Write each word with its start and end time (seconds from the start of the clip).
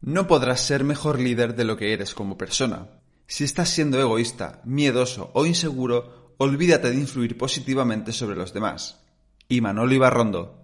No 0.00 0.26
podrás 0.26 0.60
ser 0.60 0.84
mejor 0.84 1.18
líder 1.18 1.56
de 1.56 1.64
lo 1.64 1.76
que 1.76 1.92
eres 1.92 2.14
como 2.14 2.36
persona. 2.36 2.88
Si 3.26 3.44
estás 3.44 3.70
siendo 3.70 3.98
egoísta, 3.98 4.60
miedoso 4.64 5.30
o 5.32 5.46
inseguro, 5.46 6.34
olvídate 6.36 6.90
de 6.90 6.96
influir 6.96 7.36
positivamente 7.38 8.12
sobre 8.12 8.36
los 8.36 8.52
demás. 8.52 9.00
Y 9.48 9.60
Manolo 9.60 9.94
Ibarrondo. 9.94 10.62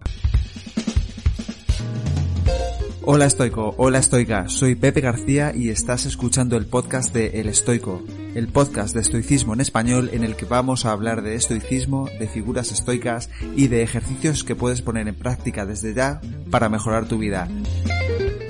Hola 3.05 3.27
estoico, 3.27 3.74
hola 3.79 3.98
estoica, 3.98 4.48
soy 4.48 4.77
Pepe 4.77 5.01
García 5.01 5.52
y 5.52 5.71
estás 5.71 6.07
escuchando 6.07 6.57
el 6.57 6.66
podcast 6.66 7.12
de 7.12 7.41
El 7.41 7.49
Estoico, 7.49 8.01
el 8.37 8.46
podcast 8.46 8.95
de 8.95 9.01
estoicismo 9.01 9.55
en 9.55 9.60
español 9.60 10.10
en 10.12 10.23
el 10.23 10.37
que 10.37 10.45
vamos 10.45 10.85
a 10.85 10.93
hablar 10.93 11.23
de 11.23 11.35
estoicismo, 11.35 12.09
de 12.21 12.29
figuras 12.29 12.71
estoicas 12.71 13.29
y 13.57 13.66
de 13.66 13.83
ejercicios 13.83 14.45
que 14.45 14.55
puedes 14.55 14.83
poner 14.83 15.09
en 15.09 15.16
práctica 15.16 15.66
desde 15.66 15.95
ya 15.95 16.21
para 16.51 16.69
mejorar 16.69 17.09
tu 17.09 17.19
vida. 17.19 17.49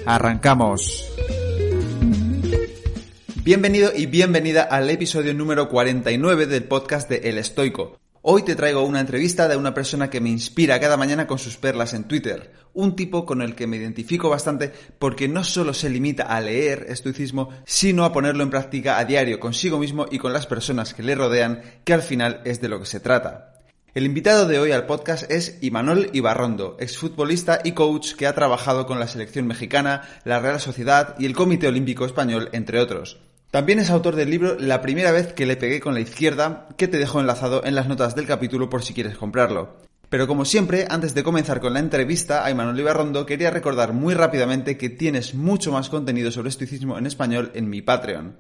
¡Arrancamos! 0.05 1.09
Bienvenido 3.45 3.93
y 3.95 4.07
bienvenida 4.07 4.63
al 4.63 4.91
episodio 4.91 5.33
número 5.33 5.69
49 5.69 6.47
del 6.47 6.65
podcast 6.65 7.09
de 7.09 7.29
El 7.29 7.39
Estoico. 7.39 8.01
Hoy 8.21 8.43
te 8.43 8.57
traigo 8.57 8.83
una 8.83 9.01
entrevista 9.01 9.47
de 9.47 9.57
una 9.57 9.75
persona 9.75 10.11
que 10.11 10.21
me 10.21 10.29
inspira 10.29 10.81
cada 10.81 10.97
mañana 10.97 11.27
con 11.29 11.39
sus 11.39 11.57
perlas 11.57 11.95
en 11.95 12.05
Twitter. 12.05 12.53
Un 12.75 12.97
tipo 12.97 13.25
con 13.25 13.43
el 13.43 13.55
que 13.55 13.69
me 13.69 13.77
identifico 13.77 14.29
bastante 14.29 14.73
porque 14.99 15.29
no 15.29 15.45
solo 15.45 15.73
se 15.73 15.91
limita 15.91 16.25
a 16.25 16.41
leer 16.41 16.87
estoicismo, 16.89 17.51
sino 17.65 18.05
a 18.05 18.13
ponerlo 18.13 18.43
en 18.43 18.51
práctica 18.51 18.99
a 18.99 19.05
diario 19.05 19.39
consigo 19.39 19.79
mismo 19.79 20.07
y 20.11 20.19
con 20.19 20.33
las 20.33 20.47
personas 20.47 20.95
que 20.95 21.03
le 21.05 21.15
rodean, 21.15 21.63
que 21.85 21.95
al 21.95 22.03
final 22.03 22.41
es 22.45 22.61
de 22.61 22.69
lo 22.69 22.81
que 22.81 22.87
se 22.87 23.01
trata. 23.01 23.52
El 23.95 24.07
invitado 24.07 24.49
de 24.49 24.59
hoy 24.59 24.73
al 24.73 24.87
podcast 24.87 25.31
es 25.31 25.59
Imanol 25.61 26.09
Ibarrondo, 26.15 26.79
exfutbolista 26.81 27.61
y 27.63 27.73
coach 27.73 28.15
que 28.15 28.27
ha 28.27 28.35
trabajado 28.35 28.87
con 28.87 28.99
la 28.99 29.07
selección 29.07 29.47
mexicana, 29.47 30.01
la 30.25 30.41
Real 30.41 30.59
Sociedad 30.61 31.15
y 31.19 31.27
el 31.27 31.35
Comité 31.35 31.69
Olímpico 31.69 32.07
Español, 32.07 32.49
entre 32.53 32.81
otros. 32.81 33.21
También 33.51 33.79
es 33.81 33.91
autor 33.91 34.17
del 34.17 34.31
libro 34.31 34.57
La 34.59 34.81
primera 34.81 35.13
vez 35.13 35.35
que 35.35 35.45
le 35.45 35.59
pegué 35.59 35.79
con 35.81 35.93
la 35.93 36.01
izquierda, 36.01 36.69
que 36.79 36.89
te 36.89 36.97
dejo 36.97 37.21
enlazado 37.21 37.67
en 37.67 37.75
las 37.75 37.87
notas 37.87 38.15
del 38.15 38.27
capítulo 38.27 38.71
por 38.71 38.83
si 38.83 38.95
quieres 38.95 39.19
comprarlo. 39.19 39.77
Pero 40.09 40.27
como 40.27 40.47
siempre, 40.47 40.87
antes 40.89 41.15
de 41.15 41.23
comenzar 41.23 41.61
con 41.61 41.75
la 41.75 41.81
entrevista 41.81 42.47
a 42.47 42.51
Imanol 42.51 42.81
Ibarrondo, 42.81 43.27
quería 43.27 43.51
recordar 43.51 43.93
muy 43.93 44.15
rápidamente 44.15 44.79
que 44.79 44.89
tienes 44.89 45.35
mucho 45.35 45.71
más 45.71 45.91
contenido 45.91 46.31
sobre 46.31 46.49
estoicismo 46.49 46.97
en 46.97 47.05
español 47.05 47.51
en 47.55 47.69
mi 47.69 47.83
Patreon. 47.83 48.37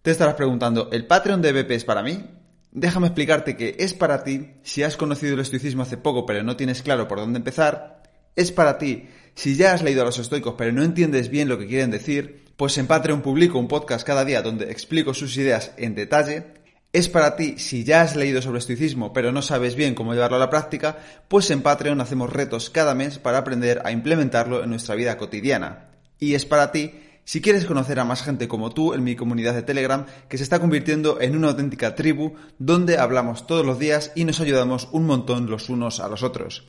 Te 0.00 0.10
estarás 0.10 0.36
preguntando, 0.36 0.88
¿el 0.90 1.06
Patreon 1.06 1.42
de 1.42 1.52
BP 1.52 1.72
es 1.72 1.84
para 1.84 2.02
mí? 2.02 2.24
Déjame 2.72 3.08
explicarte 3.08 3.56
que 3.56 3.76
es 3.80 3.94
para 3.94 4.22
ti 4.22 4.52
si 4.62 4.84
has 4.84 4.96
conocido 4.96 5.34
el 5.34 5.40
estoicismo 5.40 5.82
hace 5.82 5.96
poco 5.96 6.24
pero 6.24 6.44
no 6.44 6.56
tienes 6.56 6.82
claro 6.82 7.08
por 7.08 7.18
dónde 7.18 7.38
empezar. 7.38 8.02
Es 8.36 8.52
para 8.52 8.78
ti 8.78 9.08
si 9.34 9.56
ya 9.56 9.72
has 9.72 9.82
leído 9.82 10.02
a 10.02 10.04
los 10.04 10.18
estoicos 10.18 10.54
pero 10.56 10.70
no 10.70 10.84
entiendes 10.84 11.30
bien 11.30 11.48
lo 11.48 11.58
que 11.58 11.66
quieren 11.66 11.90
decir. 11.90 12.44
Pues 12.56 12.78
en 12.78 12.86
Patreon 12.86 13.22
publico 13.22 13.58
un 13.58 13.66
podcast 13.66 14.06
cada 14.06 14.24
día 14.24 14.42
donde 14.42 14.70
explico 14.70 15.14
sus 15.14 15.36
ideas 15.36 15.72
en 15.78 15.96
detalle. 15.96 16.60
Es 16.92 17.08
para 17.08 17.34
ti 17.34 17.54
si 17.58 17.82
ya 17.82 18.02
has 18.02 18.14
leído 18.14 18.40
sobre 18.40 18.60
estoicismo 18.60 19.12
pero 19.12 19.32
no 19.32 19.42
sabes 19.42 19.74
bien 19.74 19.96
cómo 19.96 20.14
llevarlo 20.14 20.36
a 20.36 20.40
la 20.40 20.50
práctica. 20.50 20.98
Pues 21.26 21.50
en 21.50 21.62
Patreon 21.62 22.00
hacemos 22.00 22.32
retos 22.32 22.70
cada 22.70 22.94
mes 22.94 23.18
para 23.18 23.38
aprender 23.38 23.82
a 23.84 23.90
implementarlo 23.90 24.62
en 24.62 24.70
nuestra 24.70 24.94
vida 24.94 25.16
cotidiana. 25.16 25.88
Y 26.20 26.34
es 26.34 26.46
para 26.46 26.70
ti 26.70 26.92
si 27.24 27.40
quieres 27.40 27.64
conocer 27.64 28.00
a 28.00 28.04
más 28.04 28.22
gente 28.22 28.48
como 28.48 28.70
tú 28.70 28.94
en 28.94 29.04
mi 29.04 29.16
comunidad 29.16 29.54
de 29.54 29.62
Telegram, 29.62 30.06
que 30.28 30.36
se 30.36 30.44
está 30.44 30.58
convirtiendo 30.58 31.20
en 31.20 31.36
una 31.36 31.48
auténtica 31.48 31.94
tribu 31.94 32.34
donde 32.58 32.98
hablamos 32.98 33.46
todos 33.46 33.64
los 33.64 33.78
días 33.78 34.12
y 34.14 34.24
nos 34.24 34.40
ayudamos 34.40 34.88
un 34.92 35.06
montón 35.06 35.48
los 35.48 35.68
unos 35.68 36.00
a 36.00 36.08
los 36.08 36.22
otros. 36.22 36.66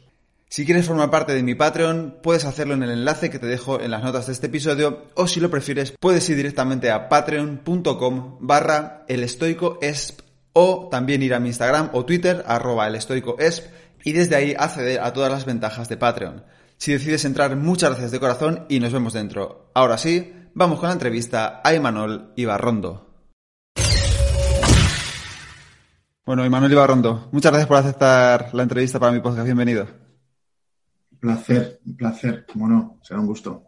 Si 0.49 0.65
quieres 0.65 0.85
formar 0.85 1.09
parte 1.09 1.33
de 1.33 1.43
mi 1.43 1.55
Patreon, 1.55 2.17
puedes 2.21 2.43
hacerlo 2.43 2.73
en 2.73 2.83
el 2.83 2.91
enlace 2.91 3.29
que 3.29 3.39
te 3.39 3.47
dejo 3.47 3.79
en 3.79 3.89
las 3.89 4.03
notas 4.03 4.27
de 4.27 4.33
este 4.33 4.47
episodio 4.47 5.07
o 5.15 5.25
si 5.25 5.39
lo 5.39 5.49
prefieres, 5.49 5.93
puedes 5.97 6.29
ir 6.29 6.35
directamente 6.35 6.91
a 6.91 7.07
patreon.com 7.07 8.37
barra 8.41 9.05
elestoicoesp 9.07 10.19
o 10.51 10.89
también 10.91 11.23
ir 11.23 11.33
a 11.33 11.39
mi 11.39 11.47
Instagram 11.47 11.91
o 11.93 12.03
Twitter 12.03 12.43
arroba 12.45 12.87
elestoicoesp 12.87 13.65
y 14.03 14.11
desde 14.11 14.35
ahí 14.35 14.53
acceder 14.57 14.99
a 14.99 15.13
todas 15.13 15.31
las 15.31 15.45
ventajas 15.45 15.87
de 15.87 15.95
Patreon. 15.95 16.43
Si 16.77 16.91
decides 16.91 17.25
entrar, 17.25 17.55
muchas 17.55 17.91
gracias 17.91 18.11
de 18.11 18.19
corazón 18.19 18.65
y 18.67 18.79
nos 18.79 18.91
vemos 18.91 19.13
dentro. 19.13 19.69
Ahora 19.73 19.97
sí, 19.97 20.33
vamos 20.53 20.79
con 20.79 20.87
la 20.87 20.93
entrevista 20.93 21.61
a 21.63 21.73
Imanol 21.73 22.33
Ibarrondo. 22.35 23.07
Bueno, 26.25 26.45
Imanol 26.45 26.71
Ibarrondo, 26.71 27.29
muchas 27.31 27.51
gracias 27.51 27.67
por 27.67 27.77
aceptar 27.77 28.53
la 28.53 28.63
entrevista 28.63 28.99
para 28.99 29.11
mi 29.11 29.19
podcast. 29.19 29.45
Bienvenido. 29.45 29.87
Un 31.11 31.19
placer, 31.19 31.79
un 31.85 31.95
placer, 31.95 32.45
como 32.51 32.67
no, 32.67 32.99
será 33.03 33.19
un 33.19 33.27
gusto. 33.27 33.63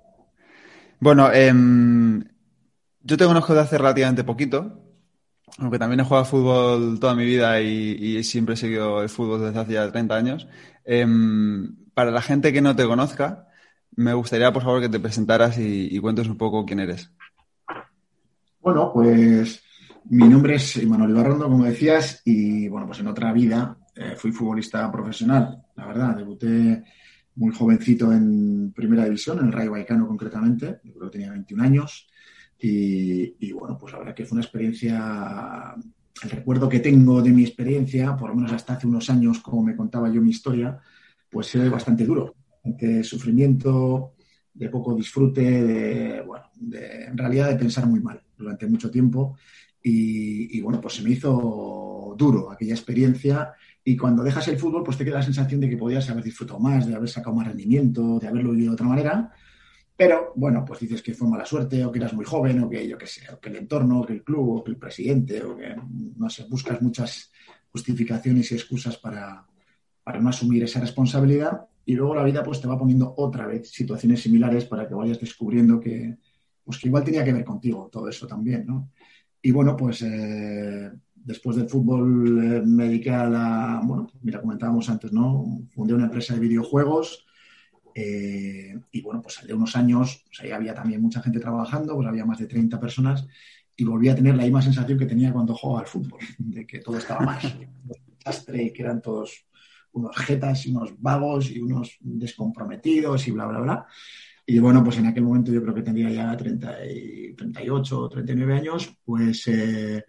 Bueno, 0.99 1.31
em, 1.31 2.23
yo 3.01 3.17
te 3.17 3.25
conozco 3.25 3.53
de 3.53 3.61
hace 3.61 3.77
relativamente 3.77 4.23
poquito, 4.23 4.79
aunque 5.57 5.79
también 5.79 6.00
he 6.00 6.03
jugado 6.03 6.25
fútbol 6.25 7.00
toda 7.00 7.15
mi 7.15 7.25
vida 7.25 7.59
y, 7.61 8.23
siempre 8.23 8.53
he 8.53 8.57
seguido 8.57 9.01
el 9.01 9.09
fútbol 9.09 9.41
desde 9.41 9.59
hace 9.59 9.73
ya 9.73 9.91
30 9.91 10.15
años. 10.15 10.47
Em, 10.85 11.75
para 11.94 12.11
la 12.11 12.21
gente 12.21 12.53
que 12.53 12.61
no 12.61 12.75
te 12.75 12.85
conozca, 12.85 13.47
me 13.96 14.14
gustaría, 14.14 14.52
por 14.52 14.64
favor, 14.64 14.81
que 14.81 14.90
te 14.90 15.00
presentaras 15.00 15.58
y, 15.58 15.98
cuentes 16.00 16.28
un 16.28 16.38
poco 16.38 16.66
quién 16.66 16.80
eres. 16.80 17.12
Bueno, 18.59 18.92
pues 18.94 19.62
mi 20.09 20.28
nombre 20.28 20.56
es 20.56 20.86
Manuel 20.86 21.12
Ibarrondo, 21.12 21.50
como 21.50 21.66
decías, 21.66 22.22
y 22.26 22.68
bueno, 22.70 22.88
pues 22.88 23.00
en 23.00 23.08
otra 23.08 23.34
vida 23.34 23.78
eh, 23.96 24.16
fui 24.18 24.31
futbolista 24.31 24.92
profesional. 24.92 25.64
La 25.76 25.86
verdad, 25.86 26.16
debuté 26.16 26.84
muy 27.36 27.54
jovencito 27.54 28.12
en 28.12 28.72
primera 28.74 29.06
división, 29.06 29.40
en 29.40 29.48
el 29.48 29.52
Rayo 29.52 29.72
Vallecano 29.72 30.08
concretamente, 30.08 30.80
yo 30.84 30.94
creo 30.94 31.10
que 31.10 31.18
tenía 31.18 31.31
21 31.31 31.64
años. 31.64 32.08
Y, 32.66 33.52
bueno, 33.52 33.78
pues 33.78 33.92
la 33.92 34.00
verdad 34.00 34.16
que 34.16 34.25
fue 34.25 34.38
una 34.38 34.44
experiencia, 34.44 35.75
el 36.24 36.30
recuerdo 36.30 36.70
que 36.70 36.80
tengo 36.80 37.22
de 37.22 37.31
mi 37.31 37.44
experiencia, 37.44 38.16
por 38.16 38.30
lo 38.30 38.36
menos 38.36 38.54
hasta 38.54 38.74
hace 38.74 38.88
unos 38.88 39.10
años, 39.10 39.40
como 39.40 39.64
me 39.64 39.75
contaba 39.75 40.10
yo 40.10 40.22
mi 40.22 40.30
historia, 40.30 40.80
pues 41.30 41.54
es 41.56 41.70
bastante 41.70 42.06
duro 42.06 42.36
de 42.63 43.03
sufrimiento, 43.03 44.13
de 44.53 44.69
poco 44.69 44.96
disfrute, 44.96 45.41
de, 45.41 46.22
bueno, 46.22 46.46
de, 46.56 47.06
en 47.06 47.18
realidad 47.18 47.50
de 47.50 47.56
pensar 47.56 47.85
muy 47.85 48.00
mal 48.00 48.22
durante 48.38 48.68
mucho 48.68 48.90
tiempo. 48.90 49.38
Y, 49.85 50.62
bueno, 50.62 50.79
pues 50.79 50.94
se 50.94 51.03
me 51.03 51.09
hizo 51.09 52.16
duro 52.18 52.50
aquella 52.50 52.74
experiencia. 52.74 53.53
Y 53.84 53.97
cuando 53.97 54.24
dejas 54.24 54.47
el 54.47 54.57
fútbol, 54.57 54.81
pues 54.81 54.97
te 54.97 55.03
queda 55.03 55.16
la 55.16 55.24
sensación 55.24 55.59
de 55.59 55.69
que 55.69 55.75
podías 55.75 56.09
haber 56.09 56.24
disfrutado 56.24 56.59
más, 56.59 56.88
de 56.88 56.96
haber 56.96 57.09
sacado 57.09 57.35
más 57.35 57.47
rendimiento, 57.47 58.18
de 58.18 58.28
haberlo 58.28 58.51
vivido 58.51 58.72
de 58.72 58.75
otra 58.75 58.88
manera. 58.88 59.34
Pero 59.97 60.31
bueno, 60.35 60.63
pues 60.66 60.80
dices 60.80 61.01
que 61.01 61.13
fue 61.13 61.28
mala 61.28 61.45
suerte, 61.45 61.84
o 61.84 61.91
que 61.91 62.00
eras 62.00 62.13
muy 62.13 62.24
joven, 62.24 62.63
o 62.63 62.69
que 62.69 62.88
yo 62.88 62.97
qué 62.97 63.07
sé, 63.07 63.24
o 63.34 63.41
que 63.41 63.50
el 63.50 63.57
entorno, 63.57 64.00
o 64.00 64.06
que 64.06 64.13
el 64.13 64.24
club, 64.24 64.57
o 64.57 64.63
que 64.63 64.72
el 64.72 64.78
presidente, 64.78 65.44
o 65.44 65.57
que 65.57 65.75
no 66.16 66.30
sé, 66.30 66.45
buscas 66.50 66.81
muchas 66.81 67.31
justificaciones 67.69 68.51
y 68.51 68.56
excusas 68.56 68.97
para, 68.97 69.45
para 70.01 70.22
no 70.22 70.30
asumir 70.30 70.63
esa 70.63 70.80
responsabilidad 70.80 71.68
y 71.85 71.95
luego 71.95 72.16
la 72.16 72.23
vida 72.23 72.44
pues 72.44 72.61
te 72.61 72.67
va 72.67 72.77
poniendo 72.77 73.13
otra 73.17 73.47
vez 73.47 73.69
situaciones 73.69 74.21
similares 74.21 74.66
para 74.66 74.88
que 74.88 74.94
vayas 74.94 75.19
descubriendo 75.19 75.79
que, 75.79 76.17
pues 76.63 76.79
que 76.79 76.88
igual 76.88 77.03
tenía 77.03 77.24
que 77.24 77.33
ver 77.33 77.44
contigo 77.44 77.89
todo 77.91 78.07
eso 78.07 78.27
también, 78.27 78.65
¿no? 78.65 78.89
Y 79.41 79.51
bueno, 79.51 79.75
pues 79.75 80.01
eh, 80.01 80.91
después 81.15 81.57
del 81.57 81.68
fútbol 81.68 82.44
eh, 82.44 82.62
me 82.65 82.85
dediqué 82.85 83.12
a 83.12 83.27
la, 83.27 83.81
bueno, 83.83 84.07
mira, 84.21 84.39
comentábamos 84.39 84.89
antes, 84.89 85.12
¿no? 85.12 85.59
Fundé 85.69 85.94
una 85.94 86.06
empresa 86.06 86.33
de 86.33 86.39
videojuegos 86.39 87.25
eh, 87.94 88.79
y 88.91 89.01
bueno, 89.01 89.21
pues 89.21 89.45
de 89.45 89.53
unos 89.53 89.75
años, 89.75 90.24
pues 90.25 90.39
ahí 90.41 90.51
había 90.51 90.74
también 90.74 91.01
mucha 91.01 91.21
gente 91.21 91.39
trabajando, 91.39 91.95
pues 91.95 92.07
había 92.07 92.25
más 92.25 92.39
de 92.39 92.47
30 92.47 92.79
personas 92.79 93.27
y 93.75 93.83
volví 93.83 94.07
a 94.07 94.15
tener 94.15 94.36
la 94.36 94.44
misma 94.44 94.62
sensación 94.62 94.97
que 94.97 95.06
tenía 95.06 95.33
cuando 95.33 95.53
jugaba 95.56 95.81
al 95.81 95.88
fútbol, 95.88 96.19
de 96.38 96.65
que 96.65 96.79
todo 96.79 96.97
estaba 96.97 97.25
mal, 97.25 97.41
desastre, 98.18 98.71
que 98.71 98.81
eran 98.81 99.01
todos 99.01 99.45
unos 99.94 100.16
jetas 100.18 100.66
y 100.66 100.72
unos 100.72 100.94
vagos 101.01 101.51
y 101.51 101.60
unos 101.60 101.98
descomprometidos 102.01 103.28
y 103.28 103.31
bla, 103.31 103.48
bla, 103.48 103.60
bla. 103.60 103.88
Y 104.45 104.60
bueno, 104.60 104.84
pues 104.84 104.98
en 104.98 105.06
aquel 105.06 105.24
momento 105.24 105.51
yo 105.51 105.62
creo 105.62 105.74
que 105.74 105.81
tenía 105.81 106.10
ya 106.10 106.36
30 106.36 106.86
y 106.86 107.34
38 107.34 108.00
o 108.00 108.10
39 108.10 108.54
años, 108.54 108.94
pues, 109.06 109.48
eh, 109.48 110.04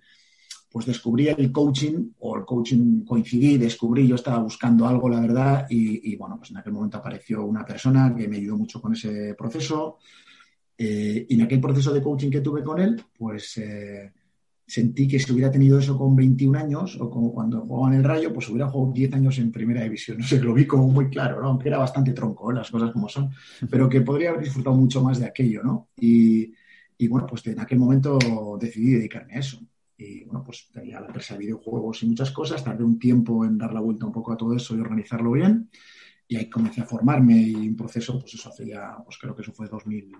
pues 0.71 0.87
descubrí 0.87 1.29
el 1.29 1.53
coaching, 1.53 2.11
o 2.19 2.37
el 2.37 2.45
coaching 2.45 3.05
coincidí, 3.05 3.59
descubrí, 3.59 4.09
yo 4.09 4.17
estaba 4.17 4.39
buscando 4.39 4.89
algo, 4.89 5.09
la 5.09 5.21
verdad, 5.21 5.67
y, 5.71 6.17
bueno, 6.17 6.37
pues 6.37 6.51
en 6.51 6.57
aquel 6.57 6.73
momento 6.73 6.99
apareció 6.99 7.45
una 7.45 7.65
persona 7.65 8.13
que 8.13 8.27
me 8.27 8.39
ayudó 8.39 8.57
mucho 8.57 8.81
con 8.81 8.93
ese 8.93 9.35
proceso. 9.39 9.99
Eh, 10.77 11.27
y 11.29 11.35
en 11.35 11.43
aquel 11.43 11.61
proceso 11.61 11.93
de 11.93 12.03
coaching 12.03 12.31
que 12.31 12.41
tuve 12.41 12.65
con 12.65 12.81
él, 12.81 13.01
pues 13.17 13.57
eh, 13.59 14.13
sentí 14.67 15.07
que 15.07 15.19
si 15.19 15.33
hubiera 15.33 15.51
tenido 15.51 15.79
eso 15.79 15.99
con 15.99 16.17
21 16.17 16.59
años 16.59 16.97
o 17.01 17.11
como 17.11 17.33
cuando 17.33 17.61
jugaba 17.63 17.93
en 17.93 18.01
el 18.01 18.05
Rayo, 18.05 18.33
pues 18.33 18.49
hubiera 18.49 18.69
jugado 18.69 18.93
10 18.93 19.15
años 19.15 19.39
en 19.39 19.53
primera 19.53 19.83
división. 19.83 20.19
No 20.25 20.27
sé, 20.27 20.41
lo 20.41 20.55
vi 20.55 20.67
como 20.67 20.89
muy 20.89 21.09
claro, 21.09 21.41
¿no? 21.41 21.49
aunque 21.49 21.69
era 21.69 21.79
bastante 21.79 22.13
tronco, 22.13 22.51
¿eh? 22.51 22.55
las 22.55 22.71
cosas 22.71 22.91
como 22.93 23.09
son, 23.09 23.31
pero 23.71 23.89
que 23.89 24.01
podría 24.01 24.31
haber 24.31 24.45
disfrutado 24.45 24.77
mucho 24.77 25.03
más 25.03 25.19
de 25.19 25.27
aquello, 25.27 25.63
¿no? 25.63 25.91
Y, 25.97 26.53
y 26.97 27.09
bueno, 27.09 27.27
pues 27.27 27.47
en 27.47 27.61
aquel 27.61 27.79
momento 27.79 28.19
decidí 28.61 28.93
dedicarme 28.93 29.35
a 29.35 29.39
eso. 29.41 29.61
Y 29.97 30.25
bueno, 30.25 30.43
pues 30.45 30.69
tenía 30.73 31.01
la 31.01 31.07
empresa 31.07 31.35
de 31.35 31.41
videojuegos 31.41 32.03
y 32.03 32.07
muchas 32.07 32.31
cosas. 32.31 32.65
Tardé 32.65 32.85
un 32.85 32.99
tiempo 32.99 33.45
en 33.45 33.59
dar 33.59 33.73
la 33.73 33.81
vuelta 33.81 34.07
un 34.07 34.13
poco 34.13 34.33
a 34.33 34.37
todo 34.37 34.55
eso 34.55 34.77
y 34.77 34.81
organizarlo 34.81 35.33
bien. 35.33 35.71
Y 36.27 36.37
ahí 36.37 36.49
comencé 36.49 36.81
a 36.81 36.85
formarme 36.85 37.37
y 37.37 37.55
un 37.69 37.77
proceso, 37.77 38.19
pues 38.19 38.35
eso 38.35 38.49
hace 38.49 38.67
ya, 38.67 38.97
pues 39.05 39.19
creo 39.19 39.35
que 39.35 39.43
eso 39.43 39.53
fue 39.53 39.69
2000, 39.69 40.11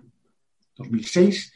2006. 0.75 1.53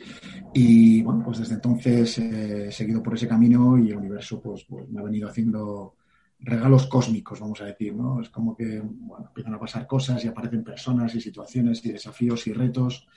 Y 0.53 1.01
bueno, 1.01 1.23
pues 1.23 1.39
desde 1.39 1.55
entonces 1.55 2.17
he 2.17 2.71
seguido 2.71 3.03
por 3.03 3.15
ese 3.15 3.27
camino 3.27 3.77
y 3.77 3.89
el 3.89 3.97
universo 3.97 4.41
pues, 4.41 4.65
pues, 4.65 4.89
me 4.89 4.99
ha 4.99 5.03
venido 5.03 5.29
haciendo 5.29 5.95
regalos 6.39 6.87
cósmicos, 6.87 7.39
vamos 7.39 7.59
a 7.61 7.65
decir, 7.65 7.93
¿no? 7.93 8.21
Es 8.21 8.29
como 8.29 8.55
que, 8.55 8.79
bueno, 8.81 9.27
empiezan 9.27 9.53
a 9.53 9.59
pasar 9.59 9.85
cosas 9.85 10.23
y 10.23 10.27
aparecen 10.27 10.63
personas 10.63 11.13
y 11.15 11.21
situaciones 11.21 11.85
y 11.85 11.91
desafíos 11.91 12.47
y 12.47 12.53
retos 12.53 13.07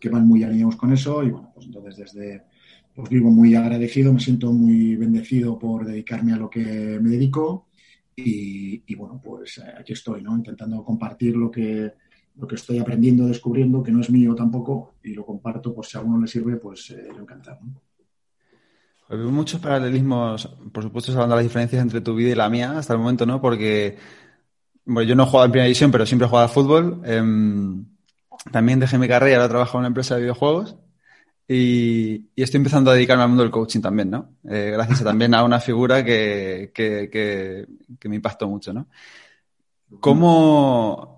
que 0.00 0.08
van 0.08 0.26
muy 0.26 0.42
alineados 0.42 0.76
con 0.76 0.92
eso 0.92 1.22
y 1.22 1.30
bueno, 1.30 1.52
pues 1.54 1.66
entonces 1.66 1.96
desde, 1.96 2.44
pues 2.94 3.10
vivo 3.10 3.30
muy 3.30 3.54
agradecido, 3.54 4.12
me 4.12 4.20
siento 4.20 4.52
muy 4.52 4.96
bendecido 4.96 5.58
por 5.58 5.84
dedicarme 5.84 6.32
a 6.32 6.36
lo 6.36 6.48
que 6.48 6.98
me 7.00 7.10
dedico 7.10 7.68
y, 8.16 8.82
y 8.86 8.94
bueno, 8.94 9.20
pues 9.22 9.58
eh, 9.58 9.74
aquí 9.78 9.92
estoy, 9.92 10.22
¿no? 10.22 10.34
Intentando 10.34 10.82
compartir 10.82 11.36
lo 11.36 11.50
que, 11.50 11.92
lo 12.36 12.46
que 12.46 12.54
estoy 12.54 12.78
aprendiendo, 12.78 13.26
descubriendo, 13.26 13.82
que 13.82 13.92
no 13.92 14.00
es 14.00 14.10
mío 14.10 14.34
tampoco, 14.34 14.94
y 15.02 15.14
lo 15.14 15.24
comparto, 15.24 15.74
por 15.74 15.86
si 15.86 15.96
a 15.96 16.00
alguno 16.00 16.20
le 16.20 16.26
sirve, 16.26 16.56
pues 16.56 16.90
eh, 16.90 17.08
yo 17.14 17.20
encantado. 17.20 17.60
Veo 19.08 19.30
muchos 19.30 19.60
paralelismos, 19.60 20.46
por 20.72 20.82
supuesto, 20.82 21.12
hablando 21.12 21.36
de 21.36 21.42
las 21.42 21.50
diferencias 21.50 21.82
entre 21.82 22.00
tu 22.00 22.14
vida 22.14 22.30
y 22.30 22.34
la 22.34 22.48
mía 22.48 22.78
hasta 22.78 22.94
el 22.94 22.98
momento, 22.98 23.26
¿no? 23.26 23.42
Porque 23.42 23.98
bueno, 24.84 25.08
yo 25.08 25.14
no 25.14 25.24
he 25.24 25.26
jugado 25.26 25.46
en 25.46 25.52
primera 25.52 25.66
división, 25.66 25.90
pero 25.90 26.06
siempre 26.06 26.26
he 26.26 26.28
jugado 26.28 26.48
al 26.48 26.54
fútbol. 26.54 27.02
Eh, 27.04 27.22
también 28.50 28.80
dejé 28.80 28.98
mi 28.98 29.08
carrera 29.08 29.32
y 29.32 29.34
ahora 29.34 29.48
trabajo 29.48 29.76
en 29.76 29.80
una 29.80 29.88
empresa 29.88 30.14
de 30.14 30.22
videojuegos. 30.22 30.76
Y, 31.46 32.30
y, 32.34 32.42
estoy 32.42 32.58
empezando 32.58 32.90
a 32.90 32.94
dedicarme 32.94 33.24
al 33.24 33.28
mundo 33.28 33.42
del 33.42 33.52
coaching 33.52 33.80
también, 33.80 34.10
¿no? 34.10 34.36
Eh, 34.48 34.70
gracias 34.72 35.02
a, 35.02 35.04
también 35.04 35.34
a 35.34 35.44
una 35.44 35.60
figura 35.60 36.04
que, 36.04 36.72
que, 36.74 37.10
que, 37.10 37.66
que 37.98 38.08
me 38.08 38.16
impactó 38.16 38.48
mucho, 38.48 38.72
¿no? 38.72 38.88
¿Cómo, 40.00 41.11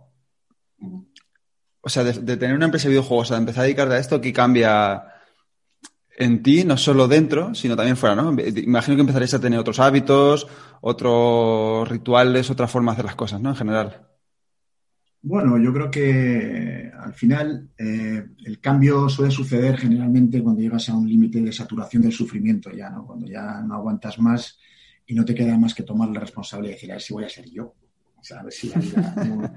o 1.80 1.88
sea, 1.88 2.04
de, 2.04 2.12
de, 2.12 2.36
tener 2.36 2.56
una 2.56 2.66
empresa 2.66 2.88
de 2.88 2.94
videojuegos 2.94 3.30
a 3.32 3.36
empezar 3.36 3.60
a 3.60 3.64
dedicarte 3.64 3.94
a 3.94 3.98
esto, 3.98 4.20
¿qué 4.20 4.32
cambia 4.32 5.04
en 6.16 6.42
ti, 6.42 6.64
no 6.64 6.76
solo 6.76 7.08
dentro, 7.08 7.54
sino 7.54 7.76
también 7.76 7.96
fuera, 7.96 8.14
¿no? 8.14 8.32
Imagino 8.32 8.96
que 8.96 9.00
empezaréis 9.00 9.34
a 9.34 9.40
tener 9.40 9.58
otros 9.58 9.80
hábitos, 9.80 10.46
otros 10.80 11.88
rituales, 11.88 12.50
otra 12.50 12.68
forma 12.68 12.92
de 12.92 12.94
hacer 12.94 13.04
las 13.06 13.16
cosas, 13.16 13.40
¿no? 13.40 13.50
En 13.50 13.56
general. 13.56 14.06
Bueno, 15.22 15.58
yo 15.58 15.72
creo 15.72 15.90
que 15.90 16.92
al 16.98 17.14
final 17.14 17.70
eh, 17.78 18.26
el 18.44 18.60
cambio 18.60 19.08
suele 19.08 19.30
suceder 19.30 19.78
generalmente 19.78 20.42
cuando 20.42 20.60
llegas 20.60 20.88
a 20.90 20.94
un 20.94 21.08
límite 21.08 21.40
de 21.40 21.52
saturación 21.52 22.02
del 22.02 22.12
sufrimiento 22.12 22.70
ya, 22.70 22.90
¿no? 22.90 23.06
Cuando 23.06 23.26
ya 23.26 23.62
no 23.62 23.74
aguantas 23.74 24.18
más 24.18 24.58
y 25.06 25.14
no 25.14 25.24
te 25.24 25.34
queda 25.34 25.56
más 25.58 25.74
que 25.74 25.82
tomar 25.82 26.10
la 26.10 26.20
responsabilidad 26.20 26.72
y 26.72 26.74
decir, 26.74 26.90
a 26.92 26.94
ver 26.94 27.02
si 27.02 27.14
voy 27.14 27.24
a 27.24 27.28
ser 27.28 27.50
yo. 27.50 27.74
Ver 28.42 28.52
si 28.52 28.68
la 28.68 28.80
vida 28.80 29.14
no, 29.26 29.54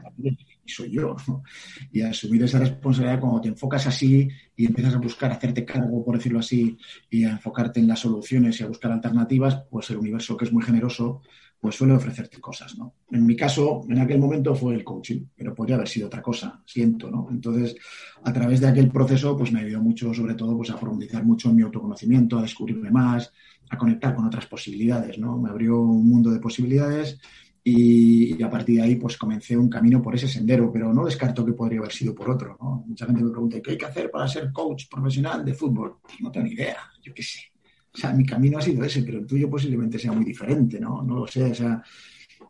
soy 0.66 0.92
yo. 0.92 1.16
¿no? 1.28 1.44
Y 1.92 2.02
asumir 2.02 2.44
esa 2.44 2.60
responsabilidad 2.60 3.20
cuando 3.20 3.42
te 3.42 3.48
enfocas 3.50 3.88
así 3.88 4.28
y 4.56 4.66
empiezas 4.66 4.96
a 4.96 5.00
buscar 5.00 5.32
hacerte 5.32 5.66
cargo, 5.66 6.04
por 6.04 6.18
decirlo 6.18 6.40
así, 6.40 6.78
y 7.10 7.24
a 7.24 7.32
enfocarte 7.32 7.80
en 7.80 7.88
las 7.88 8.00
soluciones 8.00 8.60
y 8.60 8.64
a 8.64 8.68
buscar 8.68 8.92
alternativas, 8.92 9.64
pues 9.70 9.90
el 9.90 9.98
universo 9.98 10.36
que 10.36 10.46
es 10.46 10.52
muy 10.52 10.64
generoso, 10.64 11.22
pues 11.60 11.76
suele 11.76 11.94
ofrecerte 11.94 12.40
cosas, 12.40 12.78
¿no? 12.78 12.94
En 13.12 13.26
mi 13.26 13.36
caso, 13.36 13.82
en 13.90 13.98
aquel 14.00 14.20
momento 14.20 14.54
fue 14.54 14.76
el 14.76 14.84
coaching, 14.84 15.26
pero 15.36 15.56
podría 15.56 15.76
haber 15.76 15.88
sido 15.88 16.08
otra 16.08 16.22
cosa, 16.22 16.62
siento, 16.66 17.10
¿no? 17.10 17.28
Entonces, 17.32 17.76
a 18.24 18.32
través 18.32 18.62
de 18.62 18.68
aquel 18.68 18.92
proceso, 18.92 19.36
pues 19.36 19.52
me 19.52 19.62
ayudó 19.62 19.82
mucho, 19.82 20.14
sobre 20.14 20.36
todo, 20.36 20.56
pues 20.56 20.70
a 20.70 20.80
profundizar 20.80 21.24
mucho 21.24 21.50
en 21.50 21.56
mi 21.56 21.64
autoconocimiento, 21.64 22.38
a 22.38 22.44
descubrirme 22.44 22.92
más, 22.92 23.34
a 23.70 23.78
conectar 23.78 24.16
con 24.16 24.26
otras 24.26 24.46
posibilidades, 24.46 25.18
¿no? 25.18 25.38
Me 25.40 25.50
abrió 25.50 25.82
un 25.82 26.08
mundo 26.08 26.30
de 26.30 26.40
posibilidades 26.40 27.20
y, 27.70 28.42
a 28.42 28.50
partir 28.50 28.78
de 28.78 28.82
ahí 28.82 28.96
pues 28.96 29.18
comencé 29.18 29.58
un 29.58 29.70
camino 29.70 30.02
por 30.02 30.16
ese 30.16 30.28
sendero, 30.28 30.72
pero 30.72 30.94
no 30.94 31.04
descarto 31.04 31.46
que 31.46 31.52
podría 31.52 31.80
haber 31.80 31.92
sido 31.92 32.16
por 32.16 32.30
otro. 32.30 32.58
¿no? 32.62 32.86
Mucha 32.88 33.06
gente 33.06 33.22
me 33.22 33.30
pregunta, 33.30 33.60
¿qué 33.62 33.72
hay 33.72 33.78
que 33.78 33.86
hacer 33.86 34.10
para 34.10 34.26
ser 34.26 34.54
coach 34.54 34.86
profesional 34.90 35.44
de 35.44 35.54
fútbol? 35.54 35.98
Pues 36.02 36.16
no 36.22 36.32
tengo 36.32 36.46
ni 36.46 36.54
idea, 36.54 36.78
yo 37.04 37.14
qué 37.14 37.22
sé. 37.22 37.40
O 37.94 37.98
sea, 37.98 38.14
mi 38.14 38.26
camino 38.26 38.58
ha 38.58 38.62
sido 38.62 38.86
ese, 38.86 39.04
pero 39.04 39.20
el 39.20 39.28
tuyo 39.28 39.50
posiblemente 39.50 40.00
sea 40.00 40.14
muy 40.14 40.24
diferente, 40.24 40.80
¿no? 40.80 41.04
No 41.04 41.18
lo 41.18 41.28
sé, 41.28 41.44
o 41.44 41.54
sea, 41.54 41.84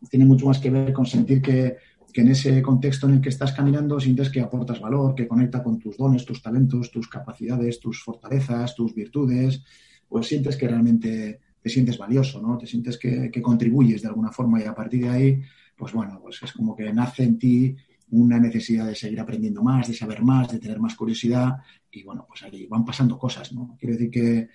tiene 0.08 0.26
mucho 0.26 0.46
más 0.46 0.60
que 0.60 0.70
ver 0.70 0.94
con 0.94 1.08
sentir 1.08 1.42
que, 1.42 1.78
que 2.14 2.22
en 2.22 2.28
ese 2.28 2.62
contexto 2.62 3.08
en 3.08 3.16
el 3.16 3.22
que 3.22 3.30
estás 3.30 3.54
caminando 3.54 4.00
sientes 4.00 4.30
que 4.30 4.42
aportas 4.42 4.80
valor, 4.80 5.16
que 5.16 5.28
conecta 5.28 5.64
con 5.64 5.80
tus 5.80 5.98
dones, 5.98 6.26
tus 6.26 6.44
talentos, 6.44 6.92
tus 6.92 7.08
capacidades, 7.08 7.80
tus 7.80 8.04
fortalezas, 8.04 8.76
tus 8.76 8.94
virtudes, 8.94 9.64
pues 10.08 10.28
sientes 10.28 10.56
que 10.58 10.68
realmente 10.68 11.40
te 11.62 11.70
sientes 11.70 11.98
valioso, 11.98 12.42
¿no? 12.42 12.58
Te 12.58 12.68
sientes 12.68 12.98
que, 12.98 13.30
que, 13.32 13.42
contribuyes 13.42 14.02
de 14.02 14.08
alguna 14.08 14.32
forma 14.32 14.62
y 14.62 14.66
a 14.66 14.76
partir 14.76 15.04
de 15.04 15.10
ahí, 15.10 15.42
pues 15.76 15.94
bueno, 15.94 16.20
pues 16.22 16.42
es 16.44 16.52
como 16.54 16.76
que 16.76 16.92
nace 16.94 17.24
en 17.24 17.38
ti 17.38 17.76
una 18.12 18.40
necesidad 18.40 18.88
de 18.88 18.96
seguir 18.96 19.20
aprendiendo 19.20 19.62
más, 19.62 19.88
de 19.88 19.94
saber 19.94 20.22
más, 20.24 20.52
de 20.52 20.60
tener 20.60 20.80
más 20.80 20.96
curiosidad 20.96 21.58
y 21.92 22.04
bueno, 22.04 22.26
pues 22.28 22.44
ahí 22.44 22.66
van 22.68 22.86
pasando 22.86 23.18
cosas, 23.18 23.52
¿no? 23.54 23.76
Quiero 23.80 23.94
decir 23.94 24.10
que, 24.10 24.50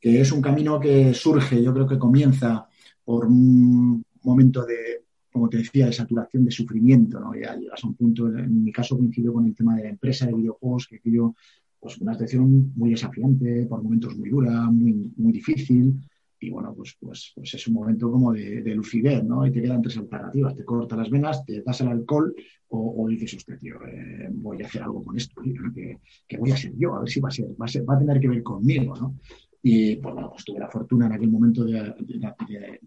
que 0.00 0.20
es 0.20 0.30
un 0.32 0.42
camino 0.42 0.78
que 0.78 1.14
surge, 1.14 1.62
yo 1.62 1.72
creo 1.72 1.86
que 1.86 1.98
comienza 1.98 2.68
por 3.04 3.26
un 3.26 4.04
momento 4.22 4.66
de, 4.66 5.04
como 5.32 5.48
te 5.48 5.58
decía, 5.58 5.86
de 5.86 5.92
saturación, 5.92 6.44
de 6.44 6.50
sufrimiento, 6.50 7.18
¿no? 7.18 7.34
Ya 7.34 7.56
llegas 7.56 7.82
a 7.82 7.86
un 7.86 7.94
punto, 7.94 8.26
en 8.26 8.64
mi 8.64 8.72
caso 8.72 8.96
coincidió 8.96 9.32
con 9.32 9.46
el 9.46 9.54
tema 9.54 9.76
de 9.76 9.84
la 9.84 9.90
empresa 9.90 10.26
de 10.26 10.34
videojuegos, 10.34 10.88
que 10.88 11.00
yo, 11.04 11.34
pues 11.80 11.98
una 11.98 12.12
situación 12.12 12.72
muy 12.76 12.90
desafiante, 12.90 13.64
por 13.66 13.82
momentos 13.82 14.16
muy 14.16 14.28
dura, 14.28 14.70
muy, 14.70 15.12
muy 15.16 15.32
difícil, 15.32 15.98
y 16.40 16.50
bueno, 16.50 16.72
pues, 16.74 16.96
pues, 17.00 17.32
pues 17.34 17.54
es 17.54 17.66
un 17.66 17.74
momento 17.74 18.10
como 18.10 18.32
de, 18.32 18.62
de, 18.62 18.74
lucidez, 18.74 19.24
¿no? 19.24 19.46
Y 19.46 19.50
te 19.50 19.60
quedan 19.60 19.82
tres 19.82 19.98
alternativas, 19.98 20.54
te 20.54 20.64
corta 20.64 20.96
las 20.96 21.10
venas, 21.10 21.44
te 21.44 21.62
das 21.62 21.80
el 21.80 21.88
alcohol 21.88 22.34
o, 22.68 23.02
o 23.02 23.08
dices, 23.08 23.34
usted, 23.34 23.58
tío, 23.58 23.76
eh, 23.86 24.28
voy 24.32 24.62
a 24.62 24.66
hacer 24.66 24.82
algo 24.82 25.04
con 25.04 25.16
esto, 25.16 25.40
que, 25.74 25.98
que, 26.26 26.36
voy 26.38 26.52
a 26.52 26.56
ser 26.56 26.72
yo, 26.76 26.94
a 26.94 27.00
ver 27.00 27.08
si 27.08 27.20
va 27.20 27.28
a 27.28 27.32
ser, 27.32 27.46
va 27.60 27.64
a, 27.64 27.68
ser, 27.68 27.88
va 27.88 27.96
a 27.96 27.98
tener 27.98 28.20
que 28.20 28.28
ver 28.28 28.42
conmigo, 28.42 28.94
¿no? 28.94 29.16
Y 29.62 29.96
pues 29.96 30.14
bueno, 30.14 30.30
pues 30.30 30.44
tuve 30.44 30.60
la 30.60 30.68
fortuna 30.68 31.06
en 31.06 31.12
aquel 31.12 31.30
momento 31.30 31.64
de, 31.64 31.72
de, 31.72 32.80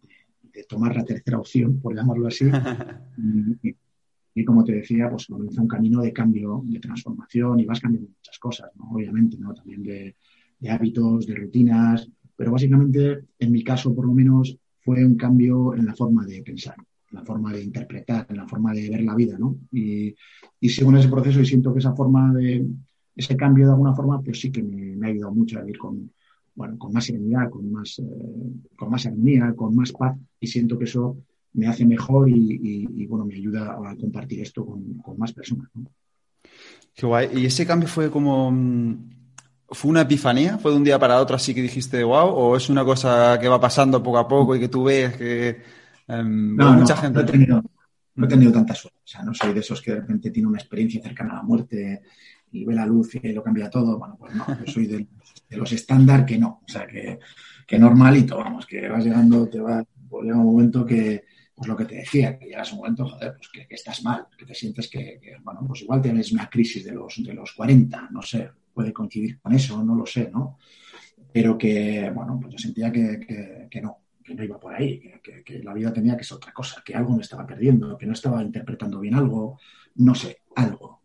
de 0.53 0.63
tomar 0.63 0.95
la 0.95 1.03
tercera 1.03 1.39
opción, 1.39 1.79
por 1.81 1.93
llamarlo 1.93 2.27
así, 2.27 2.45
y, 3.63 3.75
y, 4.33 4.45
como 4.45 4.63
te 4.63 4.73
decía, 4.73 5.09
pues 5.09 5.27
comienza 5.27 5.61
un 5.61 5.67
camino 5.67 6.01
de 6.01 6.13
cambio, 6.13 6.61
de 6.65 6.79
transformación 6.79 7.59
y 7.59 7.65
vas 7.65 7.81
cambiando 7.81 8.09
muchas 8.09 8.39
cosas, 8.39 8.71
¿no? 8.75 8.91
Obviamente, 8.91 9.37
¿no? 9.37 9.53
También 9.53 9.83
de 9.83 10.15
hábitos, 10.69 11.25
de 11.25 11.35
rutinas, 11.35 12.07
pero 12.41 12.53
básicamente, 12.53 13.25
en 13.37 13.51
mi 13.51 13.63
caso 13.63 13.93
por 13.93 14.07
lo 14.07 14.13
menos, 14.13 14.57
fue 14.79 15.05
un 15.05 15.13
cambio 15.13 15.75
en 15.75 15.85
la 15.85 15.93
forma 15.93 16.25
de 16.25 16.41
pensar, 16.41 16.73
en 17.11 17.19
la 17.19 17.23
forma 17.23 17.53
de 17.53 17.63
interpretar, 17.63 18.25
en 18.31 18.37
la 18.37 18.47
forma 18.47 18.73
de 18.73 18.89
ver 18.89 19.03
la 19.03 19.13
vida, 19.13 19.37
¿no? 19.37 19.59
Y, 19.71 20.15
y 20.59 20.69
sigo 20.69 20.91
ese 20.97 21.07
proceso 21.07 21.39
y 21.39 21.45
siento 21.45 21.71
que 21.71 21.77
esa 21.77 21.93
forma 21.93 22.33
de, 22.33 22.65
ese 23.15 23.37
cambio 23.37 23.67
de 23.67 23.73
alguna 23.73 23.93
forma, 23.93 24.19
pues 24.23 24.41
sí 24.41 24.51
que 24.51 24.63
me, 24.63 25.05
ha 25.05 25.11
ayudado 25.11 25.35
mucho 25.35 25.59
a 25.59 25.61
vivir 25.61 25.77
con, 25.77 26.11
bueno, 26.55 26.79
con 26.79 26.91
más 26.91 27.05
serenidad, 27.05 27.47
con 27.51 27.71
más, 27.71 27.99
eh, 27.99 28.65
con 28.75 28.89
más 28.89 29.05
armonía, 29.05 29.53
con 29.55 29.75
más 29.75 29.91
paz 29.91 30.17
y 30.39 30.47
siento 30.47 30.79
que 30.79 30.85
eso 30.85 31.17
me 31.53 31.67
hace 31.67 31.85
mejor 31.85 32.27
y, 32.27 33.05
bueno, 33.05 33.23
me 33.23 33.35
ayuda 33.35 33.77
a 33.87 33.95
compartir 33.97 34.41
esto 34.41 34.65
con, 34.65 34.99
más 35.15 35.31
personas. 35.31 35.69
Qué 36.95 37.05
guay. 37.05 37.29
¿Y 37.35 37.45
ese 37.45 37.67
cambio 37.67 37.87
fue 37.87 38.09
como 38.09 38.49
¿Fue 39.71 39.89
una 39.89 40.01
epifanía? 40.01 40.57
¿Fue 40.57 40.71
de 40.71 40.77
un 40.77 40.83
día 40.83 40.99
para 40.99 41.19
otro 41.19 41.37
así 41.37 41.53
que 41.55 41.61
dijiste, 41.61 42.03
wow? 42.03 42.27
¿O 42.27 42.57
es 42.57 42.69
una 42.69 42.83
cosa 42.83 43.39
que 43.39 43.47
va 43.47 43.59
pasando 43.59 44.03
poco 44.03 44.17
a 44.17 44.27
poco 44.27 44.55
y 44.55 44.59
que 44.59 44.67
tú 44.67 44.83
ves 44.83 45.15
que 45.15 45.61
um, 46.07 46.55
no, 46.55 46.73
mucha 46.73 46.95
no, 46.95 47.01
gente... 47.01 47.19
No 47.19 47.25
he, 47.25 47.31
tenido, 47.31 47.63
no 48.15 48.25
he 48.25 48.29
tenido 48.29 48.51
tanta 48.51 48.75
suerte. 48.75 48.99
O 49.03 49.07
sea, 49.07 49.23
no 49.23 49.33
soy 49.33 49.53
de 49.53 49.61
esos 49.61 49.81
que 49.81 49.91
de 49.91 50.01
repente 50.01 50.29
tiene 50.29 50.49
una 50.49 50.59
experiencia 50.59 51.01
cercana 51.01 51.33
a 51.33 51.35
la 51.37 51.43
muerte 51.43 52.01
y 52.51 52.65
ve 52.65 52.73
la 52.73 52.85
luz 52.85 53.15
y 53.15 53.31
lo 53.31 53.41
cambia 53.41 53.69
todo. 53.69 53.97
Bueno, 53.97 54.17
pues 54.19 54.35
no, 54.35 54.45
yo 54.47 54.71
soy 54.71 54.87
de, 54.87 55.07
de 55.49 55.57
los 55.57 55.71
estándar 55.71 56.25
que 56.25 56.37
no. 56.37 56.61
O 56.67 56.69
sea, 56.69 56.85
que, 56.85 57.19
que, 57.65 57.79
normalito, 57.79 58.37
vamos, 58.37 58.65
que 58.65 58.89
vas 58.89 59.05
llegando, 59.05 59.47
te 59.47 59.59
va, 59.59 59.83
pues 60.09 60.25
llega 60.25 60.37
un 60.37 60.45
momento 60.45 60.85
que, 60.85 61.23
pues 61.55 61.69
lo 61.69 61.77
que 61.77 61.85
te 61.85 61.95
decía, 61.95 62.37
que 62.37 62.47
llegas 62.47 62.69
a 62.69 62.73
un 62.73 62.79
momento, 62.79 63.07
joder, 63.07 63.35
pues 63.37 63.49
que, 63.49 63.67
que 63.67 63.75
estás 63.75 64.03
mal, 64.03 64.27
que 64.37 64.45
te 64.45 64.53
sientes 64.53 64.89
que, 64.89 65.19
que, 65.21 65.37
bueno, 65.41 65.61
pues 65.65 65.83
igual 65.83 66.01
tienes 66.01 66.31
una 66.33 66.49
crisis 66.49 66.83
de 66.83 66.91
los, 66.91 67.23
de 67.23 67.33
los 67.33 67.53
40, 67.53 68.09
no 68.11 68.21
sé, 68.21 68.49
puede 68.73 68.93
coincidir 68.93 69.39
con 69.39 69.53
eso, 69.53 69.83
no 69.83 69.95
lo 69.95 70.05
sé, 70.05 70.29
¿no? 70.31 70.57
Pero 71.31 71.57
que, 71.57 72.11
bueno, 72.13 72.39
pues 72.41 72.53
yo 72.53 72.59
sentía 72.59 72.91
que, 72.91 73.19
que, 73.19 73.67
que 73.69 73.81
no, 73.81 73.97
que 74.23 74.35
no 74.35 74.43
iba 74.43 74.59
por 74.59 74.73
ahí, 74.73 74.99
que, 75.23 75.43
que, 75.43 75.59
la 75.63 75.73
vida 75.73 75.93
tenía 75.93 76.17
que 76.17 76.23
ser 76.23 76.37
otra 76.37 76.51
cosa, 76.51 76.81
que 76.83 76.93
algo 76.93 77.15
me 77.15 77.21
estaba 77.21 77.45
perdiendo, 77.45 77.97
que 77.97 78.05
no 78.05 78.13
estaba 78.13 78.43
interpretando 78.43 78.99
bien 78.99 79.15
algo, 79.15 79.59
no 79.95 80.13
sé, 80.15 80.41
algo. 80.55 81.01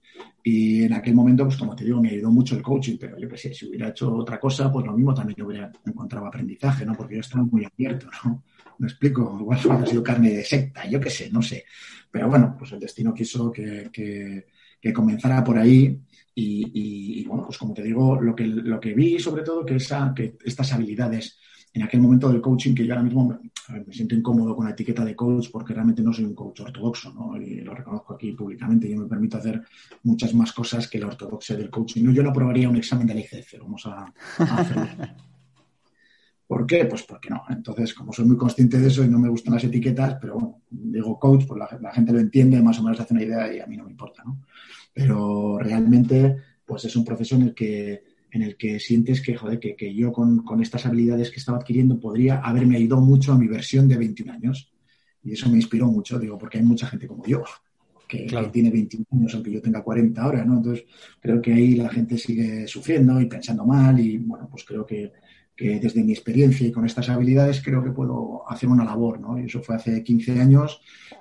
Y 0.48 0.84
en 0.84 0.92
aquel 0.92 1.12
momento, 1.12 1.44
pues 1.44 1.56
como 1.56 1.74
te 1.74 1.84
digo, 1.84 2.00
me 2.00 2.10
ayudó 2.10 2.30
mucho 2.30 2.54
el 2.54 2.62
coaching, 2.62 2.98
pero 3.00 3.18
yo 3.18 3.28
qué 3.28 3.36
sé, 3.36 3.52
si 3.52 3.66
hubiera 3.66 3.88
hecho 3.88 4.14
otra 4.14 4.38
cosa, 4.38 4.70
pues 4.70 4.86
lo 4.86 4.92
mismo 4.92 5.12
también 5.12 5.42
hubiera 5.42 5.72
encontrado 5.84 6.24
aprendizaje, 6.24 6.86
¿no? 6.86 6.94
Porque 6.94 7.16
yo 7.16 7.20
estaba 7.20 7.42
muy 7.42 7.64
abierto, 7.64 8.08
¿no? 8.24 8.44
Me 8.78 8.86
explico, 8.86 9.36
igual 9.40 9.58
hubiera 9.64 9.86
sido 9.86 10.04
carne 10.04 10.30
de 10.30 10.44
secta, 10.44 10.88
yo 10.88 11.00
qué 11.00 11.10
sé, 11.10 11.30
no 11.32 11.42
sé. 11.42 11.64
Pero 12.12 12.28
bueno, 12.28 12.54
pues 12.56 12.70
el 12.70 12.78
destino 12.78 13.12
quiso 13.12 13.50
que, 13.50 13.90
que, 13.92 14.92
comenzara 14.92 15.42
por 15.42 15.58
ahí 15.58 16.00
y, 16.38 17.24
bueno, 17.26 17.44
pues 17.46 17.56
como 17.56 17.72
te 17.72 17.82
digo, 17.82 18.20
lo 18.20 18.36
que, 18.36 18.46
lo 18.46 18.78
que 18.78 18.92
vi 18.92 19.18
sobre 19.18 19.42
todo 19.42 19.64
que, 19.64 19.76
esa, 19.76 20.12
que 20.14 20.36
estas 20.44 20.70
habilidades 20.72 21.38
en 21.72 21.82
aquel 21.82 22.00
momento 22.00 22.28
del 22.28 22.40
coaching 22.40 22.74
que 22.74 22.86
yo 22.86 22.92
ahora 22.92 23.02
mismo 23.02 23.26
me, 23.28 23.92
siento 23.92 24.14
incómodo 24.14 24.54
con 24.54 24.66
la 24.66 24.72
etiqueta 24.72 25.04
de 25.04 25.16
coach 25.16 25.48
porque 25.50 25.74
realmente 25.74 26.02
no 26.02 26.12
soy 26.12 26.24
un 26.24 26.34
coach 26.34 26.60
ortodoxo, 26.60 27.12
¿no? 27.12 27.40
Y 27.40 27.60
lo 27.60 27.74
reconozco 27.74 28.14
aquí 28.14 28.32
públicamente. 28.32 28.88
Yo 28.88 28.98
me 28.98 29.06
permito 29.06 29.38
hacer 29.38 29.62
muchas 30.02 30.32
más 30.34 30.52
cosas 30.52 30.88
que 30.88 30.98
la 30.98 31.08
ortodoxia 31.08 31.56
del 31.56 31.70
coaching. 31.70 32.04
No, 32.04 32.12
yo 32.12 32.22
no 32.22 32.30
aprobaría 32.30 32.68
un 32.68 32.76
examen 32.76 33.06
del 33.06 33.18
ICF, 33.18 33.60
vamos 33.60 33.86
a, 33.86 34.12
hacerlo. 34.38 34.86
¿Por 36.46 36.66
qué? 36.66 36.84
Pues 36.84 37.02
porque 37.02 37.30
no. 37.30 37.42
Entonces, 37.48 37.92
como 37.92 38.12
soy 38.12 38.24
muy 38.24 38.36
consciente 38.36 38.78
de 38.78 38.88
eso 38.88 39.02
y 39.02 39.08
no 39.08 39.18
me 39.18 39.28
gustan 39.28 39.54
las 39.54 39.64
etiquetas, 39.64 40.16
pero 40.20 40.34
bueno, 40.34 40.62
digo 40.70 41.18
coach, 41.18 41.44
pues 41.46 41.58
la, 41.58 41.78
la 41.80 41.92
gente 41.92 42.12
lo 42.12 42.20
entiende, 42.20 42.62
más 42.62 42.78
o 42.78 42.82
menos 42.82 43.00
hace 43.00 43.14
una 43.14 43.24
idea 43.24 43.52
y 43.52 43.60
a 43.60 43.66
mí 43.66 43.76
no 43.76 43.84
me 43.84 43.90
importa, 43.90 44.22
¿no? 44.24 44.42
Pero 44.92 45.58
realmente, 45.58 46.36
pues 46.64 46.84
es 46.84 46.94
un 46.96 47.04
proceso 47.04 47.34
en 47.34 47.42
el 47.42 47.54
que 47.54 48.16
en 48.36 48.42
el 48.42 48.56
que 48.56 48.78
sientes 48.78 49.20
que, 49.20 49.34
joder, 49.34 49.58
que, 49.58 49.94
yo 49.94 50.12
con, 50.12 50.44
estas 50.60 50.86
habilidades 50.86 51.30
que 51.30 51.38
estaba 51.38 51.58
adquiriendo 51.58 51.98
podría 51.98 52.40
haberme 52.40 52.76
ayudado 52.76 53.00
mucho 53.00 53.32
a 53.32 53.38
mi 53.38 53.48
versión 53.48 53.88
de 53.88 53.96
21 53.96 54.32
años. 54.32 54.72
Y 55.22 55.32
eso 55.32 55.48
me 55.48 55.56
inspiró 55.56 55.86
mucho, 55.86 56.18
digo, 56.18 56.38
porque 56.38 56.58
hay 56.58 56.64
mucha 56.64 56.86
gente 56.86 57.08
como 57.08 57.26
yo, 57.26 57.42
que, 58.06 58.26
tiene 58.52 58.70
21 58.70 59.06
años, 59.12 59.34
aunque 59.34 59.50
yo 59.50 59.60
tenga 59.60 59.82
40 59.82 60.22
ahora, 60.22 60.44
¿no? 60.44 60.58
Entonces, 60.58 60.84
creo 61.20 61.40
que 61.40 61.52
ahí 61.52 61.74
la 61.74 61.88
gente 61.88 62.16
sigue 62.18 62.66
sufriendo 62.68 63.20
y 63.20 63.26
pensando 63.26 63.64
mal 63.64 63.98
y, 63.98 64.18
bueno, 64.18 64.48
pues 64.50 64.64
creo 64.64 64.86
que, 64.86 65.12
desde 65.58 66.04
mi 66.04 66.12
experiencia 66.12 66.66
y 66.66 66.72
con 66.72 66.84
estas 66.84 67.08
habilidades 67.08 67.62
creo 67.62 67.82
que 67.82 67.90
puedo 67.90 68.48
hacer 68.48 68.68
una 68.68 68.84
labor, 68.84 69.20
¿no? 69.20 69.38
Y 69.38 69.44
eso 69.44 69.62
fue 69.62 69.76
hace 69.76 70.02
15 70.02 70.40
años 70.40 70.80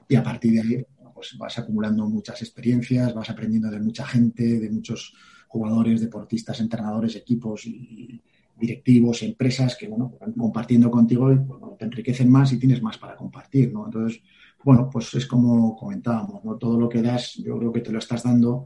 y 0.09 0.15
a 0.15 0.23
partir 0.23 0.53
de 0.53 0.61
ahí, 0.61 0.85
pues 1.13 1.37
vas 1.37 1.57
acumulando 1.57 2.07
muchas 2.09 2.41
experiencias, 2.41 3.13
vas 3.13 3.29
aprendiendo 3.29 3.71
de 3.71 3.79
mucha 3.79 4.05
gente, 4.05 4.59
de 4.59 4.69
muchos 4.69 5.13
jugadores, 5.47 6.01
deportistas, 6.01 6.59
entrenadores, 6.59 7.15
equipos 7.15 7.65
y 7.65 8.21
directivos, 8.57 9.23
empresas 9.23 9.75
que, 9.77 9.87
bueno, 9.87 10.17
van 10.19 10.33
compartiendo 10.33 10.91
contigo 10.91 11.31
y 11.31 11.39
te 11.77 11.85
enriquecen 11.85 12.29
más 12.29 12.51
y 12.51 12.59
tienes 12.59 12.81
más 12.81 12.97
para 12.97 13.15
compartir, 13.15 13.71
¿no? 13.71 13.85
Entonces, 13.85 14.21
bueno, 14.63 14.89
pues 14.91 15.13
es 15.13 15.25
como 15.25 15.75
comentábamos, 15.75 16.43
¿no? 16.43 16.55
Todo 16.57 16.79
lo 16.79 16.89
que 16.89 17.01
das, 17.01 17.35
yo 17.35 17.57
creo 17.57 17.71
que 17.71 17.81
te 17.81 17.91
lo 17.91 17.99
estás 17.99 18.23
dando 18.23 18.65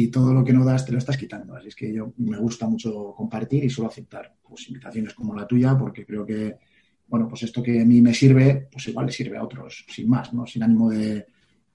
y 0.00 0.08
todo 0.08 0.32
lo 0.32 0.44
que 0.44 0.52
no 0.52 0.64
das 0.64 0.86
te 0.86 0.92
lo 0.92 0.98
estás 0.98 1.16
quitando. 1.16 1.56
Así 1.56 1.68
es 1.68 1.74
que 1.74 1.92
yo 1.92 2.12
me 2.18 2.38
gusta 2.38 2.68
mucho 2.68 3.14
compartir 3.16 3.64
y 3.64 3.70
suelo 3.70 3.90
aceptar 3.90 4.36
pues, 4.48 4.68
invitaciones 4.68 5.12
como 5.12 5.34
la 5.34 5.46
tuya 5.46 5.76
porque 5.76 6.06
creo 6.06 6.24
que, 6.24 6.56
bueno, 7.08 7.26
pues 7.28 7.42
esto 7.42 7.62
que 7.62 7.80
a 7.80 7.84
mí 7.84 8.00
me 8.00 8.14
sirve, 8.14 8.68
pues 8.70 8.86
igual 8.88 9.06
le 9.06 9.12
sirve 9.12 9.36
a 9.36 9.42
otros, 9.42 9.84
sin 9.88 10.08
más, 10.08 10.32
¿no? 10.32 10.46
Sin 10.46 10.62
ánimo 10.62 10.90
de, 10.90 11.26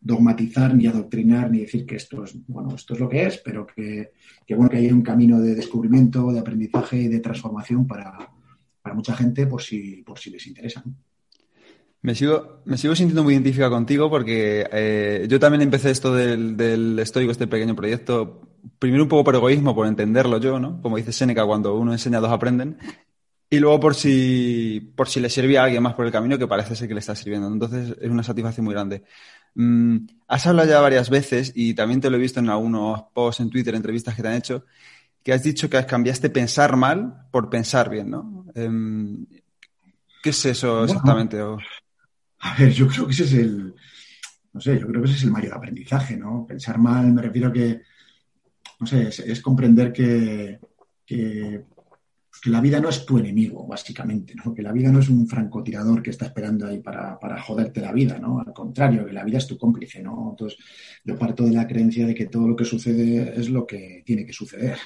dogmatizar, 0.04 0.76
ni 0.76 0.86
adoctrinar, 0.86 1.50
ni 1.50 1.60
decir 1.60 1.86
que 1.86 1.96
esto 1.96 2.26
es, 2.26 2.36
bueno, 2.48 2.76
esto 2.76 2.94
es 2.94 3.00
lo 3.00 3.08
que 3.08 3.26
es, 3.26 3.38
pero 3.38 3.66
que, 3.66 4.12
bueno, 4.50 4.70
que 4.70 4.78
hay 4.78 4.92
un 4.92 5.02
camino 5.02 5.40
de 5.40 5.56
descubrimiento, 5.56 6.32
de 6.32 6.40
aprendizaje 6.40 6.98
y 6.98 7.08
de 7.08 7.20
transformación 7.20 7.88
para, 7.88 8.30
mucha 8.94 9.16
gente 9.16 9.48
por 9.48 9.62
si, 9.62 10.04
por 10.04 10.20
si 10.20 10.30
les 10.30 10.46
interesa. 10.46 10.84
Me 12.04 12.16
sigo, 12.16 12.62
me 12.66 12.78
sigo 12.78 12.96
sintiendo 12.96 13.24
muy 13.24 13.34
identificado 13.34 13.72
contigo 13.72 14.10
porque 14.10 14.68
eh, 14.74 15.26
yo 15.30 15.40
también 15.40 15.62
empecé 15.62 15.90
esto 15.90 16.14
del, 16.14 16.58
del 16.58 17.00
estoico, 17.00 17.32
este 17.32 17.48
pequeño 17.48 17.76
proyecto, 17.76 18.42
primero 18.78 19.04
un 19.04 19.10
poco 19.10 19.24
por 19.24 19.36
egoísmo, 19.36 19.74
por 19.74 19.88
entenderlo 19.88 20.38
yo, 20.38 20.60
¿no? 20.60 20.82
Como 20.82 20.98
dice 20.98 21.14
Seneca, 21.14 21.46
cuando 21.46 21.76
uno 21.76 21.94
enseña, 21.94 22.20
dos 22.20 22.32
aprenden. 22.32 22.78
Y 23.50 23.60
luego 23.60 23.80
por 23.80 23.96
si, 23.96 24.92
por 24.98 25.08
si 25.08 25.22
le 25.22 25.30
sirve 25.30 25.58
a 25.58 25.64
alguien 25.64 25.82
más 25.82 25.94
por 25.94 26.06
el 26.06 26.12
camino 26.12 26.38
que 26.38 26.46
parece 26.46 26.76
ser 26.76 26.90
que 26.90 26.94
le 26.94 27.00
está 27.00 27.16
sirviendo. 27.16 27.48
Entonces 27.48 27.96
es 28.02 28.10
una 28.12 28.24
satisfacción 28.24 28.66
muy 28.66 28.74
grande. 28.74 29.04
Mm, 29.56 30.00
has 30.28 30.46
hablado 30.46 30.70
ya 30.70 30.82
varias 30.82 31.10
veces 31.10 31.54
y 31.56 31.74
también 31.74 32.02
te 32.02 32.10
lo 32.10 32.18
he 32.18 32.20
visto 32.20 32.42
en 32.42 32.50
algunos 32.50 33.04
posts 33.14 33.40
en 33.40 33.50
Twitter, 33.50 33.76
entrevistas 33.76 34.14
que 34.14 34.22
te 34.22 34.28
han 34.28 34.36
hecho, 34.36 34.66
que 35.24 35.32
has 35.32 35.44
dicho 35.44 35.70
que 35.70 35.86
cambiaste 35.86 36.30
pensar 36.30 36.76
mal 36.76 37.28
por 37.32 37.50
pensar 37.50 37.90
bien, 37.90 38.10
¿no? 38.10 38.46
Em, 38.56 39.26
¿Qué 40.22 40.32
es 40.32 40.46
eso 40.46 40.84
exactamente? 40.84 41.38
A 42.46 42.56
ver, 42.58 42.72
yo 42.72 42.88
creo 42.88 43.06
que 43.06 43.14
ese 43.14 43.24
es 43.24 43.34
el, 43.34 43.74
no 44.54 44.62
sé, 44.62 44.80
yo 44.80 44.88
creo 44.88 45.02
que 45.02 45.10
ese 45.10 45.18
es 45.18 45.24
el 45.24 45.32
mayor 45.32 45.54
aprendizaje, 45.54 46.18
¿no? 46.18 46.46
Pensar 46.48 46.78
mal, 46.78 47.12
me 47.12 47.22
refiero 47.22 47.50
a 47.50 47.54
que, 47.54 47.82
no 48.80 48.88
sé, 48.88 49.10
es, 49.10 49.42
comprender 49.42 49.92
que, 49.92 50.60
que 51.06 51.66
que 52.44 52.50
la 52.50 52.60
vida 52.60 52.80
no 52.82 52.90
es 52.90 53.06
tu 53.06 53.18
enemigo, 53.18 53.66
básicamente, 53.66 54.34
¿no? 54.36 54.54
Que 54.54 54.62
la 54.62 54.74
vida 54.74 54.92
no 54.92 55.00
es 55.00 55.08
un 55.08 55.28
francotirador 55.28 56.02
que 56.02 56.10
está 56.10 56.26
esperando 56.26 56.68
ahí 56.68 56.80
para, 56.80 57.18
joderte 57.42 57.80
la 57.80 57.94
vida, 57.94 58.20
¿no? 58.20 58.40
Al 58.40 58.52
contrario, 58.54 59.06
que 59.06 59.14
la 59.14 59.24
vida 59.24 59.38
es 59.38 59.48
tu 59.48 59.58
cómplice, 59.58 60.02
¿no? 60.02 60.32
Entonces, 60.32 60.60
yo 61.06 61.18
parto 61.18 61.46
de 61.46 61.52
la 61.52 61.68
creencia 61.68 62.06
de 62.06 62.14
que 62.14 62.26
todo 62.26 62.48
lo 62.48 62.56
que 62.56 62.66
sucede 62.66 63.40
es 63.40 63.50
lo 63.50 63.66
que 63.66 64.04
tiene 64.06 64.26
que 64.26 64.34
suceder, 64.34 64.78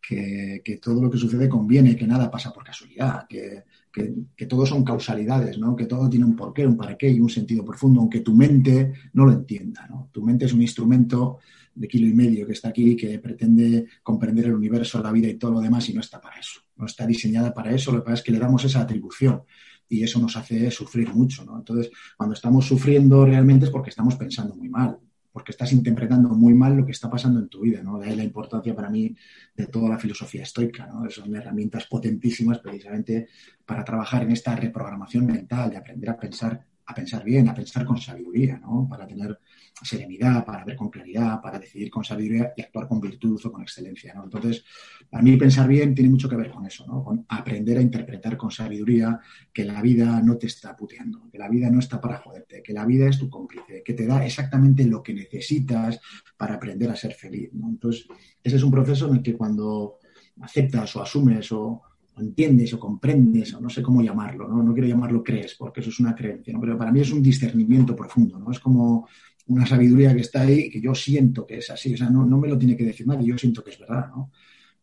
que, 0.00 0.78
todo 0.82 1.00
lo 1.00 1.10
que 1.10 1.18
sucede 1.18 1.48
conviene, 1.48 1.96
que 1.96 2.06
nada 2.06 2.30
pasa 2.30 2.52
por 2.52 2.64
casualidad, 2.64 3.26
que, 3.28 3.64
que, 3.92 4.46
todo 4.46 4.64
son 4.66 4.84
causalidades, 4.84 5.58
¿no? 5.58 5.74
Que 5.74 5.86
todo 5.86 6.08
tiene 6.08 6.24
un 6.24 6.36
porqué, 6.36 6.66
un 6.66 6.76
para 6.76 6.96
qué 6.96 7.10
y 7.10 7.20
un 7.20 7.28
sentido 7.28 7.64
profundo, 7.64 8.00
aunque 8.00 8.20
tu 8.20 8.34
mente 8.34 8.92
no 9.12 9.24
lo 9.24 9.32
entienda. 9.32 9.88
Tu 10.12 10.22
mente 10.22 10.44
es 10.44 10.52
un 10.52 10.62
instrumento 10.62 11.38
de 11.74 11.88
kilo 11.88 12.06
y 12.06 12.12
medio 12.12 12.46
que 12.46 12.52
está 12.52 12.68
aquí, 12.68 12.96
que 12.96 13.18
pretende 13.18 13.86
comprender 14.02 14.46
el 14.46 14.54
universo, 14.54 15.02
la 15.02 15.12
vida 15.12 15.28
y 15.28 15.34
todo 15.34 15.52
lo 15.52 15.60
demás 15.60 15.88
y 15.88 15.94
no 15.94 16.00
está 16.00 16.20
para 16.20 16.38
eso. 16.38 16.60
No 16.76 16.86
está 16.86 17.06
diseñada 17.06 17.52
para 17.52 17.72
eso, 17.72 17.92
lo 17.92 17.98
que 17.98 18.04
pasa 18.04 18.14
es 18.14 18.22
que 18.22 18.32
le 18.32 18.38
damos 18.38 18.64
esa 18.64 18.80
atribución 18.80 19.42
y 19.88 20.02
eso 20.02 20.20
nos 20.20 20.36
hace 20.36 20.70
sufrir 20.70 21.12
mucho. 21.12 21.44
Entonces, 21.56 21.90
cuando 22.16 22.34
estamos 22.34 22.66
sufriendo 22.66 23.24
realmente 23.24 23.66
es 23.66 23.70
porque 23.70 23.90
estamos 23.90 24.14
pensando 24.14 24.54
muy 24.54 24.68
mal, 24.68 24.98
porque 25.32 25.52
estás 25.52 25.72
interpretando 25.72 26.28
muy 26.30 26.54
mal 26.54 26.76
lo 26.76 26.84
que 26.84 26.92
está 26.92 27.08
pasando 27.08 27.40
en 27.40 27.48
tu 27.48 27.60
vida, 27.60 27.82
¿no? 27.82 27.98
De 27.98 28.08
ahí 28.08 28.16
la 28.16 28.24
importancia 28.24 28.74
para 28.74 28.90
mí 28.90 29.14
de 29.54 29.66
toda 29.66 29.88
la 29.88 29.98
filosofía 29.98 30.42
estoica, 30.42 30.86
¿no? 30.86 31.08
Son 31.10 31.34
herramientas 31.34 31.86
potentísimas 31.86 32.58
precisamente 32.58 33.28
para 33.64 33.84
trabajar 33.84 34.22
en 34.22 34.32
esta 34.32 34.56
reprogramación 34.56 35.26
mental, 35.26 35.70
de 35.70 35.76
aprender 35.76 36.10
a 36.10 36.18
pensar, 36.18 36.64
a 36.86 36.94
pensar 36.94 37.24
bien, 37.24 37.48
a 37.48 37.54
pensar 37.54 37.84
con 37.84 37.98
sabiduría, 37.98 38.58
¿no? 38.58 38.86
Para 38.88 39.06
tener 39.06 39.38
serenidad, 39.82 40.44
para 40.44 40.64
ver 40.64 40.76
con 40.76 40.90
claridad, 40.90 41.40
para 41.40 41.58
decidir 41.58 41.90
con 41.90 42.04
sabiduría 42.04 42.52
y 42.56 42.62
actuar 42.62 42.86
con 42.86 43.00
virtud 43.00 43.40
o 43.44 43.52
con 43.52 43.62
excelencia. 43.62 44.12
¿no? 44.14 44.24
Entonces, 44.24 44.64
para 45.08 45.22
mí 45.22 45.36
pensar 45.36 45.68
bien 45.68 45.94
tiene 45.94 46.10
mucho 46.10 46.28
que 46.28 46.36
ver 46.36 46.50
con 46.50 46.66
eso, 46.66 46.86
¿no? 46.86 47.02
con 47.02 47.24
aprender 47.28 47.78
a 47.78 47.82
interpretar 47.82 48.36
con 48.36 48.50
sabiduría 48.50 49.18
que 49.52 49.64
la 49.64 49.80
vida 49.80 50.20
no 50.22 50.36
te 50.36 50.46
está 50.46 50.76
puteando, 50.76 51.28
que 51.30 51.38
la 51.38 51.48
vida 51.48 51.70
no 51.70 51.78
está 51.78 52.00
para 52.00 52.18
joderte, 52.18 52.62
que 52.62 52.72
la 52.72 52.84
vida 52.84 53.08
es 53.08 53.18
tu 53.18 53.28
cómplice, 53.28 53.82
que 53.84 53.94
te 53.94 54.06
da 54.06 54.24
exactamente 54.24 54.84
lo 54.84 55.02
que 55.02 55.14
necesitas 55.14 56.00
para 56.36 56.54
aprender 56.54 56.90
a 56.90 56.96
ser 56.96 57.14
feliz. 57.14 57.50
¿no? 57.52 57.68
Entonces, 57.68 58.06
ese 58.42 58.56
es 58.56 58.62
un 58.62 58.70
proceso 58.70 59.08
en 59.08 59.16
el 59.16 59.22
que 59.22 59.34
cuando 59.34 59.98
aceptas 60.40 60.94
o 60.96 61.02
asumes 61.02 61.52
o, 61.52 61.82
entiendes 62.20 62.74
o 62.74 62.78
comprendes, 62.78 63.54
o 63.54 63.60
no 63.60 63.70
sé 63.70 63.82
cómo 63.82 64.02
llamarlo, 64.02 64.46
¿no? 64.46 64.62
no 64.62 64.72
quiero 64.72 64.88
llamarlo 64.88 65.24
crees, 65.24 65.54
porque 65.54 65.80
eso 65.80 65.90
es 65.90 66.00
una 66.00 66.14
creencia, 66.14 66.52
¿no? 66.52 66.60
pero 66.60 66.76
para 66.76 66.92
mí 66.92 67.00
es 67.00 67.12
un 67.12 67.22
discernimiento 67.22 67.96
profundo, 67.96 68.38
¿no? 68.38 68.50
es 68.50 68.60
como 68.60 69.08
una 69.50 69.66
sabiduría 69.66 70.14
que 70.14 70.20
está 70.20 70.42
ahí 70.42 70.70
que 70.70 70.80
yo 70.80 70.94
siento 70.94 71.44
que 71.44 71.58
es 71.58 71.70
así, 71.70 71.92
o 71.92 71.96
sea, 71.96 72.08
no, 72.08 72.24
no 72.24 72.38
me 72.38 72.48
lo 72.48 72.56
tiene 72.56 72.76
que 72.76 72.84
decir 72.84 73.06
nadie, 73.06 73.26
yo 73.26 73.36
siento 73.36 73.64
que 73.64 73.70
es 73.70 73.78
verdad, 73.78 74.08
¿no? 74.08 74.30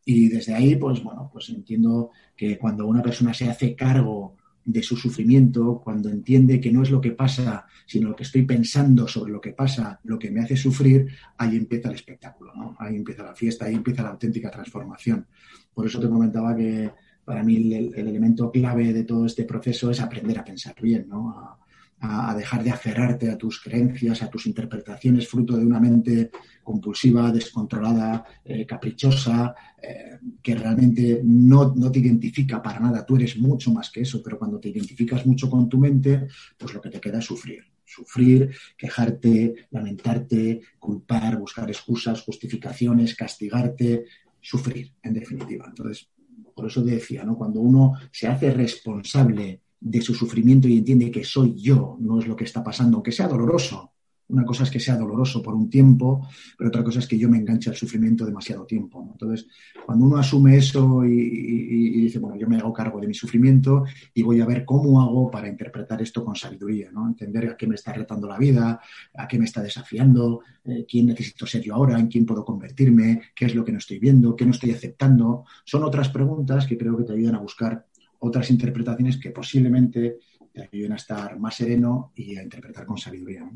Y 0.03 0.27
desde 0.29 0.53
ahí, 0.53 0.75
pues 0.75 1.01
bueno, 1.01 1.29
pues 1.31 1.49
entiendo 1.49 2.11
que 2.35 2.57
cuando 2.57 2.85
una 2.85 3.01
persona 3.01 3.33
se 3.33 3.49
hace 3.49 3.75
cargo 3.75 4.35
de 4.63 4.83
su 4.83 4.97
sufrimiento, 4.97 5.81
cuando 5.81 6.09
entiende 6.09 6.59
que 6.59 6.71
no 6.71 6.83
es 6.83 6.91
lo 6.91 6.99
que 6.99 7.11
pasa, 7.11 7.65
sino 7.85 8.09
lo 8.09 8.15
que 8.15 8.23
estoy 8.23 8.43
pensando 8.43 9.07
sobre 9.07 9.31
lo 9.31 9.39
que 9.39 9.53
pasa, 9.53 9.99
lo 10.03 10.19
que 10.19 10.31
me 10.31 10.41
hace 10.41 10.57
sufrir, 10.57 11.07
ahí 11.37 11.55
empieza 11.55 11.87
el 11.87 11.95
espectáculo, 11.95 12.53
¿no? 12.53 12.75
Ahí 12.79 12.95
empieza 12.97 13.23
la 13.23 13.35
fiesta, 13.35 13.65
ahí 13.65 13.75
empieza 13.75 14.03
la 14.03 14.09
auténtica 14.09 14.51
transformación. 14.51 15.25
Por 15.73 15.85
eso 15.85 15.99
te 15.99 16.09
comentaba 16.09 16.55
que 16.55 16.91
para 17.23 17.43
mí 17.43 17.73
el, 17.73 17.93
el 17.95 18.07
elemento 18.07 18.51
clave 18.51 18.91
de 18.91 19.05
todo 19.05 19.25
este 19.25 19.45
proceso 19.45 19.91
es 19.91 20.01
aprender 20.01 20.39
a 20.39 20.43
pensar 20.43 20.75
bien, 20.81 21.07
¿no? 21.07 21.59
A, 21.99 22.35
dejar 22.35 22.63
de 22.63 22.71
aferrarte 22.71 23.29
a 23.29 23.37
tus 23.37 23.61
creencias, 23.61 24.21
a 24.21 24.29
tus 24.29 24.45
interpretaciones, 24.45 25.27
fruto 25.27 25.57
de 25.57 25.65
una 25.65 25.79
mente 25.79 26.31
compulsiva, 26.63 27.31
descontrolada, 27.31 28.23
eh, 28.43 28.65
caprichosa, 28.65 29.55
eh, 29.81 30.19
que 30.41 30.55
realmente 30.55 31.21
no, 31.23 31.73
no, 31.75 31.91
te 31.91 31.99
identifica 31.99 32.61
para 32.61 32.79
nada. 32.79 33.05
Tú 33.05 33.15
eres 33.15 33.37
mucho 33.37 33.71
más 33.71 33.89
que 33.89 34.01
eso, 34.01 34.21
pero 34.23 34.37
cuando 34.37 34.59
te 34.59 34.69
identificas 34.69 35.25
mucho 35.25 35.49
con 35.49 35.67
tu 35.67 35.77
mente, 35.77 36.27
pues 36.57 36.73
lo 36.73 36.81
que 36.81 36.89
te 36.89 36.99
queda 36.99 37.19
es 37.19 37.25
sufrir. 37.25 37.63
Sufrir, 37.85 38.53
quejarte, 38.77 39.67
lamentarte, 39.71 40.61
culpar, 40.77 41.37
buscar 41.37 41.69
excusas, 41.69 42.21
justificaciones, 42.21 43.15
castigarte, 43.15 44.05
sufrir, 44.41 44.93
en 45.01 45.13
definitiva. 45.13 45.65
Entonces, 45.67 46.09
por 46.53 46.67
eso 46.67 46.83
decía, 46.83 47.23
¿no? 47.23 47.37
Cuando 47.37 47.61
uno 47.61 47.93
se 48.11 48.27
hace 48.27 48.51
responsable 48.51 49.61
de 49.79 50.01
su 50.01 50.13
sufrimiento 50.13 50.67
y 50.67 50.77
entiende 50.77 51.11
que 51.11 51.23
soy 51.23 51.55
yo, 51.55 51.97
no 51.99 52.19
es 52.19 52.27
lo 52.27 52.35
que 52.35 52.45
está 52.45 52.63
pasando, 52.63 52.97
aunque 52.97 53.11
sea 53.11 53.27
doloroso, 53.27 53.93
Una 54.29 54.43
cosa 54.43 54.63
es 54.63 54.71
que 54.71 54.79
sea 54.81 54.97
doloroso 54.97 55.41
por 55.41 55.55
un 55.55 55.69
tiempo, 55.69 56.27
pero 56.57 56.67
otra 56.67 56.83
cosa 56.83 56.99
es 56.99 57.07
que 57.07 57.17
yo 57.17 57.29
me 57.29 57.37
enganche 57.37 57.69
al 57.69 57.77
sufrimiento 57.77 58.25
demasiado 58.25 58.65
tiempo. 58.65 59.07
Entonces, 59.09 59.47
cuando 59.85 60.03
uno 60.03 60.17
asume 60.17 60.57
eso 60.57 61.05
y, 61.05 62.01
dice, 62.01 62.19
bueno, 62.19 62.35
yo 62.35 62.45
me 62.45 62.57
hago 62.57 62.73
cargo 62.73 62.99
de 62.99 63.07
mi 63.07 63.13
sufrimiento 63.13 63.85
y 64.13 64.23
voy 64.23 64.41
a 64.41 64.45
ver 64.45 64.65
cómo 64.65 65.01
hago 65.01 65.31
para 65.31 65.47
interpretar 65.47 66.01
esto 66.01 66.25
con 66.25 66.35
sabiduría, 66.35 66.91
¿no? 66.91 67.07
Entender 67.07 67.49
a 67.49 67.55
qué 67.55 67.67
me 67.67 67.75
está 67.75 67.93
retando 67.93 68.27
la 68.27 68.37
vida, 68.37 68.81
a 69.13 69.27
qué 69.29 69.39
me 69.39 69.45
está 69.45 69.61
desafiando, 69.61 70.41
eh, 70.65 70.85
quién 70.85 71.05
necesito 71.05 71.45
ser 71.45 71.61
yo 71.61 71.75
ahora, 71.75 71.97
en 71.97 72.07
quién 72.07 72.25
puedo 72.25 72.43
convertirme, 72.43 73.21
qué 73.33 73.45
es 73.45 73.55
lo 73.55 73.63
que 73.63 73.71
no 73.71 73.77
estoy 73.77 73.99
viendo, 73.99 74.35
qué 74.35 74.43
no 74.43 74.51
estoy 74.51 74.71
aceptando. 74.71 75.45
Son 75.63 75.83
otras 75.85 76.09
preguntas 76.09 76.67
que 76.67 76.77
creo 76.77 76.97
que 76.97 77.05
te 77.05 77.13
ayudan 77.13 77.35
a 77.35 77.39
buscar 77.39 77.85
otras 78.19 78.49
interpretaciones 78.49 79.17
que 79.17 79.31
posiblemente 79.31 80.17
te 80.53 80.69
ayuden 80.71 80.93
a 80.93 80.95
estar 80.95 81.39
más 81.39 81.55
sereno 81.55 82.11
y 82.15 82.37
a 82.37 82.43
interpretar 82.43 82.85
con 82.85 82.97
sabiduría. 82.97 83.49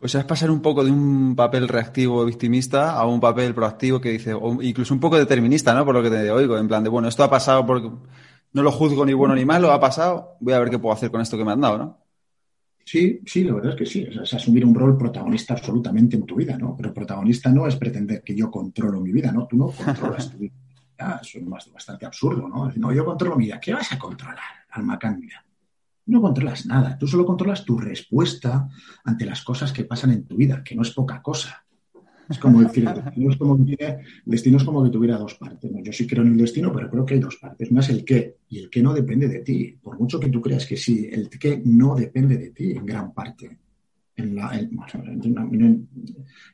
O 0.00 0.06
sea, 0.06 0.20
es 0.20 0.26
pasar 0.26 0.50
un 0.50 0.62
poco 0.62 0.84
de 0.84 0.92
un 0.92 1.34
papel 1.34 1.66
reactivo 1.66 2.24
victimista 2.24 2.92
a 2.92 3.04
un 3.06 3.20
papel 3.20 3.52
proactivo 3.52 4.00
que 4.00 4.10
dice, 4.10 4.32
o 4.32 4.62
incluso 4.62 4.94
un 4.94 5.00
poco 5.00 5.18
determinista, 5.18 5.74
¿no? 5.74 5.84
Por 5.84 5.94
lo 5.94 6.02
que 6.02 6.10
te 6.10 6.30
oigo, 6.30 6.56
en 6.56 6.68
plan 6.68 6.84
de, 6.84 6.88
bueno, 6.88 7.08
esto 7.08 7.24
ha 7.24 7.30
pasado 7.30 7.66
porque 7.66 7.90
no 8.52 8.62
lo 8.62 8.70
juzgo 8.70 9.04
ni 9.04 9.12
bueno 9.12 9.34
ni 9.34 9.44
malo, 9.44 9.72
ha 9.72 9.80
pasado, 9.80 10.36
voy 10.40 10.54
a 10.54 10.60
ver 10.60 10.70
qué 10.70 10.78
puedo 10.78 10.94
hacer 10.94 11.10
con 11.10 11.20
esto 11.20 11.36
que 11.36 11.44
me 11.44 11.52
han 11.52 11.60
dado, 11.60 11.78
¿no? 11.78 11.98
Sí, 12.84 13.20
sí, 13.26 13.44
la 13.44 13.54
verdad 13.54 13.72
es 13.72 13.76
que 13.76 13.86
sí. 13.86 14.08
es 14.22 14.32
asumir 14.32 14.64
un 14.64 14.74
rol 14.74 14.96
protagonista 14.96 15.52
absolutamente 15.52 16.16
en 16.16 16.24
tu 16.24 16.36
vida, 16.36 16.56
¿no? 16.56 16.74
Pero 16.76 16.94
protagonista 16.94 17.50
no 17.50 17.66
es 17.66 17.76
pretender 17.76 18.22
que 18.22 18.34
yo 18.34 18.50
controlo 18.50 19.00
mi 19.00 19.12
vida, 19.12 19.30
¿no? 19.30 19.46
Tú 19.46 19.56
no 19.56 19.66
controlas 19.72 20.30
tu 20.30 20.38
vida. 20.38 20.54
Eso 21.22 21.38
es 21.38 21.72
bastante 21.72 22.06
absurdo, 22.06 22.48
¿no? 22.48 22.70
No, 22.76 22.92
yo 22.92 23.04
controlo 23.04 23.36
mi 23.36 23.46
vida. 23.46 23.60
¿Qué 23.60 23.72
vas 23.72 23.92
a 23.92 23.98
controlar, 23.98 24.38
alma 24.70 24.98
cándida? 24.98 25.44
no 26.08 26.22
controlas 26.22 26.64
nada, 26.66 26.96
tú 26.98 27.06
solo 27.06 27.26
controlas 27.26 27.64
tu 27.64 27.78
respuesta 27.78 28.68
ante 29.04 29.26
las 29.26 29.42
cosas 29.42 29.72
que 29.72 29.84
pasan 29.84 30.10
en 30.12 30.24
tu 30.24 30.36
vida, 30.36 30.64
que 30.64 30.74
no 30.74 30.82
es 30.82 30.90
poca 30.90 31.20
cosa. 31.20 31.64
Es 32.28 32.38
como 32.38 32.62
decir, 32.62 32.86
el 32.86 32.94
destino 32.94 33.30
es 33.30 33.36
como 33.36 33.64
que, 33.64 33.98
destino 34.24 34.56
es 34.58 34.64
como 34.64 34.84
que 34.84 34.90
tuviera 34.90 35.16
dos 35.16 35.34
partes. 35.34 35.70
Yo 35.82 35.92
sí 35.92 36.06
creo 36.06 36.22
en 36.22 36.32
el 36.32 36.38
destino, 36.38 36.72
pero 36.72 36.90
creo 36.90 37.06
que 37.06 37.14
hay 37.14 37.20
dos 37.20 37.36
partes. 37.36 37.70
Una 37.70 37.80
es 37.80 37.88
el 37.88 38.04
qué, 38.04 38.36
y 38.48 38.58
el 38.58 38.70
qué 38.70 38.82
no 38.82 38.92
depende 38.92 39.28
de 39.28 39.40
ti. 39.40 39.78
Por 39.82 39.98
mucho 39.98 40.20
que 40.20 40.28
tú 40.28 40.42
creas 40.42 40.66
que 40.66 40.76
sí, 40.76 41.08
el 41.10 41.30
qué 41.30 41.62
no 41.64 41.94
depende 41.94 42.36
de 42.36 42.50
ti 42.50 42.72
en 42.72 42.84
gran 42.84 43.14
parte 43.14 43.58
en, 44.18 45.88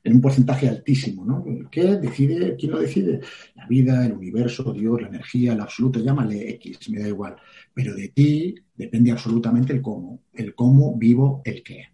un 0.05 0.21
porcentaje 0.21 0.69
altísimo, 0.69 1.25
¿no? 1.25 1.45
¿Qué 1.71 1.97
decide? 1.97 2.57
¿Quién 2.57 2.73
lo 2.73 2.81
decide? 2.81 3.21
La 3.55 3.67
vida, 3.67 4.05
el 4.05 4.13
universo, 4.13 4.73
Dios, 4.73 5.01
la 5.01 5.09
energía, 5.09 5.55
el 5.55 5.61
absoluto, 5.61 6.01
llámale 6.01 6.51
X, 6.51 6.91
me 6.91 7.01
da 7.01 7.09
igual. 7.09 7.37
Pero 7.73 7.95
de 7.95 8.09
ti 8.09 8.55
depende 8.77 9.11
absolutamente 9.11 9.73
el 9.73 9.83
cómo, 9.83 10.21
el 10.33 10.55
cómo 10.55 10.97
vivo 10.97 11.43
el 11.45 11.63
qué. 11.63 11.89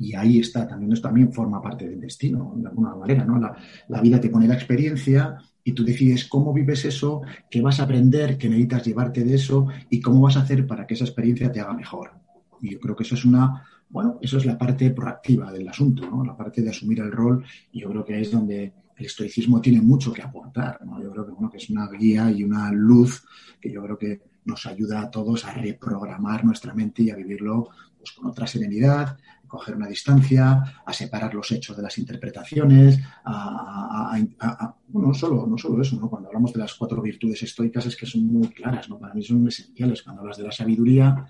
Y 0.00 0.14
ahí 0.14 0.38
está, 0.38 0.66
también 0.66 0.92
esto 0.92 1.08
también 1.08 1.32
forma 1.32 1.60
parte 1.60 1.88
del 1.88 2.00
destino, 2.00 2.54
de 2.56 2.68
alguna 2.68 2.94
manera, 2.94 3.24
¿no? 3.24 3.38
La, 3.38 3.56
la 3.88 4.00
vida 4.00 4.20
te 4.20 4.30
pone 4.30 4.46
la 4.46 4.54
experiencia 4.54 5.36
y 5.64 5.72
tú 5.72 5.84
decides 5.84 6.24
cómo 6.26 6.52
vives 6.52 6.84
eso, 6.84 7.22
qué 7.50 7.60
vas 7.60 7.80
a 7.80 7.82
aprender, 7.84 8.38
qué 8.38 8.48
necesitas 8.48 8.84
llevarte 8.84 9.24
de 9.24 9.34
eso 9.34 9.66
y 9.90 10.00
cómo 10.00 10.20
vas 10.20 10.36
a 10.36 10.42
hacer 10.42 10.66
para 10.66 10.86
que 10.86 10.94
esa 10.94 11.04
experiencia 11.04 11.50
te 11.50 11.60
haga 11.60 11.74
mejor. 11.74 12.12
Y 12.60 12.72
yo 12.72 12.80
creo 12.80 12.96
que 12.96 13.02
eso 13.02 13.16
es 13.16 13.24
una 13.24 13.64
bueno, 13.90 14.18
eso 14.20 14.36
es 14.36 14.44
la 14.44 14.58
parte 14.58 14.90
proactiva 14.90 15.50
del 15.50 15.68
asunto, 15.68 16.08
¿no? 16.08 16.24
la 16.24 16.36
parte 16.36 16.62
de 16.62 16.70
asumir 16.70 17.00
el 17.00 17.10
rol, 17.10 17.44
y 17.72 17.80
yo 17.80 17.90
creo 17.90 18.04
que 18.04 18.20
es 18.20 18.30
donde 18.30 18.72
el 18.96 19.06
estoicismo 19.06 19.60
tiene 19.60 19.80
mucho 19.80 20.12
que 20.12 20.22
aportar. 20.22 20.84
¿no? 20.84 21.02
Yo 21.02 21.10
creo 21.12 21.26
que, 21.26 21.32
bueno, 21.32 21.50
que 21.50 21.58
es 21.58 21.70
una 21.70 21.88
guía 21.88 22.30
y 22.30 22.44
una 22.44 22.70
luz 22.72 23.24
que 23.60 23.72
yo 23.72 23.82
creo 23.82 23.98
que 23.98 24.22
nos 24.44 24.66
ayuda 24.66 25.02
a 25.02 25.10
todos 25.10 25.44
a 25.44 25.52
reprogramar 25.52 26.44
nuestra 26.44 26.74
mente 26.74 27.02
y 27.02 27.10
a 27.10 27.16
vivirlo 27.16 27.68
pues, 27.96 28.12
con 28.12 28.26
otra 28.30 28.46
serenidad, 28.46 29.16
a 29.44 29.48
coger 29.48 29.76
una 29.76 29.86
distancia, 29.86 30.82
a 30.84 30.92
separar 30.92 31.34
los 31.34 31.50
hechos 31.52 31.76
de 31.76 31.82
las 31.82 31.96
interpretaciones, 31.98 32.98
a, 33.24 34.74
bueno, 34.88 35.08
no 35.08 35.14
solo, 35.14 35.46
no 35.46 35.58
solo 35.58 35.80
eso, 35.80 35.96
¿no? 35.96 36.08
Cuando 36.08 36.28
hablamos 36.28 36.52
de 36.52 36.60
las 36.60 36.74
cuatro 36.74 37.00
virtudes 37.02 37.42
estoicas 37.42 37.86
es 37.86 37.96
que 37.96 38.06
son 38.06 38.26
muy 38.26 38.48
claras, 38.48 38.88
¿no? 38.88 38.98
Para 38.98 39.14
mí 39.14 39.22
son 39.22 39.46
esenciales. 39.46 40.02
Cuando 40.02 40.22
hablas 40.22 40.38
de 40.38 40.44
la 40.44 40.52
sabiduría, 40.52 41.26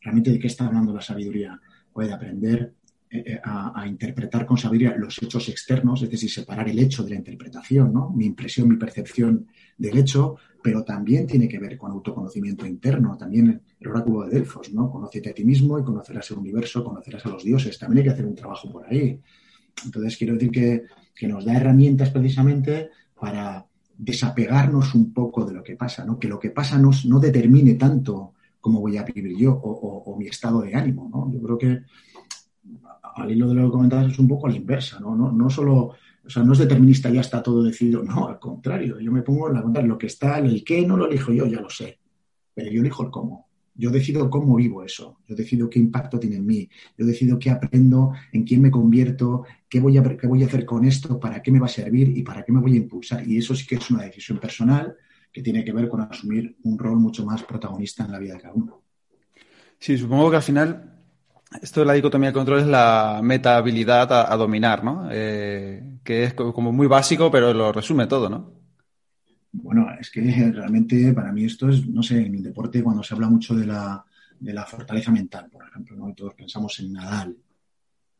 realmente 0.00 0.30
de 0.30 0.38
qué 0.38 0.46
está 0.46 0.66
hablando 0.66 0.94
la 0.94 1.00
sabiduría 1.00 1.60
puede 1.92 2.12
aprender 2.12 2.72
eh, 3.14 3.22
eh, 3.26 3.40
a, 3.44 3.86
interpretar 3.86 4.46
con 4.46 4.56
sabiduría 4.56 4.96
los 4.96 5.22
hechos 5.22 5.46
externos, 5.50 6.02
es 6.02 6.10
decir, 6.10 6.30
separar 6.30 6.66
el 6.70 6.78
hecho 6.78 7.02
de 7.04 7.10
la 7.10 7.16
interpretación, 7.16 7.92
¿no? 7.92 8.08
mi 8.08 8.24
impresión, 8.24 8.68
mi 8.68 8.76
percepción 8.76 9.48
del 9.76 9.98
hecho, 9.98 10.36
pero 10.62 10.82
también 10.82 11.26
tiene 11.26 11.46
que 11.46 11.58
ver 11.58 11.76
con 11.76 11.90
autoconocimiento 11.90 12.66
interno, 12.66 13.18
también 13.18 13.60
el 13.78 13.88
oráculo 13.88 14.24
de 14.24 14.38
Delfos, 14.38 14.72
¿no? 14.72 14.90
Conócete 14.90 15.30
a 15.30 15.34
ti 15.34 15.44
mismo 15.44 15.78
y 15.78 15.82
conocerás 15.82 16.30
el 16.30 16.38
universo, 16.38 16.82
conocerás 16.82 17.26
a 17.26 17.28
los 17.28 17.44
dioses, 17.44 17.78
también 17.78 17.98
hay 17.98 18.04
que 18.04 18.10
hacer 18.14 18.24
un 18.24 18.34
trabajo 18.34 18.70
por 18.70 18.86
ahí. 18.86 19.20
Entonces, 19.84 20.16
quiero 20.16 20.34
decir 20.34 20.50
que, 20.50 21.26
nos 21.26 21.44
da 21.44 21.54
herramientas 21.54 22.10
precisamente 22.10 22.88
para 23.14 23.64
desapegarnos 23.96 24.94
un 24.94 25.12
poco 25.12 25.44
de 25.44 25.54
lo 25.54 25.62
que 25.62 25.76
pasa, 25.76 26.04
¿no? 26.04 26.18
que 26.18 26.26
lo 26.28 26.40
que 26.40 26.50
pasa 26.50 26.78
nos, 26.78 27.04
no 27.04 27.20
determine 27.20 27.74
tanto 27.74 28.32
cómo 28.62 28.80
voy 28.80 28.96
a 28.96 29.02
vivir 29.02 29.36
yo 29.36 29.52
o, 29.52 30.16
mi 30.16 30.28
estado 30.28 30.62
de 30.62 30.74
ánimo, 30.74 31.10
¿no? 31.12 31.30
Yo 31.30 31.42
creo 31.42 31.58
que 31.58 31.82
al 33.16 33.30
hilo 33.30 33.48
de 33.48 33.54
lo 33.56 33.64
que 33.64 33.72
comentabas 33.72 34.12
es 34.12 34.18
un 34.18 34.28
poco 34.28 34.46
a 34.46 34.50
la 34.50 34.56
inversa, 34.56 35.00
¿no? 35.00 35.14
No, 35.16 35.32
no 35.32 35.50
solo, 35.50 35.94
o 36.24 36.30
sea, 36.30 36.44
no 36.44 36.52
es 36.52 36.60
determinista, 36.60 37.10
ya 37.10 37.20
está 37.20 37.42
todo 37.42 37.62
decidido, 37.64 38.02
no, 38.04 38.28
al 38.28 38.38
contrario, 38.38 39.00
yo 39.00 39.10
me 39.10 39.22
pongo 39.22 39.48
en 39.48 39.54
la 39.54 39.62
cuenta, 39.62 39.82
lo 39.82 39.98
que 39.98 40.06
está, 40.06 40.38
el 40.38 40.64
qué 40.64 40.86
no 40.86 40.96
lo 40.96 41.08
elijo 41.08 41.32
yo, 41.32 41.46
ya 41.46 41.60
lo 41.60 41.68
sé, 41.68 41.98
pero 42.54 42.70
yo 42.70 42.80
elijo 42.80 43.02
el 43.02 43.10
cómo. 43.10 43.48
Yo 43.74 43.90
decido 43.90 44.30
cómo 44.30 44.54
vivo 44.56 44.84
eso, 44.84 45.18
yo 45.26 45.34
decido 45.34 45.68
qué 45.68 45.80
impacto 45.80 46.20
tiene 46.20 46.36
en 46.36 46.46
mí, 46.46 46.68
yo 46.96 47.04
decido 47.04 47.38
qué 47.38 47.50
aprendo, 47.50 48.12
en 48.30 48.44
quién 48.44 48.62
me 48.62 48.70
convierto, 48.70 49.44
qué 49.68 49.80
voy 49.80 49.96
a, 49.96 50.02
qué 50.16 50.26
voy 50.26 50.42
a 50.44 50.46
hacer 50.46 50.64
con 50.64 50.84
esto, 50.84 51.18
para 51.18 51.42
qué 51.42 51.50
me 51.50 51.58
va 51.58 51.66
a 51.66 51.70
servir 51.70 52.16
y 52.16 52.22
para 52.22 52.44
qué 52.44 52.52
me 52.52 52.60
voy 52.60 52.74
a 52.74 52.76
impulsar. 52.76 53.26
Y 53.26 53.38
eso 53.38 53.54
sí 53.56 53.66
que 53.66 53.76
es 53.76 53.90
una 53.90 54.04
decisión 54.04 54.38
personal 54.38 54.94
que 55.32 55.42
tiene 55.42 55.64
que 55.64 55.72
ver 55.72 55.88
con 55.88 56.00
asumir 56.02 56.56
un 56.64 56.78
rol 56.78 56.98
mucho 56.98 57.24
más 57.24 57.42
protagonista 57.42 58.04
en 58.04 58.12
la 58.12 58.18
vida 58.18 58.34
de 58.34 58.40
cada 58.40 58.54
uno. 58.54 58.82
Sí, 59.78 59.96
supongo 59.96 60.30
que 60.30 60.36
al 60.36 60.42
final 60.42 60.92
esto 61.60 61.80
de 61.80 61.86
la 61.86 61.94
dicotomía 61.94 62.28
de 62.28 62.34
control 62.34 62.60
es 62.60 62.66
la 62.66 63.20
meta 63.22 63.56
habilidad 63.56 64.30
a, 64.30 64.36
dominar, 64.36 64.84
¿no? 64.84 65.08
Eh, 65.10 65.98
que 66.04 66.24
es 66.24 66.34
como 66.34 66.72
muy 66.72 66.86
básico, 66.86 67.30
pero 67.30 67.52
lo 67.52 67.72
resume 67.72 68.06
todo, 68.06 68.28
¿no? 68.28 68.52
Bueno, 69.52 69.88
es 70.00 70.10
que 70.10 70.20
realmente 70.54 71.12
para 71.12 71.32
mí 71.32 71.44
esto 71.44 71.68
es, 71.68 71.86
no 71.86 72.02
sé, 72.02 72.24
en 72.24 72.36
el 72.36 72.42
deporte 72.42 72.82
cuando 72.82 73.02
se 73.02 73.14
habla 73.14 73.28
mucho 73.28 73.54
de 73.54 73.66
la, 73.66 74.04
de 74.38 74.52
la 74.52 74.64
fortaleza 74.64 75.10
mental, 75.10 75.48
por 75.50 75.66
ejemplo, 75.66 75.96
¿no? 75.96 76.08
Y 76.08 76.14
todos 76.14 76.34
pensamos 76.34 76.78
en 76.80 76.92
Nadal. 76.92 77.36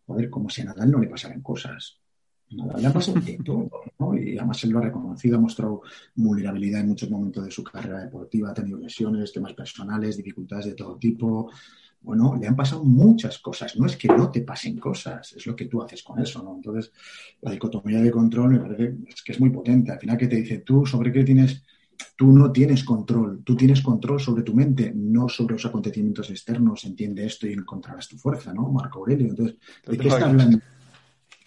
Joder, 0.07 0.29
como 0.29 0.51
si 0.51 0.63
a 0.63 0.67
Nadal 0.67 0.91
no 0.91 0.99
le 0.99 1.09
pasaran 1.09 1.41
cosas 1.41 2.02
le 2.53 2.87
ha 2.87 2.93
pasado 2.93 3.21
de 3.21 3.39
todo, 3.45 3.71
¿no? 3.99 4.17
Y 4.17 4.37
además 4.37 4.63
él 4.65 4.71
lo 4.71 4.79
ha 4.79 4.83
reconocido, 4.83 5.37
ha 5.37 5.41
mostrado 5.41 5.83
vulnerabilidad 6.15 6.81
en 6.81 6.89
muchos 6.89 7.11
momentos 7.11 7.45
de 7.45 7.51
su 7.51 7.63
carrera 7.65 8.01
deportiva, 8.01 8.51
ha 8.51 8.55
tenido 8.55 8.79
lesiones, 8.79 9.33
temas 9.33 9.55
personales, 9.55 10.17
dificultades 10.17 10.67
de 10.67 10.75
todo 10.75 10.97
tipo. 10.97 11.51
Bueno, 12.03 12.37
le 12.41 12.49
han 12.49 12.57
pasado 12.57 12.85
muchas 12.85 13.39
cosas. 13.39 13.77
No 13.77 13.87
es 13.87 13.97
que 13.97 14.09
no 14.09 14.31
te 14.31 14.43
pasen 14.43 14.79
cosas, 14.79 15.33
es 15.35 15.47
lo 15.47 15.55
que 15.55 15.67
tú 15.67 15.83
haces 15.83 16.03
con 16.03 16.21
eso, 16.21 16.43
¿no? 16.43 16.57
Entonces, 16.57 16.93
la 17.41 17.53
dicotomía 17.53 18.01
de 18.01 18.11
control 18.11 18.51
me 18.51 18.59
parece 18.59 18.97
que 19.25 19.33
es 19.33 19.41
muy 19.41 19.51
potente. 19.51 19.93
Al 19.93 20.01
final, 20.01 20.19
que 20.19 20.27
te 20.27 20.37
dice 20.37 20.59
tú 20.59 20.85
sobre 20.85 21.13
qué 21.13 21.25
tienes 21.25 21.63
tú 22.17 22.33
no 22.33 22.51
tienes 22.51 22.85
control, 22.85 23.43
tú 23.45 23.57
tienes 23.57 23.81
control 23.81 24.21
sobre 24.21 24.43
tu 24.43 24.55
mente, 24.55 24.93
no 24.95 25.29
sobre 25.29 25.55
los 25.55 25.67
acontecimientos 25.67 26.31
externos, 26.31 26.85
entiende 26.85 27.25
esto 27.25 27.47
y 27.47 27.53
encontrarás 27.53 28.09
tu 28.09 28.17
fuerza, 28.17 28.53
¿no? 28.53 28.71
Marco 28.71 29.01
Aurelio. 29.01 29.29
Entonces, 29.29 29.57
¿de 29.87 29.99
qué 29.99 30.09
está 30.09 30.29
hablando? 30.29 30.59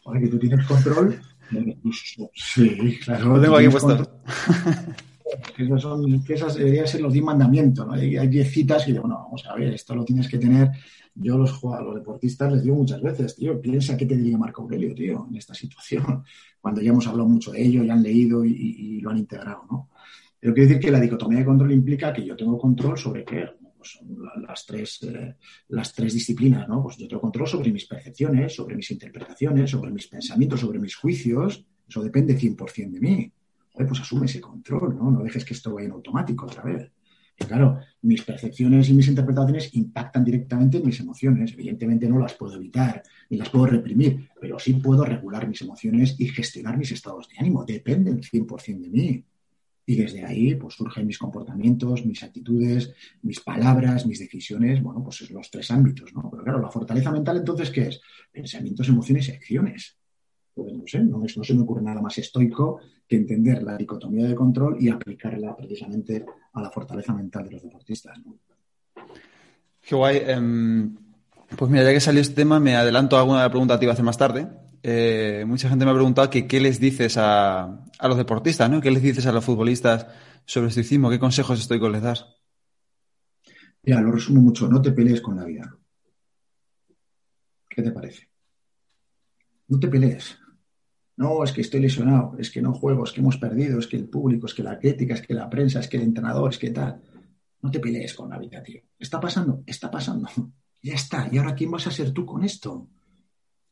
Ahora 0.06 0.20
que 0.20 0.28
tú 0.28 0.40
tienes 0.40 0.66
control. 0.66 1.20
Sí, 2.34 3.00
claro. 3.04 3.36
Lo 3.36 3.42
tengo 3.42 3.58
aquí 3.58 3.70
puesto. 3.70 4.22
Esos 5.58 5.82
son, 5.82 6.24
que 6.24 6.34
esas 6.34 6.56
deberían 6.56 6.88
ser 6.88 7.02
los 7.02 7.12
10 7.12 7.26
mandamientos. 7.26 7.86
¿no? 7.86 7.94
Hay 7.94 8.28
10 8.28 8.52
citas 8.52 8.88
y 8.88 8.92
digo, 8.92 9.04
bueno, 9.04 9.24
vamos 9.24 9.46
a 9.48 9.56
ver, 9.56 9.74
esto 9.74 9.96
lo 9.96 10.06
tienes 10.06 10.30
que 10.30 10.38
tener. 10.38 10.70
Yo 11.16 11.38
los, 11.38 11.64
a 11.64 11.82
los 11.82 11.96
deportistas 11.96 12.52
les 12.52 12.64
digo 12.64 12.76
muchas 12.76 13.02
veces, 13.02 13.36
tío, 13.36 13.60
piensa 13.60 13.96
qué 13.96 14.06
te 14.06 14.18
diría 14.18 14.38
Marco 14.38 14.64
Aurelio, 14.64 14.94
tío, 14.94 15.28
en 15.30 15.38
esta 15.38 15.54
situación, 15.54 16.24
cuando 16.62 16.82
ya 16.82 16.90
hemos 16.90 17.08
hablado 17.08 17.28
mucho 17.28 17.52
de 17.52 17.64
ello, 17.64 17.84
ya 17.84 17.94
han 17.94 18.04
leído 18.04 18.44
y, 18.44 18.52
y 18.52 19.02
lo 19.02 19.12
han 19.12 19.18
integrado, 19.18 19.64
¿no? 19.72 19.90
Pero 20.40 20.54
quiero 20.54 20.68
decir 20.68 20.84
que 20.84 20.92
la 20.92 21.00
dicotomía 21.00 21.40
de 21.40 21.46
control 21.46 21.72
implica 21.72 22.14
que 22.14 22.26
yo 22.26 22.36
tengo 22.36 22.58
control 22.58 22.98
sobre 22.98 23.24
qué, 23.24 23.48
son 23.86 24.18
las 24.48 24.66
tres, 24.66 25.02
eh, 25.04 25.36
las 25.70 25.94
tres 25.94 26.14
disciplinas, 26.14 26.68
¿no? 26.68 26.84
Pues 26.84 26.98
yo 26.98 27.08
tengo 27.08 27.22
control 27.22 27.48
sobre 27.48 27.72
mis 27.72 27.86
percepciones, 27.86 28.56
sobre 28.56 28.76
mis 28.76 28.90
interpretaciones, 28.92 29.72
sobre 29.72 29.92
mis 29.92 30.08
pensamientos, 30.08 30.60
sobre 30.60 30.80
mis 30.80 30.96
juicios. 30.96 31.66
Eso 31.88 32.04
depende 32.04 32.38
100% 32.38 32.92
de 32.92 33.00
mí. 33.00 33.32
pues 33.74 34.00
asume 34.00 34.26
ese 34.26 34.42
control, 34.42 34.96
¿no? 34.96 35.12
No 35.12 35.24
dejes 35.24 35.44
que 35.44 35.54
esto 35.54 35.74
vaya 35.74 35.88
en 35.88 35.94
automático 35.94 36.46
otra 36.46 36.64
vez. 36.64 36.92
Claro, 37.38 37.80
mis 38.02 38.22
percepciones 38.22 38.88
y 38.90 38.94
mis 38.94 39.10
interpretaciones 39.10 39.74
impactan 39.76 40.24
directamente 40.24 40.78
en 40.78 40.86
mis 40.86 41.00
emociones. 41.02 41.52
Evidentemente 41.54 42.08
no 42.08 42.18
las 42.18 42.34
puedo 42.34 42.56
evitar 42.56 43.04
ni 43.30 43.38
las 43.38 43.50
puedo 43.50 43.66
reprimir, 43.66 44.30
pero 44.40 44.58
sí 44.58 44.74
puedo 44.76 45.04
regular 45.04 45.48
mis 45.48 45.62
emociones 45.62 46.16
y 46.18 46.30
gestionar 46.30 46.78
mis 46.78 46.92
estados 46.92 47.28
de 47.28 47.36
ánimo. 47.38 47.66
Dependen 47.66 48.22
100% 48.22 48.80
de 48.80 48.90
mí. 48.90 49.26
Y 49.86 49.96
desde 49.96 50.26
ahí, 50.26 50.56
pues 50.56 50.76
surgen 50.76 51.06
mis 51.06 51.20
comportamientos, 51.20 52.06
mis 52.06 52.24
actitudes, 52.24 52.94
mis 53.22 53.40
palabras, 53.40 54.06
mis 54.06 54.20
decisiones, 54.20 54.82
bueno, 54.82 55.04
pues 55.04 55.22
es 55.22 55.32
los 55.32 55.50
tres 55.52 55.70
ámbitos, 55.72 56.14
¿no? 56.14 56.30
Pero 56.32 56.44
claro, 56.44 56.62
la 56.62 56.72
fortaleza 56.72 57.12
mental 57.12 57.38
entonces, 57.38 57.70
¿qué 57.70 57.90
es? 57.90 58.02
Pensamientos, 58.32 58.90
emociones 58.90 59.28
y 59.30 59.32
acciones. 59.32 59.98
Pues 60.54 60.74
no 60.74 60.84
sé, 60.88 61.00
no, 61.00 61.20
no 61.20 61.44
se 61.44 61.54
me 61.54 61.62
ocurre 61.62 61.82
nada 61.84 62.02
más 62.02 62.18
estoico 62.18 62.80
que 63.08 63.18
entender 63.18 63.62
la 63.62 63.78
dicotomía 63.78 64.28
de 64.28 64.36
control 64.36 64.78
y 64.80 64.90
aplicarla 64.90 65.56
precisamente 65.56 66.26
a 66.54 66.62
la 66.62 66.72
fortaleza 66.72 67.14
mental 67.14 67.46
de 67.46 67.52
los 67.52 67.62
deportistas, 67.62 68.18
¿no? 68.26 68.38
Qué 69.82 69.96
guay. 69.96 70.22
Em, 70.26 70.96
pues 71.56 71.70
mira, 71.70 71.84
ya 71.84 71.94
que 71.94 72.00
salió 72.00 72.22
este 72.22 72.34
tema, 72.34 72.60
me 72.60 72.76
adelanto 72.76 73.18
a 73.18 73.20
alguna 73.20 73.48
pregunta 73.50 73.76
que 73.76 73.80
te 73.80 73.86
iba 73.86 73.92
a 73.92 73.94
hacer 73.94 74.06
más 74.06 74.18
tarde. 74.18 74.48
Eh, 74.88 75.46
mucha 75.48 75.68
gente 75.68 75.84
me 75.84 75.90
ha 75.90 75.96
preguntado 75.96 76.30
qué 76.30 76.60
les 76.60 76.80
dices 76.80 77.18
a, 77.18 77.64
a, 77.98 78.08
los 78.08 78.18
deportistas, 78.18 78.70
¿no? 78.70 78.82
¿Qué 78.82 78.92
les 78.92 79.02
dices 79.02 79.26
a 79.26 79.32
los 79.32 79.44
futbolistas 79.44 80.06
sobre 80.46 80.68
estoicismo? 80.68 81.10
¿Qué 81.10 81.18
consejos 81.18 81.60
estoicos 81.60 81.92
les 81.92 82.04
das? 82.04 82.28
Mira, 83.82 84.00
lo 84.00 84.12
resumo 84.12 84.42
mucho. 84.42 84.68
No 84.68 84.80
te 84.84 84.92
pelees 84.92 85.22
con 85.22 85.38
la 85.38 85.46
vida. 85.46 85.76
¿Qué 87.68 87.82
te 87.82 87.92
parece? 87.92 88.30
No 89.70 89.80
te 89.80 89.88
pelees. 89.88 90.38
No, 91.18 91.44
es 91.44 91.52
que 91.52 91.62
estoy 91.62 91.80
lesionado, 91.80 92.36
es 92.38 92.52
que 92.52 92.62
no 92.62 92.72
juego, 92.72 93.06
es 93.06 93.12
que 93.12 93.22
hemos 93.22 93.38
perdido, 93.38 93.80
es 93.80 93.88
que 93.88 93.98
el 93.98 94.08
público, 94.08 94.46
es 94.46 94.54
que 94.54 94.62
la 94.62 94.78
crítica, 94.78 95.16
es 95.16 95.24
que 95.24 95.34
la 95.34 95.50
prensa, 95.50 95.80
es 95.80 95.88
que 95.88 95.98
el 95.98 96.04
entrenador, 96.04 96.52
es 96.52 96.60
que 96.60 96.70
tal. 96.70 97.02
No 97.64 97.72
te 97.72 97.80
pelees 97.80 98.14
con 98.14 98.30
la 98.30 98.38
vida, 98.38 98.62
tío. 98.62 98.84
¿Está 99.00 99.20
pasando? 99.20 99.64
Está 99.66 99.90
pasando. 99.90 100.30
Ya 100.84 100.94
está. 100.94 101.28
¿Y 101.32 101.40
ahora 101.40 101.56
quién 101.56 101.72
vas 101.72 101.88
a 101.88 101.92
ser 101.92 102.12
tú 102.12 102.24
con 102.28 102.44
esto? 102.44 102.88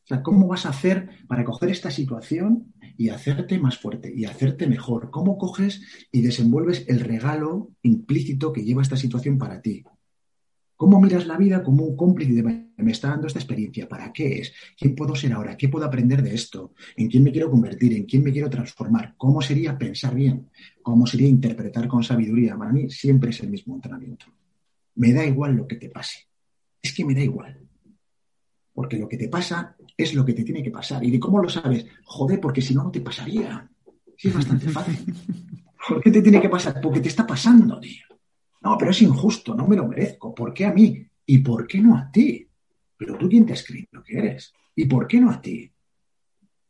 O 0.04 0.08
sea, 0.08 0.22
¿cómo 0.22 0.48
vas 0.48 0.66
a 0.66 0.70
hacer 0.70 1.10
para 1.28 1.46
coger 1.46 1.70
esta 1.70 1.89
situación 1.89 2.74
y 2.98 3.10
hacerte 3.10 3.58
más 3.58 3.78
fuerte 3.78 4.12
y 4.13 4.26
hacerte 4.26 4.68
mejor? 4.68 5.12
¿Cómo 5.12 5.38
coges 5.38 5.82
y 6.12 6.22
desenvuelves 6.22 6.86
el 6.89 7.00
regalo 7.00 7.72
implícito 7.84 8.52
que 8.52 8.63
lleva 8.63 8.82
esta 8.82 8.98
situación 8.98 9.38
para 9.38 9.62
ti? 9.62 9.84
¿Cómo 10.76 11.00
miras 11.00 11.26
la 11.26 11.38
vida 11.38 11.63
como 11.63 11.86
un 11.86 11.96
cómplice 11.96 12.34
de 12.34 12.44
me 12.84 12.92
está 12.92 13.10
dando 13.10 13.28
esta 13.28 13.39
experiencia? 13.39 13.88
¿Para 13.88 14.12
qué 14.12 14.39
es? 14.39 14.54
¿Quién 14.78 14.96
puedo 14.96 15.16
ser 15.16 15.32
ahora? 15.32 15.56
¿Qué 15.56 15.70
puedo 15.70 15.86
aprender 15.86 16.22
de 16.22 16.36
esto? 16.36 16.74
¿En 16.98 17.08
quién 17.08 17.24
me 17.24 17.32
quiero 17.32 17.50
convertir? 17.50 17.94
¿En 17.94 18.04
quién 18.04 18.24
me 18.24 18.32
quiero 18.32 18.50
transformar? 18.50 19.13
¿Cómo 19.16 19.42
sería 19.42 19.78
pensar 19.78 20.13
bien? 20.13 20.50
¿Cómo 20.82 21.08
sería 21.08 21.28
interpretar 21.28 21.88
con 21.88 22.04
sabiduría? 22.04 22.58
Para 22.58 22.74
mí 22.74 22.89
siempre 22.89 23.30
es 23.30 23.39
el 23.39 23.50
mismo 23.50 23.76
entrenamiento. 23.76 24.26
Me 24.96 25.13
da 25.13 25.26
igual 25.26 25.56
lo 25.56 25.66
que 25.66 25.78
te 25.78 25.89
pase. 25.89 26.28
Es 26.82 26.94
que 26.94 27.06
me 27.06 27.16
da 27.16 27.22
igual. 27.22 27.66
Porque 28.74 28.98
lo 28.98 29.08
que 29.08 29.18
te 29.18 29.30
pasa 29.30 29.78
es 29.97 30.13
lo 30.13 30.25
que 30.25 30.34
te 30.34 30.43
tiene 30.43 30.63
que 30.63 30.71
pasar. 30.71 31.03
¿Y 31.03 31.12
de 31.12 31.19
cómo 31.19 31.41
lo 31.41 31.49
sabes? 31.49 31.86
Joder, 32.06 32.39
porque 32.39 32.62
si 32.62 32.73
no, 32.73 32.84
no 32.84 32.91
te 32.91 33.01
pasaría. 33.01 33.69
Sí, 34.17 34.29
es 34.29 34.34
bastante 34.34 34.69
fácil. 34.69 35.13
¿Por 35.88 36.01
qué 36.01 36.12
te 36.12 36.21
tiene 36.21 36.41
que 36.41 36.49
pasar? 36.49 36.79
Porque 36.82 37.01
te 37.01 37.10
está 37.10 37.27
pasando, 37.27 37.79
tío. 37.79 38.06
No, 38.62 38.77
pero 38.77 38.91
es 38.91 39.01
injusto, 39.01 39.53
no 39.53 39.67
me 39.67 39.75
lo 39.75 39.88
merezco. 39.88 40.34
¿Por 40.34 40.53
qué 40.53 40.65
a 40.65 40.73
mí? 40.73 41.06
¿Y 41.25 41.39
por 41.39 41.67
qué 41.67 41.82
no 41.82 41.97
a 41.97 42.10
ti? 42.10 42.47
Pero 42.97 43.17
tú 43.17 43.27
quién 43.27 43.45
te 43.45 43.53
has 43.53 43.60
escrito 43.60 43.89
lo 43.97 44.03
que 44.03 44.17
eres. 44.17 44.53
¿Y 44.75 44.86
por 44.86 45.08
qué 45.08 45.19
no 45.19 45.29
a 45.29 45.41
ti? 45.41 45.69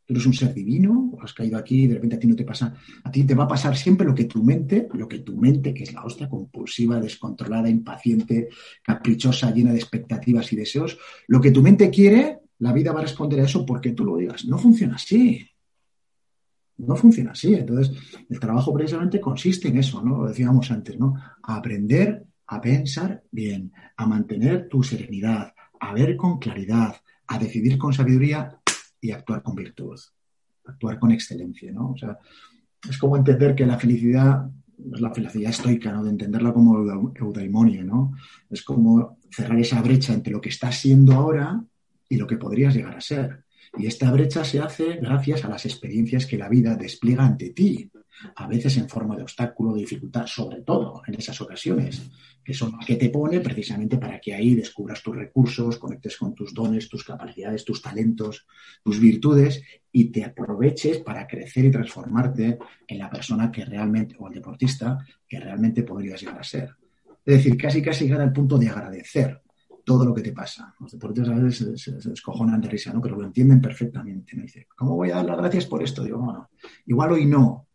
Tú 0.06 0.12
eres 0.12 0.26
un 0.26 0.34
ser 0.34 0.52
divino, 0.52 1.16
has 1.22 1.32
caído 1.32 1.56
aquí 1.56 1.84
y 1.84 1.86
de 1.86 1.94
repente 1.94 2.16
a 2.16 2.18
ti 2.18 2.26
no 2.26 2.36
te 2.36 2.44
pasa. 2.44 2.74
A 3.04 3.10
ti 3.10 3.24
te 3.24 3.34
va 3.34 3.44
a 3.44 3.48
pasar 3.48 3.76
siempre 3.76 4.06
lo 4.06 4.14
que 4.14 4.24
tu 4.24 4.42
mente, 4.42 4.88
lo 4.92 5.08
que 5.08 5.20
tu 5.20 5.36
mente, 5.36 5.72
que 5.72 5.84
es 5.84 5.94
la 5.94 6.04
hostia 6.04 6.28
compulsiva, 6.28 7.00
descontrolada, 7.00 7.70
impaciente, 7.70 8.48
caprichosa, 8.82 9.52
llena 9.52 9.72
de 9.72 9.78
expectativas 9.78 10.52
y 10.52 10.56
deseos, 10.56 10.98
lo 11.28 11.40
que 11.40 11.52
tu 11.52 11.62
mente 11.62 11.88
quiere, 11.88 12.40
la 12.64 12.72
vida 12.72 12.92
va 12.92 13.00
a 13.00 13.02
responder 13.02 13.40
a 13.40 13.44
eso 13.44 13.66
porque 13.66 13.92
tú 13.92 14.06
lo 14.06 14.16
digas. 14.16 14.46
No 14.46 14.56
funciona 14.56 14.94
así. 14.94 15.46
No 16.78 16.96
funciona 16.96 17.32
así. 17.32 17.54
Entonces, 17.54 17.94
el 18.30 18.40
trabajo 18.40 18.72
precisamente 18.72 19.20
consiste 19.20 19.68
en 19.68 19.76
eso, 19.76 20.02
¿no? 20.02 20.16
Lo 20.16 20.28
decíamos 20.28 20.70
antes, 20.70 20.98
¿no? 20.98 21.14
A 21.42 21.56
aprender 21.56 22.24
a 22.46 22.62
pensar 22.62 23.22
bien, 23.30 23.70
a 23.98 24.06
mantener 24.06 24.66
tu 24.66 24.82
serenidad, 24.82 25.52
a 25.78 25.92
ver 25.92 26.16
con 26.16 26.38
claridad, 26.38 26.96
a 27.26 27.38
decidir 27.38 27.76
con 27.76 27.92
sabiduría 27.92 28.58
y 28.98 29.10
actuar 29.10 29.42
con 29.42 29.54
virtud, 29.54 30.00
actuar 30.64 30.98
con 30.98 31.10
excelencia, 31.10 31.70
¿no? 31.70 31.90
O 31.90 31.98
sea, 31.98 32.18
es 32.88 32.96
como 32.96 33.18
entender 33.18 33.54
que 33.54 33.66
la 33.66 33.78
felicidad 33.78 34.50
es 34.90 35.00
la 35.02 35.12
felicidad 35.12 35.50
estoica, 35.50 35.92
¿no? 35.92 36.02
De 36.02 36.10
entenderla 36.10 36.54
como 36.54 36.78
eudaimonia, 37.14 37.84
¿no? 37.84 38.14
Es 38.48 38.62
como 38.62 39.18
cerrar 39.30 39.58
esa 39.58 39.82
brecha 39.82 40.14
entre 40.14 40.32
lo 40.32 40.40
que 40.40 40.48
estás 40.48 40.76
siendo 40.76 41.12
ahora 41.12 41.62
y 42.14 42.18
lo 42.18 42.26
que 42.26 42.36
podrías 42.36 42.74
llegar 42.74 42.96
a 42.96 43.00
ser. 43.00 43.44
Y 43.76 43.86
esta 43.86 44.10
brecha 44.12 44.44
se 44.44 44.60
hace 44.60 44.96
gracias 44.96 45.44
a 45.44 45.48
las 45.48 45.66
experiencias 45.66 46.26
que 46.26 46.38
la 46.38 46.48
vida 46.48 46.76
despliega 46.76 47.26
ante 47.26 47.50
ti, 47.50 47.90
a 48.36 48.46
veces 48.46 48.76
en 48.76 48.88
forma 48.88 49.16
de 49.16 49.22
obstáculo, 49.22 49.74
de 49.74 49.80
dificultad, 49.80 50.26
sobre 50.26 50.62
todo 50.62 51.02
en 51.06 51.14
esas 51.14 51.40
ocasiones, 51.40 52.02
que 52.44 52.54
son 52.54 52.78
que 52.78 52.94
te 52.94 53.10
pone 53.10 53.40
precisamente 53.40 53.98
para 53.98 54.20
que 54.20 54.32
ahí 54.32 54.54
descubras 54.54 55.02
tus 55.02 55.16
recursos, 55.16 55.78
conectes 55.78 56.16
con 56.16 56.34
tus 56.34 56.54
dones, 56.54 56.88
tus 56.88 57.02
capacidades, 57.02 57.64
tus 57.64 57.82
talentos, 57.82 58.46
tus 58.84 59.00
virtudes 59.00 59.62
y 59.90 60.04
te 60.06 60.24
aproveches 60.24 60.98
para 60.98 61.26
crecer 61.26 61.64
y 61.64 61.70
transformarte 61.72 62.58
en 62.86 62.98
la 62.98 63.10
persona 63.10 63.50
que 63.50 63.64
realmente, 63.64 64.14
o 64.18 64.28
el 64.28 64.34
deportista, 64.34 65.04
que 65.26 65.40
realmente 65.40 65.82
podrías 65.82 66.20
llegar 66.20 66.38
a 66.38 66.44
ser. 66.44 66.70
Es 67.24 67.38
decir, 67.38 67.56
casi 67.56 67.82
casi 67.82 68.04
llegar 68.04 68.20
al 68.20 68.32
punto 68.32 68.56
de 68.56 68.68
agradecer 68.68 69.43
todo 69.84 70.04
lo 70.04 70.14
que 70.14 70.22
te 70.22 70.32
pasa. 70.32 70.74
Los 70.80 70.92
deportistas 70.92 71.36
a 71.36 71.40
veces 71.40 71.80
se, 71.82 72.08
descojonan 72.08 72.60
de 72.60 72.68
risa, 72.68 72.92
¿no? 72.92 73.00
Pero 73.00 73.16
lo 73.16 73.26
entienden 73.26 73.60
perfectamente. 73.60 74.36
Me 74.36 74.42
dice, 74.42 74.66
¿cómo 74.74 74.96
voy 74.96 75.10
a 75.10 75.16
dar 75.16 75.26
las 75.26 75.38
gracias 75.38 75.66
por 75.66 75.82
esto? 75.82 76.02
Digo, 76.02 76.18
bueno, 76.18 76.48
igual 76.86 77.12
hoy 77.12 77.26
no, 77.26 77.68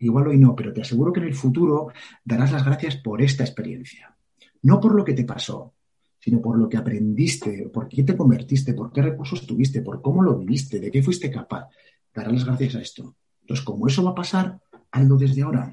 igual 0.00 0.28
hoy 0.28 0.38
no, 0.38 0.54
pero 0.54 0.72
te 0.72 0.82
aseguro 0.82 1.12
que 1.12 1.20
en 1.20 1.26
el 1.26 1.34
futuro 1.34 1.88
darás 2.24 2.52
las 2.52 2.64
gracias 2.64 2.96
por 2.96 3.22
esta 3.22 3.44
experiencia. 3.44 4.16
No 4.62 4.80
por 4.80 4.94
lo 4.94 5.04
que 5.04 5.14
te 5.14 5.24
pasó, 5.24 5.74
sino 6.18 6.40
por 6.40 6.58
lo 6.58 6.68
que 6.68 6.76
aprendiste, 6.76 7.68
por 7.72 7.88
qué 7.88 8.02
te 8.02 8.16
convertiste, 8.16 8.74
por 8.74 8.92
qué 8.92 9.02
recursos 9.02 9.46
tuviste, 9.46 9.82
por 9.82 10.00
cómo 10.00 10.22
lo 10.22 10.36
viviste, 10.36 10.78
de 10.78 10.90
qué 10.90 11.02
fuiste 11.02 11.30
capaz. 11.30 11.68
Darás 12.14 12.32
las 12.32 12.44
gracias 12.44 12.74
a 12.76 12.80
esto. 12.80 13.16
Entonces, 13.40 13.64
como 13.64 13.86
eso 13.86 14.04
va 14.04 14.10
a 14.10 14.14
pasar, 14.14 14.60
hazlo 14.90 15.16
desde 15.16 15.42
ahora. 15.42 15.72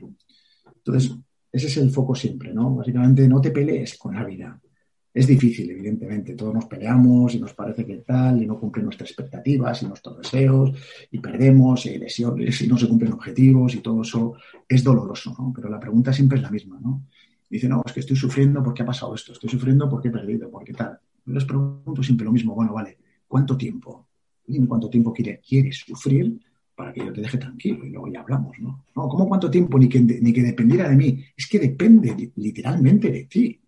Entonces, 0.76 1.16
ese 1.52 1.68
es 1.68 1.78
el 1.78 1.92
foco 1.92 2.16
siempre, 2.16 2.54
¿no? 2.54 2.74
Básicamente, 2.76 3.28
no 3.28 3.42
te 3.42 3.52
pelees 3.52 3.98
con 3.98 4.16
la 4.16 4.24
vida. 4.24 4.60
Es 5.20 5.28
difícil, 5.28 5.70
evidentemente. 5.70 6.34
Todos 6.34 6.54
nos 6.54 6.66
peleamos 6.66 7.36
y 7.36 7.40
nos 7.42 7.54
parece 7.54 7.86
que 7.86 7.98
tal, 7.98 8.42
y 8.42 8.46
no 8.46 8.58
cumplen 8.58 8.86
nuestras 8.86 9.10
expectativas 9.10 9.84
y 9.84 9.86
nuestros 9.86 10.18
deseos, 10.18 10.72
y 11.12 11.20
perdemos, 11.20 11.86
y 11.88 11.98
lesiones, 11.98 12.62
y 12.62 12.68
no 12.70 12.78
se 12.78 12.88
cumplen 12.88 13.12
objetivos, 13.12 13.76
y 13.76 13.80
todo 13.82 14.02
eso 14.02 14.36
es 14.66 14.82
doloroso, 14.82 15.36
¿no? 15.38 15.52
Pero 15.54 15.68
la 15.68 15.78
pregunta 15.78 16.14
siempre 16.14 16.38
es 16.38 16.42
la 16.42 16.50
misma, 16.50 16.80
¿no? 16.82 17.04
Dice, 17.50 17.68
no, 17.68 17.84
es 17.86 17.92
que 17.92 18.00
estoy 18.00 18.16
sufriendo 18.16 18.64
porque 18.64 18.84
ha 18.84 18.86
pasado 18.86 19.14
esto, 19.14 19.34
estoy 19.34 19.50
sufriendo 19.50 19.90
porque 19.90 20.08
he 20.08 20.12
perdido, 20.12 20.50
porque 20.50 20.72
tal. 20.72 20.98
Yo 21.26 21.34
les 21.34 21.44
pregunto 21.44 22.02
siempre 22.02 22.24
lo 22.24 22.32
mismo, 22.32 22.56
bueno, 22.56 22.72
vale, 22.72 22.98
¿cuánto 23.28 23.58
tiempo? 23.58 24.08
Dime 24.48 24.68
cuánto 24.68 24.90
tiempo 24.90 25.12
quieres, 25.12 25.42
quieres 25.46 25.84
sufrir 25.86 26.40
para 26.74 26.94
que 26.94 27.06
yo 27.06 27.12
te 27.12 27.20
deje 27.20 27.38
tranquilo 27.38 27.86
y 27.86 27.90
luego 27.90 28.08
ya 28.08 28.22
hablamos, 28.22 28.58
¿no? 28.60 28.86
No, 28.96 29.10
¿cómo 29.10 29.28
cuánto 29.28 29.52
tiempo? 29.52 29.78
Ni 29.78 29.90
que, 29.90 30.00
ni 30.00 30.32
que 30.32 30.44
dependiera 30.44 30.88
de 30.88 30.96
mí. 30.96 31.26
Es 31.36 31.46
que 31.50 31.60
depende 31.60 32.32
literalmente 32.38 33.12
de 33.12 33.26
ti. 33.26 33.60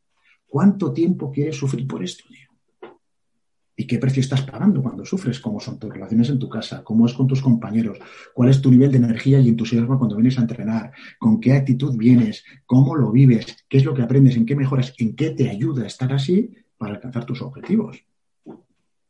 ¿Cuánto 0.52 0.92
tiempo 0.92 1.32
quieres 1.32 1.56
sufrir 1.56 1.88
por 1.88 2.04
esto, 2.04 2.26
tío? 2.28 2.50
¿Y 3.74 3.88
qué 3.88 3.98
precio 4.00 4.20
estás 4.20 4.42
pagando 4.42 4.84
cuando 4.84 5.06
sufres? 5.06 5.40
¿Cómo 5.40 5.62
son 5.62 5.80
tus 5.80 5.94
relaciones 5.94 6.28
en 6.28 6.40
tu 6.40 6.50
casa? 6.50 6.84
¿Cómo 6.84 7.06
es 7.06 7.14
con 7.14 7.26
tus 7.26 7.42
compañeros? 7.42 8.00
¿Cuál 8.34 8.50
es 8.50 8.62
tu 8.62 8.70
nivel 8.70 8.92
de 8.92 8.98
energía 8.98 9.40
y 9.40 9.48
entusiasmo 9.48 9.98
cuando 9.98 10.18
vienes 10.18 10.38
a 10.38 10.42
entrenar? 10.42 10.92
¿Con 11.18 11.40
qué 11.40 11.54
actitud 11.54 11.96
vienes? 11.96 12.44
¿Cómo 12.66 12.98
lo 12.98 13.14
vives? 13.14 13.64
¿Qué 13.70 13.78
es 13.78 13.86
lo 13.86 13.94
que 13.94 14.02
aprendes? 14.02 14.36
¿En 14.36 14.46
qué 14.46 14.58
mejoras? 14.58 14.94
¿En 14.98 15.16
qué 15.16 15.30
te 15.30 15.50
ayuda 15.50 15.84
a 15.84 15.88
estar 15.88 16.12
así 16.12 16.54
para 16.78 16.96
alcanzar 16.96 17.24
tus 17.24 17.42
objetivos? 17.42 18.04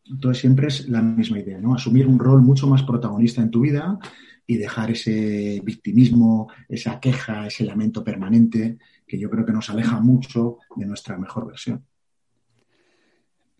Entonces 0.06 0.41
siempre 0.41 0.67
es 0.67 0.88
la 0.89 1.01
misma 1.01 1.39
idea, 1.39 1.60
¿no? 1.60 1.73
Asumir 1.73 2.06
un 2.06 2.19
rol 2.19 2.43
mucho 2.43 2.67
más 2.67 2.84
protagonista 2.84 3.41
en 3.41 3.49
tu 3.49 3.62
vida 3.62 3.97
y 4.47 4.58
dejar 4.58 4.91
ese 4.91 5.62
victimismo, 5.63 6.51
esa 6.67 6.99
queja, 6.99 7.47
ese 7.47 7.63
lamento 7.63 8.04
permanente 8.04 8.77
que 9.08 9.19
yo 9.19 9.30
creo 9.30 9.45
que 9.45 9.54
nos 9.54 9.69
aleja 9.69 9.99
mucho 9.99 10.58
de 10.75 10.86
nuestra 10.86 11.17
mejor 11.17 11.47
versión. 11.47 11.86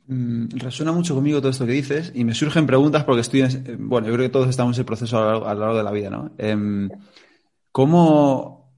Mm, 0.08 0.48
resuena 0.58 0.92
mucho 0.92 1.16
conmigo 1.16 1.40
todo 1.40 1.52
esto 1.52 1.66
que 1.66 1.72
dices 1.72 2.12
y 2.16 2.24
me 2.24 2.34
surgen 2.34 2.66
preguntas 2.66 3.04
porque 3.04 3.22
estoy, 3.22 3.42
en, 3.42 3.88
bueno, 3.88 4.08
yo 4.08 4.14
creo 4.14 4.26
que 4.26 4.34
todos 4.34 4.50
estamos 4.50 4.78
en 4.78 4.86
proceso 4.86 5.18
a 5.18 5.22
lo 5.22 5.32
largo, 5.32 5.48
a 5.48 5.54
lo 5.54 5.60
largo 5.62 5.78
de 5.78 5.84
la 5.84 5.92
vida, 5.92 6.10
¿no? 6.10 6.32
Eh, 6.38 6.90
¿Cómo, 7.72 8.74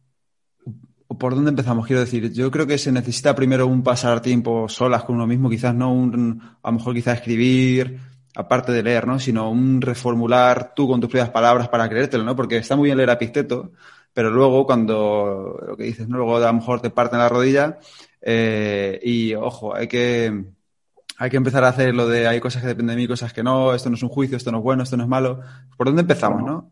por 1.07 1.35
dónde 1.35 1.49
empezamos? 1.49 1.87
Quiero 1.87 2.01
decir, 2.01 2.31
yo 2.31 2.51
creo 2.51 2.67
que 2.67 2.77
se 2.77 2.91
necesita 2.91 3.35
primero 3.35 3.65
un 3.65 3.81
pasar 3.81 4.21
tiempo 4.21 4.69
solas 4.69 5.03
con 5.03 5.15
uno 5.15 5.25
mismo, 5.25 5.49
quizás 5.49 5.73
no 5.73 5.93
un, 5.93 6.41
a 6.61 6.69
lo 6.69 6.77
mejor 6.77 6.93
quizás 6.93 7.17
escribir, 7.17 7.99
aparte 8.35 8.71
de 8.71 8.83
leer, 8.83 9.07
¿no? 9.07 9.19
Sino 9.19 9.49
un 9.49 9.81
reformular 9.81 10.73
tú 10.75 10.87
con 10.87 10.99
tus 10.99 11.09
propias 11.09 11.29
palabras 11.29 11.69
para 11.69 11.89
creértelo, 11.89 12.23
¿no? 12.23 12.35
Porque 12.35 12.57
está 12.57 12.75
muy 12.75 12.87
bien 12.87 12.97
leer 12.97 13.09
a 13.09 13.17
Pisteto, 13.19 13.71
pero 14.13 14.29
luego 14.29 14.65
cuando 14.65 15.59
lo 15.67 15.77
que 15.77 15.83
dices, 15.83 16.07
¿no? 16.07 16.17
luego 16.17 16.37
a 16.37 16.47
lo 16.47 16.53
mejor 16.53 16.81
te 16.81 16.89
parten 16.89 17.19
la 17.19 17.29
rodilla 17.29 17.79
eh, 18.21 18.99
y 19.03 19.33
ojo, 19.35 19.75
hay 19.75 19.87
que, 19.87 20.45
hay 21.17 21.29
que 21.29 21.37
empezar 21.37 21.63
a 21.63 21.69
hacer 21.69 21.93
lo 21.93 22.07
de 22.07 22.27
hay 22.27 22.39
cosas 22.39 22.61
que 22.61 22.69
dependen 22.69 22.95
de 22.95 23.01
mí, 23.01 23.07
cosas 23.07 23.33
que 23.33 23.43
no, 23.43 23.73
esto 23.73 23.89
no 23.89 23.95
es 23.95 24.03
un 24.03 24.09
juicio, 24.09 24.37
esto 24.37 24.51
no 24.51 24.59
es 24.59 24.63
bueno, 24.63 24.83
esto 24.83 24.97
no 24.97 25.03
es 25.03 25.09
malo. 25.09 25.41
¿Por 25.77 25.87
dónde 25.87 26.01
empezamos, 26.01 26.43
no? 26.43 26.71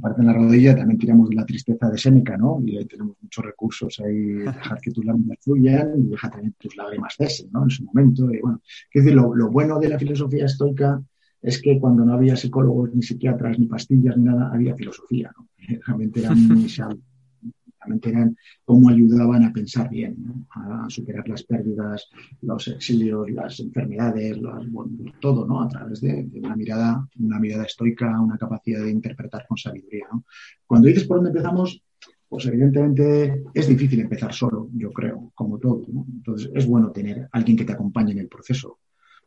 Parte 0.00 0.20
en 0.20 0.26
la 0.26 0.32
rodilla, 0.32 0.76
también 0.76 0.98
tiramos 0.98 1.28
de 1.28 1.36
la 1.36 1.44
tristeza 1.44 1.90
de 1.90 1.98
Séneca, 1.98 2.36
¿no? 2.36 2.62
Y 2.64 2.78
ahí 2.78 2.86
tenemos 2.86 3.16
muchos 3.20 3.44
recursos 3.44 4.00
ahí, 4.04 4.16
dejar 4.44 4.80
que 4.80 4.90
tus 4.90 5.04
lágrimas 5.04 5.38
fluyan 5.40 5.92
y 5.98 6.08
deja 6.08 6.30
también 6.30 6.54
tus 6.58 6.76
lágrimas 6.76 7.14
cesen, 7.16 7.50
¿no? 7.52 7.64
En 7.64 7.70
su 7.70 7.84
momento. 7.84 8.32
Y 8.32 8.40
bueno, 8.40 8.60
es 8.92 9.04
decir, 9.04 9.14
lo, 9.14 9.34
lo 9.34 9.50
bueno 9.50 9.78
de 9.78 9.88
la 9.88 9.98
filosofía 9.98 10.46
estoica 10.46 11.02
es 11.42 11.60
que 11.60 11.78
cuando 11.80 12.04
no 12.04 12.14
había 12.14 12.36
psicólogos, 12.36 12.94
ni 12.94 13.02
psiquiatras, 13.02 13.58
ni 13.58 13.66
pastillas, 13.66 14.16
ni 14.16 14.24
nada, 14.24 14.50
había 14.52 14.74
filosofía, 14.76 15.32
¿no? 15.36 15.48
Realmente 15.86 16.20
era 16.20 16.34
muy 16.34 16.68
eran 18.02 18.36
cómo 18.64 18.88
ayudaban 18.88 19.44
a 19.44 19.52
pensar 19.52 19.88
bien, 19.88 20.46
a 20.50 20.88
superar 20.88 21.28
las 21.28 21.42
pérdidas, 21.42 22.08
los 22.42 22.68
exilios, 22.68 23.30
las 23.30 23.60
enfermedades, 23.60 24.38
todo, 25.20 25.46
¿no? 25.46 25.62
A 25.62 25.68
través 25.68 26.00
de, 26.00 26.28
una 26.34 26.56
mirada, 26.56 27.08
una 27.18 27.38
mirada 27.38 27.64
estoica, 27.64 28.20
una 28.20 28.38
capacidad 28.38 28.82
de 28.82 28.90
interpretar 28.90 29.46
con 29.46 29.56
sabiduría, 29.56 30.06
Cuando 30.66 30.88
dices 30.88 31.04
por 31.04 31.18
dónde 31.18 31.30
empezamos, 31.30 31.82
pues 32.28 32.46
evidentemente 32.46 33.42
es 33.52 33.68
difícil 33.68 34.00
empezar 34.00 34.32
solo, 34.32 34.70
yo 34.72 34.90
creo, 34.90 35.32
como 35.34 35.58
todo, 35.58 35.84
Entonces 35.86 36.50
es 36.54 36.66
bueno 36.66 36.90
tener 36.90 37.28
alguien 37.32 37.56
que 37.56 37.64
te 37.64 37.72
acompañe 37.72 38.12
en 38.12 38.18
el 38.20 38.28
proceso. 38.28 38.78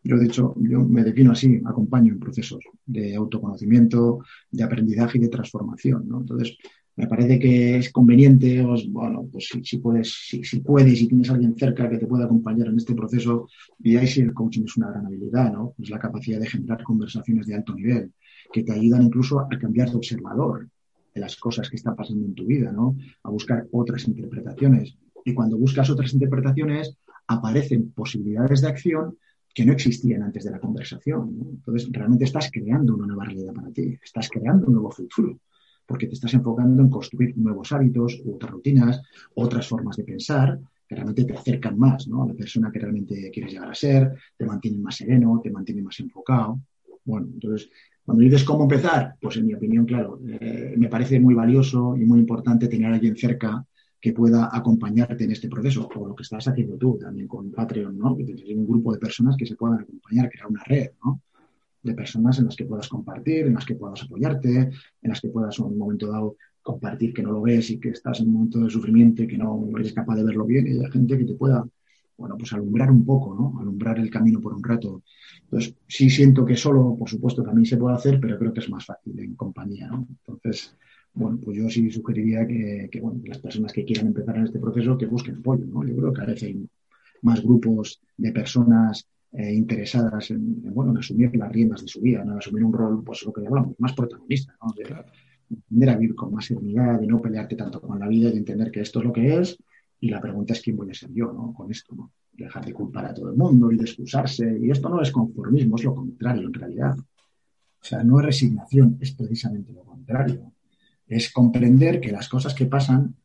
Yo, 0.03 0.17
de 0.17 0.25
hecho, 0.25 0.53
yo 0.57 0.85
me 0.85 1.03
defino 1.03 1.31
así, 1.31 1.59
acompaño 1.65 2.13
en 2.13 2.19
procesos 2.19 2.59
de 2.85 3.15
autoconocimiento, 3.15 4.19
de 4.51 4.63
aprendizaje 4.63 5.17
y 5.17 5.21
de 5.21 5.29
transformación. 5.29 6.07
Entonces, 6.19 6.57
me 6.97 7.07
parece 7.07 7.39
que 7.39 7.77
es 7.77 7.91
conveniente, 7.91 8.63
os, 8.63 8.89
bueno, 8.89 9.27
pues 9.29 9.49
si, 9.63 9.77
puedes, 9.79 10.13
si, 10.29 10.59
puedes 10.61 11.01
y 11.01 11.07
tienes 11.07 11.29
alguien 11.29 11.55
cerca 11.57 11.89
que 11.89 11.97
te 11.97 12.07
pueda 12.07 12.25
acompañar 12.25 12.67
en 12.67 12.77
este 12.77 12.95
proceso, 12.95 13.49
y 13.83 13.97
ahí 13.97 14.07
sí 14.07 14.21
el 14.21 14.33
coaching 14.33 14.63
es 14.63 14.77
una 14.77 14.91
gran 14.91 15.05
habilidad, 15.05 15.51
¿no? 15.51 15.73
Es 15.77 15.89
la 15.89 15.99
capacidad 15.99 16.39
de 16.39 16.47
generar 16.47 16.83
conversaciones 16.83 17.47
de 17.47 17.55
alto 17.55 17.75
nivel, 17.75 18.13
que 18.51 18.63
te 18.63 18.71
ayudan 18.71 19.03
incluso 19.03 19.41
a 19.41 19.49
cambiar 19.49 19.89
de 19.89 19.97
observador 19.97 20.69
de 21.13 21.21
las 21.21 21.35
cosas 21.35 21.69
que 21.69 21.75
están 21.75 21.95
pasando 21.95 22.25
en 22.25 22.33
tu 22.33 22.45
vida, 22.45 22.71
¿no? 22.71 22.95
A 23.23 23.29
buscar 23.29 23.67
otras 23.71 24.07
interpretaciones. 24.07 24.97
Y 25.25 25.33
cuando 25.33 25.57
buscas 25.57 25.89
otras 25.89 26.13
interpretaciones, 26.13 26.95
aparecen 27.27 27.91
posibilidades 27.91 28.61
de 28.61 28.67
acción 28.69 29.17
que 29.53 29.65
no 29.65 29.73
existían 29.73 30.23
antes 30.23 30.43
de 30.45 30.51
la 30.51 30.59
conversación. 30.59 31.35
Entonces, 31.55 31.89
realmente 31.91 32.25
estás 32.25 32.49
creando 32.51 32.95
una 32.95 33.07
nueva 33.07 33.25
realidad 33.25 33.53
para 33.53 33.71
ti, 33.71 33.97
estás 34.01 34.29
creando 34.29 34.67
un 34.67 34.73
nuevo 34.73 34.91
futuro 34.91 35.39
porque 35.85 36.07
te 36.07 36.13
estás 36.13 36.33
enfocando 36.33 36.81
en 36.81 36.89
construir 36.89 37.37
nuevos 37.37 37.71
hábitos, 37.71 38.21
otras 38.25 38.51
rutinas, 38.51 39.01
otras 39.35 39.67
formas 39.67 39.97
de 39.97 40.03
pensar 40.03 40.59
que 40.87 40.95
realmente 40.95 41.25
te 41.25 41.33
acercan 41.33 41.77
más 41.77 42.07
¿no? 42.07 42.23
a 42.23 42.27
la 42.27 42.33
persona 42.33 42.71
que 42.71 42.79
realmente 42.79 43.31
quieres 43.31 43.53
llegar 43.53 43.69
a 43.69 43.75
ser, 43.75 44.13
te 44.37 44.45
mantienen 44.45 44.81
más 44.81 44.95
sereno, 44.95 45.41
te 45.43 45.49
mantienen 45.49 45.83
más 45.83 45.99
enfocado. 45.99 46.59
Bueno, 47.03 47.27
entonces, 47.33 47.69
cuando 48.03 48.23
dices 48.23 48.43
cómo 48.43 48.63
empezar, 48.63 49.15
pues 49.19 49.37
en 49.37 49.47
mi 49.47 49.53
opinión, 49.53 49.85
claro, 49.85 50.19
eh, 50.27 50.75
me 50.77 50.87
parece 50.87 51.19
muy 51.19 51.33
valioso 51.33 51.95
y 51.97 52.05
muy 52.05 52.19
importante 52.19 52.67
tener 52.67 52.91
a 52.91 52.95
alguien 52.95 53.15
cerca 53.15 53.65
que 53.99 54.13
pueda 54.13 54.49
acompañarte 54.51 55.23
en 55.23 55.31
este 55.31 55.49
proceso, 55.49 55.89
o 55.95 56.07
lo 56.07 56.15
que 56.15 56.21
estás 56.21 56.47
haciendo 56.47 56.77
tú 56.77 56.97
también 56.99 57.27
con 57.27 57.51
Patreon, 57.51 57.97
¿no? 57.97 58.15
Que 58.15 58.23
un 58.55 58.67
grupo 58.67 58.93
de 58.93 58.99
personas 58.99 59.35
que 59.35 59.47
se 59.47 59.55
puedan 59.55 59.79
acompañar, 59.79 60.29
crear 60.29 60.47
una 60.47 60.63
red, 60.63 60.91
¿no? 61.03 61.21
De 61.85 61.93
personas 61.93 62.39
en 62.39 62.45
las 62.45 62.55
que 62.55 62.65
puedas 62.65 62.89
compartir, 62.89 63.45
en 63.45 63.53
las 63.53 63.65
que 63.65 63.75
puedas 63.75 64.03
apoyarte, 64.03 64.49
en 64.49 65.09
las 65.09 65.21
que 65.21 65.29
puedas 65.29 65.57
en 65.59 65.65
un 65.65 65.77
momento 65.77 66.07
dado 66.07 66.35
compartir 66.61 67.13
que 67.13 67.21
no 67.21 67.31
lo 67.31 67.41
ves 67.41 67.69
y 67.69 67.79
que 67.79 67.89
estás 67.89 68.19
en 68.19 68.27
un 68.27 68.33
momento 68.33 68.59
de 68.59 68.69
sufrimiento 68.69 69.21
y 69.21 69.27
que 69.27 69.37
no 69.37 69.69
eres 69.77 69.93
capaz 69.93 70.15
de 70.15 70.23
verlo 70.23 70.45
bien 70.45 70.65
y 70.67 70.83
hay 70.83 70.91
gente 70.91 71.17
que 71.17 71.25
te 71.25 71.35
pueda, 71.35 71.63
bueno, 72.17 72.35
pues 72.37 72.51
alumbrar 72.53 72.89
un 72.89 73.05
poco, 73.05 73.35
¿no? 73.35 73.59
Alumbrar 73.59 73.99
el 73.99 74.09
camino 74.09 74.41
por 74.41 74.53
un 74.53 74.63
rato. 74.63 75.03
Entonces, 75.43 75.75
sí 75.87 76.09
siento 76.09 76.43
que 76.43 76.55
solo, 76.55 76.95
por 76.97 77.07
supuesto, 77.07 77.43
también 77.43 77.67
se 77.67 77.77
puede 77.77 77.95
hacer, 77.95 78.19
pero 78.19 78.39
creo 78.39 78.51
que 78.51 78.61
es 78.61 78.69
más 78.69 78.83
fácil 78.83 79.19
en 79.19 79.35
compañía. 79.35 79.91
Entonces, 79.93 80.75
bueno, 81.13 81.39
pues 81.43 81.55
yo 81.55 81.69
sí 81.69 81.91
sugeriría 81.91 82.47
que, 82.47 82.89
las 83.25 83.37
personas 83.37 83.71
que 83.71 83.85
quieran 83.85 84.07
empezar 84.07 84.35
en 84.37 84.45
este 84.45 84.59
proceso 84.59 84.97
que 84.97 85.05
busquen 85.05 85.37
apoyo, 85.37 85.65
¿no? 85.65 85.85
Yo 85.85 85.95
creo 85.95 86.13
que 86.13 86.21
a 86.21 86.25
veces 86.25 86.43
hay 86.43 86.67
más 87.21 87.41
grupos 87.43 88.01
de 88.17 88.31
personas 88.31 89.07
eh, 89.31 89.53
interesadas 89.53 90.31
en, 90.31 90.73
bueno, 90.73 90.91
en 90.91 90.97
asumir 90.97 91.35
las 91.35 91.51
riendas 91.51 91.81
de 91.81 91.87
su 91.87 92.01
vida, 92.01 92.21
en 92.21 92.31
asumir 92.31 92.63
un 92.63 92.73
rol, 92.73 93.03
pues 93.03 93.23
lo 93.23 93.33
que 93.33 93.45
hablamos, 93.45 93.75
más 93.79 93.93
protagonista, 93.93 94.55
¿no? 94.61 94.73
de 94.73 94.83
aprender 94.93 95.89
a 95.89 95.97
vivir 95.97 96.15
con 96.15 96.33
más 96.33 96.45
serenidad, 96.45 96.99
de 96.99 97.07
no 97.07 97.21
pelearte 97.21 97.55
tanto 97.55 97.81
con 97.81 97.99
la 97.99 98.07
vida 98.07 98.29
y 98.29 98.37
entender 98.37 98.71
que 98.71 98.81
esto 98.81 98.99
es 98.99 99.05
lo 99.05 99.13
que 99.13 99.39
es. 99.39 99.57
Y 99.99 100.09
la 100.09 100.21
pregunta 100.21 100.53
es 100.53 100.61
quién 100.61 100.77
voy 100.77 100.89
a 100.89 100.93
ser 100.93 101.11
yo, 101.13 101.31
¿no? 101.31 101.53
Con 101.53 101.71
esto, 101.71 101.95
¿no? 101.95 102.11
Dejar 102.31 102.65
de 102.65 102.73
culpar 102.73 103.05
a 103.05 103.13
todo 103.13 103.29
el 103.29 103.37
mundo 103.37 103.71
y 103.71 103.77
de 103.77 103.83
excusarse. 103.83 104.57
Y 104.61 104.69
esto 104.69 104.89
no 104.89 105.01
es 105.01 105.11
conformismo, 105.11 105.77
es 105.77 105.83
lo 105.83 105.95
contrario 105.95 106.47
en 106.47 106.53
realidad. 106.53 106.95
O 106.97 107.87
sea, 107.87 108.03
no 108.03 108.19
es 108.19 108.25
resignación, 108.25 108.97
es 108.99 109.11
precisamente 109.11 109.71
lo 109.71 109.83
contrario. 109.83 110.51
Es 111.07 111.31
comprender 111.31 112.01
que 112.01 112.11
las 112.11 112.27
cosas 112.27 112.53
que 112.53 112.65
pasan 112.65 113.15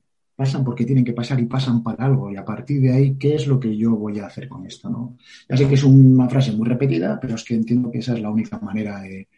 pasan 0.41 0.65
porque 0.65 0.87
tienen 0.87 1.05
que 1.05 1.13
pasar 1.13 1.39
y 1.39 1.45
pasan 1.45 1.83
para 1.83 2.07
algo. 2.07 2.33
Y 2.33 2.37
a 2.37 2.45
partir 2.47 2.81
de 2.81 2.91
ahí, 2.91 3.17
¿qué 3.17 3.35
es 3.35 3.47
lo 3.47 3.61
que 3.61 3.77
yo 3.77 3.91
voy 3.91 4.21
a 4.21 4.27
hacer 4.27 4.49
con 4.49 4.65
esto? 4.65 4.89
¿no? 4.89 5.19
Ya 5.47 5.55
sé 5.55 5.69
que 5.69 5.75
es 5.75 5.85
una 5.85 6.31
frase 6.31 6.53
muy 6.53 6.67
repetida, 6.67 7.21
pero 7.21 7.35
es 7.35 7.45
que 7.45 7.55
entiendo 7.55 7.91
que 7.91 7.99
esa 7.99 8.15
es 8.15 8.23
la 8.23 8.31
única 8.31 8.59
manera 8.59 9.03
de, 9.03 9.29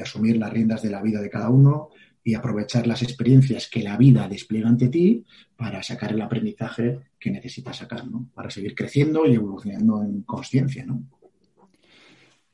asumir 0.00 0.36
las 0.36 0.52
riendas 0.52 0.80
de 0.82 0.90
la 0.90 1.02
vida 1.02 1.20
de 1.20 1.28
cada 1.28 1.50
uno 1.50 1.88
y 2.22 2.34
aprovechar 2.34 2.86
las 2.86 3.02
experiencias 3.02 3.68
que 3.68 3.82
la 3.82 3.96
vida 3.96 4.28
despliega 4.28 4.68
ante 4.68 4.86
ti 4.90 5.24
para 5.56 5.82
sacar 5.82 6.12
el 6.12 6.20
aprendizaje 6.20 7.00
que 7.18 7.32
necesitas 7.32 7.78
sacar, 7.78 8.08
¿no? 8.08 8.28
Para 8.32 8.48
seguir 8.48 8.76
creciendo 8.76 9.26
y 9.26 9.34
evolucionando 9.34 10.04
en 10.04 10.22
conciencia, 10.22 10.86
¿no? 10.86 11.02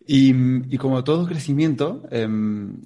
Y, 0.07 0.79
como 0.79 1.05
todo 1.05 1.27
crecimiento, 1.27 2.03
em, 2.11 2.81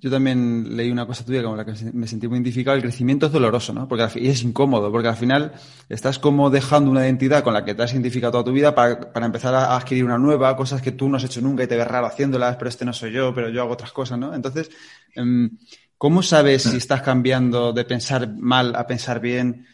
yo 0.00 0.10
también 0.10 0.76
leí 0.78 0.90
una 0.90 1.06
cosa 1.06 1.24
tuya 1.26 1.42
con 1.42 1.58
la 1.58 1.64
que 1.66 1.74
me 1.92 2.06
sentí 2.06 2.26
muy 2.26 2.36
identificado. 2.36 2.74
El 2.74 2.82
crecimiento 2.82 3.26
es 3.26 3.32
doloroso, 3.32 3.74
¿no? 3.74 3.86
Porque 3.86 4.08
y 4.18 4.28
es 4.28 4.42
incómodo, 4.42 4.90
porque 4.90 5.08
al 5.08 5.16
final 5.16 5.52
estás 5.90 6.18
como 6.18 6.48
dejando 6.48 6.90
una 6.90 7.04
identidad 7.04 7.44
con 7.44 7.52
la 7.52 7.66
que 7.66 7.74
te 7.74 7.82
has 7.82 7.92
identificado 7.92 8.32
toda 8.32 8.44
tu 8.44 8.52
vida 8.52 8.74
para, 8.74 9.26
empezar 9.26 9.54
a 9.54 9.76
adquirir 9.76 10.04
una 10.04 10.16
nueva, 10.16 10.56
cosas 10.56 10.80
que 10.80 10.92
tú 10.92 11.10
no 11.10 11.18
has 11.18 11.24
hecho 11.24 11.42
nunca 11.42 11.64
y 11.64 11.66
te 11.66 11.76
ves 11.76 11.86
raro 11.86 12.06
haciéndolas, 12.06 12.56
pero 12.56 12.70
este 12.70 12.86
no 12.86 12.94
soy 12.94 13.12
yo, 13.12 13.34
pero 13.34 13.50
yo 13.50 13.60
hago 13.60 13.74
otras 13.74 13.92
cosas, 13.92 14.18
¿no? 14.18 14.34
Entonces, 14.34 14.70
em, 15.14 15.58
¿cómo 15.98 16.22
sabes 16.22 16.62
si 16.62 16.78
estás 16.78 17.02
cambiando 17.02 17.74
de 17.74 17.84
pensar 17.84 18.34
mal 18.38 18.74
a 18.76 18.86
pensar 18.86 19.20
bien? 19.20 19.66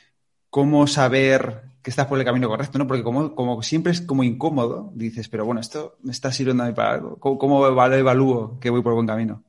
¿Cómo 0.51 0.89
saber 0.89 1.63
que 1.83 1.91
estás 1.91 2.07
por 2.07 2.19
el 2.19 2.25
camino 2.25 2.49
correcto, 2.49 2.79
¿no? 2.79 2.89
Porque 2.89 3.05
como, 3.05 3.33
como 3.37 3.63
siempre 3.63 3.93
es 3.93 4.01
como 4.01 4.25
incómodo, 4.25 4.91
dices, 4.97 5.29
pero 5.29 5.45
bueno, 5.45 5.61
esto 5.61 5.99
me 6.03 6.11
está 6.11 6.33
sirviendo 6.33 6.65
a 6.65 6.67
mí 6.67 6.73
para 6.73 6.95
algo. 6.95 7.17
¿Cómo, 7.21 7.39
cómo 7.39 7.65
evalúo 7.65 8.59
que 8.59 8.71
voy 8.71 8.83
por 8.83 8.95
buen 8.95 9.07
camino? 9.07 9.46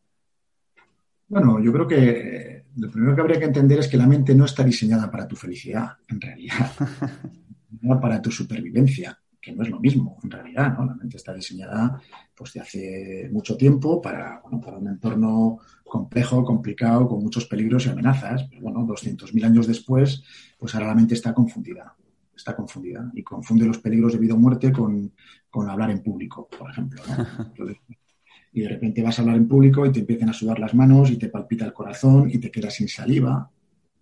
Bueno, 1.28 1.60
yo 1.62 1.74
creo 1.74 1.88
que 1.88 2.64
lo 2.78 2.92
primero 2.92 3.16
que 3.16 3.22
habría 3.22 3.40
que 3.40 3.46
entender 3.46 3.80
es 3.80 3.88
que 3.88 3.98
la 3.98 4.08
mente 4.08 4.34
no 4.36 4.46
está 4.46 4.64
diseñada 4.64 5.10
para 5.12 5.28
tu 5.28 5.36
felicidad, 5.36 5.98
en 6.08 6.22
realidad, 6.22 6.72
no 7.82 8.00
para 8.00 8.22
tu 8.22 8.32
supervivencia, 8.32 9.20
que 9.42 9.52
no 9.52 9.64
es 9.64 9.70
lo 9.70 9.80
mismo, 9.80 10.18
en 10.24 10.32
realidad, 10.32 10.78
¿no? 10.78 10.86
La 10.86 10.96
mente 10.96 11.18
está 11.18 11.34
diseñada 11.34 12.02
pues 12.36 12.54
de 12.54 12.60
hace 12.60 13.30
mucho 13.32 13.58
tiempo 13.58 14.02
para, 14.02 14.40
bueno, 14.42 14.62
para 14.62 14.78
un 14.78 14.88
entorno 14.88 15.60
complejo, 15.84 16.46
complicado, 16.46 17.08
con 17.08 17.24
muchos 17.24 17.46
peligros 17.46 17.86
y 17.86 17.90
amenazas. 17.90 18.44
Pero 18.50 18.62
bueno, 18.62 18.86
200.000 18.86 19.46
años 19.46 19.68
después, 19.68 20.24
pues 20.58 20.76
ahora 20.76 20.88
la 20.88 20.96
mente 20.96 21.16
está 21.16 21.34
confundida, 21.34 21.96
está 22.36 22.56
confundida 22.56 23.10
y 23.16 23.24
confunde 23.24 23.66
los 23.66 23.80
peligros 23.80 24.14
de 24.14 24.20
vida 24.20 24.36
o 24.36 24.38
muerte 24.38 24.72
con, 24.72 25.12
con 25.50 25.70
hablar 25.70 25.90
en 25.90 26.04
público, 26.04 26.48
por 26.48 26.70
ejemplo. 26.70 27.02
¿no? 27.08 27.66
y 28.58 28.62
de 28.62 28.70
repente 28.70 29.04
vas 29.04 29.20
a 29.20 29.22
hablar 29.22 29.38
en 29.38 29.48
público 29.48 29.86
y 29.86 29.92
te 29.92 30.00
empiezan 30.00 30.30
a 30.30 30.34
sudar 30.34 30.58
las 30.58 30.74
manos 30.74 31.12
y 31.12 31.18
te 31.18 31.30
palpita 31.30 31.64
el 31.64 31.74
corazón 31.74 32.28
y 32.28 32.40
te 32.40 32.50
quedas 32.50 32.74
sin 32.74 32.88
saliva. 32.88 33.52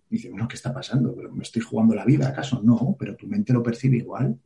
Y 0.08 0.14
dices, 0.14 0.30
bueno, 0.30 0.48
¿qué 0.48 0.54
está 0.54 0.72
pasando? 0.72 1.14
¿Me 1.30 1.42
estoy 1.42 1.60
jugando 1.60 1.94
la 1.94 2.06
vida 2.06 2.28
acaso? 2.28 2.62
No, 2.62 2.96
pero 2.98 3.14
tu 3.16 3.26
mente 3.26 3.52
lo 3.52 3.62
percibe 3.62 3.98
igual. 3.98 4.38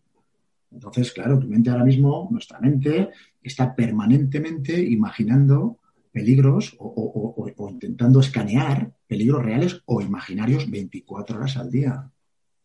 Entonces, 0.73 1.13
claro, 1.13 1.39
tu 1.39 1.47
mente 1.47 1.71
ahora 1.71 1.85
mismo, 1.85 2.27
nuestra 2.29 2.59
mente, 2.59 3.11
está 3.41 3.73
permanentemente 3.73 4.83
imaginando 4.83 5.79
peligros 6.11 6.75
o, 6.81 7.45
o 7.57 7.71
intentando 7.71 8.19
escanear 8.19 8.93
peligros 9.07 9.45
reales 9.45 9.81
o 9.85 10.01
imaginarios 10.01 10.69
24 10.69 11.37
horas 11.37 11.57
al 11.57 11.71
día. 11.71 12.11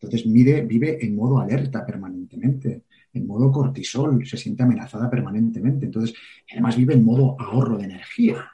Entonces, 0.00 0.26
mide, 0.26 0.62
vive 0.62 0.98
en 1.04 1.14
modo 1.14 1.38
alerta 1.38 1.86
permanentemente 1.86 2.85
en 3.18 3.26
modo 3.26 3.50
cortisol, 3.50 4.26
se 4.26 4.36
siente 4.36 4.62
amenazada 4.62 5.08
permanentemente. 5.10 5.86
Entonces, 5.86 6.16
además 6.50 6.76
vive 6.76 6.94
en 6.94 7.04
modo 7.04 7.36
ahorro 7.38 7.78
de 7.78 7.84
energía. 7.84 8.52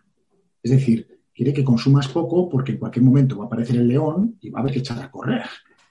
Es 0.63 0.71
decir, 0.71 1.21
quiere 1.35 1.53
que 1.53 1.65
consumas 1.65 2.09
poco 2.09 2.49
porque 2.49 2.73
en 2.73 2.79
cualquier 2.79 3.05
momento 3.05 3.39
va 3.39 3.45
a 3.45 3.47
aparecer 3.47 3.77
el 3.77 3.89
león 3.89 4.37
y 4.41 4.51
va 4.51 4.61
a 4.61 4.63
haber 4.63 4.73
que 4.73 4.81
echar 4.81 5.01
a 5.03 5.11
correr. 5.11 5.45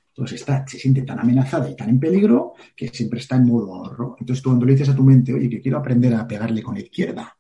Entonces 0.10 0.42
está, 0.42 0.66
se 0.68 0.78
siente 0.78 1.04
tan 1.04 1.20
amenazada 1.20 1.70
y 1.70 1.76
tan 1.76 1.90
en 1.90 2.00
peligro 2.00 2.54
que 2.76 2.90
siempre 2.90 3.20
está 3.20 3.38
en 3.38 3.48
modo 3.48 3.74
ahorro. 3.74 4.18
Entonces 4.20 4.44
tú 4.44 4.50
cuando 4.50 4.66
le 4.66 4.74
dices 4.74 4.90
a 4.90 4.96
tu 4.96 5.04
mente, 5.04 5.34
oye, 5.34 5.50
que 5.50 5.62
quiero 5.62 5.78
aprender 5.78 6.14
a 6.16 6.28
pegarle 6.28 6.62
con 6.62 6.76
la 6.76 6.82
izquierda, 6.82 7.36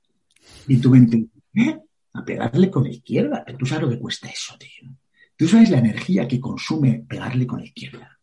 y 0.67 0.77
tu 0.77 0.89
mente, 0.89 1.27
¿eh? 1.55 1.79
A 2.13 2.25
pegarle 2.25 2.69
con 2.69 2.83
la 2.83 2.89
izquierda. 2.89 3.45
Tú 3.57 3.65
sabes 3.65 3.83
lo 3.83 3.89
que 3.89 3.99
cuesta 3.99 4.29
eso, 4.29 4.55
tío. 4.57 4.89
Tú 5.35 5.47
sabes 5.47 5.69
la 5.69 5.79
energía 5.79 6.27
que 6.27 6.39
consume 6.39 7.03
pegarle 7.07 7.47
con 7.47 7.59
la 7.59 7.65
izquierda. 7.65 8.19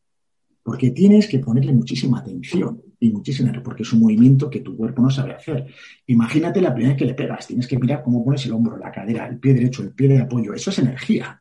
Porque 0.63 0.91
tienes 0.91 1.27
que 1.27 1.39
ponerle 1.39 1.73
muchísima 1.73 2.21
atención 2.21 2.83
y 3.01 3.11
muchísima 3.11 3.49
energía, 3.49 3.63
porque 3.63 3.83
es 3.83 3.93
un 3.93 4.01
movimiento 4.01 4.51
que 4.51 4.61
tu 4.61 4.77
cuerpo 4.77 5.03
no 5.03 5.11
sabe 5.11 5.35
hacer. 5.35 5.67
Imagínate 6.07 6.61
la 6.61 6.75
primera 6.75 6.95
vez 6.95 6.99
que 6.99 7.05
le 7.05 7.15
pegas, 7.15 7.47
tienes 7.47 7.67
que 7.67 7.79
mirar 7.79 8.03
cómo 8.03 8.25
pones 8.25 8.45
el 8.47 8.53
hombro, 8.53 8.77
la 8.77 8.91
cadera, 8.91 9.27
el 9.29 9.39
pie 9.39 9.55
derecho, 9.55 9.83
el 9.83 9.91
pie 9.91 10.09
de 10.09 10.21
apoyo, 10.21 10.53
eso 10.55 10.71
es 10.71 10.79
energía. 10.79 11.41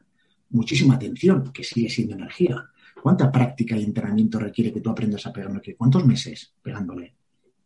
Muchísima 0.49 0.95
atención, 0.95 1.51
que 1.51 1.63
sigue 1.63 1.89
siendo 1.89 2.15
energía. 2.15 2.63
¿Cuánta 3.01 3.31
práctica 3.31 3.75
y 3.75 3.83
entrenamiento 3.83 4.39
requiere 4.39 4.71
que 4.71 4.81
tú 4.81 4.89
aprendas 4.89 5.25
a 5.25 5.33
pegarle? 5.33 5.75
¿Cuántos 5.75 6.05
meses 6.05 6.53
pegándole? 6.61 7.15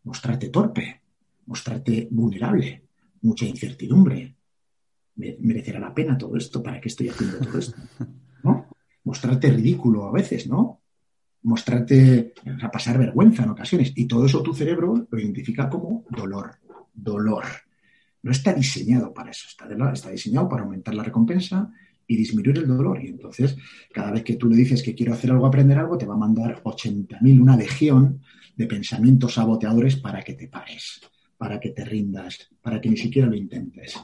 Mostrarte 0.03 0.49
torpe, 0.49 1.01
mostrarte 1.45 2.07
vulnerable, 2.11 2.83
mucha 3.21 3.45
incertidumbre. 3.45 4.35
¿Merecerá 5.15 5.79
la 5.79 5.93
pena 5.93 6.17
todo 6.17 6.35
esto? 6.37 6.63
¿Para 6.63 6.79
qué 6.79 6.87
estoy 6.89 7.09
haciendo 7.09 7.37
todo 7.39 7.59
esto? 7.59 7.77
¿No? 8.43 8.67
Mostrarte 9.03 9.51
ridículo 9.51 10.07
a 10.07 10.11
veces, 10.11 10.47
¿no? 10.47 10.80
Mostrarte, 11.43 12.33
a 12.61 12.71
pasar 12.71 12.97
vergüenza 12.97 13.43
en 13.43 13.49
ocasiones. 13.49 13.93
Y 13.95 14.05
todo 14.05 14.25
eso 14.25 14.43
tu 14.43 14.53
cerebro 14.53 15.07
lo 15.09 15.19
identifica 15.19 15.69
como 15.69 16.05
dolor, 16.09 16.55
dolor. 16.93 17.45
No 18.23 18.31
está 18.31 18.53
diseñado 18.53 19.13
para 19.13 19.31
eso, 19.31 19.47
está, 19.49 19.67
está 19.91 20.11
diseñado 20.11 20.47
para 20.47 20.63
aumentar 20.63 20.93
la 20.93 21.03
recompensa 21.03 21.71
y 22.07 22.15
disminuir 22.15 22.57
el 22.59 22.67
dolor. 22.67 23.03
Y 23.03 23.07
entonces, 23.07 23.55
cada 23.91 24.11
vez 24.11 24.23
que 24.23 24.35
tú 24.35 24.47
le 24.49 24.55
dices 24.55 24.83
que 24.83 24.93
quiero 24.93 25.13
hacer 25.13 25.31
algo, 25.31 25.45
aprender 25.45 25.77
algo, 25.77 25.97
te 25.97 26.05
va 26.05 26.13
a 26.13 26.17
mandar 26.17 26.61
80.000, 26.63 27.41
una 27.41 27.57
legión 27.57 28.21
de 28.55 28.67
pensamientos 28.67 29.35
saboteadores 29.35 29.95
para 29.95 30.21
que 30.21 30.33
te 30.33 30.47
pares, 30.47 31.01
para 31.37 31.59
que 31.59 31.69
te 31.69 31.85
rindas, 31.85 32.49
para 32.61 32.79
que 32.79 32.89
ni 32.89 32.97
siquiera 32.97 33.27
lo 33.27 33.35
intentes. 33.35 33.99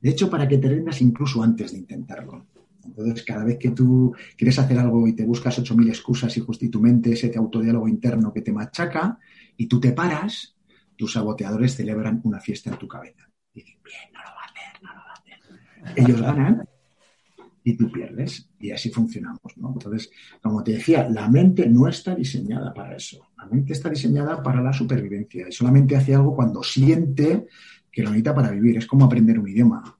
De 0.00 0.10
hecho, 0.10 0.30
para 0.30 0.46
que 0.46 0.58
te 0.58 0.68
rindas 0.68 1.00
incluso 1.00 1.42
antes 1.42 1.72
de 1.72 1.78
intentarlo. 1.78 2.46
Entonces, 2.86 3.24
cada 3.24 3.44
vez 3.44 3.58
que 3.58 3.70
tú 3.70 4.14
quieres 4.36 4.58
hacer 4.58 4.78
algo 4.78 5.06
y 5.06 5.14
te 5.14 5.24
buscas 5.24 5.58
8.000 5.58 5.88
excusas 5.88 6.36
y 6.36 6.68
tu 6.68 6.80
mente 6.80 7.12
ese 7.12 7.32
autodiálogo 7.36 7.88
interno 7.88 8.32
que 8.32 8.42
te 8.42 8.52
machaca 8.52 9.18
y 9.56 9.66
tú 9.66 9.80
te 9.80 9.92
paras, 9.92 10.56
tus 10.96 11.12
saboteadores 11.12 11.76
celebran 11.76 12.20
una 12.24 12.40
fiesta 12.40 12.70
en 12.70 12.78
tu 12.78 12.88
cabeza. 12.88 13.28
Dicen, 13.52 13.76
bien, 13.84 14.12
no 14.12 14.20
lo 14.20 14.26
va 14.26 14.42
a 14.42 14.46
hacer, 14.46 14.82
no 14.82 14.92
lo 14.92 15.00
va 15.00 15.10
a 15.10 15.90
hacer. 15.90 16.04
Ellos 16.04 16.20
ganan 16.20 16.68
y 17.66 17.76
tú 17.76 17.90
pierdes. 17.90 18.48
Y 18.60 18.70
así 18.70 18.90
funcionamos, 18.90 19.56
¿no? 19.56 19.72
Entonces, 19.72 20.10
como 20.40 20.62
te 20.62 20.72
decía, 20.72 21.08
la 21.08 21.28
mente 21.28 21.68
no 21.68 21.88
está 21.88 22.14
diseñada 22.14 22.72
para 22.72 22.96
eso. 22.96 23.28
La 23.36 23.46
mente 23.46 23.72
está 23.72 23.90
diseñada 23.90 24.42
para 24.42 24.62
la 24.62 24.72
supervivencia 24.72 25.48
y 25.48 25.52
solamente 25.52 25.96
hace 25.96 26.14
algo 26.14 26.34
cuando 26.34 26.62
siente 26.62 27.46
que 27.90 28.02
lo 28.02 28.10
necesita 28.10 28.34
para 28.34 28.50
vivir. 28.50 28.78
Es 28.78 28.86
como 28.86 29.04
aprender 29.04 29.38
un 29.38 29.48
idioma 29.48 29.98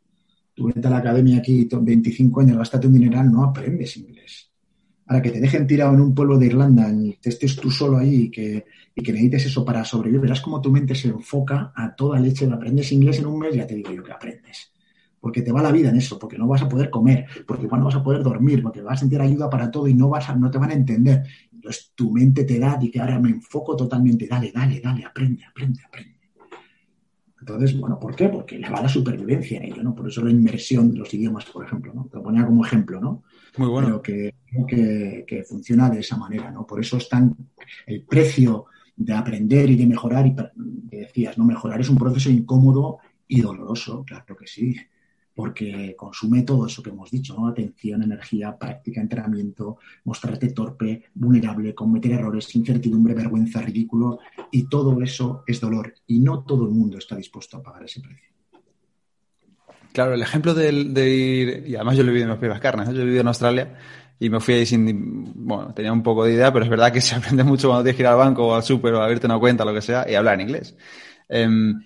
Tú 0.57 0.67
vete 0.69 0.89
a 0.89 0.91
la 0.91 0.99
academia 0.99 1.39
aquí, 1.39 1.69
25 1.71 2.41
años, 2.41 2.59
gástate 2.59 2.87
un 2.89 2.95
dineral, 2.95 3.31
no 3.31 3.45
aprendes 3.45 3.97
inglés. 3.99 4.51
Ahora 5.07 5.23
que 5.23 5.31
te 5.31 5.41
dejen 5.41 5.67
tirado 5.67 5.95
en 5.95 6.01
un 6.01 6.15
pueblo 6.15 6.39
de 6.39 6.47
Irlanda 6.47 6.91
y 6.93 7.15
te 7.21 7.31
estés 7.31 7.57
tú 7.57 7.71
solo 7.71 7.99
ahí 7.99 8.25
y 8.25 8.31
que, 8.31 8.67
y 8.95 9.03
que 9.03 9.13
necesites 9.13 9.47
eso 9.47 9.65
para 9.65 9.85
sobrevivir, 9.85 10.23
verás 10.23 10.41
cómo 10.41 10.61
tu 10.61 10.71
mente 10.73 10.95
se 10.95 11.09
enfoca 11.09 11.73
a 11.77 11.95
toda 11.95 12.19
leche. 12.19 12.47
Aprendes 12.53 12.91
inglés 12.93 13.19
en 13.21 13.27
un 13.27 13.39
mes, 13.39 13.55
ya 13.55 13.67
te 13.67 13.75
digo 13.77 13.93
yo 13.93 14.03
que 14.03 14.13
aprendes. 14.13 14.73
Porque 15.21 15.43
te 15.43 15.53
va 15.53 15.63
la 15.63 15.73
vida 15.73 15.91
en 15.91 15.97
eso, 15.97 16.19
porque 16.19 16.39
no 16.39 16.47
vas 16.49 16.63
a 16.63 16.69
poder 16.69 16.91
comer, 16.91 17.27
porque 17.47 17.65
igual 17.65 17.81
no 17.81 17.87
vas 17.87 17.97
a 17.97 18.03
poder 18.03 18.23
dormir, 18.23 18.63
porque 18.63 18.83
vas 18.83 18.95
a 18.95 19.01
sentir 19.01 19.21
ayuda 19.21 19.51
para 19.51 19.71
todo 19.71 19.87
y 19.89 19.95
no, 19.95 20.09
vas 20.09 20.29
a, 20.31 20.37
no 20.37 20.51
te 20.51 20.59
van 20.59 20.71
a 20.71 20.75
entender. 20.75 21.23
Entonces 21.53 21.93
tu 21.95 22.11
mente 22.13 22.45
te 22.45 22.59
da 22.59 22.79
y 22.81 22.91
que 22.91 23.01
ahora 23.01 23.21
me 23.21 23.31
enfoco 23.31 23.77
totalmente. 23.77 24.27
Dale, 24.27 24.53
dale, 24.55 24.81
dale, 24.81 25.05
aprende, 25.05 25.45
aprende, 25.45 25.83
aprende. 25.85 26.16
Entonces, 27.41 27.79
bueno, 27.79 27.99
¿por 27.99 28.17
qué? 28.17 28.29
Porque 28.29 28.59
le 28.59 28.69
va 28.69 28.81
la 28.81 28.89
supervivencia 28.89 29.59
en 29.59 29.65
ello, 29.65 29.83
¿no? 29.83 29.95
Por 29.95 30.09
eso 30.09 30.25
la 30.25 30.31
inmersión 30.31 30.91
de 30.91 30.99
los 30.99 31.13
idiomas, 31.13 31.45
por 31.47 31.65
ejemplo, 31.65 31.93
¿no? 31.95 32.07
Te 32.11 32.17
lo 32.17 32.23
ponía 32.23 32.47
como 32.47 32.65
ejemplo, 32.65 33.01
¿no? 33.01 33.25
Muy 33.59 33.69
bueno. 33.69 34.01
Pero 34.03 34.33
que, 34.67 35.25
que, 35.27 35.45
funciona 35.45 35.91
de 35.91 36.01
esa 36.01 36.17
manera, 36.17 36.51
¿no? 36.51 36.67
Por 36.67 36.81
eso 36.81 36.97
es 36.97 37.09
tan 37.09 37.37
el 37.87 38.03
precio 38.03 38.67
de 38.97 39.13
aprender 39.13 39.71
y 39.71 39.77
de 39.77 39.87
mejorar, 39.87 40.27
y 40.27 40.35
decías, 40.57 41.37
¿no? 41.37 41.45
Mejorar 41.45 41.81
es 41.81 41.91
un 41.91 41.99
proceso 41.99 42.31
incómodo 42.31 42.99
y 43.29 43.41
doloroso, 43.41 44.05
claro 44.05 44.37
que 44.37 44.47
sí 44.47 44.75
porque 45.37 45.95
consume 45.95 46.43
todo 46.43 46.67
eso 46.67 46.83
que 46.83 46.89
hemos 46.89 47.11
dicho, 47.11 47.37
¿no? 47.39 47.47
Atención, 47.47 48.03
energía, 48.03 48.57
práctica, 48.57 49.03
entrenamiento, 49.03 49.77
mostrarte 50.05 50.49
torpe, 50.49 51.05
vulnerable, 51.15 51.75
cometer 51.75 52.13
errores, 52.13 52.57
incertidumbre, 52.57 53.13
vergüenza, 53.13 53.61
ridículo, 53.61 54.19
y 54.51 54.67
todo 54.67 54.99
eso 55.03 55.45
es 55.47 55.61
dolor. 55.61 55.93
Y 56.07 56.21
no 56.21 56.43
todo 56.43 56.65
el 56.65 56.73
mundo 56.73 56.97
está 56.97 57.17
dispuesto 57.17 57.59
a 57.59 57.63
pagar 57.63 57.85
ese 57.85 58.01
precio. 58.01 58.31
Claro, 59.93 60.15
el 60.15 60.23
ejemplo 60.23 60.55
de, 60.55 60.71
ir, 60.71 61.65
y 61.67 61.75
además 61.75 61.99
yo 61.99 62.03
lo 62.03 62.09
he 62.09 62.13
vivido 62.13 62.25
en 62.25 62.31
las 62.31 62.39
primeras 62.39 62.61
carnes, 62.61 62.89
yo 62.89 63.03
he 63.03 63.05
vivido 63.05 63.21
en 63.21 63.29
Australia 63.29 63.79
y 64.19 64.31
me 64.31 64.41
fui 64.41 64.55
ahí 64.55 64.65
sin, 64.65 65.33
bueno, 65.35 65.75
tenía 65.75 65.93
un 65.93 66.03
poco 66.03 66.25
de 66.25 66.33
idea, 66.33 66.51
pero 66.51 66.65
es 66.65 66.71
verdad 66.71 66.91
que 66.91 67.03
se 67.03 67.15
aprende 67.15 67.45
mucho 67.45 67.69
cuando 67.69 67.85
tienes 67.85 67.97
que 67.97 68.03
ir 68.03 68.07
al 68.07 68.17
banco 68.17 68.47
o 68.47 68.55
al 68.55 68.63
súper 68.63 68.95
o 68.95 69.03
abrirte 69.03 69.27
una 69.27 69.39
cuenta, 69.39 69.67
lo 69.67 69.75
que 69.75 69.83
sea, 69.83 70.11
y 70.11 70.15
hablar 70.15 70.35
en 70.35 70.41
inglés. 70.41 70.75
Em, 71.29 71.83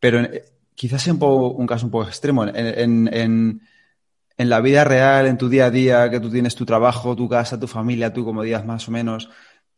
pero 0.00 0.26
quizás 0.74 1.02
sea 1.02 1.14
un, 1.14 1.66
caso 1.66 1.86
un 1.86 1.90
poco 1.90 2.08
extremo. 2.08 2.44
En, 2.46 3.60
la 4.36 4.60
vida 4.60 4.84
real, 4.84 5.26
en 5.26 5.38
tu 5.38 5.48
día 5.48 5.66
a 5.66 5.70
día, 5.70 6.10
que 6.10 6.20
tú 6.20 6.30
tienes 6.30 6.54
tu 6.54 6.66
trabajo, 6.66 7.14
tu 7.14 7.28
casa, 7.28 7.58
tu 7.58 7.68
familia, 7.68 8.12
tú 8.12 8.24
como 8.24 8.42
días 8.42 8.66
más 8.66 8.88
o 8.88 8.90
menos, 8.90 9.30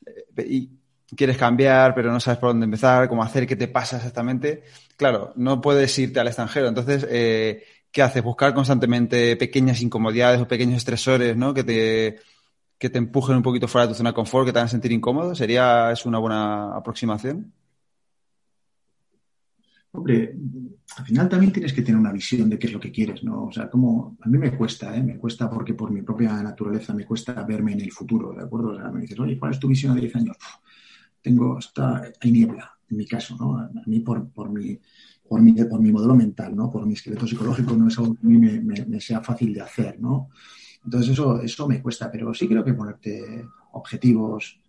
eh, 0.07 0.47
y 0.49 0.71
quieres 1.15 1.37
cambiar, 1.37 1.95
pero 1.95 2.11
no 2.11 2.19
sabes 2.21 2.39
por 2.39 2.51
dónde 2.51 2.65
empezar, 2.65 3.09
cómo 3.09 3.23
hacer, 3.23 3.47
qué 3.47 3.57
te 3.57 3.69
pasa 3.69 3.97
exactamente. 3.99 4.65
Claro, 4.97 5.33
no 5.37 5.61
puedes 5.61 5.97
irte 5.99 6.21
al 6.21 6.27
extranjero. 6.29 6.69
Entonces, 6.69 7.07
eh, 7.11 7.65
¿qué 7.91 8.03
haces? 8.03 8.23
Buscar 8.23 8.55
constantemente 8.55 9.37
pequeñas 9.37 9.83
incomodidades 9.83 10.41
o 10.41 10.49
pequeños 10.49 10.79
estresores, 10.79 11.37
¿no? 11.37 11.53
Que 11.55 11.65
te, 11.65 12.19
que 12.79 12.91
te 12.91 12.99
empujen 12.99 13.37
un 13.37 13.43
poquito 13.43 13.69
fuera 13.69 13.87
de 13.87 13.93
tu 13.93 13.99
zona 13.99 14.11
de 14.11 14.15
confort, 14.15 14.47
que 14.47 14.53
te 14.53 14.59
hagan 14.59 14.69
sentir 14.71 14.93
incómodo. 14.93 15.35
¿Sería, 15.35 15.93
es 15.93 16.07
una 16.07 16.19
buena 16.19 16.75
aproximación? 16.77 17.53
Hombre, 19.97 20.37
al 20.97 21.05
final 21.05 21.29
también 21.29 21.53
tienes 21.53 21.73
que 21.73 21.83
tener 21.83 22.01
una 22.01 22.13
visión 22.13 22.49
de 22.49 22.59
qué 22.59 22.67
es 22.67 22.73
lo 22.73 22.81
que 22.81 22.93
quieres, 22.93 23.25
¿no? 23.25 23.45
O 23.45 23.53
sea, 23.53 23.69
como 23.69 24.17
a 24.21 24.29
mí 24.29 24.39
me 24.39 24.57
cuesta, 24.57 24.97
¿eh? 24.97 25.03
Me 25.03 25.17
cuesta 25.17 25.51
porque 25.51 25.75
por 25.75 25.91
mi 25.91 26.03
propia 26.03 26.43
naturaleza 26.43 26.95
me 26.95 27.05
cuesta 27.05 27.43
verme 27.45 27.73
en 27.73 27.81
el 27.81 27.93
futuro, 27.93 28.33
¿de 28.33 28.45
acuerdo? 28.45 28.71
O 28.71 28.77
sea, 28.77 28.91
me 28.91 29.01
dices, 29.01 29.19
oye, 29.19 29.39
¿cuál 29.39 29.53
es 29.53 29.59
tu 29.59 29.69
visión 29.69 29.93
a 29.93 30.01
10 30.01 30.17
años? 30.17 30.37
tengo, 31.27 31.59
está, 31.59 32.05
hay 32.21 32.31
niebla, 32.31 32.79
en 32.89 32.99
mi 32.99 33.05
caso, 33.05 33.37
¿no? 33.37 33.59
A 33.59 33.69
mí 33.87 33.99
por, 33.99 34.29
por 34.31 34.49
mi, 34.49 34.79
por 35.29 35.43
mi, 35.43 35.53
por 35.65 35.81
mi 35.81 35.91
modelo 35.91 36.15
mental, 36.15 36.55
¿no? 36.55 36.71
Por 36.71 36.87
mi 36.87 36.95
esqueleto 36.95 37.27
psicológico 37.27 37.75
no 37.75 37.89
es 37.89 37.99
algo 37.99 38.15
que 38.15 38.25
a 38.25 38.31
mí 38.31 38.39
me, 38.39 38.85
me, 38.87 39.01
sea 39.01 39.21
fácil 39.23 39.53
de 39.53 39.61
hacer, 39.61 39.99
¿no? 39.99 40.29
Entonces 40.85 41.11
eso, 41.11 41.41
eso 41.41 41.67
me 41.67 41.83
cuesta, 41.83 42.13
pero 42.13 42.33
sí 42.33 42.47
creo 42.47 42.65
que 42.65 42.75
ponerte 42.75 43.45
objetivos 43.73 44.61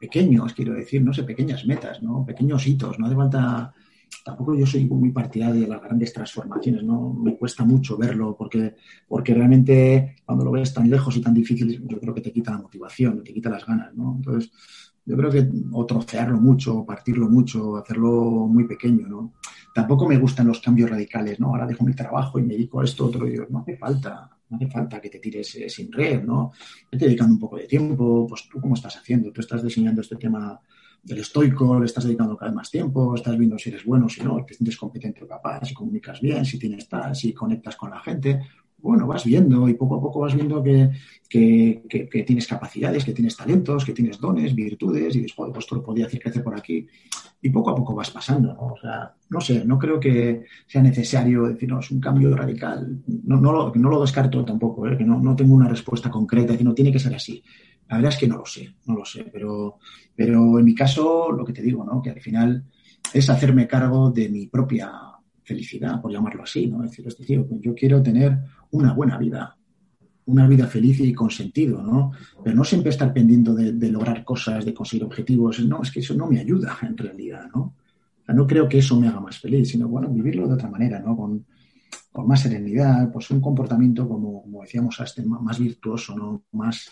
pequeños, 0.00 0.52
quiero 0.52 0.74
decir, 0.74 1.00
no 1.00 1.14
sé, 1.14 1.22
pequeñas 1.22 1.64
metas, 1.64 2.02
¿no? 2.02 2.24
Pequeños 2.26 2.66
hitos, 2.66 2.98
no 2.98 3.06
hace 3.06 3.14
falta 3.14 3.72
tampoco 4.24 4.54
yo 4.54 4.66
soy 4.66 4.84
muy 4.86 5.10
partidario 5.10 5.62
de 5.62 5.68
las 5.68 5.82
grandes 5.82 6.12
transformaciones, 6.12 6.82
¿no? 6.82 7.12
Me 7.12 7.36
cuesta 7.36 7.64
mucho 7.64 7.96
verlo 7.96 8.36
porque, 8.36 8.74
porque 9.08 9.34
realmente 9.34 10.16
cuando 10.24 10.44
lo 10.44 10.50
ves 10.50 10.72
tan 10.72 10.88
lejos 10.88 11.16
y 11.16 11.20
tan 11.20 11.34
difícil, 11.34 11.82
yo 11.86 11.98
creo 12.00 12.14
que 12.14 12.20
te 12.20 12.32
quita 12.32 12.52
la 12.52 12.58
motivación, 12.58 13.22
te 13.22 13.32
quita 13.32 13.50
las 13.50 13.66
ganas, 13.66 13.94
¿no? 13.94 14.14
Entonces, 14.16 14.50
yo 15.04 15.16
creo 15.16 15.30
que 15.30 15.48
o 15.72 15.86
trocearlo 15.86 16.38
mucho, 16.40 16.84
partirlo 16.84 17.28
mucho, 17.28 17.76
hacerlo 17.76 18.46
muy 18.46 18.64
pequeño, 18.64 19.08
¿no? 19.08 19.32
Tampoco 19.74 20.06
me 20.06 20.18
gustan 20.18 20.46
los 20.46 20.60
cambios 20.60 20.90
radicales, 20.90 21.40
¿no? 21.40 21.48
Ahora 21.48 21.66
dejo 21.66 21.84
mi 21.84 21.94
trabajo 21.94 22.38
y 22.38 22.42
me 22.42 22.54
dedico 22.54 22.80
a 22.80 22.84
esto, 22.84 23.06
otro, 23.06 23.26
y 23.26 23.36
no 23.48 23.60
hace 23.60 23.76
falta, 23.76 24.30
no 24.48 24.56
hace 24.56 24.68
falta 24.68 25.00
que 25.00 25.08
te 25.08 25.18
tires 25.18 25.54
eh, 25.56 25.68
sin 25.68 25.90
red, 25.90 26.22
¿no? 26.22 26.52
Vete 26.90 27.06
dedicando 27.06 27.34
un 27.34 27.40
poco 27.40 27.56
de 27.56 27.66
tiempo, 27.66 28.26
pues 28.28 28.48
tú 28.48 28.60
cómo 28.60 28.74
estás 28.74 28.96
haciendo, 28.96 29.32
tú 29.32 29.40
estás 29.40 29.62
diseñando 29.62 30.00
este 30.00 30.16
tema 30.16 30.60
del 31.02 31.18
estoico, 31.18 31.78
le 31.78 31.86
estás 31.86 32.04
dedicando 32.04 32.36
cada 32.36 32.50
vez 32.50 32.56
más 32.56 32.70
tiempo, 32.70 33.14
estás 33.14 33.36
viendo 33.36 33.58
si 33.58 33.70
eres 33.70 33.84
bueno, 33.84 34.08
si 34.08 34.22
no, 34.22 34.44
si 34.46 34.54
sientes 34.54 34.76
competente 34.76 35.24
o 35.24 35.28
capaz, 35.28 35.64
si 35.64 35.74
comunicas 35.74 36.20
bien, 36.20 36.44
si 36.44 36.58
tienes 36.58 36.88
tal, 36.88 37.14
si 37.14 37.32
conectas 37.32 37.76
con 37.76 37.90
la 37.90 38.00
gente. 38.00 38.40
Bueno, 38.82 39.06
vas 39.06 39.24
viendo 39.24 39.68
y 39.68 39.74
poco 39.74 39.96
a 39.96 40.00
poco 40.00 40.20
vas 40.20 40.34
viendo 40.34 40.62
que, 40.62 40.90
que, 41.28 42.24
tienes 42.26 42.46
capacidades, 42.46 43.04
que 43.04 43.12
tienes 43.12 43.36
talentos, 43.36 43.84
que 43.84 43.92
tienes 43.92 44.18
dones, 44.18 44.54
virtudes, 44.54 45.14
y 45.16 45.20
después 45.20 45.50
pues 45.52 45.66
tú 45.66 45.76
lo 45.76 45.82
podías 45.82 46.08
hacer 46.08 46.20
crecer 46.20 46.42
por 46.42 46.56
aquí. 46.56 46.86
Y 47.42 47.50
poco 47.50 47.70
a 47.70 47.74
poco 47.74 47.94
vas 47.94 48.10
pasando, 48.10 48.54
¿no? 48.54 48.72
O 48.72 48.76
sea, 48.80 49.14
no 49.28 49.40
sé, 49.40 49.64
no 49.64 49.78
creo 49.78 50.00
que 50.00 50.44
sea 50.66 50.82
necesario 50.82 51.46
decirnos 51.46 51.90
un 51.90 52.00
cambio 52.00 52.34
radical. 52.34 53.02
No, 53.06 53.38
no, 53.40 53.52
lo, 53.52 53.72
no 53.74 53.90
lo 53.90 54.00
descarto 54.00 54.44
tampoco, 54.44 54.86
¿eh? 54.86 54.96
que 54.96 55.04
no, 55.04 55.20
no 55.20 55.36
tengo 55.36 55.54
una 55.54 55.68
respuesta 55.68 56.10
concreta, 56.10 56.56
que 56.56 56.64
no 56.64 56.74
tiene 56.74 56.92
que 56.92 56.98
ser 56.98 57.14
así. 57.14 57.42
La 57.90 57.96
verdad 57.96 58.12
es 58.12 58.18
que 58.18 58.28
no 58.28 58.38
lo 58.38 58.46
sé, 58.46 58.72
no 58.86 58.94
lo 58.94 59.04
sé, 59.04 59.24
pero, 59.32 59.78
pero 60.14 60.60
en 60.60 60.64
mi 60.64 60.76
caso, 60.76 61.32
lo 61.32 61.44
que 61.44 61.52
te 61.52 61.60
digo, 61.60 61.84
¿no? 61.84 62.00
Que 62.00 62.10
al 62.10 62.20
final 62.20 62.64
es 63.12 63.28
hacerme 63.28 63.66
cargo 63.66 64.12
de 64.12 64.28
mi 64.28 64.46
propia 64.46 64.92
felicidad, 65.42 66.00
por 66.00 66.12
llamarlo 66.12 66.44
así, 66.44 66.68
¿no? 66.68 66.84
Es 66.84 66.90
decir, 66.90 67.08
es 67.08 67.18
decir, 67.18 67.44
yo 67.60 67.74
quiero 67.74 68.00
tener 68.00 68.38
una 68.70 68.92
buena 68.92 69.18
vida, 69.18 69.58
una 70.26 70.46
vida 70.46 70.68
feliz 70.68 71.00
y 71.00 71.12
con 71.12 71.30
sentido, 71.30 71.82
¿no? 71.82 72.12
Pero 72.44 72.54
no 72.54 72.62
siempre 72.62 72.90
estar 72.90 73.12
pendiente 73.12 73.50
de, 73.52 73.90
lograr 73.90 74.24
cosas, 74.24 74.64
de 74.64 74.72
conseguir 74.72 75.04
objetivos, 75.04 75.58
no, 75.58 75.82
es 75.82 75.90
que 75.90 75.98
eso 75.98 76.14
no 76.14 76.28
me 76.28 76.38
ayuda 76.38 76.78
en 76.82 76.96
realidad, 76.96 77.48
¿no? 77.52 77.74
No 78.28 78.46
creo 78.46 78.68
que 78.68 78.78
eso 78.78 79.00
me 79.00 79.08
haga 79.08 79.18
más 79.18 79.40
feliz, 79.40 79.68
sino, 79.68 79.88
bueno, 79.88 80.08
vivirlo 80.08 80.46
de 80.46 80.54
otra 80.54 80.70
manera, 80.70 81.00
¿no? 81.00 81.16
Con, 81.16 81.44
con 82.12 82.28
más 82.28 82.40
serenidad, 82.40 83.10
pues 83.10 83.28
un 83.32 83.40
comportamiento, 83.40 84.08
como, 84.08 84.42
como 84.42 84.62
decíamos, 84.62 84.96
más 85.42 85.58
virtuoso, 85.58 86.16
¿no? 86.16 86.44
Más, 86.52 86.88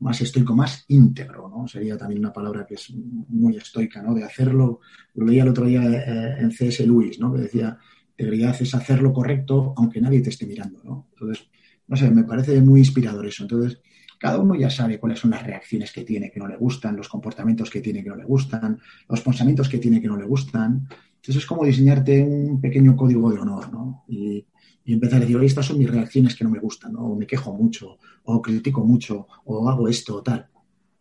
más 0.00 0.20
estoico, 0.20 0.54
más 0.54 0.84
íntegro, 0.88 1.48
¿no? 1.48 1.68
Sería 1.68 1.96
también 1.96 2.20
una 2.20 2.32
palabra 2.32 2.66
que 2.66 2.74
es 2.74 2.90
muy 2.90 3.56
estoica, 3.56 4.02
¿no? 4.02 4.14
De 4.14 4.24
hacerlo, 4.24 4.80
lo 5.14 5.26
leía 5.26 5.42
el 5.42 5.48
otro 5.48 5.66
día 5.66 5.82
eh, 5.82 6.36
en 6.40 6.50
C.S. 6.50 6.84
Lewis, 6.86 7.20
¿no? 7.20 7.32
Que 7.32 7.42
decía, 7.42 7.78
integridad 8.16 8.56
es 8.60 8.74
hacer 8.74 9.02
lo 9.02 9.12
correcto 9.12 9.74
aunque 9.76 10.00
nadie 10.00 10.20
te 10.20 10.30
esté 10.30 10.46
mirando, 10.46 10.82
¿no? 10.84 11.08
Entonces, 11.12 11.48
no 11.86 11.96
sé, 11.96 12.10
me 12.10 12.24
parece 12.24 12.60
muy 12.60 12.80
inspirador 12.80 13.26
eso. 13.26 13.44
Entonces, 13.44 13.80
cada 14.18 14.38
uno 14.38 14.54
ya 14.54 14.70
sabe 14.70 14.98
cuáles 14.98 15.18
son 15.18 15.30
las 15.30 15.42
reacciones 15.42 15.92
que 15.92 16.04
tiene 16.04 16.30
que 16.30 16.38
no 16.38 16.46
le 16.46 16.56
gustan, 16.56 16.96
los 16.96 17.08
comportamientos 17.08 17.70
que 17.70 17.80
tiene 17.80 18.02
que 18.02 18.10
no 18.10 18.16
le 18.16 18.24
gustan, 18.24 18.80
los 19.08 19.20
pensamientos 19.20 19.68
que 19.68 19.78
tiene 19.78 20.00
que 20.00 20.08
no 20.08 20.16
le 20.16 20.24
gustan. 20.24 20.88
Entonces 21.16 21.42
es 21.42 21.46
como 21.46 21.64
diseñarte 21.64 22.22
un 22.22 22.60
pequeño 22.60 22.96
código 22.96 23.30
de 23.32 23.38
honor, 23.38 23.72
¿no? 23.72 24.04
Y, 24.08 24.46
empezar 24.86 25.18
a 25.18 25.20
decir, 25.20 25.36
oye, 25.36 25.46
estas 25.46 25.66
son 25.66 25.78
mis 25.78 25.90
reacciones 25.90 26.34
que 26.34 26.44
no 26.44 26.50
me 26.50 26.58
gustan, 26.58 26.94
¿no? 26.94 27.00
O 27.00 27.16
me 27.16 27.26
quejo 27.26 27.52
mucho, 27.52 27.98
o 28.24 28.42
critico 28.42 28.84
mucho, 28.84 29.28
o 29.44 29.68
hago 29.68 29.88
esto 29.88 30.16
o 30.16 30.22
tal. 30.22 30.48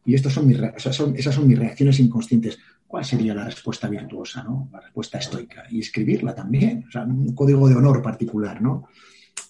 Y 0.05 0.13
estos 0.13 0.33
son 0.33 0.47
mis, 0.47 0.57
son, 0.77 1.15
esas 1.15 1.33
son 1.33 1.47
mis 1.47 1.57
reacciones 1.57 1.99
inconscientes. 1.99 2.59
¿Cuál 2.85 3.05
sería 3.05 3.33
la 3.33 3.45
respuesta 3.45 3.87
virtuosa, 3.87 4.43
¿no? 4.43 4.69
La 4.71 4.81
respuesta 4.81 5.17
estoica. 5.17 5.63
Y 5.69 5.79
escribirla 5.79 6.35
también, 6.35 6.85
o 6.87 6.91
sea, 6.91 7.03
un 7.03 7.33
código 7.33 7.67
de 7.67 7.75
honor 7.75 8.01
particular, 8.01 8.61
¿no? 8.61 8.87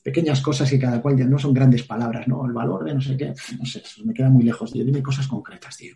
pequeñas 0.03 0.41
cosas 0.41 0.69
que 0.69 0.79
cada 0.79 0.99
cual 0.99 1.15
ya 1.15 1.25
no 1.25 1.38
son 1.38 1.53
grandes 1.53 1.84
palabras, 1.84 2.27
¿no? 2.27 2.43
El 2.45 2.53
valor 2.53 2.84
de 2.84 2.95
no 2.95 3.01
sé 3.01 3.15
qué, 3.17 3.34
no 3.59 3.65
sé, 3.65 3.84
me 4.03 4.13
queda 4.13 4.29
muy 4.29 4.43
lejos, 4.43 4.71
tío. 4.71 4.84
Dime 4.84 5.03
cosas 5.03 5.27
concretas, 5.27 5.77
tío. 5.77 5.95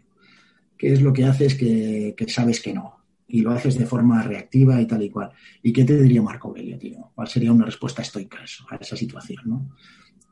¿Qué 0.77 0.93
es 0.93 1.01
lo 1.01 1.11
que 1.11 1.25
haces 1.25 1.55
que 1.55 2.15
sabes 2.27 2.61
que 2.61 2.73
no? 2.73 3.04
Y 3.27 3.41
lo 3.41 3.51
haces 3.51 3.77
de 3.77 3.85
forma 3.85 4.21
reactiva 4.21 4.79
y 4.79 4.85
tal 4.85 5.01
y 5.01 5.09
cual. 5.09 5.31
¿Y 5.63 5.73
qué 5.73 5.83
te 5.83 5.99
diría 6.01 6.21
Marco 6.21 6.49
Aurelio, 6.49 6.77
tío? 6.77 7.11
¿Cuál 7.15 7.27
sería 7.27 7.51
una 7.51 7.65
respuesta 7.65 8.01
estoica 8.01 8.39
a, 8.39 8.43
eso, 8.43 8.65
a 8.69 8.75
esa 8.75 8.95
situación, 8.95 9.41
no? 9.45 9.69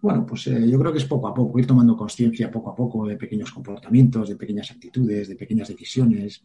Bueno, 0.04 0.26
pues 0.26 0.48
eh, 0.48 0.70
yo 0.70 0.78
creo 0.78 0.92
que 0.92 0.98
es 0.98 1.06
poco 1.06 1.30
a 1.30 1.34
poco, 1.34 1.58
ir 1.60 1.66
tomando 1.66 1.96
conciencia 1.96 2.52
poco 2.52 2.72
a 2.72 2.76
poco 2.76 3.08
de 3.08 3.16
pequeños 3.16 3.52
comportamientos, 3.54 4.28
de 4.28 4.36
pequeñas 4.36 4.70
actitudes, 4.70 5.30
de 5.30 5.36
pequeñas 5.36 5.70
decisiones, 5.70 6.44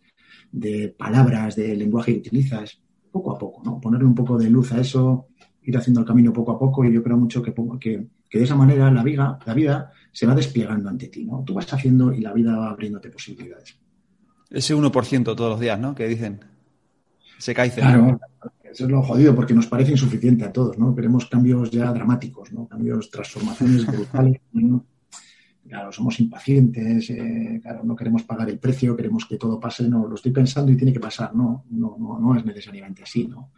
de 0.53 0.95
palabras, 0.97 1.57
de 1.57 1.75
lenguaje 1.75 2.13
que 2.13 2.19
utilizas, 2.21 2.81
poco 3.11 3.33
a 3.33 3.39
poco, 3.39 3.61
¿no? 3.65 3.81
Ponerle 3.81 4.07
un 4.07 4.15
poco 4.15 4.39
de 4.39 4.49
luz 4.49 4.71
a 4.73 4.81
eso, 4.81 5.27
ir 5.65 5.77
haciendo 5.77 6.01
el 6.01 6.07
camino 6.07 6.33
poco 6.33 6.53
a 6.53 6.59
poco 6.59 6.85
y 6.85 6.93
yo 6.93 7.03
creo 7.03 7.17
mucho 7.17 7.43
que, 7.43 7.53
que, 7.81 8.07
que 8.31 8.39
de 8.39 8.45
esa 8.45 8.55
manera 8.55 8.93
la 8.93 9.03
vida, 9.03 9.41
la 9.45 9.55
vida 9.55 9.91
se 10.13 10.25
va 10.25 10.37
desplegando 10.37 10.89
ante 10.89 11.09
ti, 11.09 11.25
¿no? 11.25 11.43
Tú 11.45 11.55
vas 11.55 11.73
haciendo 11.73 12.13
y 12.13 12.21
la 12.21 12.33
vida 12.33 12.57
va 12.57 12.71
abriéndote 12.71 13.11
posibilidades. 13.11 13.77
Ese 14.51 14.75
1% 14.75 15.25
todos 15.25 15.51
los 15.51 15.61
días, 15.61 15.79
¿no? 15.79 15.95
Que 15.95 16.09
dicen. 16.09 16.41
Se 17.39 17.55
cae. 17.55 17.71
Claro, 17.71 18.19
eso 18.65 18.85
es 18.85 18.91
lo 18.91 19.03
jodido 19.03 19.35
porque 19.35 19.55
nos 19.55 19.67
parece 19.67 19.93
insuficiente 19.93 20.45
a 20.45 20.53
todos, 20.53 20.79
¿no? 20.79 20.95
Queremos 20.95 21.27
cambios 21.27 21.71
ya 21.71 21.93
dramáticos, 21.93 22.53
¿no? 22.53 22.67
Cambios, 22.67 23.11
transformaciones 23.11 23.87
brutales. 23.87 24.41
Claro, 25.69 25.93
somos 25.93 26.19
impacientes, 26.19 27.11
eh, 27.11 27.61
claro, 27.63 27.83
no 27.85 27.95
queremos 27.95 28.23
pagar 28.23 28.49
el 28.49 28.59
precio, 28.59 28.97
queremos 28.97 29.27
que 29.27 29.37
todo 29.37 29.61
pase, 29.61 29.87
no, 29.87 30.07
lo 30.09 30.15
estoy 30.15 30.33
pensando 30.33 30.73
y 30.73 30.79
tiene 30.79 30.95
que 30.95 30.99
pasar, 30.99 31.35
no, 31.35 31.67
no, 31.69 31.95
no, 31.99 32.19
no 32.19 32.35
es 32.35 32.43
necesariamente 32.43 33.03
así, 33.03 33.29
¿no? 33.29 33.51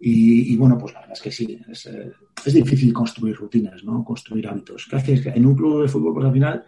Y, 0.00 0.56
bueno, 0.56 0.76
pues 0.76 0.92
la 0.92 1.00
verdad 1.00 1.16
es 1.16 1.22
que 1.22 1.30
sí, 1.30 1.60
eh, 1.66 2.12
es, 2.44 2.52
difícil 2.52 2.92
construir 2.92 3.36
rutinas, 3.36 3.84
¿no? 3.84 4.04
Construir 4.04 4.48
hábitos. 4.48 4.86
¿Qué 4.90 4.96
haces? 4.96 5.26
En 5.26 5.46
un 5.46 5.54
club 5.54 5.82
de 5.82 5.88
fútbol, 5.88 6.14
pues 6.14 6.26
al 6.26 6.32
final, 6.32 6.64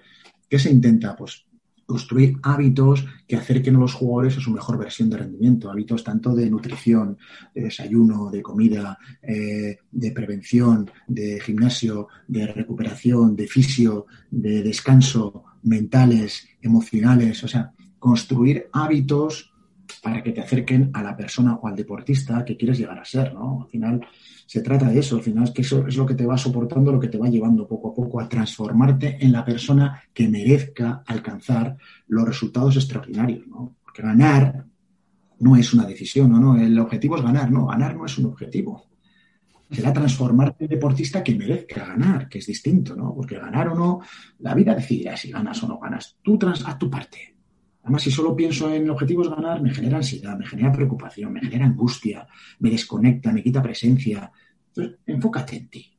¿qué 0.49 0.59
se 0.59 0.71
intenta? 0.71 1.17
Pues 1.17 1.46
construir 1.87 2.37
hábitos 2.43 3.07
que 3.27 3.37
acerquen 3.37 3.77
a 3.77 3.79
los 3.79 3.95
jugadores 3.95 4.37
a 4.37 4.41
su 4.41 4.51
mejor 4.51 4.77
versión 4.77 5.09
de 5.09 5.19
rendimiento, 5.19 5.71
hábitos 5.71 6.03
tanto 6.03 6.35
de 6.35 6.51
nutrición, 6.51 7.17
de 7.55 7.63
desayuno, 7.63 8.31
de 8.31 8.43
comida, 8.43 8.99
eh, 9.23 9.79
de 9.91 10.11
prevención, 10.11 10.91
de 11.07 11.41
gimnasio, 11.41 12.09
de 12.27 12.47
recuperación, 12.49 13.37
de 13.37 13.47
fisio, 13.47 14.07
de 14.31 14.63
descanso, 14.63 15.45
mentales, 15.63 16.49
emocionales, 16.61 17.43
o 17.45 17.49
sea, 17.49 17.73
construir 17.99 18.69
hábitos 18.73 19.53
para 20.03 20.23
que 20.23 20.33
te 20.33 20.41
acerquen 20.41 20.91
a 20.93 21.03
la 21.03 21.17
persona 21.17 21.55
o 21.55 21.69
al 21.69 21.77
deportista 21.77 22.45
que 22.45 22.57
quieres 22.57 22.79
llegar 22.79 22.99
a 22.99 23.05
ser, 23.05 23.33
¿no? 23.33 23.63
Al 23.63 23.69
final 23.69 24.01
se 24.47 24.61
trata 24.61 24.89
de 24.89 25.01
eso, 25.01 25.17
al 25.17 25.23
final 25.23 25.45
es 25.45 25.51
que 25.51 25.63
eso 25.63 25.87
es 25.87 25.97
lo 25.97 26.07
que 26.07 26.15
te 26.15 26.25
va 26.25 26.39
soportando, 26.39 26.93
lo 26.93 27.01
que 27.01 27.09
te 27.09 27.19
va 27.19 27.29
llevando 27.29 27.67
poco 27.67 27.91
a 27.91 27.95
poco 27.95 28.21
a 28.21 28.29
transformarte 28.29 29.19
en 29.21 29.33
la 29.33 29.45
persona 29.45 30.01
que 30.15 30.29
merezca 30.29 31.03
alcanzar 31.05 31.77
los 32.07 32.25
resultados 32.25 32.77
extraordinarios, 32.77 33.47
¿no? 33.49 33.75
Porque 33.83 34.03
ganar 34.03 34.65
no 35.41 35.57
es 35.57 35.75
una 35.75 35.85
decisión, 35.85 36.31
¿no? 36.31 36.39
no 36.39 36.57
el 36.57 36.79
objetivo 36.79 37.17
es 37.17 37.23
ganar, 37.23 37.51
no, 37.51 37.67
ganar 37.67 37.97
no 37.97 38.07
es 38.07 38.17
un 38.19 38.27
objetivo. 38.27 38.87
Será 39.69 39.93
transformarte 39.93 40.65
en 40.65 40.71
deportista 40.71 41.25
que 41.25 41.35
merezca 41.35 41.85
ganar, 41.85 42.29
que 42.29 42.39
es 42.39 42.47
distinto, 42.47 42.95
¿no? 42.95 43.13
Porque 43.13 43.37
ganar 43.37 43.69
o 43.71 43.75
no, 43.75 44.01
la 44.39 44.55
vida 44.55 44.77
decidirá 44.77 45.17
si 45.17 45.33
ganas 45.33 45.61
o 45.65 45.67
no 45.67 45.81
ganas. 45.81 46.17
Tú 46.23 46.39
trans, 46.39 46.65
haz 46.65 46.79
tu 46.79 46.89
parte 46.89 47.36
Además, 47.87 48.03
si 48.03 48.11
solo 48.11 48.35
pienso 48.35 48.75
en 48.75 48.91
objetivos 48.91 49.31
ganar, 49.31 49.63
me 49.63 49.73
genera 49.73 49.99
ansiedad, 49.99 50.37
me 50.37 50.45
genera 50.45 50.73
preocupación, 50.73 51.33
me 51.33 51.41
genera 51.41 51.67
angustia, 51.67 52.27
me 52.59 52.69
desconecta, 52.69 53.33
me 53.33 53.45
quita 53.45 53.63
presencia. 53.63 54.33
Entonces, 54.75 54.99
enfócate 55.07 55.57
en 55.57 55.69
ti. 55.69 55.97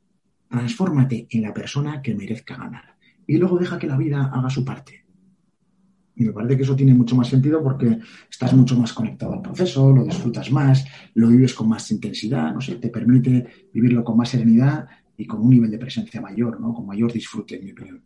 Transfórmate 0.50 1.28
en 1.30 1.42
la 1.44 1.54
persona 1.54 2.02
que 2.02 2.14
merezca 2.14 2.58
ganar. 2.58 2.98
Y 3.26 3.38
luego 3.38 3.58
deja 3.58 3.80
que 3.80 3.88
la 3.88 3.96
vida 3.96 4.26
haga 4.34 4.50
su 4.50 4.66
parte. 4.66 5.06
Y 6.14 6.26
me 6.26 6.34
parece 6.34 6.58
que 6.58 6.64
eso 6.64 6.76
tiene 6.76 6.94
mucho 6.94 7.16
más 7.16 7.30
sentido 7.30 7.64
porque 7.64 8.00
estás 8.30 8.54
mucho 8.54 8.78
más 8.78 8.92
conectado 8.92 9.36
al 9.36 9.42
proceso, 9.42 9.90
lo 9.90 10.04
disfrutas 10.04 10.52
más, 10.52 10.86
lo 11.14 11.30
vives 11.30 11.54
con 11.54 11.70
más 11.70 11.90
intensidad, 11.90 12.54
no 12.54 12.60
sé, 12.60 12.76
te 12.76 12.90
permite 12.90 13.48
vivirlo 13.74 14.04
con 14.04 14.18
más 14.18 14.28
serenidad 14.28 14.86
y 15.16 15.26
con 15.26 15.40
un 15.40 15.52
nivel 15.52 15.72
de 15.72 15.78
presencia 15.78 16.20
mayor, 16.20 16.60
¿no? 16.60 16.74
Con 16.74 16.86
mayor 16.86 17.14
disfrute, 17.14 17.56
en 17.56 17.64
mi 17.64 17.72
opinión. 17.72 18.04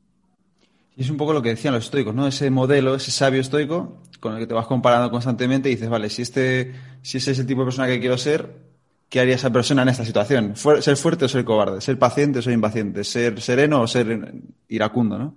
Es 1.01 1.09
un 1.09 1.17
poco 1.17 1.33
lo 1.33 1.41
que 1.41 1.49
decían 1.49 1.73
los 1.73 1.85
estoicos, 1.85 2.13
¿no? 2.13 2.27
Ese 2.27 2.51
modelo, 2.51 2.93
ese 2.93 3.09
sabio 3.09 3.41
estoico 3.41 4.03
con 4.19 4.33
el 4.33 4.39
que 4.39 4.45
te 4.45 4.53
vas 4.53 4.67
comparando 4.67 5.09
constantemente 5.09 5.67
y 5.67 5.73
dices, 5.73 5.89
vale, 5.89 6.11
si 6.11 6.21
este, 6.21 6.73
si 7.01 7.17
es 7.17 7.27
ese 7.27 7.43
tipo 7.43 7.61
de 7.61 7.65
persona 7.65 7.87
que 7.87 7.99
quiero 7.99 8.19
ser, 8.19 8.47
¿qué 9.09 9.19
haría 9.19 9.33
esa 9.33 9.49
persona 9.49 9.81
en 9.81 9.89
esta 9.89 10.05
situación? 10.05 10.53
¿Ser 10.55 10.97
fuerte 10.97 11.25
o 11.25 11.27
ser 11.27 11.43
cobarde? 11.43 11.81
¿Ser 11.81 11.97
paciente 11.97 12.37
o 12.37 12.41
ser 12.43 12.53
impaciente? 12.53 13.03
¿Ser 13.03 13.41
sereno 13.41 13.81
o 13.81 13.87
ser 13.87 14.31
iracundo, 14.67 15.17
no? 15.17 15.35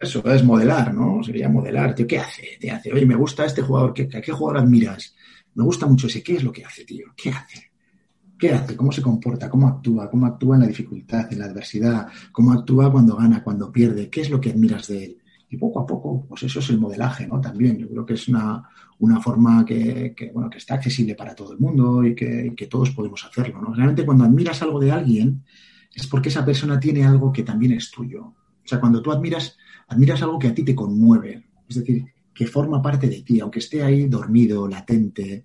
Eso 0.00 0.28
es 0.28 0.42
modelar, 0.42 0.92
¿no? 0.92 1.22
Sería 1.22 1.48
modelar. 1.48 1.94
Tío, 1.94 2.06
¿qué 2.08 2.18
hace? 2.18 2.58
Te 2.60 2.72
hace, 2.72 2.92
oye, 2.92 3.06
me 3.06 3.14
gusta 3.14 3.44
este 3.44 3.62
jugador, 3.62 3.94
¿qué, 3.94 4.08
¿qué 4.08 4.32
jugador 4.32 4.60
admiras? 4.60 5.14
Me 5.54 5.62
gusta 5.62 5.86
mucho 5.86 6.08
ese, 6.08 6.20
¿qué 6.20 6.34
es 6.34 6.42
lo 6.42 6.50
que 6.50 6.64
hace, 6.64 6.84
tío? 6.84 7.06
¿Qué 7.16 7.30
hace? 7.30 7.65
¿Qué 8.38 8.52
hace? 8.52 8.76
¿Cómo 8.76 8.92
se 8.92 9.00
comporta? 9.00 9.48
¿Cómo 9.48 9.66
actúa? 9.66 10.10
¿Cómo 10.10 10.26
actúa 10.26 10.56
en 10.56 10.62
la 10.62 10.68
dificultad, 10.68 11.32
en 11.32 11.38
la 11.38 11.46
adversidad? 11.46 12.08
¿Cómo 12.32 12.52
actúa 12.52 12.92
cuando 12.92 13.16
gana, 13.16 13.42
cuando 13.42 13.72
pierde? 13.72 14.10
¿Qué 14.10 14.20
es 14.20 14.30
lo 14.30 14.40
que 14.40 14.50
admiras 14.50 14.88
de 14.88 15.04
él? 15.04 15.18
Y 15.48 15.56
poco 15.56 15.80
a 15.80 15.86
poco, 15.86 16.26
pues 16.28 16.42
eso 16.42 16.58
es 16.58 16.68
el 16.70 16.78
modelaje, 16.78 17.26
¿no? 17.26 17.40
También 17.40 17.78
yo 17.78 17.88
creo 17.88 18.04
que 18.04 18.14
es 18.14 18.28
una, 18.28 18.68
una 18.98 19.20
forma 19.20 19.64
que, 19.64 20.14
bueno, 20.34 20.50
que 20.50 20.58
está 20.58 20.74
accesible 20.74 21.14
para 21.14 21.34
todo 21.34 21.52
el 21.52 21.58
mundo 21.58 22.04
y 22.04 22.14
que, 22.14 22.52
que, 22.56 22.66
todos 22.66 22.90
podemos 22.90 23.24
hacerlo, 23.24 23.62
¿no? 23.62 23.72
Realmente 23.72 24.04
cuando 24.04 24.24
admiras 24.24 24.60
algo 24.62 24.80
de 24.80 24.90
alguien 24.90 25.44
es 25.94 26.06
porque 26.06 26.28
esa 26.28 26.44
persona 26.44 26.78
tiene 26.78 27.06
algo 27.06 27.32
que 27.32 27.42
también 27.42 27.72
es 27.72 27.90
tuyo. 27.90 28.22
O 28.22 28.68
sea, 28.68 28.80
cuando 28.80 29.00
tú 29.00 29.12
admiras, 29.12 29.56
admiras 29.88 30.20
algo 30.22 30.38
que 30.38 30.48
a 30.48 30.54
ti 30.54 30.62
te 30.64 30.74
conmueve, 30.74 31.44
es 31.68 31.76
decir, 31.76 32.04
que 32.34 32.46
forma 32.46 32.82
parte 32.82 33.08
de 33.08 33.22
ti, 33.22 33.40
aunque 33.40 33.60
esté 33.60 33.82
ahí 33.82 34.06
dormido, 34.08 34.68
latente, 34.68 35.44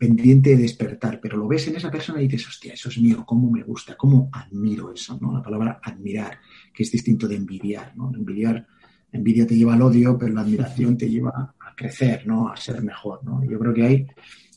pendiente 0.00 0.56
de 0.56 0.62
despertar, 0.62 1.20
pero 1.20 1.36
lo 1.36 1.46
ves 1.46 1.68
en 1.68 1.76
esa 1.76 1.90
persona 1.90 2.22
y 2.22 2.26
dices, 2.26 2.48
hostia, 2.48 2.72
eso 2.72 2.88
es 2.88 2.96
mío, 2.96 3.22
cómo 3.26 3.50
me 3.50 3.62
gusta, 3.62 3.98
cómo 3.98 4.30
admiro 4.32 4.94
eso, 4.94 5.18
¿no? 5.20 5.30
La 5.30 5.42
palabra 5.42 5.78
admirar, 5.82 6.38
que 6.72 6.84
es 6.84 6.90
distinto 6.90 7.28
de 7.28 7.36
envidiar, 7.36 7.94
¿no? 7.94 8.10
Envidiar, 8.14 8.66
envidia 9.12 9.46
te 9.46 9.54
lleva 9.54 9.74
al 9.74 9.82
odio, 9.82 10.16
pero 10.16 10.32
la 10.32 10.40
admiración 10.40 10.96
te 10.96 11.10
lleva 11.10 11.54
a 11.60 11.76
crecer, 11.76 12.26
¿no? 12.26 12.48
A 12.48 12.56
ser 12.56 12.82
mejor, 12.82 13.22
¿no? 13.24 13.44
Yo 13.44 13.58
creo 13.58 13.74
que 13.74 13.82
ahí, 13.82 14.06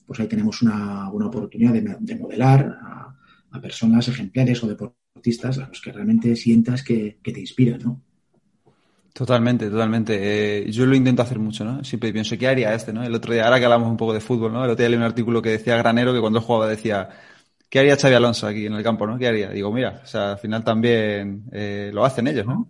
pues 0.07 0.21
ahí 0.21 0.27
tenemos 0.27 0.61
una, 0.61 1.09
oportunidad 1.09 1.73
de, 1.73 2.15
modelar 2.15 2.77
a, 3.51 3.59
personas 3.61 4.07
ejemplares 4.07 4.63
o 4.63 4.67
deportistas 4.67 5.57
a 5.59 5.67
los 5.67 5.81
que 5.81 5.91
realmente 5.91 6.37
sientas 6.37 6.83
que, 6.83 7.19
que 7.21 7.33
te 7.33 7.41
inspiran, 7.41 7.81
¿no? 7.83 8.01
Totalmente, 9.13 9.69
totalmente. 9.69 10.65
Eh, 10.65 10.71
yo 10.71 10.87
lo 10.87 10.95
intento 10.95 11.21
hacer 11.21 11.37
mucho, 11.37 11.63
¿no? 11.63 11.83
Siempre 11.83 12.11
pienso, 12.11 12.35
¿qué 12.35 12.47
haría 12.47 12.73
este, 12.73 12.91
no? 12.91 13.03
El 13.03 13.13
otro 13.13 13.31
día, 13.31 13.45
ahora 13.45 13.59
que 13.59 13.65
hablamos 13.65 13.89
un 13.89 13.97
poco 13.97 14.11
de 14.11 14.19
fútbol, 14.19 14.51
¿no? 14.51 14.65
El 14.65 14.71
otro 14.71 14.81
día 14.81 14.89
leí 14.89 14.97
un 14.97 15.03
artículo 15.03 15.39
que 15.39 15.51
decía 15.51 15.77
Granero 15.77 16.13
que 16.13 16.19
cuando 16.19 16.41
jugaba 16.41 16.67
decía, 16.67 17.09
¿qué 17.69 17.79
haría 17.79 17.95
Xavi 17.95 18.15
Alonso 18.15 18.47
aquí 18.47 18.65
en 18.65 18.73
el 18.73 18.81
campo, 18.81 19.05
no? 19.05 19.19
¿Qué 19.19 19.27
haría? 19.27 19.51
Digo, 19.51 19.71
mira, 19.71 20.01
o 20.03 20.07
sea, 20.07 20.31
al 20.31 20.39
final 20.39 20.63
también 20.63 21.43
eh, 21.51 21.91
lo 21.93 22.03
hacen 22.03 22.27
ellos, 22.27 22.47
¿no? 22.47 22.67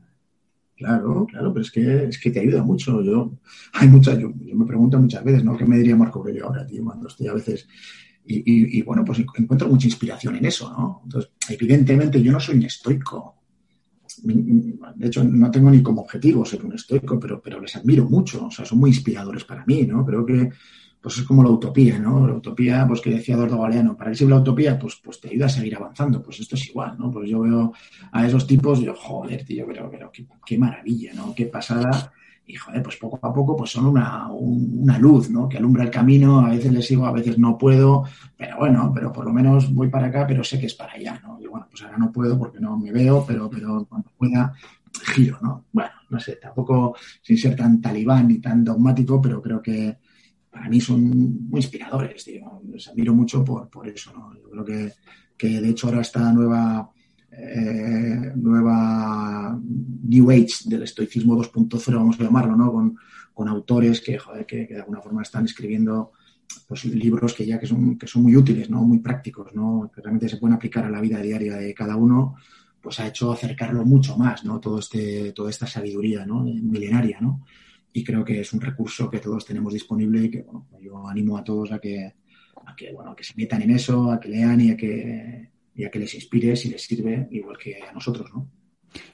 Claro, 0.76 1.26
claro, 1.26 1.54
pero 1.54 1.64
es 1.64 1.72
que, 1.72 2.06
es 2.06 2.20
que 2.20 2.30
te 2.30 2.42
ayuda 2.42 2.62
mucho. 2.62 3.02
Yo, 3.02 3.32
hay 3.74 3.88
muchas, 3.88 4.20
yo, 4.20 4.30
me 4.30 4.66
pregunto 4.66 5.00
muchas 5.00 5.24
veces, 5.24 5.46
¿no? 5.46 5.56
¿Qué 5.56 5.66
me 5.66 5.78
diría 5.78 5.96
Marco 5.96 6.20
Aurelio 6.20 6.48
ahora, 6.48 6.68
tío? 6.68 6.84
Cuando 6.84 7.08
estoy 7.08 7.28
a 7.28 7.34
veces 7.34 7.68
y, 8.26 8.80
y, 8.80 8.82
bueno, 8.82 9.04
pues 9.06 9.20
encuentro 9.20 9.68
mucha 9.68 9.88
inspiración 9.88 10.36
en 10.36 10.46
eso, 10.46 10.70
¿no? 10.72 11.02
Entonces, 11.04 11.32
evidentemente 11.50 12.22
yo 12.22 12.32
no 12.32 12.40
soy 12.40 12.56
un 12.58 12.64
estoico, 12.64 13.43
de 14.24 15.08
hecho, 15.08 15.24
no 15.24 15.50
tengo 15.52 15.70
ni 15.70 15.82
como 15.82 16.02
objetivo 16.02 16.46
ser 16.46 16.66
un 16.66 16.74
estoico, 16.74 17.20
pero, 17.20 17.42
pero 17.42 17.60
les 17.60 17.76
admiro 17.76 18.06
mucho, 18.06 18.48
o 18.48 18.52
sea, 18.52 18.66
son 18.66 18.80
muy 18.80 18.92
inspiradores 18.92 19.44
para 19.44 19.66
mí, 19.66 19.84
¿no? 19.84 20.06
Creo 20.06 20.26
que 20.26 20.50
pues 21.02 21.18
es 21.18 21.24
como 21.24 21.44
la 21.44 21.50
utopía, 21.50 22.00
¿no? 22.00 22.26
La 22.26 22.34
utopía, 22.34 22.88
pues 22.88 23.02
que 23.02 23.10
decía 23.10 23.36
Eduardo 23.36 23.60
Galeano, 23.60 23.98
para 23.98 24.12
que 24.12 24.18
sirva 24.18 24.36
la 24.36 24.42
utopía, 24.42 24.80
pues, 24.80 25.02
pues 25.04 25.20
te 25.20 25.30
ayuda 25.30 25.48
a 25.48 25.50
seguir 25.50 25.76
avanzando, 25.76 26.24
pues 26.24 26.40
esto 26.40 26.56
es 26.56 26.70
igual, 26.70 26.96
¿no? 26.98 27.12
Pues 27.12 27.30
yo 27.30 27.42
veo 27.42 27.74
a 28.14 28.26
esos 28.26 28.48
tipos 28.48 28.80
yo, 28.80 28.96
joder, 28.96 29.44
tío, 29.44 29.66
pero, 29.68 29.92
pero 29.92 30.10
qué, 30.14 30.26
qué 30.46 30.58
maravilla, 30.58 31.14
¿no? 31.14 31.36
Qué 31.36 31.48
pasada 31.48 32.14
y 32.46 32.56
joder, 32.56 32.84
pues 32.84 32.98
poco 32.98 33.20
a 33.22 33.34
poco 33.34 33.56
pues 33.56 33.72
son 33.72 33.86
una, 33.86 34.28
una 34.28 34.98
luz, 35.00 35.30
¿no? 35.30 35.48
Que 35.48 35.58
alumbra 35.58 35.84
el 35.84 35.90
camino, 35.90 36.40
a 36.42 36.50
veces 36.50 36.72
le 36.72 36.82
sigo, 36.82 37.06
a 37.06 37.12
veces 37.12 37.38
no 37.38 37.58
puedo, 37.58 38.04
pero 38.38 38.58
bueno, 38.58 38.92
pero 38.94 39.12
por 39.12 39.26
lo 39.26 39.32
menos 39.32 39.74
voy 39.74 39.90
para 39.90 40.08
acá, 40.08 40.28
pero 40.28 40.44
sé 40.44 40.60
que 40.60 40.66
es 40.66 40.74
para 40.74 40.94
allá, 40.94 41.20
¿no? 41.24 41.40
Y 41.42 41.48
bueno, 41.48 41.68
pues 41.70 41.82
ahora 41.84 41.98
no 41.98 42.12
puedo 42.12 42.38
porque 42.38 42.60
no 42.60 42.78
me 42.78 42.92
veo, 42.92 43.24
pero, 43.26 43.50
pero 43.50 43.86
cuando 43.86 44.10
pueda 44.18 44.54
giro, 45.14 45.40
¿no? 45.42 45.66
Bueno, 45.72 45.92
no 46.10 46.20
sé, 46.20 46.36
tampoco 46.36 46.96
sin 47.22 47.38
ser 47.38 47.56
tan 47.56 47.82
talibán 47.82 48.28
ni 48.28 48.40
tan 48.40 48.64
dogmático, 48.64 49.22
pero 49.22 49.42
creo 49.42 49.62
que 49.62 49.98
para 50.50 50.70
mí 50.70 50.80
son 50.80 51.50
muy 51.50 51.62
inspiradores, 51.62 52.24
tío. 52.24 52.62
Les 52.70 52.88
admiro 52.88 53.14
mucho 53.14 53.44
por, 53.44 53.70
por 53.70 53.88
eso, 53.88 54.14
¿no? 54.14 54.34
Yo 54.36 54.50
creo 54.50 54.66
que, 54.66 54.94
que 55.36 55.62
de 55.62 55.70
hecho 55.70 55.88
ahora 55.88 56.02
esta 56.02 56.32
nueva 56.32 56.92
eh, 57.38 58.32
nueva 58.36 59.60
New 59.62 60.32
Age 60.32 60.66
del 60.66 60.84
estoicismo 60.84 61.36
2.0, 61.36 61.96
vamos 61.96 62.20
a 62.20 62.24
llamarlo, 62.24 62.56
¿no? 62.56 62.72
Con, 62.72 62.98
con 63.34 63.48
autores 63.48 64.02
que, 64.02 64.18
joder, 64.18 64.46
que, 64.46 64.68
de 64.68 64.80
alguna 64.80 65.02
forma 65.02 65.24
están 65.24 65.46
escribiendo 65.46 66.12
pues, 66.68 66.86
libros 66.86 67.34
que 67.34 67.46
ya 67.46 67.60
que 67.60 67.66
son, 67.66 67.98
que 67.98 68.08
son 68.08 68.24
muy 68.24 68.36
útiles, 68.36 68.70
¿no? 68.70 68.84
Muy 68.84 69.00
prácticos, 69.00 69.54
¿no? 69.54 69.92
Que 69.94 70.02
realmente 70.02 70.30
se 70.30 70.38
pueden 70.38 70.56
aplicar 70.56 70.86
a 70.86 70.90
la 70.90 71.02
vida 71.02 71.20
diaria 71.20 71.56
de 71.56 71.74
cada 71.74 71.96
uno, 71.96 72.36
pues 72.82 73.00
ha 73.00 73.08
hecho 73.08 73.32
acercarlo 73.32 73.86
mucho 73.86 74.18
más, 74.18 74.46
¿no? 74.46 74.60
Todo 74.60 74.80
este, 74.80 75.32
toda 75.32 75.50
esta 75.50 75.66
sabiduría, 75.66 76.26
¿no? 76.26 76.44
Milenaria, 76.44 77.20
¿no? 77.20 77.42
Y 77.92 78.04
creo 78.04 78.24
que 78.24 78.42
es 78.42 78.54
un 78.54 78.62
recurso 78.62 79.10
que 79.10 79.20
todos 79.20 79.46
tenemos 79.46 79.74
disponible 79.74 80.24
y 80.24 80.30
que, 80.30 80.42
bueno, 80.44 80.68
yo 80.82 81.08
animo 81.08 81.38
a 81.38 81.44
todos 81.44 81.72
a 81.72 81.80
que, 81.80 82.14
a 82.66 82.76
que, 82.76 82.92
bueno, 82.92 83.12
a 83.12 83.16
que 83.16 83.24
se 83.24 83.34
metan 83.36 83.62
en 83.62 83.72
eso, 83.72 84.12
a 84.12 84.20
que 84.20 84.30
lean 84.30 84.62
y 84.62 84.72
a 84.72 84.78
que, 84.78 85.53
y 85.76 85.86
a 85.86 85.92
que 85.92 86.00
les 86.00 86.14
inspire 86.14 86.56
si 86.56 86.70
les 86.70 86.82
sirve, 86.82 87.28
igual 87.32 87.58
que 87.58 87.80
a 87.82 87.92
nosotros, 87.92 88.30
¿no? 88.34 88.48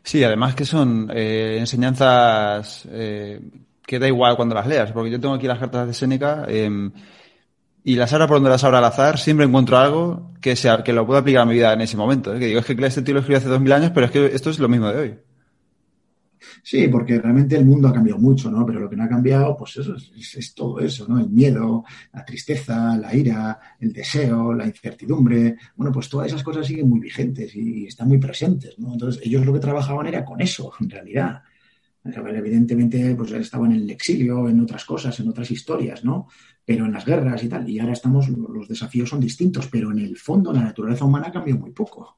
Sí, 0.03 0.23
además 0.23 0.55
que 0.55 0.65
son 0.65 1.09
eh, 1.13 1.57
enseñanzas 1.59 2.87
eh, 2.91 3.39
que 3.85 3.97
da 3.97 4.07
igual 4.07 4.35
cuando 4.35 4.55
las 4.55 4.67
leas, 4.67 4.91
porque 4.91 5.09
yo 5.09 5.19
tengo 5.19 5.35
aquí 5.35 5.47
las 5.47 5.59
cartas 5.59 5.87
de 5.87 5.93
Seneca 5.93 6.45
eh, 6.47 6.89
y 7.83 7.95
las 7.95 8.11
abra 8.13 8.27
por 8.27 8.37
donde 8.37 8.49
las 8.49 8.63
abra 8.63 8.79
al 8.79 8.85
azar, 8.85 9.17
siempre 9.17 9.45
encuentro 9.45 9.77
algo 9.77 10.31
que, 10.41 10.55
sea, 10.55 10.83
que 10.83 10.93
lo 10.93 11.05
pueda 11.05 11.21
aplicar 11.21 11.43
a 11.43 11.45
mi 11.45 11.53
vida 11.53 11.73
en 11.73 11.81
ese 11.81 11.97
momento. 11.97 12.35
¿eh? 12.35 12.39
Que 12.39 12.47
digo, 12.47 12.59
es 12.59 12.65
que 12.65 12.73
este 12.85 13.01
tío 13.01 13.13
lo 13.13 13.21
escribió 13.21 13.37
hace 13.39 13.49
dos 13.49 13.61
mil 13.61 13.71
años, 13.71 13.91
pero 13.93 14.05
es 14.05 14.11
que 14.11 14.25
esto 14.27 14.49
es 14.49 14.59
lo 14.59 14.69
mismo 14.69 14.91
de 14.91 14.99
hoy. 14.99 15.17
Sí, 16.63 16.87
porque 16.87 17.19
realmente 17.19 17.55
el 17.55 17.65
mundo 17.65 17.87
ha 17.87 17.93
cambiado 17.93 18.19
mucho, 18.19 18.49
¿no? 18.49 18.65
Pero 18.65 18.79
lo 18.79 18.89
que 18.89 18.95
no 18.95 19.03
ha 19.03 19.09
cambiado, 19.09 19.55
pues 19.57 19.77
eso 19.77 19.95
es, 19.95 20.35
es, 20.35 20.53
todo 20.53 20.79
eso, 20.79 21.07
¿no? 21.07 21.19
El 21.19 21.29
miedo, 21.29 21.83
la 22.13 22.25
tristeza, 22.25 22.97
la 22.97 23.15
ira, 23.15 23.59
el 23.79 23.93
deseo, 23.93 24.53
la 24.53 24.65
incertidumbre. 24.65 25.57
Bueno, 25.75 25.91
pues 25.91 26.09
todas 26.09 26.27
esas 26.27 26.43
cosas 26.43 26.67
siguen 26.67 26.89
muy 26.89 26.99
vigentes 26.99 27.55
y 27.55 27.85
están 27.85 28.07
muy 28.07 28.17
presentes, 28.17 28.77
¿no? 28.79 28.93
Entonces, 28.93 29.21
ellos 29.25 29.45
lo 29.45 29.53
que 29.53 29.59
trabajaban 29.59 30.07
era 30.07 30.23
con 30.25 30.41
eso, 30.41 30.71
en 30.79 30.89
realidad. 30.89 31.41
Evidentemente, 32.03 33.13
pues 33.15 33.31
estaban 33.33 33.71
en 33.71 33.81
el 33.81 33.89
exilio, 33.89 34.47
en 34.47 34.59
otras 34.61 34.85
cosas, 34.85 35.19
en 35.19 35.27
otras 35.27 35.51
historias, 35.51 36.03
¿no? 36.03 36.27
Pero 36.63 36.85
en 36.85 36.93
las 36.93 37.05
guerras 37.05 37.43
y 37.43 37.49
tal. 37.49 37.69
Y 37.69 37.79
ahora 37.79 37.93
estamos, 37.93 38.29
los 38.29 38.67
desafíos 38.67 39.09
son 39.09 39.19
distintos, 39.19 39.67
pero 39.67 39.91
en 39.91 39.99
el 39.99 40.17
fondo 40.17 40.53
la 40.53 40.63
naturaleza 40.63 41.05
humana 41.05 41.27
ha 41.27 41.31
cambiado 41.31 41.59
muy 41.59 41.71
poco. 41.71 42.17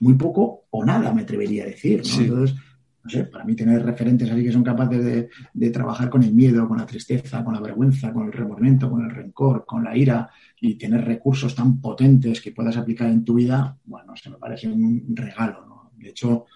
Muy 0.00 0.14
poco 0.14 0.66
o 0.70 0.84
nada, 0.84 1.12
me 1.12 1.22
atrevería 1.22 1.62
a 1.62 1.66
decir, 1.66 1.98
¿no? 1.98 2.04
Sí. 2.04 2.24
Entonces, 2.24 2.56
no 3.04 3.10
sé, 3.10 3.24
para 3.24 3.44
mí 3.44 3.54
tener 3.56 3.84
referentes 3.84 4.30
así 4.30 4.44
que 4.44 4.52
son 4.52 4.62
capaces 4.62 5.28
de, 5.52 5.70
trabajar 5.70 6.08
con 6.08 6.22
el 6.22 6.32
miedo, 6.32 6.68
con 6.68 6.78
la 6.78 6.86
tristeza, 6.86 7.44
con 7.44 7.54
la 7.54 7.60
vergüenza, 7.60 8.12
con 8.12 8.26
el 8.26 8.32
remordimiento, 8.32 8.90
con 8.90 9.04
el 9.04 9.10
rencor, 9.10 9.64
con 9.66 9.82
la 9.84 9.96
ira 9.96 10.30
y 10.60 10.74
tener 10.74 11.04
recursos 11.04 11.54
tan 11.54 11.80
potentes 11.80 12.40
que 12.40 12.52
puedas 12.52 12.76
aplicar 12.76 13.08
en 13.08 13.24
tu 13.24 13.34
vida, 13.34 13.76
bueno, 13.84 14.14
se 14.16 14.30
me 14.30 14.36
parece 14.36 14.68
un 14.68 15.04
regalo, 15.16 15.66
¿no? 15.66 15.90
De 15.96 16.10
hecho, 16.10 16.46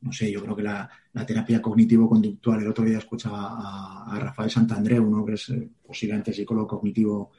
no 0.00 0.12
sé, 0.12 0.30
yo 0.30 0.42
creo 0.42 0.54
que 0.54 0.62
la, 0.62 0.88
la 1.12 1.26
terapia 1.26 1.60
cognitivo-conductual, 1.62 2.62
el 2.62 2.68
otro 2.68 2.84
día 2.84 2.98
escuchaba 2.98 3.56
a, 3.56 4.14
a 4.14 4.20
Rafael 4.20 4.50
Santandreu, 4.50 5.04
uno 5.04 5.24
que 5.24 5.34
es 5.34 5.48
eh, 5.50 5.68
posiblemente 5.84 6.32
psicólogo 6.32 6.66
cognitivo 6.66 7.32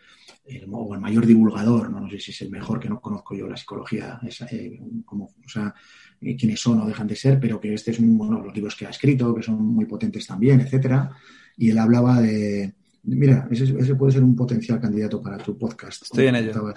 el, 0.46 0.66
o 0.72 0.94
el 0.94 1.00
mayor 1.00 1.26
divulgador, 1.26 1.90
¿no? 1.90 2.00
no 2.00 2.10
sé 2.10 2.20
si 2.20 2.32
es 2.32 2.42
el 2.42 2.50
mejor, 2.50 2.80
que 2.80 2.90
no 2.90 3.00
conozco 3.00 3.36
yo 3.36 3.48
la 3.48 3.58
psicología, 3.58 4.20
esa, 4.26 4.46
eh, 4.48 4.80
como, 5.06 5.26
o 5.26 5.50
sea, 5.50 5.74
eh, 6.22 6.36
quiénes 6.36 6.60
son 6.60 6.80
o 6.82 6.88
dejan 6.88 7.08
de 7.08 7.16
ser, 7.16 7.40
pero 7.40 7.60
que 7.60 7.74
este 7.74 7.92
es 7.92 8.00
uno 8.00 8.18
bueno, 8.18 8.38
de 8.38 8.46
los 8.46 8.56
libros 8.56 8.76
que 8.76 8.86
ha 8.86 8.90
escrito, 8.90 9.34
que 9.36 9.44
son 9.44 9.64
muy 9.64 9.86
potentes 9.86 10.26
también, 10.26 10.60
etcétera. 10.62 11.12
Y 11.58 11.70
él 11.70 11.78
hablaba 11.78 12.22
de, 12.22 12.74
mira, 13.04 13.48
ese, 13.52 13.64
ese, 13.78 13.96
puede 13.96 14.14
ser 14.14 14.24
un 14.24 14.36
potencial 14.36 14.80
candidato 14.80 15.22
para 15.22 15.38
tu 15.38 15.58
podcast. 15.58 16.04
Estoy 16.04 16.28
en 16.28 16.36
ello. 16.36 16.52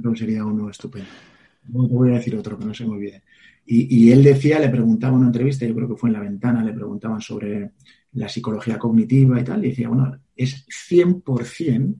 Creo 0.00 0.12
que 0.12 0.18
sería 0.18 0.44
uno 0.44 0.70
estupendo. 0.70 1.08
Voy 1.68 2.10
a 2.10 2.14
decir 2.14 2.36
otro 2.36 2.58
que 2.58 2.64
no 2.64 2.74
se 2.74 2.84
me 2.84 2.92
olvide. 2.92 3.22
Y, 3.66 3.96
y, 3.96 4.12
él 4.12 4.22
decía, 4.22 4.60
le 4.60 4.68
preguntaba 4.68 5.14
en 5.14 5.18
una 5.18 5.28
entrevista, 5.28 5.66
yo 5.66 5.74
creo 5.74 5.88
que 5.88 5.96
fue 5.96 6.08
en 6.08 6.14
La 6.14 6.20
Ventana, 6.20 6.62
le 6.62 6.72
preguntaban 6.72 7.20
sobre 7.20 7.72
la 8.12 8.28
psicología 8.28 8.78
cognitiva 8.78 9.40
y 9.40 9.44
tal, 9.44 9.64
y 9.64 9.70
decía, 9.70 9.88
bueno, 9.88 10.18
es 10.36 10.66
100% 10.68 11.96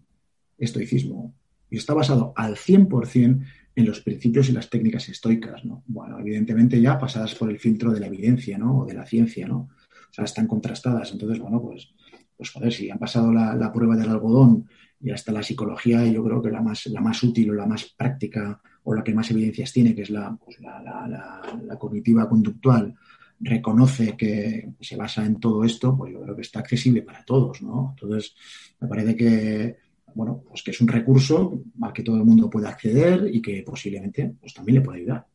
estoicismo. 0.59 1.35
Y 1.69 1.79
está 1.79 1.95
basado 1.95 2.33
al 2.37 2.57
100% 2.57 3.45
en 3.75 3.87
los 3.87 4.01
principios 4.01 4.49
y 4.49 4.53
las 4.53 4.71
técnicas 4.71 5.09
estoicas, 5.09 5.65
¿no? 5.65 5.83
Bueno, 5.87 6.19
evidentemente 6.19 6.81
ya 6.81 6.99
pasadas 6.99 7.35
por 7.35 7.51
el 7.51 7.59
filtro 7.59 7.93
de 7.93 8.01
la 8.01 8.07
evidencia, 8.07 8.57
¿no? 8.57 8.79
O 8.79 8.87
de 8.87 8.95
la 8.95 9.05
ciencia, 9.05 9.47
¿no? 9.47 9.59
O 9.59 10.13
sea, 10.13 10.25
están 10.25 10.47
contrastadas. 10.47 11.13
Entonces, 11.13 11.39
bueno, 11.39 11.61
pues, 11.61 11.93
pues 12.37 12.51
joder, 12.51 12.73
si 12.73 12.91
han 12.91 12.99
pasado 12.99 13.33
la, 13.33 13.55
la 13.55 13.73
prueba 13.73 13.97
del 13.97 14.09
algodón 14.09 14.67
y 15.01 15.11
hasta 15.11 15.33
la 15.33 15.43
psicología, 15.43 16.07
yo 16.07 16.25
creo 16.25 16.41
que 16.41 16.51
la 16.51 16.63
más, 16.63 16.87
la 16.87 17.03
más 17.03 17.23
útil 17.23 17.51
o 17.51 17.55
la 17.55 17.67
más 17.67 17.85
práctica 17.85 18.61
o 18.89 18.95
la 18.95 19.03
que 19.03 19.13
más 19.13 19.31
evidencias 19.33 19.73
tiene, 19.73 19.95
que 19.95 20.03
es 20.03 20.11
la, 20.11 20.37
pues 20.43 20.61
la, 20.61 20.81
la, 20.81 21.43
la, 21.67 21.77
cognitiva 21.77 22.29
conductual, 22.29 22.95
reconoce 23.41 24.17
que 24.17 24.71
se 24.81 24.97
basa 24.97 25.27
en 25.27 25.41
todo 25.41 25.65
esto, 25.65 25.97
pues 25.97 26.13
yo 26.13 26.23
creo 26.23 26.37
que 26.37 26.43
está 26.43 26.61
accesible 26.61 27.03
para 27.03 27.25
todos, 27.25 27.63
¿no? 27.63 27.97
Entonces, 27.99 28.37
me 28.81 28.87
parece 28.87 29.17
que, 29.17 29.77
bueno, 30.15 30.45
pues 30.49 30.63
que 30.63 30.71
es 30.71 30.81
un 30.81 30.87
recurso 30.87 31.65
al 31.83 31.93
que 31.93 32.05
todo 32.05 32.17
el 32.17 32.25
mundo 32.25 32.49
puede 32.49 32.69
acceder 32.69 33.29
y 33.33 33.43
que 33.43 33.65
posiblemente 33.67 34.37
pues 34.41 34.55
también 34.55 34.77
le 34.79 34.85
puede 34.85 35.01
ayudar. 35.01 35.27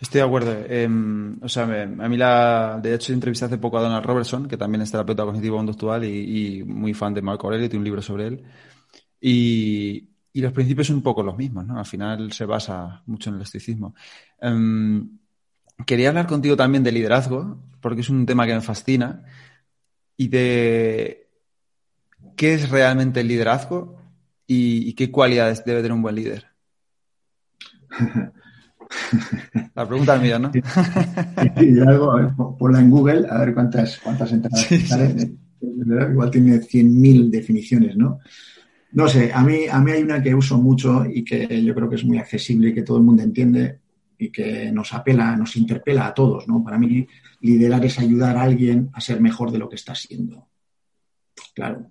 Estoy 0.00 0.20
de 0.20 0.26
acuerdo. 0.26 0.56
Eh, 0.66 0.88
o 1.42 1.48
sea, 1.50 1.64
a 1.64 2.08
mí 2.08 2.16
la, 2.16 2.80
de 2.82 2.94
hecho 2.94 3.12
entrevisté 3.12 3.44
hace 3.44 3.58
poco 3.58 3.76
a 3.76 3.82
Donald 3.82 4.06
Robertson, 4.06 4.48
que 4.48 4.56
también 4.56 4.80
es 4.80 4.90
terapeuta 4.90 5.24
cognitivo 5.24 5.58
conductual 5.58 6.02
y, 6.04 6.60
y 6.60 6.64
muy 6.64 6.94
fan 6.94 7.12
de 7.12 7.20
Marco 7.20 7.46
Aurelio, 7.46 7.68
tiene 7.68 7.80
un 7.80 7.84
libro 7.84 8.00
sobre 8.00 8.28
él. 8.28 8.42
Y, 9.20 10.11
y, 10.32 10.40
los 10.40 10.52
principios 10.52 10.86
son 10.86 10.96
un 10.96 11.02
poco 11.02 11.22
los 11.22 11.36
mismos, 11.36 11.66
¿no? 11.66 11.78
Al 11.78 11.86
final 11.86 12.32
se 12.32 12.44
basa 12.44 13.02
mucho 13.06 13.30
en 13.30 13.36
el 13.36 13.42
estoicismo. 13.42 13.94
Eh, 14.40 15.02
quería 15.86 16.08
hablar 16.08 16.26
contigo 16.26 16.56
también 16.56 16.82
de 16.84 16.92
liderazgo, 16.92 17.58
porque 17.80 18.00
es 18.02 18.10
un 18.10 18.26
tema 18.26 18.46
que 18.46 18.54
me 18.54 18.60
fascina, 18.60 19.24
y 20.16 20.28
de 20.28 21.28
qué 22.36 22.54
es 22.54 22.70
realmente 22.70 23.20
el 23.20 23.28
liderazgo 23.28 24.00
y, 24.46 24.88
y 24.88 24.92
qué 24.94 25.10
cualidades 25.10 25.64
debe 25.64 25.80
tener 25.80 25.92
un 25.92 26.02
buen 26.02 26.14
líder. 26.14 26.46
La 29.74 29.86
pregunta 29.86 30.16
es 30.16 30.22
mía, 30.22 30.38
¿no? 30.38 30.50
liderazgo, 31.56 32.56
ponla 32.58 32.80
en 32.80 32.90
Google 32.90 33.26
a 33.28 33.38
ver 33.38 33.54
cuántas, 33.54 33.98
cuántas 33.98 34.32
entradas. 34.32 34.60
Sí. 34.60 34.84
Igual 35.60 36.30
tiene 36.30 36.60
100.000 36.60 37.30
definiciones, 37.30 37.96
¿no? 37.96 38.20
No 38.92 39.08
sé, 39.08 39.32
a 39.32 39.42
mí, 39.42 39.66
a 39.70 39.80
mí 39.80 39.90
hay 39.90 40.02
una 40.02 40.22
que 40.22 40.34
uso 40.34 40.58
mucho 40.58 41.04
y 41.06 41.24
que 41.24 41.62
yo 41.64 41.74
creo 41.74 41.88
que 41.88 41.96
es 41.96 42.04
muy 42.04 42.18
accesible 42.18 42.68
y 42.68 42.74
que 42.74 42.82
todo 42.82 42.98
el 42.98 43.02
mundo 43.02 43.22
entiende 43.22 43.80
y 44.18 44.30
que 44.30 44.70
nos 44.70 44.92
apela, 44.92 45.34
nos 45.36 45.56
interpela 45.56 46.06
a 46.06 46.14
todos, 46.14 46.46
¿no? 46.46 46.62
Para 46.62 46.78
mí, 46.78 47.06
liderar 47.40 47.84
es 47.84 47.98
ayudar 47.98 48.36
a 48.36 48.42
alguien 48.42 48.90
a 48.92 49.00
ser 49.00 49.20
mejor 49.20 49.50
de 49.50 49.58
lo 49.58 49.68
que 49.68 49.76
está 49.76 49.94
siendo. 49.94 50.48
Claro, 51.54 51.90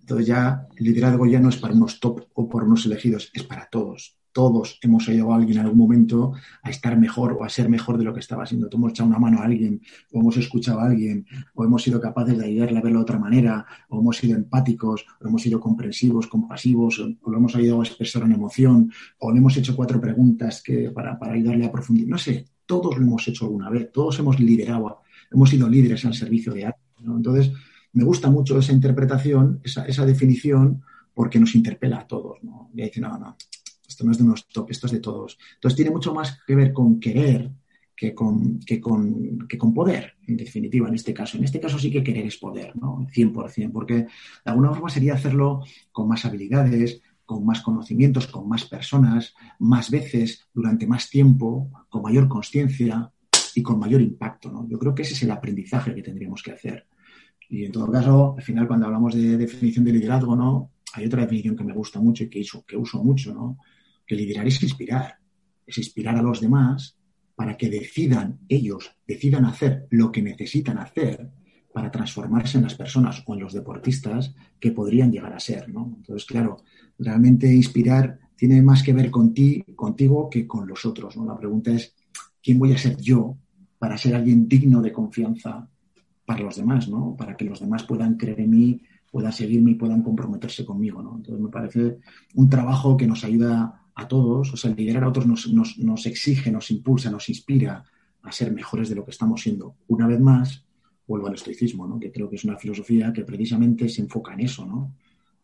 entonces 0.00 0.26
ya 0.26 0.66
el 0.76 0.84
liderazgo 0.84 1.24
ya 1.26 1.40
no 1.40 1.48
es 1.48 1.56
para 1.56 1.72
unos 1.72 2.00
top 2.00 2.26
o 2.34 2.48
por 2.48 2.64
unos 2.64 2.84
elegidos, 2.84 3.30
es 3.32 3.44
para 3.44 3.66
todos. 3.66 4.18
Todos 4.34 4.80
hemos 4.82 5.08
ayudado 5.08 5.32
a 5.32 5.36
alguien 5.36 5.58
en 5.58 5.64
algún 5.64 5.78
momento 5.78 6.32
a 6.60 6.68
estar 6.68 6.98
mejor 6.98 7.36
o 7.38 7.44
a 7.44 7.48
ser 7.48 7.68
mejor 7.68 7.96
de 7.98 8.02
lo 8.02 8.12
que 8.12 8.18
estaba 8.18 8.44
siendo. 8.44 8.68
Todos 8.68 8.80
hemos 8.80 8.90
echado 8.90 9.08
una 9.08 9.20
mano 9.20 9.38
a 9.38 9.44
alguien, 9.44 9.80
o 10.12 10.18
hemos 10.18 10.36
escuchado 10.36 10.80
a 10.80 10.86
alguien, 10.86 11.24
o 11.54 11.64
hemos 11.64 11.84
sido 11.84 12.00
capaces 12.00 12.36
de 12.36 12.44
ayudarle 12.44 12.78
a 12.78 12.82
verlo 12.82 12.98
de 12.98 13.02
otra 13.04 13.18
manera, 13.20 13.64
o 13.88 14.00
hemos 14.00 14.16
sido 14.16 14.36
empáticos, 14.36 15.06
o 15.20 15.28
hemos 15.28 15.40
sido 15.40 15.60
comprensivos, 15.60 16.26
compasivos, 16.26 16.98
o 16.98 17.30
lo 17.30 17.38
hemos 17.38 17.54
ayudado 17.54 17.82
a 17.82 17.84
expresar 17.84 18.24
una 18.24 18.34
emoción, 18.34 18.90
o 19.20 19.30
le 19.30 19.38
hemos 19.38 19.56
hecho 19.56 19.76
cuatro 19.76 20.00
preguntas 20.00 20.60
que, 20.64 20.90
para, 20.90 21.16
para 21.16 21.34
ayudarle 21.34 21.66
a 21.66 21.70
profundizar. 21.70 22.10
No 22.10 22.18
sé, 22.18 22.44
todos 22.66 22.96
lo 22.96 23.02
hemos 23.04 23.28
hecho 23.28 23.44
alguna 23.44 23.70
vez, 23.70 23.92
todos 23.92 24.18
hemos 24.18 24.40
liderado, 24.40 25.02
hemos 25.30 25.48
sido 25.48 25.68
líderes 25.68 26.04
al 26.06 26.14
servicio 26.14 26.52
de 26.52 26.64
alguien. 26.64 27.16
Entonces, 27.16 27.52
me 27.92 28.02
gusta 28.02 28.28
mucho 28.28 28.58
esa 28.58 28.72
interpretación, 28.72 29.60
esa, 29.62 29.86
esa 29.86 30.04
definición, 30.04 30.82
porque 31.14 31.38
nos 31.38 31.54
interpela 31.54 31.98
a 32.00 32.06
todos, 32.08 32.42
¿no? 32.42 32.70
Y 32.74 32.82
dice, 32.82 33.00
no, 33.00 33.16
no, 33.16 33.36
esto 33.94 34.04
no 34.04 34.12
es 34.12 34.18
de 34.18 34.24
unos 34.24 34.48
top, 34.48 34.70
esto 34.70 34.86
es 34.86 34.92
de 34.92 35.00
todos. 35.00 35.38
Entonces 35.54 35.76
tiene 35.76 35.92
mucho 35.92 36.12
más 36.12 36.38
que 36.46 36.54
ver 36.54 36.72
con 36.72 36.98
querer 36.98 37.50
que 37.96 38.12
con, 38.12 38.58
que 38.58 38.80
con, 38.80 39.46
que 39.48 39.56
con 39.56 39.72
poder, 39.72 40.14
en 40.26 40.36
definitiva, 40.36 40.88
en 40.88 40.94
este 40.94 41.14
caso. 41.14 41.38
En 41.38 41.44
este 41.44 41.60
caso 41.60 41.78
sí 41.78 41.92
que 41.92 42.02
querer 42.02 42.26
es 42.26 42.36
poder, 42.36 42.74
¿no? 42.76 43.06
100%, 43.14 43.70
porque 43.72 43.94
de 43.94 44.08
alguna 44.46 44.70
forma 44.70 44.90
sería 44.90 45.14
hacerlo 45.14 45.62
con 45.92 46.08
más 46.08 46.24
habilidades, 46.24 47.00
con 47.24 47.46
más 47.46 47.60
conocimientos, 47.60 48.26
con 48.26 48.48
más 48.48 48.64
personas, 48.64 49.34
más 49.60 49.90
veces, 49.90 50.48
durante 50.52 50.88
más 50.88 51.08
tiempo, 51.08 51.70
con 51.88 52.02
mayor 52.02 52.28
conciencia. 52.28 53.10
y 53.56 53.62
con 53.62 53.78
mayor 53.78 54.02
impacto. 54.02 54.50
¿no? 54.50 54.66
Yo 54.68 54.76
creo 54.80 54.92
que 54.92 55.02
ese 55.02 55.14
es 55.14 55.22
el 55.22 55.30
aprendizaje 55.30 55.94
que 55.94 56.02
tendríamos 56.02 56.42
que 56.42 56.50
hacer. 56.50 56.88
Y 57.48 57.64
en 57.64 57.70
todo 57.70 57.88
caso, 57.88 58.34
al 58.36 58.42
final, 58.42 58.66
cuando 58.66 58.86
hablamos 58.86 59.14
de 59.14 59.36
definición 59.36 59.84
de 59.84 59.92
liderazgo, 59.92 60.34
¿no? 60.34 60.72
Hay 60.94 61.06
otra 61.06 61.22
definición 61.22 61.56
que 61.56 61.62
me 61.62 61.72
gusta 61.72 62.00
mucho 62.00 62.24
y 62.24 62.28
que 62.28 62.40
uso, 62.40 62.64
que 62.66 62.76
uso 62.76 63.02
mucho, 63.02 63.32
¿no? 63.32 63.58
Que 64.06 64.14
liderar 64.14 64.46
es 64.46 64.62
inspirar. 64.62 65.18
Es 65.66 65.78
inspirar 65.78 66.16
a 66.16 66.22
los 66.22 66.40
demás 66.40 66.96
para 67.34 67.56
que 67.56 67.68
decidan 67.68 68.40
ellos, 68.48 68.96
decidan 69.06 69.44
hacer 69.44 69.86
lo 69.90 70.12
que 70.12 70.22
necesitan 70.22 70.78
hacer 70.78 71.30
para 71.72 71.90
transformarse 71.90 72.58
en 72.58 72.64
las 72.64 72.76
personas 72.76 73.24
o 73.26 73.34
en 73.34 73.40
los 73.40 73.52
deportistas 73.52 74.32
que 74.60 74.70
podrían 74.70 75.10
llegar 75.10 75.32
a 75.32 75.40
ser, 75.40 75.68
¿no? 75.68 75.92
Entonces, 75.96 76.24
claro, 76.24 76.58
realmente 76.98 77.52
inspirar 77.52 78.20
tiene 78.36 78.62
más 78.62 78.82
que 78.82 78.92
ver 78.92 79.10
con 79.10 79.34
ti, 79.34 79.64
contigo 79.74 80.30
que 80.30 80.46
con 80.46 80.68
los 80.68 80.84
otros, 80.84 81.16
¿no? 81.16 81.26
La 81.26 81.36
pregunta 81.36 81.72
es, 81.72 81.94
¿quién 82.40 82.60
voy 82.60 82.72
a 82.72 82.78
ser 82.78 82.96
yo 83.00 83.36
para 83.78 83.98
ser 83.98 84.14
alguien 84.14 84.48
digno 84.48 84.80
de 84.80 84.92
confianza 84.92 85.68
para 86.24 86.44
los 86.44 86.56
demás, 86.56 86.88
¿no? 86.88 87.16
Para 87.16 87.36
que 87.36 87.44
los 87.44 87.58
demás 87.58 87.82
puedan 87.82 88.16
creer 88.16 88.40
en 88.40 88.50
mí, 88.50 88.80
puedan 89.10 89.32
seguirme 89.32 89.72
y 89.72 89.74
puedan 89.74 90.02
comprometerse 90.02 90.64
conmigo, 90.64 91.02
¿no? 91.02 91.16
Entonces 91.16 91.42
me 91.42 91.50
parece 91.50 91.98
un 92.34 92.48
trabajo 92.48 92.96
que 92.96 93.06
nos 93.06 93.24
ayuda 93.24 93.83
a 93.94 94.08
todos, 94.08 94.52
o 94.52 94.56
sea, 94.56 94.74
liderar 94.74 95.04
a 95.04 95.08
otros 95.08 95.26
nos, 95.26 95.48
nos, 95.48 96.06
exige, 96.06 96.50
nos 96.50 96.70
impulsa, 96.70 97.10
nos 97.10 97.28
inspira 97.28 97.84
a 98.22 98.32
ser 98.32 98.52
mejores 98.52 98.88
de 98.88 98.94
lo 98.96 99.04
que 99.04 99.12
estamos 99.12 99.42
siendo. 99.42 99.76
Una 99.88 100.06
vez 100.06 100.20
más, 100.20 100.64
vuelvo 101.06 101.28
al 101.28 101.34
estoicismo, 101.34 101.86
¿no? 101.86 102.00
que 102.00 102.10
creo 102.10 102.28
que 102.28 102.36
es 102.36 102.44
una 102.44 102.56
filosofía 102.56 103.12
que 103.12 103.24
precisamente 103.24 103.88
se 103.88 104.02
enfoca 104.02 104.34
en 104.34 104.40
eso, 104.40 104.66
¿no? 104.66 104.94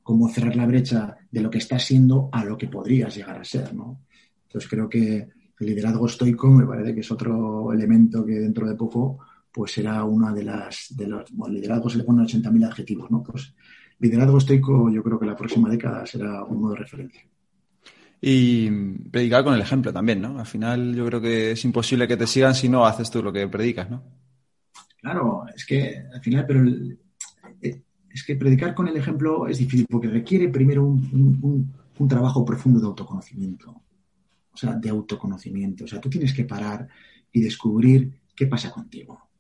Cómo 0.03 0.29
cerrar 0.29 0.57
la 0.57 0.67
brecha 0.67 1.17
de 1.31 1.43
lo 1.43 1.51
que 1.51 1.59
estás 1.59 1.85
siendo 1.85 2.31
a 2.33 2.45
lo 2.45 2.57
que 2.57 2.69
podrías 2.69 3.15
llegar 3.15 3.39
a 3.39 3.45
ser, 3.45 3.75
¿no? 3.75 4.01
Entonces 4.47 4.69
creo 4.69 4.89
que 4.89 5.29
el 5.61 5.67
liderazgo 5.67 6.07
estoico 6.07 6.51
me 6.51 6.67
parece 6.67 6.95
que 6.95 7.01
es 7.01 7.11
otro 7.11 7.73
elemento 7.73 8.25
que 8.25 8.41
dentro 8.41 8.67
de 8.67 8.75
poco 8.75 9.19
pues 9.53 9.73
será 9.73 10.05
una 10.05 10.33
de 10.33 10.45
las, 10.45 10.87
de 10.97 11.07
los, 11.07 11.31
bueno, 11.33 11.55
liderazgo 11.55 11.91
se 11.91 11.99
le 11.99 12.05
ponen 12.05 12.25
80.000 12.25 12.67
adjetivos, 12.67 13.11
¿no? 13.11 13.23
Pues 13.23 13.55
liderazgo 13.99 14.39
estoico 14.39 14.91
yo 14.91 15.03
creo 15.03 15.19
que 15.19 15.27
la 15.27 15.37
próxima 15.37 15.69
década 15.69 16.07
será 16.07 16.45
un 16.45 16.61
modo 16.61 16.73
de 16.73 16.81
referencia. 16.81 17.23
Y 18.21 18.71
predicar 19.11 19.45
con 19.45 19.55
el 19.55 19.61
ejemplo 19.61 19.93
también, 19.93 20.21
¿no? 20.21 20.39
Al 20.39 20.47
final 20.47 20.95
yo 20.95 21.07
creo 21.07 21.21
que 21.21 21.53
es 21.53 21.65
imposible 21.65 22.07
que 22.07 22.17
te 22.17 22.27
sigan 22.27 22.55
si 22.55 22.69
no 22.69 22.85
haces 22.85 23.11
tú 23.11 23.23
lo 23.23 23.33
que 23.33 23.49
predicas, 23.49 23.91
¿no? 23.91 24.03
Claro, 25.01 25.45
es 25.55 25.65
que 25.65 26.03
al 26.13 26.21
final, 26.21 26.45
pero 26.47 26.63
eh, 27.63 27.83
es 28.11 28.25
que 28.25 28.37
predicar 28.37 28.75
con 28.75 28.89
el 28.89 28.97
ejemplo 28.97 29.49
es 29.49 29.59
difícil 29.59 29.87
porque 29.89 30.09
requiere 30.09 30.49
primero 30.51 30.85
un, 30.85 31.73
un 31.99 32.09
trabajo 32.09 32.45
profundo 32.45 32.81
de 32.81 32.87
autoconocimiento. 32.87 33.71
O 34.53 34.57
sea, 34.57 34.75
de 34.75 34.91
autoconocimiento. 34.91 35.85
O 35.85 35.89
sea, 35.89 36.01
tú 36.01 36.11
tienes 36.11 36.35
que 36.35 36.45
parar 36.45 36.87
y 37.33 37.41
descubrir 37.41 38.21
qué 38.35 38.47
pasa 38.47 38.71
contigo 38.71 39.31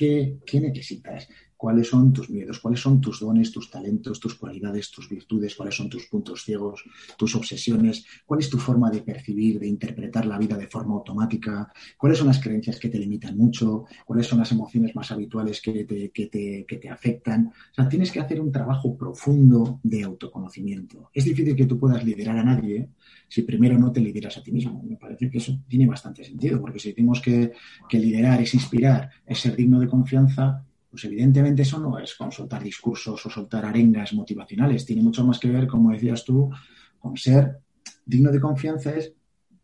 ¿Qué, 0.00 0.60
necesitas? 0.60 1.28
¿Cuáles 1.60 1.88
son 1.88 2.10
tus 2.10 2.30
miedos? 2.30 2.58
¿Cuáles 2.58 2.80
son 2.80 3.02
tus 3.02 3.20
dones, 3.20 3.52
tus 3.52 3.70
talentos, 3.70 4.18
tus 4.18 4.34
cualidades, 4.34 4.90
tus 4.90 5.10
virtudes? 5.10 5.54
¿Cuáles 5.54 5.74
son 5.74 5.90
tus 5.90 6.06
puntos 6.06 6.42
ciegos, 6.42 6.82
tus 7.18 7.36
obsesiones? 7.36 8.06
¿Cuál 8.24 8.40
es 8.40 8.48
tu 8.48 8.56
forma 8.56 8.90
de 8.90 9.02
percibir, 9.02 9.60
de 9.60 9.66
interpretar 9.66 10.24
la 10.24 10.38
vida 10.38 10.56
de 10.56 10.68
forma 10.68 10.94
automática? 10.94 11.70
¿Cuáles 11.98 12.16
son 12.16 12.28
las 12.28 12.40
creencias 12.40 12.80
que 12.80 12.88
te 12.88 12.98
limitan 12.98 13.36
mucho? 13.36 13.84
¿Cuáles 14.06 14.26
son 14.26 14.38
las 14.38 14.50
emociones 14.52 14.96
más 14.96 15.10
habituales 15.10 15.60
que 15.60 15.84
te, 15.84 16.10
que 16.10 16.76
te 16.78 16.88
afectan? 16.88 17.48
O 17.48 17.74
sea, 17.74 17.86
tienes 17.86 18.10
que 18.10 18.20
hacer 18.20 18.40
un 18.40 18.50
trabajo 18.50 18.96
profundo 18.96 19.80
de 19.82 20.02
autoconocimiento. 20.02 21.10
Es 21.12 21.26
difícil 21.26 21.54
que 21.54 21.66
tú 21.66 21.78
puedas 21.78 22.02
liderar 22.02 22.38
a 22.38 22.44
nadie 22.44 22.88
si 23.28 23.42
primero 23.42 23.78
no 23.78 23.92
te 23.92 24.00
lideras 24.00 24.36
a 24.36 24.42
ti 24.42 24.50
mismo. 24.50 24.82
Me 24.82 24.96
parece 24.96 25.30
que 25.30 25.38
eso 25.38 25.58
tiene 25.68 25.86
bastante 25.86 26.24
sentido, 26.24 26.60
porque 26.60 26.78
si 26.78 26.88
decimos 26.88 27.20
que, 27.20 27.52
liderar 27.92 28.40
es 28.40 28.54
inspirar, 28.54 29.10
es 29.26 29.38
ser 29.38 29.54
digno 29.54 29.78
de 29.78 29.86
confianza, 29.86 30.64
pues 30.90 31.04
evidentemente 31.04 31.62
eso 31.62 31.78
no 31.78 31.98
es 31.98 32.14
con 32.14 32.32
soltar 32.32 32.62
discursos 32.62 33.24
o 33.24 33.30
soltar 33.30 33.64
arengas 33.64 34.12
motivacionales. 34.12 34.84
Tiene 34.84 35.02
mucho 35.02 35.24
más 35.24 35.38
que 35.38 35.48
ver, 35.48 35.66
como 35.66 35.92
decías 35.92 36.24
tú, 36.24 36.50
con 36.98 37.16
ser 37.16 37.58
digno 38.04 38.32
de 38.32 38.40
confianza 38.40 38.90
es 38.96 39.12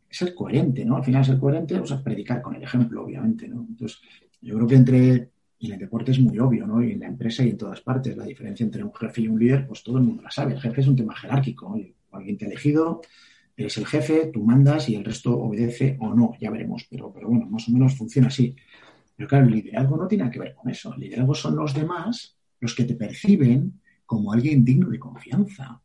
ser 0.09 0.35
coherente, 0.35 0.85
¿no? 0.85 0.97
Al 0.97 1.05
final 1.05 1.25
ser 1.25 1.39
coherente, 1.39 1.75
o 1.79 1.87
sea, 1.87 2.03
predicar 2.03 2.41
con 2.41 2.55
el 2.55 2.63
ejemplo, 2.63 3.05
obviamente, 3.05 3.49
¿no? 3.49 3.67
Entonces, 3.69 4.01
yo 4.41 4.55
creo 4.55 4.67
que 4.69 4.75
entre, 4.77 5.31
y 5.59 5.67
en 5.67 5.73
el 5.73 5.79
deporte 5.81 6.13
es 6.13 6.21
muy 6.21 6.39
obvio, 6.39 6.67
¿no? 6.67 6.83
Y 6.83 6.93
en 6.93 7.01
la 7.01 7.09
empresa 7.09 7.45
y 7.45 7.51
en 7.51 7.59
todas 7.59 7.81
partes, 7.81 8.17
la 8.17 8.25
diferencia 8.25 8.65
entre 8.65 8.85
un 8.85 8.95
jefe 8.95 9.23
y 9.23 9.29
un 9.29 9.39
líder, 9.39 9.67
pues 9.67 9.83
todo 9.83 9.99
el 9.99 10.05
mundo 10.05 10.23
la 10.23 10.31
sabe. 10.31 10.53
El 10.53 10.61
jefe 10.61 10.81
es 10.81 10.87
un 10.87 10.97
tema 10.97 11.15
jerárquico. 11.17 11.77
Alguien 12.13 12.39
te 12.39 12.45
ha 12.45 12.49
elegido, 12.49 13.03
eres 13.57 13.77
el 13.79 13.87
jefe, 13.87 14.31
tú 14.33 14.45
mandas 14.45 14.89
y 14.89 14.95
el 14.95 15.05
resto 15.05 15.37
obedece 15.37 15.97
o 16.01 16.15
no, 16.15 16.35
ya 16.41 16.51
veremos, 16.51 16.87
pero, 16.89 17.13
pero 17.13 17.29
bueno, 17.29 17.47
más 17.47 17.69
o 17.69 17.73
menos 17.73 17.97
funciona 17.97 18.29
así. 18.29 18.55
Pero 19.17 19.29
claro, 19.29 19.47
el 19.47 19.53
liderazgo 19.53 19.97
no 19.97 20.07
tiene 20.07 20.31
que 20.31 20.39
ver 20.39 20.55
con 20.55 20.71
eso. 20.71 20.93
El 20.95 21.01
liderazgo 21.01 21.35
son 21.35 21.57
los 21.57 21.75
demás 21.75 22.37
los 22.61 22.75
que 22.75 22.85
te 22.85 22.95
perciben 22.95 23.81
como 24.05 24.33
alguien 24.33 24.65
digno 24.65 24.89
de 24.89 24.99
confianza. 24.99 25.81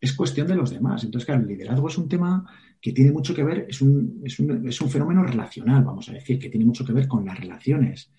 Es 0.00 0.12
cuestión 0.12 0.46
de 0.46 0.56
los 0.56 0.70
demás. 0.70 1.04
Entonces, 1.04 1.26
claro, 1.26 1.42
el 1.42 1.48
liderazgo 1.48 1.88
es 1.88 1.98
un 1.98 2.08
tema 2.08 2.44
que 2.80 2.92
tiene 2.92 3.12
mucho 3.12 3.34
que 3.34 3.42
ver, 3.42 3.66
es 3.68 3.80
un, 3.80 4.20
es 4.24 4.38
un, 4.38 4.68
es 4.68 4.80
un 4.80 4.90
fenómeno 4.90 5.22
relacional, 5.22 5.84
vamos 5.84 6.08
a 6.08 6.12
decir, 6.12 6.38
que 6.38 6.50
tiene 6.50 6.66
mucho 6.66 6.84
que 6.84 6.92
ver 6.92 7.08
con 7.08 7.24
las 7.24 7.38
relaciones. 7.38 8.12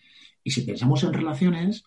Y 0.43 0.51
si 0.51 0.61
pensamos 0.61 1.03
en 1.03 1.13
relaciones, 1.13 1.83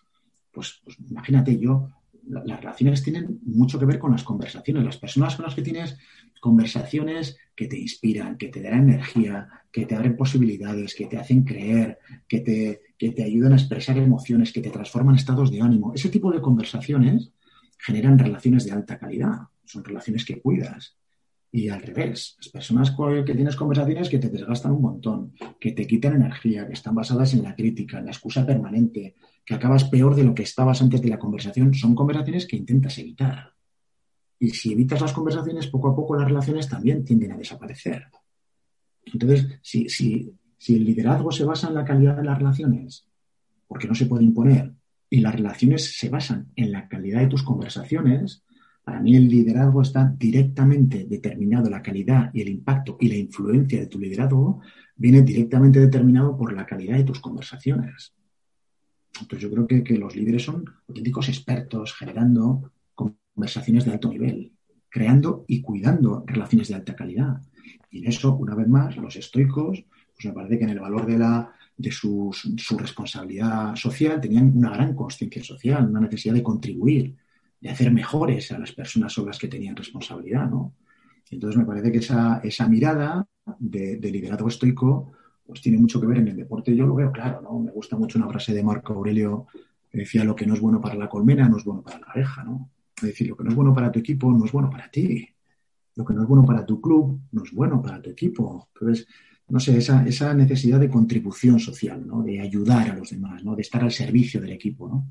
pues, 0.51 0.81
pues 0.83 0.97
imagínate 1.09 1.57
yo, 1.57 1.89
las 2.27 2.59
relaciones 2.59 3.03
tienen 3.03 3.39
mucho 3.43 3.79
que 3.79 3.85
ver 3.85 3.99
con 3.99 4.11
las 4.11 4.23
conversaciones. 4.23 4.83
Las 4.83 4.97
personas 4.97 5.35
con 5.35 5.45
las 5.45 5.55
que 5.55 5.61
tienes 5.61 5.97
conversaciones 6.39 7.37
que 7.55 7.67
te 7.67 7.79
inspiran, 7.79 8.37
que 8.37 8.47
te 8.47 8.61
dan 8.61 8.89
energía, 8.89 9.47
que 9.71 9.85
te 9.85 9.95
abren 9.95 10.15
posibilidades, 10.15 10.95
que 10.95 11.07
te 11.07 11.17
hacen 11.17 11.43
creer, 11.43 11.99
que 12.27 12.39
te, 12.41 12.81
que 12.97 13.11
te 13.11 13.23
ayudan 13.23 13.53
a 13.53 13.57
expresar 13.57 13.97
emociones, 13.97 14.51
que 14.51 14.61
te 14.61 14.69
transforman 14.69 15.15
estados 15.15 15.51
de 15.51 15.61
ánimo. 15.61 15.93
Ese 15.93 16.09
tipo 16.09 16.31
de 16.31 16.41
conversaciones 16.41 17.31
generan 17.77 18.17
relaciones 18.17 18.65
de 18.65 18.71
alta 18.71 18.97
calidad. 18.97 19.39
Son 19.65 19.83
relaciones 19.83 20.25
que 20.25 20.41
cuidas. 20.41 20.97
Y 21.53 21.67
al 21.67 21.81
revés, 21.81 22.37
las 22.37 22.49
personas 22.49 22.95
que 23.25 23.35
tienes 23.35 23.57
conversaciones 23.57 24.07
que 24.09 24.19
te 24.19 24.29
desgastan 24.29 24.71
un 24.71 24.81
montón, 24.81 25.33
que 25.59 25.73
te 25.73 25.85
quitan 25.85 26.15
energía, 26.15 26.65
que 26.65 26.73
están 26.73 26.95
basadas 26.95 27.33
en 27.33 27.43
la 27.43 27.55
crítica, 27.55 27.99
en 27.99 28.05
la 28.05 28.11
excusa 28.11 28.45
permanente, 28.45 29.15
que 29.45 29.53
acabas 29.53 29.83
peor 29.83 30.15
de 30.15 30.23
lo 30.23 30.33
que 30.33 30.43
estabas 30.43 30.81
antes 30.81 31.01
de 31.01 31.09
la 31.09 31.19
conversación, 31.19 31.73
son 31.73 31.93
conversaciones 31.93 32.47
que 32.47 32.55
intentas 32.55 32.97
evitar. 32.99 33.53
Y 34.39 34.51
si 34.51 34.71
evitas 34.71 35.01
las 35.01 35.11
conversaciones, 35.11 35.67
poco 35.67 35.89
a 35.89 35.95
poco 35.95 36.15
las 36.15 36.27
relaciones 36.27 36.69
también 36.69 37.03
tienden 37.03 37.33
a 37.33 37.37
desaparecer. 37.37 38.05
Entonces, 39.03 39.59
si, 39.61 39.89
si, 39.89 40.33
si 40.57 40.75
el 40.75 40.85
liderazgo 40.85 41.31
se 41.31 41.43
basa 41.43 41.67
en 41.67 41.75
la 41.75 41.83
calidad 41.83 42.15
de 42.15 42.23
las 42.23 42.37
relaciones, 42.37 43.07
porque 43.67 43.87
no 43.87 43.95
se 43.95 44.05
puede 44.05 44.23
imponer, 44.23 44.73
y 45.09 45.19
las 45.19 45.35
relaciones 45.35 45.97
se 45.97 46.07
basan 46.07 46.51
en 46.55 46.71
la 46.71 46.87
calidad 46.87 47.19
de 47.19 47.27
tus 47.27 47.43
conversaciones, 47.43 48.45
para 48.83 48.99
mí 48.99 49.15
el 49.15 49.27
liderazgo 49.27 49.81
está 49.81 50.13
directamente 50.17 51.05
determinado, 51.05 51.69
la 51.69 51.83
calidad 51.83 52.31
y 52.33 52.41
el 52.41 52.49
impacto 52.49 52.97
y 52.99 53.09
la 53.09 53.15
influencia 53.15 53.79
de 53.79 53.87
tu 53.87 53.99
liderazgo 53.99 54.61
viene 54.95 55.21
directamente 55.21 55.79
determinado 55.79 56.35
por 56.35 56.53
la 56.53 56.65
calidad 56.65 56.97
de 56.97 57.03
tus 57.03 57.19
conversaciones. 57.19 58.13
Entonces 59.19 59.49
yo 59.49 59.51
creo 59.51 59.83
que, 59.83 59.97
los 59.97 60.15
líderes 60.15 60.43
son 60.43 60.65
auténticos 60.87 61.29
expertos 61.29 61.93
generando 61.93 62.71
conversaciones 62.95 63.85
de 63.85 63.91
alto 63.91 64.09
nivel, 64.09 64.51
creando 64.89 65.45
y 65.47 65.61
cuidando 65.61 66.23
relaciones 66.25 66.69
de 66.69 66.75
alta 66.75 66.95
calidad. 66.95 67.41
Y 67.91 67.99
en 67.99 68.07
eso, 68.07 68.35
una 68.35 68.55
vez 68.55 68.67
más, 68.67 68.97
los 68.97 69.15
estoicos, 69.15 69.83
pues 70.15 70.25
me 70.25 70.31
parece 70.31 70.57
que 70.57 70.63
en 70.63 70.71
el 70.71 70.79
valor 70.79 71.05
de, 71.05 71.19
la, 71.19 71.53
de 71.77 71.91
su 71.91 72.31
responsabilidad 72.77 73.75
social 73.75 74.19
tenían 74.19 74.57
una 74.57 74.71
gran 74.71 74.95
conciencia 74.95 75.43
social, 75.43 75.89
una 75.89 75.99
necesidad 75.99 76.33
de 76.33 76.43
contribuir, 76.43 77.15
de 77.61 77.69
hacer 77.69 77.91
mejores 77.91 78.51
a 78.51 78.59
las 78.59 78.71
personas 78.73 79.13
sobre 79.13 79.37
que 79.37 79.47
tenían 79.47 79.75
responsabilidad, 79.75 80.49
¿no? 80.49 80.73
Entonces 81.29 81.57
me 81.57 81.65
parece 81.65 81.91
que 81.91 81.99
esa, 81.99 82.41
esa 82.43 82.67
mirada 82.67 83.25
de, 83.59 83.97
liderazgo 84.01 84.49
estoico 84.49 85.13
pues 85.45 85.61
tiene 85.61 85.77
mucho 85.77 86.01
que 86.01 86.07
ver 86.07 86.17
en 86.17 86.27
el 86.29 86.35
deporte. 86.35 86.75
Yo 86.75 86.85
lo 86.85 86.95
veo 86.95 87.11
claro, 87.11 87.41
¿no? 87.41 87.59
Me 87.59 87.71
gusta 87.71 87.95
mucho 87.95 88.17
una 88.17 88.27
frase 88.27 88.53
de 88.53 88.63
Marco 88.63 88.93
Aurelio 88.93 89.47
que 89.89 89.99
decía 89.99 90.23
lo 90.23 90.35
que 90.35 90.45
no 90.45 90.55
es 90.55 90.59
bueno 90.59 90.81
para 90.81 90.95
la 90.95 91.07
colmena 91.07 91.47
no 91.47 91.57
es 91.57 91.63
bueno 91.63 91.81
para 91.81 91.99
la 91.99 92.07
abeja, 92.07 92.43
¿no? 92.43 92.69
Es 92.97 93.03
decir, 93.03 93.27
lo 93.27 93.37
que 93.37 93.43
no 93.43 93.51
es 93.51 93.55
bueno 93.55 93.73
para 93.73 93.91
tu 93.91 93.99
equipo 93.99 94.31
no 94.31 94.45
es 94.45 94.51
bueno 94.51 94.69
para 94.69 94.89
ti. 94.89 95.27
Lo 95.95 96.05
que 96.05 96.13
no 96.13 96.21
es 96.21 96.27
bueno 96.27 96.45
para 96.45 96.65
tu 96.65 96.81
club 96.81 97.21
no 97.31 97.43
es 97.43 97.51
bueno 97.51 97.81
para 97.81 98.01
tu 98.01 98.09
equipo. 98.09 98.69
Entonces, 98.73 99.07
no 99.49 99.59
sé, 99.59 99.77
esa, 99.77 100.05
esa 100.05 100.33
necesidad 100.33 100.79
de 100.79 100.89
contribución 100.89 101.59
social, 101.59 102.05
¿no? 102.05 102.23
De 102.23 102.39
ayudar 102.39 102.89
a 102.89 102.95
los 102.95 103.09
demás, 103.09 103.43
¿no? 103.43 103.55
De 103.55 103.61
estar 103.61 103.83
al 103.83 103.91
servicio 103.91 104.39
del 104.39 104.51
equipo, 104.51 104.87
¿no? 104.87 105.07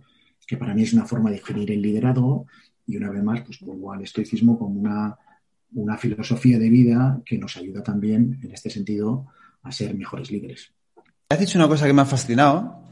Que 0.51 0.57
para 0.57 0.75
mí 0.75 0.83
es 0.83 0.93
una 0.93 1.05
forma 1.05 1.31
de 1.31 1.37
definir 1.37 1.71
el 1.71 1.81
liderazgo 1.81 2.49
y 2.85 2.97
una 2.97 3.09
vez 3.09 3.23
más, 3.23 3.41
pues 3.43 3.59
pongo 3.59 3.93
al 3.93 4.03
estoicismo 4.03 4.59
como 4.59 4.81
una, 4.81 5.17
una 5.75 5.97
filosofía 5.97 6.59
de 6.59 6.69
vida 6.69 7.21
que 7.25 7.39
nos 7.39 7.57
ayuda 7.57 7.85
también, 7.85 8.41
en 8.43 8.51
este 8.51 8.69
sentido, 8.69 9.29
a 9.63 9.71
ser 9.71 9.95
mejores 9.95 10.29
líderes. 10.29 10.73
Has 11.29 11.39
dicho 11.39 11.57
una 11.57 11.69
cosa 11.69 11.87
que 11.87 11.93
me 11.93 12.03
ha 12.03 12.05
fascinado 12.05 12.83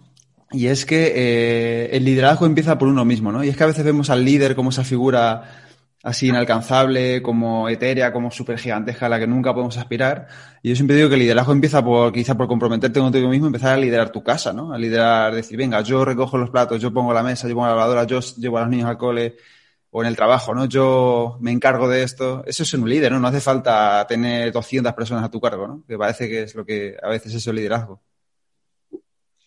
y 0.52 0.66
es 0.66 0.86
que 0.86 1.12
eh, 1.16 1.96
el 1.96 2.04
liderazgo 2.04 2.46
empieza 2.46 2.78
por 2.78 2.86
uno 2.86 3.04
mismo, 3.04 3.32
¿no? 3.32 3.42
Y 3.42 3.48
es 3.48 3.56
que 3.56 3.64
a 3.64 3.66
veces 3.66 3.84
vemos 3.84 4.08
al 4.08 4.24
líder 4.24 4.54
como 4.54 4.70
esa 4.70 4.84
figura 4.84 5.42
así 6.02 6.28
inalcanzable, 6.28 7.22
como 7.22 7.68
etérea, 7.68 8.12
como 8.12 8.30
súper 8.30 8.58
gigantesca 8.58 9.06
a 9.06 9.08
la 9.08 9.18
que 9.18 9.26
nunca 9.26 9.52
podemos 9.52 9.76
aspirar. 9.76 10.28
Y 10.62 10.70
yo 10.70 10.76
siempre 10.76 10.96
digo 10.96 11.08
que 11.08 11.16
el 11.16 11.20
liderazgo 11.20 11.52
empieza 11.52 11.84
por, 11.84 12.12
quizá 12.12 12.36
por 12.36 12.48
comprometerte 12.48 13.00
contigo 13.00 13.28
mismo, 13.28 13.46
empezar 13.46 13.74
a 13.74 13.76
liderar 13.76 14.10
tu 14.10 14.22
casa, 14.22 14.52
¿no? 14.52 14.72
A 14.72 14.78
liderar, 14.78 15.34
decir, 15.34 15.56
venga, 15.58 15.80
yo 15.82 16.04
recojo 16.04 16.38
los 16.38 16.50
platos, 16.50 16.80
yo 16.80 16.92
pongo 16.92 17.12
la 17.12 17.22
mesa, 17.22 17.48
yo 17.48 17.54
pongo 17.54 17.66
la 17.66 17.72
lavadora, 17.74 18.04
yo 18.04 18.20
llevo 18.36 18.58
a 18.58 18.62
los 18.62 18.70
niños 18.70 18.88
al 18.88 18.98
cole 18.98 19.36
o 19.90 20.02
en 20.02 20.08
el 20.08 20.16
trabajo, 20.16 20.54
¿no? 20.54 20.66
Yo 20.66 21.38
me 21.40 21.50
encargo 21.52 21.88
de 21.88 22.02
esto. 22.02 22.44
Eso 22.46 22.62
es 22.62 22.74
un 22.74 22.88
líder, 22.88 23.12
¿no? 23.12 23.20
No 23.20 23.28
hace 23.28 23.40
falta 23.40 24.06
tener 24.08 24.52
200 24.52 24.92
personas 24.94 25.24
a 25.24 25.30
tu 25.30 25.40
cargo, 25.40 25.66
¿no? 25.66 25.84
Que 25.86 25.96
parece 25.98 26.28
que 26.28 26.42
es 26.42 26.54
lo 26.54 26.64
que 26.64 26.96
a 27.02 27.08
veces 27.08 27.34
es 27.34 27.46
el 27.46 27.56
liderazgo. 27.56 28.02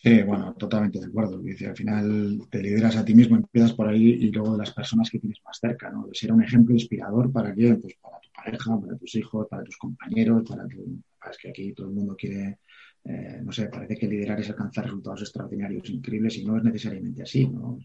Sí, 0.02 0.20
bueno, 0.22 0.52
totalmente 0.58 0.98
de 0.98 1.06
acuerdo. 1.06 1.40
Al 1.40 1.76
final 1.76 2.40
te 2.50 2.60
lideras 2.60 2.96
a 2.96 3.04
ti 3.04 3.14
mismo, 3.14 3.36
empiezas 3.36 3.72
por 3.72 3.86
ahí 3.86 4.04
y 4.04 4.32
luego 4.32 4.52
de 4.52 4.58
las 4.58 4.72
personas 4.72 5.08
que 5.08 5.20
tienes 5.20 5.38
más 5.44 5.58
cerca, 5.60 5.90
¿no? 5.90 6.08
De 6.08 6.14
ser 6.14 6.32
un 6.32 6.42
ejemplo 6.42 6.74
inspirador 6.74 7.30
para 7.30 7.54
quién, 7.54 7.80
pues 7.80 7.94
para 8.02 8.18
tu 8.18 8.28
pareja, 8.34 8.80
para 8.80 8.96
tus 8.96 9.14
hijos, 9.14 9.46
para 9.48 9.62
tus 9.62 9.76
compañeros, 9.76 10.42
para 10.48 10.66
tu... 10.66 10.98
Es 11.30 11.38
que 11.38 11.50
aquí 11.50 11.72
todo 11.72 11.86
el 11.86 11.94
mundo 11.94 12.16
quiere, 12.18 12.58
eh, 13.04 13.40
no 13.44 13.52
sé, 13.52 13.66
parece 13.68 13.94
que 13.96 14.08
liderar 14.08 14.40
es 14.40 14.50
alcanzar 14.50 14.86
resultados 14.86 15.22
extraordinarios, 15.22 15.88
increíbles 15.88 16.36
y 16.36 16.44
no 16.44 16.56
es 16.56 16.64
necesariamente 16.64 17.22
así, 17.22 17.46
¿no? 17.46 17.78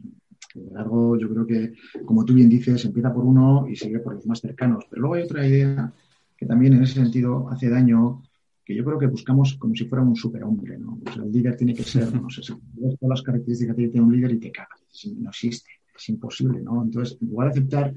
El 0.55 0.63
liderazgo, 0.63 1.19
yo 1.19 1.29
creo 1.29 1.45
que, 1.45 1.73
como 2.03 2.25
tú 2.25 2.33
bien 2.33 2.49
dices, 2.49 2.83
empieza 2.83 3.13
por 3.13 3.25
uno 3.25 3.67
y 3.69 3.75
sigue 3.75 3.99
por 3.99 4.15
los 4.15 4.25
más 4.25 4.41
cercanos. 4.41 4.85
Pero 4.89 5.01
luego 5.01 5.15
hay 5.15 5.21
otra 5.21 5.45
idea 5.45 5.93
que 6.35 6.47
también 6.47 6.73
en 6.73 6.81
ese 6.81 6.95
sentido 6.95 7.47
hace 7.51 7.69
daño 7.69 8.23
que 8.67 8.75
yo 8.75 8.83
creo 8.83 8.99
que 8.99 9.07
buscamos 9.07 9.55
como 9.57 9.73
si 9.73 9.85
fuera 9.85 10.03
un 10.03 10.13
superhombre, 10.13 10.77
¿no? 10.77 10.99
O 11.05 11.13
sea, 11.13 11.23
el 11.23 11.31
líder 11.31 11.55
tiene 11.55 11.73
que 11.73 11.83
ser, 11.83 12.13
no 12.13 12.29
sé, 12.29 12.41
si 12.43 12.53
todas 12.53 12.97
las 12.99 13.21
características 13.21 13.77
que 13.77 13.87
tiene 13.87 14.05
un 14.05 14.13
líder 14.13 14.31
y 14.33 14.39
te 14.39 14.51
cagas, 14.51 14.81
no 15.15 15.29
existe, 15.29 15.69
es 15.95 16.09
imposible, 16.09 16.59
¿no? 16.59 16.83
Entonces, 16.83 17.17
en 17.21 17.29
lugar 17.29 17.47
de 17.47 17.59
aceptar 17.59 17.93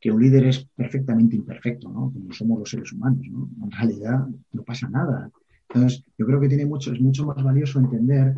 que 0.00 0.10
un 0.10 0.20
líder 0.20 0.48
es 0.48 0.66
perfectamente 0.74 1.36
imperfecto, 1.36 1.88
¿no? 1.88 2.10
Como 2.12 2.32
somos 2.32 2.58
los 2.58 2.68
seres 2.68 2.92
humanos, 2.92 3.24
¿no? 3.30 3.48
En 3.62 3.70
realidad 3.70 4.26
no 4.50 4.62
pasa 4.64 4.88
nada. 4.88 5.30
Entonces, 5.68 6.02
yo 6.18 6.26
creo 6.26 6.40
que 6.40 6.48
tiene 6.48 6.66
mucho, 6.66 6.92
es 6.92 7.00
mucho 7.00 7.24
más 7.24 7.40
valioso 7.44 7.78
entender 7.78 8.34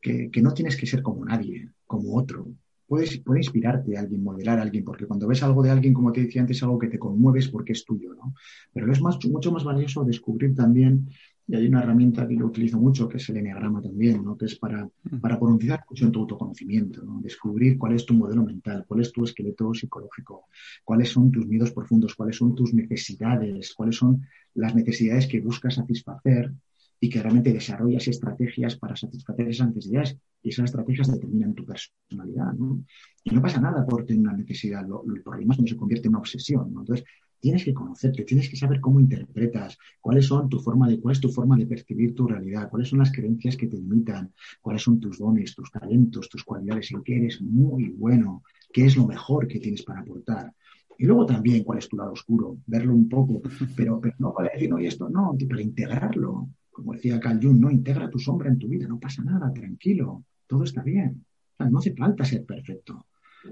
que, 0.00 0.30
que 0.30 0.40
no 0.40 0.54
tienes 0.54 0.74
que 0.74 0.86
ser 0.86 1.02
como 1.02 1.26
nadie, 1.26 1.68
como 1.86 2.16
otro, 2.16 2.48
puede, 2.90 3.06
puede 3.20 3.38
inspirarte 3.38 3.96
a 3.96 4.00
alguien, 4.00 4.24
modelar 4.24 4.58
a 4.58 4.62
alguien, 4.62 4.82
porque 4.82 5.06
cuando 5.06 5.28
ves 5.28 5.44
algo 5.44 5.62
de 5.62 5.70
alguien, 5.70 5.94
como 5.94 6.10
te 6.10 6.22
decía 6.22 6.40
antes, 6.42 6.60
algo 6.64 6.76
que 6.76 6.88
te 6.88 6.98
conmueves 6.98 7.46
porque 7.46 7.72
es 7.72 7.84
tuyo, 7.84 8.14
¿no? 8.14 8.34
Pero 8.72 8.90
es 8.90 9.00
más, 9.00 9.16
mucho 9.26 9.52
más 9.52 9.62
valioso 9.62 10.02
descubrir 10.02 10.56
también, 10.56 11.08
y 11.46 11.54
hay 11.54 11.68
una 11.68 11.82
herramienta 11.82 12.26
que 12.26 12.36
yo 12.36 12.46
utilizo 12.46 12.78
mucho, 12.80 13.08
que 13.08 13.18
es 13.18 13.28
el 13.28 13.36
enneagrama 13.36 13.80
también, 13.80 14.24
¿no? 14.24 14.36
Que 14.36 14.46
es 14.46 14.56
para, 14.56 14.88
para 15.20 15.38
profundizar 15.38 15.84
mucho 15.88 16.04
en 16.04 16.10
tu 16.10 16.20
autoconocimiento, 16.22 17.04
¿no? 17.04 17.20
Descubrir 17.22 17.78
cuál 17.78 17.92
es 17.92 18.04
tu 18.04 18.14
modelo 18.14 18.42
mental, 18.44 18.84
cuál 18.88 19.02
es 19.02 19.12
tu 19.12 19.22
esqueleto 19.22 19.72
psicológico, 19.72 20.46
cuáles 20.82 21.10
son 21.10 21.30
tus 21.30 21.46
miedos 21.46 21.70
profundos, 21.70 22.16
cuáles 22.16 22.38
son 22.38 22.56
tus 22.56 22.74
necesidades, 22.74 23.72
cuáles 23.72 23.94
son 23.94 24.26
las 24.54 24.74
necesidades 24.74 25.28
que 25.28 25.40
buscas 25.40 25.76
satisfacer 25.76 26.52
y 27.00 27.08
que 27.08 27.22
realmente 27.22 27.52
desarrollas 27.52 28.06
estrategias 28.08 28.76
para 28.76 28.94
satisfacer 28.94 29.48
esas 29.48 29.68
necesidades 29.68 30.18
y 30.42 30.50
esas 30.50 30.66
estrategias 30.66 31.10
determinan 31.10 31.54
tu 31.54 31.64
personalidad, 31.64 32.52
¿no? 32.52 32.84
Y 33.24 33.30
no 33.30 33.40
pasa 33.40 33.60
nada 33.60 33.86
por 33.86 34.04
tener 34.04 34.20
una 34.20 34.36
necesidad, 34.36 34.86
lo, 34.86 35.02
el 35.14 35.22
problema 35.22 35.54
es 35.54 35.56
cuando 35.56 35.70
se 35.70 35.76
convierte 35.76 36.08
en 36.08 36.14
una 36.14 36.20
obsesión, 36.20 36.72
¿no? 36.72 36.80
Entonces, 36.80 37.06
tienes 37.40 37.64
que 37.64 37.72
conocerte, 37.72 38.24
tienes 38.24 38.48
que 38.50 38.56
saber 38.56 38.80
cómo 38.80 39.00
interpretas, 39.00 39.78
cuáles 40.00 40.26
son 40.26 40.48
tu 40.48 40.58
forma 40.60 40.88
de, 40.88 41.00
cuál 41.00 41.12
es 41.12 41.20
tu 41.20 41.30
forma 41.30 41.56
de 41.56 41.66
percibir 41.66 42.14
tu 42.14 42.26
realidad, 42.28 42.68
cuáles 42.68 42.88
son 42.88 42.98
las 42.98 43.10
creencias 43.10 43.56
que 43.56 43.66
te 43.66 43.78
limitan, 43.78 44.32
cuáles 44.60 44.82
son 44.82 45.00
tus 45.00 45.18
dones, 45.18 45.54
tus 45.54 45.70
talentos, 45.70 46.28
tus 46.28 46.44
cualidades, 46.44 46.92
en 46.92 47.02
qué 47.02 47.16
eres 47.16 47.40
muy 47.40 47.88
bueno, 47.88 48.42
qué 48.72 48.84
es 48.84 48.96
lo 48.96 49.06
mejor 49.06 49.48
que 49.48 49.58
tienes 49.58 49.82
para 49.82 50.00
aportar. 50.00 50.52
Y 50.98 51.06
luego 51.06 51.24
también 51.24 51.64
cuál 51.64 51.78
es 51.78 51.88
tu 51.88 51.96
lado 51.96 52.12
oscuro, 52.12 52.58
verlo 52.66 52.94
un 52.94 53.08
poco, 53.08 53.40
pero, 53.74 53.98
pero 53.98 54.14
no 54.18 54.34
para 54.34 54.52
decir, 54.52 54.68
no, 54.68 54.78
y 54.78 54.86
esto 54.86 55.08
no, 55.08 55.34
para 55.48 55.62
integrarlo, 55.62 56.50
como 56.80 56.94
decía 56.94 57.20
Carl 57.20 57.38
Jung, 57.42 57.60
no 57.60 57.70
integra 57.70 58.08
tu 58.08 58.18
sombra 58.18 58.48
en 58.48 58.58
tu 58.58 58.66
vida, 58.66 58.88
no 58.88 58.98
pasa 58.98 59.22
nada, 59.22 59.52
tranquilo, 59.52 60.24
todo 60.46 60.64
está 60.64 60.82
bien. 60.82 61.26
no 61.58 61.78
hace 61.78 61.94
falta 61.94 62.24
ser 62.24 62.46
perfecto, 62.46 63.06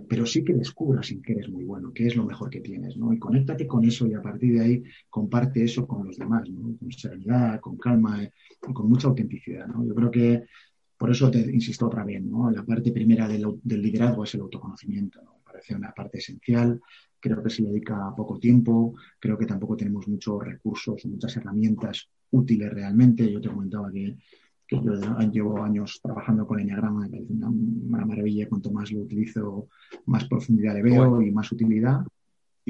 pero 0.09 0.25
sí 0.25 0.43
que 0.43 0.55
descubras 0.55 1.11
en 1.11 1.21
qué 1.21 1.33
eres 1.35 1.51
muy 1.51 1.65
bueno, 1.65 1.93
qué 1.93 2.07
es 2.07 2.17
lo 2.17 2.25
mejor 2.25 2.49
que 2.49 2.61
tienes, 2.61 2.97
¿no? 2.97 3.13
Y 3.13 3.19
conéctate 3.19 3.67
con 3.67 3.85
eso 3.85 4.07
y 4.07 4.15
a 4.15 4.23
partir 4.23 4.55
de 4.55 4.61
ahí 4.61 4.83
comparte 5.11 5.63
eso 5.63 5.87
con 5.87 6.07
los 6.07 6.17
demás, 6.17 6.49
¿no? 6.49 6.75
Con 6.79 6.91
serenidad, 6.91 7.61
con 7.61 7.77
calma 7.77 8.23
eh, 8.23 8.33
con 8.61 8.89
mucha 8.89 9.09
autenticidad, 9.09 9.67
¿no? 9.67 9.85
Yo 9.85 9.95
creo 9.95 10.11
que 10.11 10.45
por 10.97 11.11
eso 11.11 11.31
te 11.31 11.41
insisto 11.41 11.87
otra 11.87 12.05
vez, 12.05 12.23
¿no? 12.23 12.51
La 12.51 12.65
parte 12.65 12.93
primera 12.93 13.29
del, 13.29 13.61
liderazgo 13.63 14.25
es 14.25 14.35
el 14.35 14.41
autoconocimiento, 14.41 15.23
¿no? 15.23 15.35
Me 15.35 15.53
parece 15.53 15.75
una 15.75 15.93
parte 15.93 16.17
esencial 16.17 16.81
creo 17.21 17.43
que 17.43 17.51
se 17.51 17.63
dedica 17.63 18.15
poco 18.17 18.39
tiempo, 18.39 18.95
creo 19.19 19.39
que 19.39 19.47
tampoco 19.47 19.77
tenemos 19.77 20.07
muchos 20.09 20.43
recursos, 20.43 21.05
muchas 21.07 21.37
herramientas 21.37 22.09
útiles 22.31 22.73
realmente. 22.73 23.31
Yo 23.31 23.41
te 23.41 23.49
comentaba 23.49 23.91
que, 23.91 24.17
yo 24.71 25.19
llevo 25.33 25.63
años 25.63 25.99
trabajando 26.03 26.47
con 26.47 26.61
Enneagrama, 26.61 27.01
me 27.01 27.09
parece 27.09 27.33
una, 27.33 28.05
maravilla, 28.05 28.49
cuanto 28.49 28.71
más 28.71 28.93
lo 28.93 29.01
utilizo, 29.01 29.69
más 30.07 30.27
profundidad 30.27 30.75
le 30.75 30.83
veo 30.83 31.23
y 31.23 31.31
más 31.31 31.51
utilidad. 31.53 32.03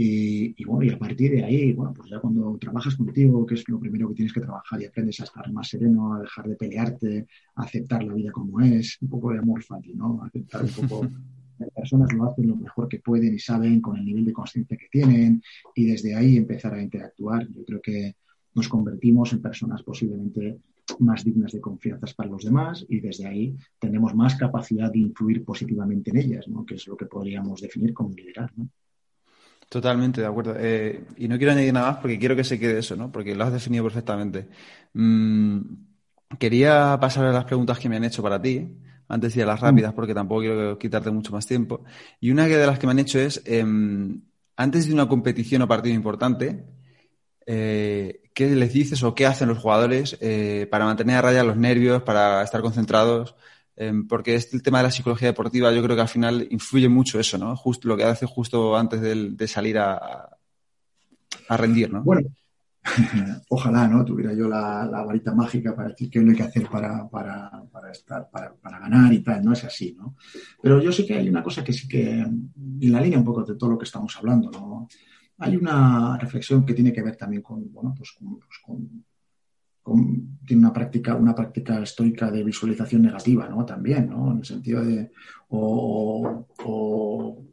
Y, 0.00 0.64
bueno, 0.64 0.84
y 0.84 0.94
a 0.94 0.98
partir 0.98 1.32
de 1.32 1.42
ahí, 1.42 1.72
bueno, 1.72 1.92
pues 1.92 2.08
ya 2.08 2.20
cuando 2.20 2.56
trabajas 2.56 2.94
contigo, 2.94 3.44
que 3.44 3.54
es 3.54 3.68
lo 3.68 3.80
primero 3.80 4.08
que 4.08 4.14
tienes 4.14 4.32
que 4.32 4.40
trabajar 4.40 4.80
y 4.80 4.84
aprendes 4.84 5.18
a 5.18 5.24
estar 5.24 5.52
más 5.52 5.68
sereno, 5.68 6.14
a 6.14 6.20
dejar 6.20 6.46
de 6.46 6.54
pelearte, 6.54 7.26
a 7.56 7.64
aceptar 7.64 8.04
la 8.04 8.14
vida 8.14 8.30
como 8.30 8.60
es, 8.60 8.96
un 9.00 9.08
poco 9.08 9.32
de 9.32 9.38
amor 9.40 9.60
fati, 9.60 9.94
¿no? 9.94 10.22
Aceptar 10.22 10.62
un 10.62 10.70
poco 10.70 11.08
las 11.58 11.70
personas 11.70 12.12
lo 12.12 12.24
hacen 12.24 12.46
lo 12.46 12.56
mejor 12.56 12.88
que 12.88 13.00
pueden 13.00 13.34
y 13.34 13.38
saben 13.38 13.80
con 13.80 13.96
el 13.96 14.04
nivel 14.04 14.24
de 14.24 14.32
conciencia 14.32 14.76
que 14.76 14.88
tienen 14.90 15.42
y 15.74 15.86
desde 15.86 16.14
ahí 16.14 16.36
empezar 16.36 16.74
a 16.74 16.82
interactuar. 16.82 17.46
Yo 17.48 17.64
creo 17.64 17.80
que 17.80 18.16
nos 18.54 18.68
convertimos 18.68 19.32
en 19.32 19.42
personas 19.42 19.82
posiblemente 19.82 20.58
más 21.00 21.24
dignas 21.24 21.52
de 21.52 21.60
confianza 21.60 22.06
para 22.16 22.30
los 22.30 22.44
demás 22.44 22.84
y 22.88 23.00
desde 23.00 23.26
ahí 23.26 23.56
tenemos 23.78 24.14
más 24.14 24.36
capacidad 24.36 24.90
de 24.90 25.00
influir 25.00 25.44
positivamente 25.44 26.10
en 26.10 26.16
ellas, 26.18 26.48
¿no? 26.48 26.64
que 26.64 26.76
es 26.76 26.86
lo 26.86 26.96
que 26.96 27.06
podríamos 27.06 27.60
definir 27.60 27.92
como 27.92 28.14
liderar. 28.14 28.50
Totalmente, 29.68 30.22
de 30.22 30.26
acuerdo. 30.26 30.54
Eh, 30.58 31.04
y 31.18 31.28
no 31.28 31.36
quiero 31.36 31.52
añadir 31.52 31.74
nada 31.74 31.92
más 31.92 32.00
porque 32.00 32.18
quiero 32.18 32.34
que 32.34 32.44
se 32.44 32.58
quede 32.58 32.78
eso, 32.78 32.96
¿no? 32.96 33.12
porque 33.12 33.34
lo 33.34 33.44
has 33.44 33.52
definido 33.52 33.84
perfectamente. 33.84 34.48
Mm, 34.94 35.60
quería 36.38 36.96
pasar 36.98 37.26
a 37.26 37.32
las 37.32 37.44
preguntas 37.44 37.78
que 37.78 37.88
me 37.88 37.96
han 37.96 38.04
hecho 38.04 38.22
para 38.22 38.40
ti 38.40 38.66
antes 39.08 39.34
de 39.34 39.46
las 39.46 39.60
rápidas 39.60 39.94
porque 39.94 40.14
tampoco 40.14 40.42
quiero 40.42 40.78
quitarte 40.78 41.10
mucho 41.10 41.32
más 41.32 41.46
tiempo. 41.46 41.84
Y 42.20 42.30
una 42.30 42.46
de 42.46 42.66
las 42.66 42.78
que 42.78 42.86
me 42.86 42.92
han 42.92 42.98
hecho 42.98 43.18
es, 43.18 43.42
em, 43.44 44.20
antes 44.56 44.86
de 44.86 44.94
una 44.94 45.08
competición 45.08 45.62
o 45.62 45.68
partido 45.68 45.94
importante, 45.94 46.64
eh, 47.46 48.22
¿qué 48.34 48.54
les 48.54 48.72
dices 48.72 49.02
o 49.02 49.14
qué 49.14 49.26
hacen 49.26 49.48
los 49.48 49.58
jugadores 49.58 50.18
eh, 50.20 50.68
para 50.70 50.84
mantener 50.84 51.16
a 51.16 51.22
raya 51.22 51.44
los 51.44 51.56
nervios, 51.56 52.02
para 52.02 52.42
estar 52.42 52.60
concentrados? 52.60 53.34
Em, 53.76 54.08
porque 54.08 54.34
este 54.34 54.56
el 54.56 54.62
tema 54.62 54.78
de 54.78 54.84
la 54.84 54.90
psicología 54.90 55.28
deportiva 55.28 55.72
yo 55.72 55.82
creo 55.82 55.94
que 55.94 56.02
al 56.02 56.08
final 56.08 56.48
influye 56.50 56.88
mucho 56.88 57.20
eso, 57.20 57.38
¿no? 57.38 57.56
Justo 57.56 57.86
lo 57.88 57.96
que 57.96 58.04
hace 58.04 58.26
justo 58.26 58.76
antes 58.76 59.00
de, 59.00 59.48
salir 59.48 59.78
a, 59.78 60.36
a 61.48 61.56
rendir, 61.56 61.92
¿no? 61.92 62.02
Bueno, 62.02 62.28
ojalá 63.48 63.88
no 63.88 64.04
tuviera 64.04 64.32
yo 64.32 64.48
la, 64.48 64.86
varita 65.06 65.34
mágica 65.34 65.74
para 65.74 65.88
decir 65.88 66.10
qué 66.10 66.18
hay 66.20 66.34
que 66.34 66.42
hacer 66.42 66.68
para, 66.68 67.08
estar, 67.92 68.28
para, 68.30 68.78
ganar 68.78 69.12
y 69.12 69.22
tal, 69.22 69.44
no 69.44 69.52
es 69.52 69.64
así, 69.64 69.94
¿no? 69.96 70.16
Pero 70.62 70.80
yo 70.80 70.92
sé 70.92 71.06
que 71.06 71.14
hay 71.14 71.28
una 71.28 71.42
cosa 71.42 71.64
que 71.64 71.72
sí 71.72 71.88
que, 71.88 72.20
en 72.20 72.92
la 72.92 73.00
línea 73.00 73.18
un 73.18 73.24
poco 73.24 73.44
de 73.44 73.56
todo 73.56 73.70
lo 73.70 73.78
que 73.78 73.84
estamos 73.84 74.16
hablando, 74.16 74.50
¿no? 74.50 74.88
Hay 75.38 75.56
una 75.56 76.18
reflexión 76.18 76.66
que 76.66 76.74
tiene 76.74 76.92
que 76.92 77.02
ver 77.02 77.16
también 77.16 77.42
con, 77.42 77.72
bueno, 77.72 77.94
pues 77.96 78.12
con, 78.12 78.38
pues 78.38 78.60
tiene 80.46 80.60
una 80.60 80.72
práctica, 80.72 81.14
una 81.14 81.34
práctica 81.34 81.80
estoica 81.80 82.30
de 82.30 82.44
visualización 82.44 83.02
negativa, 83.02 83.48
¿no? 83.48 83.64
También, 83.64 84.10
¿no? 84.10 84.32
En 84.32 84.38
el 84.38 84.44
sentido 84.44 84.84
de, 84.84 85.10
o, 85.48 86.46
o 86.64 87.44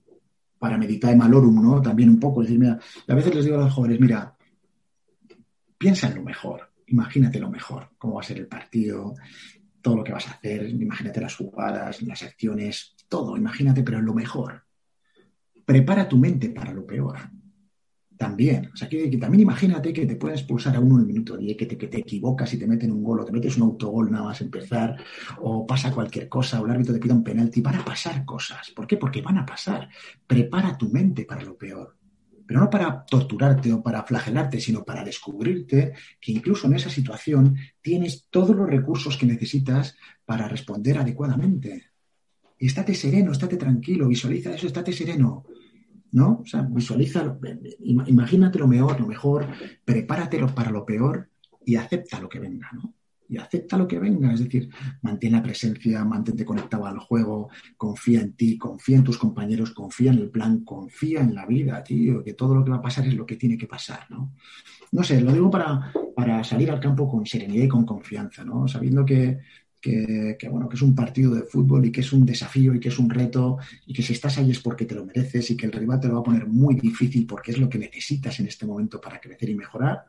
para 0.57 0.77
meditar 0.77 1.11
en 1.11 1.19
malorum, 1.19 1.61
¿no? 1.61 1.81
También 1.81 2.09
un 2.09 2.19
poco, 2.19 2.41
decir, 2.41 2.59
mira, 2.59 2.79
a 3.07 3.13
veces 3.13 3.35
les 3.35 3.45
digo 3.45 3.57
a 3.57 3.65
los 3.65 3.73
jóvenes, 3.73 3.99
mira, 3.99 4.34
piensa 5.77 6.07
en 6.07 6.15
lo 6.15 6.23
mejor, 6.23 6.71
imagínate 6.87 7.39
lo 7.39 7.49
mejor, 7.49 7.89
cómo 7.97 8.15
va 8.15 8.21
a 8.21 8.25
ser 8.25 8.37
el 8.37 8.47
partido, 8.47 9.13
todo 9.81 9.97
lo 9.97 10.03
que 10.03 10.13
vas 10.13 10.27
a 10.27 10.31
hacer, 10.31 10.67
imagínate 10.69 11.21
las 11.21 11.35
jugadas, 11.35 12.01
las 12.01 12.23
acciones, 12.23 12.95
todo, 13.07 13.37
imagínate, 13.37 13.83
pero 13.83 13.99
en 13.99 14.05
lo 14.05 14.13
mejor. 14.13 14.63
Prepara 15.63 16.07
tu 16.07 16.17
mente 16.17 16.49
para 16.49 16.73
lo 16.73 16.85
peor. 16.85 17.17
También, 18.17 18.71
o 18.73 18.77
sea, 18.77 18.87
que, 18.87 19.09
también 19.17 19.41
imagínate 19.41 19.91
que 19.91 20.05
te 20.05 20.15
pueden 20.15 20.37
expulsar 20.37 20.75
a 20.75 20.79
uno 20.79 20.95
en 20.95 21.01
el 21.01 21.07
minuto 21.07 21.35
10, 21.35 21.57
que 21.57 21.65
te, 21.65 21.77
que 21.77 21.87
te 21.87 21.99
equivocas 21.99 22.53
y 22.53 22.57
te 22.57 22.65
meten 22.65 22.91
un 22.91 23.03
gol 23.03 23.19
o 23.19 23.25
te 23.25 23.31
metes 23.33 23.57
un 23.57 23.63
autogol 23.63 24.09
nada 24.09 24.25
más 24.25 24.41
empezar, 24.41 24.95
o 25.39 25.67
pasa 25.67 25.93
cualquier 25.93 26.29
cosa, 26.29 26.61
o 26.61 26.65
el 26.65 26.71
árbitro 26.71 26.93
te 26.93 26.99
pide 26.99 27.13
un 27.13 27.23
penalti, 27.23 27.61
van 27.61 27.75
a 27.75 27.85
pasar 27.85 28.23
cosas. 28.23 28.71
¿Por 28.71 28.87
qué? 28.87 28.95
Porque 28.95 29.21
van 29.21 29.37
a 29.39 29.45
pasar. 29.45 29.89
Prepara 30.25 30.77
tu 30.77 30.89
mente 30.89 31.25
para 31.25 31.43
lo 31.43 31.57
peor 31.57 31.97
pero 32.45 32.59
no 32.59 32.69
para 32.69 33.05
torturarte 33.05 33.71
o 33.73 33.81
para 33.81 34.03
flagelarte, 34.03 34.59
sino 34.59 34.83
para 34.83 35.03
descubrirte 35.03 35.93
que 36.19 36.31
incluso 36.31 36.67
en 36.67 36.75
esa 36.75 36.89
situación 36.89 37.55
tienes 37.81 38.27
todos 38.29 38.55
los 38.55 38.69
recursos 38.69 39.17
que 39.17 39.25
necesitas 39.25 39.95
para 40.25 40.47
responder 40.47 40.97
adecuadamente. 40.97 41.91
Estate 42.57 42.95
sereno, 42.95 43.31
estate 43.31 43.57
tranquilo, 43.57 44.07
visualiza 44.07 44.53
eso, 44.53 44.67
estate 44.67 44.93
sereno. 44.93 45.43
¿no? 46.11 46.39
O 46.43 46.45
sea, 46.45 46.61
visualiza, 46.61 47.37
imagínate 47.83 48.57
lo 48.57 48.67
mejor, 48.67 49.01
lo 49.01 49.07
mejor, 49.07 49.47
prepáratelo 49.83 50.55
para 50.55 50.71
lo 50.71 50.85
peor 50.85 51.29
y 51.65 51.75
acepta 51.75 52.21
lo 52.21 52.29
que 52.29 52.39
venga, 52.39 52.69
¿no? 52.73 52.94
Y 53.27 53.37
acepta 53.37 53.77
lo 53.77 53.87
que 53.87 53.99
venga, 53.99 54.33
es 54.33 54.39
decir, 54.39 54.69
mantén 55.01 55.33
la 55.33 55.41
presencia, 55.41 56.03
mantente 56.05 56.45
conectado 56.45 56.85
al 56.85 56.99
juego, 56.99 57.49
confía 57.75 58.21
en 58.21 58.33
ti, 58.33 58.57
confía 58.57 58.97
en 58.97 59.03
tus 59.03 59.17
compañeros, 59.17 59.71
confía 59.71 60.11
en 60.11 60.19
el 60.19 60.29
plan, 60.29 60.63
confía 60.63 61.21
en 61.21 61.33
la 61.33 61.45
vida, 61.45 61.83
tío, 61.83 62.23
que 62.23 62.33
todo 62.33 62.53
lo 62.53 62.63
que 62.63 62.71
va 62.71 62.77
a 62.77 62.81
pasar 62.81 63.07
es 63.07 63.15
lo 63.15 63.25
que 63.25 63.35
tiene 63.35 63.57
que 63.57 63.67
pasar, 63.67 64.05
¿no? 64.09 64.33
No 64.91 65.03
sé, 65.03 65.21
lo 65.21 65.33
digo 65.33 65.49
para, 65.49 65.91
para 66.15 66.43
salir 66.43 66.69
al 66.71 66.79
campo 66.79 67.09
con 67.09 67.25
serenidad 67.25 67.65
y 67.65 67.67
con 67.67 67.85
confianza, 67.85 68.45
¿no? 68.45 68.67
Sabiendo 68.67 69.03
que, 69.03 69.39
que, 69.81 70.49
bueno, 70.49 70.67
que 70.67 70.75
es 70.75 70.81
un 70.81 70.95
partido 70.95 71.35
de 71.35 71.43
fútbol 71.43 71.85
y 71.85 71.91
que 71.91 72.01
es 72.01 72.11
un 72.11 72.25
desafío 72.25 72.73
y 72.73 72.79
que 72.79 72.89
es 72.89 72.97
un 72.97 73.09
reto 73.09 73.57
y 73.85 73.93
que 73.93 74.01
si 74.01 74.13
estás 74.13 74.37
ahí 74.37 74.49
es 74.49 74.59
porque 74.59 74.85
te 74.85 74.95
lo 74.95 75.05
mereces 75.05 75.51
y 75.51 75.57
que 75.57 75.67
el 75.67 75.71
rival 75.71 75.99
te 75.99 76.07
lo 76.07 76.15
va 76.15 76.19
a 76.21 76.23
poner 76.23 76.47
muy 76.47 76.75
difícil 76.75 77.27
porque 77.27 77.51
es 77.51 77.59
lo 77.59 77.69
que 77.69 77.77
necesitas 77.77 78.39
en 78.39 78.47
este 78.47 78.65
momento 78.65 78.99
para 78.99 79.19
crecer 79.19 79.49
y 79.49 79.55
mejorar. 79.55 80.05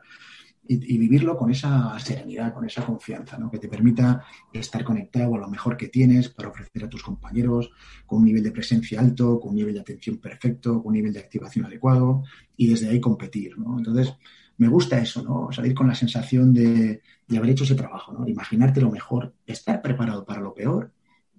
Y, 0.67 0.97
vivirlo 0.97 1.37
con 1.37 1.51
esa 1.51 1.97
serenidad, 1.99 2.53
con 2.53 2.65
esa 2.65 2.85
confianza, 2.85 3.37
¿no? 3.37 3.49
que 3.49 3.59
te 3.59 3.67
permita 3.67 4.23
estar 4.51 4.83
conectado 4.83 5.35
a 5.35 5.39
lo 5.39 5.47
mejor 5.47 5.77
que 5.77 5.87
tienes 5.87 6.29
para 6.29 6.49
ofrecer 6.49 6.83
a 6.83 6.89
tus 6.89 7.03
compañeros, 7.03 7.71
con 8.05 8.19
un 8.19 8.25
nivel 8.25 8.43
de 8.43 8.51
presencia 8.51 8.99
alto, 8.99 9.39
con 9.39 9.51
un 9.51 9.55
nivel 9.57 9.73
de 9.73 9.81
atención 9.81 10.17
perfecto, 10.17 10.81
con 10.81 10.87
un 10.87 10.93
nivel 10.93 11.13
de 11.13 11.19
activación 11.19 11.65
adecuado 11.65 12.23
y 12.55 12.67
desde 12.67 12.89
ahí 12.89 12.99
competir. 12.99 13.53
Entonces, 13.57 14.13
me 14.57 14.67
gusta 14.67 14.99
eso, 14.99 15.21
¿no? 15.23 15.51
Salir 15.51 15.73
con 15.73 15.87
la 15.87 15.95
sensación 15.95 16.53
de, 16.53 17.01
haber 17.35 17.51
hecho 17.51 17.63
ese 17.63 17.75
trabajo, 17.75 18.11
¿no? 18.11 18.27
Imaginarte 18.27 18.81
lo 18.81 18.91
mejor, 18.91 19.33
estar 19.45 19.81
preparado 19.81 20.25
para 20.25 20.41
lo 20.41 20.53
peor 20.53 20.91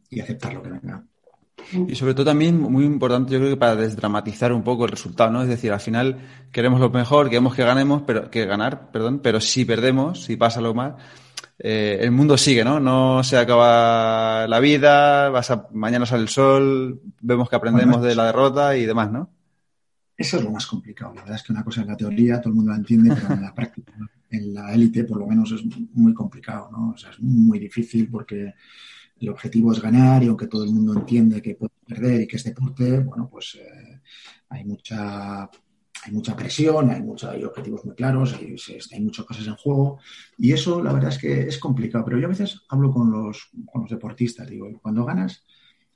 y 0.08 0.20
aceptar 0.20 0.54
lo 0.54 0.62
que 0.62 0.70
venga. 0.70 1.04
Y 1.86 1.94
sobre 1.96 2.14
todo 2.14 2.26
también 2.26 2.60
muy 2.60 2.84
importante, 2.84 3.32
yo 3.32 3.38
creo 3.38 3.50
que 3.50 3.56
para 3.56 3.76
desdramatizar 3.76 4.52
un 4.52 4.62
poco 4.62 4.84
el 4.84 4.90
resultado, 4.90 5.30
¿no? 5.30 5.42
Es 5.42 5.48
decir, 5.48 5.72
al 5.72 5.80
final 5.80 6.18
queremos 6.50 6.80
lo 6.80 6.90
mejor, 6.90 7.28
queremos 7.28 7.54
que 7.54 7.64
ganemos, 7.64 8.02
pero 8.06 8.30
que 8.30 8.46
ganar, 8.46 8.90
perdón, 8.90 9.20
pero 9.22 9.40
si 9.40 9.64
perdemos, 9.64 10.24
si 10.24 10.36
pasa 10.36 10.60
lo 10.60 10.72
mal, 10.72 10.96
eh, 11.58 11.98
el 12.00 12.10
mundo 12.10 12.38
sigue, 12.38 12.64
¿no? 12.64 12.80
No 12.80 13.22
se 13.24 13.36
acaba 13.36 14.46
la 14.46 14.60
vida, 14.60 15.28
vas 15.28 15.50
a, 15.50 15.68
mañana 15.72 16.06
sale 16.06 16.22
el 16.22 16.28
sol, 16.28 17.00
vemos 17.20 17.50
que 17.50 17.56
aprendemos 17.56 18.02
de 18.02 18.14
la 18.14 18.26
derrota 18.26 18.76
y 18.76 18.86
demás, 18.86 19.10
¿no? 19.10 19.30
Eso 20.16 20.38
es 20.38 20.44
lo 20.44 20.50
más 20.50 20.66
complicado. 20.66 21.14
La 21.14 21.20
verdad 21.22 21.36
es 21.36 21.42
que 21.42 21.52
una 21.52 21.64
cosa 21.64 21.82
es 21.82 21.86
la 21.86 21.96
teoría, 21.96 22.40
todo 22.40 22.50
el 22.50 22.56
mundo 22.56 22.72
la 22.72 22.78
entiende, 22.78 23.14
pero 23.14 23.34
en 23.34 23.42
la 23.42 23.54
práctica, 23.54 23.92
en 24.30 24.54
la 24.54 24.72
élite, 24.72 25.04
por 25.04 25.18
lo 25.18 25.26
menos, 25.26 25.52
es 25.52 25.62
muy 25.94 26.14
complicado, 26.14 26.70
¿no? 26.72 26.90
O 26.90 26.96
sea, 26.96 27.10
es 27.10 27.20
muy 27.20 27.58
difícil 27.58 28.08
porque 28.10 28.54
el 29.20 29.28
objetivo 29.30 29.72
es 29.72 29.80
ganar 29.80 30.22
y 30.22 30.28
aunque 30.28 30.46
todo 30.46 30.64
el 30.64 30.70
mundo 30.70 30.94
entiende 30.94 31.42
que 31.42 31.54
puede 31.54 31.72
perder 31.86 32.22
y 32.22 32.26
que 32.26 32.36
es 32.36 32.44
deporte, 32.44 32.98
bueno, 33.00 33.28
pues 33.30 33.56
eh, 33.56 34.00
hay 34.48 34.64
mucha 34.64 35.48
hay 36.04 36.12
mucha 36.12 36.36
presión, 36.36 36.90
hay, 36.90 37.02
mucha, 37.02 37.32
objetivos 37.32 37.84
muy 37.84 37.94
claros, 37.94 38.34
hay, 38.34 38.54
hay, 38.92 39.00
muchas 39.00 39.26
cosas 39.26 39.46
en 39.46 39.56
juego 39.56 39.98
y 40.36 40.52
eso 40.52 40.82
la 40.82 40.92
verdad 40.92 41.10
es 41.10 41.18
que 41.18 41.42
es 41.42 41.58
complicado. 41.58 42.04
Pero 42.04 42.18
yo 42.18 42.26
a 42.26 42.30
veces 42.30 42.62
hablo 42.68 42.90
con 42.92 43.10
los, 43.10 43.50
con 43.66 43.82
los 43.82 43.90
deportistas, 43.90 44.48
digo, 44.48 44.68
cuando 44.80 45.04
ganas, 45.04 45.44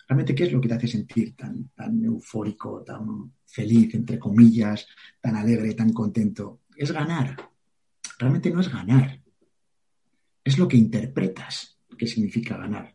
realmente 0.09 0.35
qué 0.35 0.45
es 0.45 0.53
lo 0.53 0.61
que 0.61 0.69
te 0.69 0.75
hace 0.75 0.89
sentir 0.89 1.37
tan, 1.37 1.69
tan 1.69 2.05
eufórico, 2.05 2.83
tan 2.83 3.33
feliz, 3.47 3.95
entre 3.95 4.19
comillas, 4.19 4.87
tan 5.21 5.37
alegre, 5.37 5.75
tan 5.75 5.93
contento. 5.93 6.61
Es 6.77 6.91
ganar. 6.91 7.37
Realmente 8.19 8.51
no 8.51 8.61
es 8.61 8.71
ganar. 8.71 9.21
Es 10.45 10.59
lo 10.59 10.67
que 10.67 10.77
interpretas 10.77 11.79
que 11.97 12.07
significa 12.07 12.57
ganar. 12.57 12.95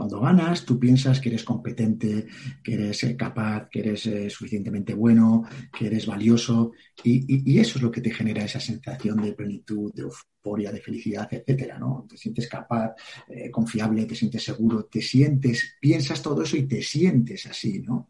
Cuando 0.00 0.18
ganas, 0.18 0.64
tú 0.64 0.80
piensas 0.80 1.20
que 1.20 1.28
eres 1.28 1.44
competente, 1.44 2.26
que 2.64 2.72
eres 2.72 3.04
eh, 3.04 3.14
capaz, 3.18 3.68
que 3.68 3.80
eres 3.80 4.06
eh, 4.06 4.30
suficientemente 4.30 4.94
bueno, 4.94 5.44
que 5.76 5.88
eres 5.88 6.06
valioso, 6.06 6.72
y, 7.04 7.58
eso 7.60 7.76
es 7.76 7.82
lo 7.82 7.90
que 7.90 8.00
te 8.00 8.10
genera 8.10 8.42
esa 8.42 8.60
sensación 8.60 9.20
de 9.20 9.34
plenitud, 9.34 9.92
de 9.92 10.04
euforia, 10.04 10.72
de 10.72 10.80
felicidad, 10.80 11.28
etcétera, 11.30 11.78
¿no? 11.78 12.06
Te 12.08 12.16
sientes 12.16 12.48
capaz, 12.48 12.94
eh, 13.28 13.50
confiable, 13.50 14.06
te 14.06 14.14
sientes 14.14 14.42
seguro, 14.42 14.86
te 14.86 15.02
sientes, 15.02 15.76
piensas 15.78 16.22
todo 16.22 16.44
eso 16.44 16.56
y 16.56 16.66
te 16.66 16.80
sientes 16.80 17.44
así, 17.44 17.80
¿no? 17.80 18.08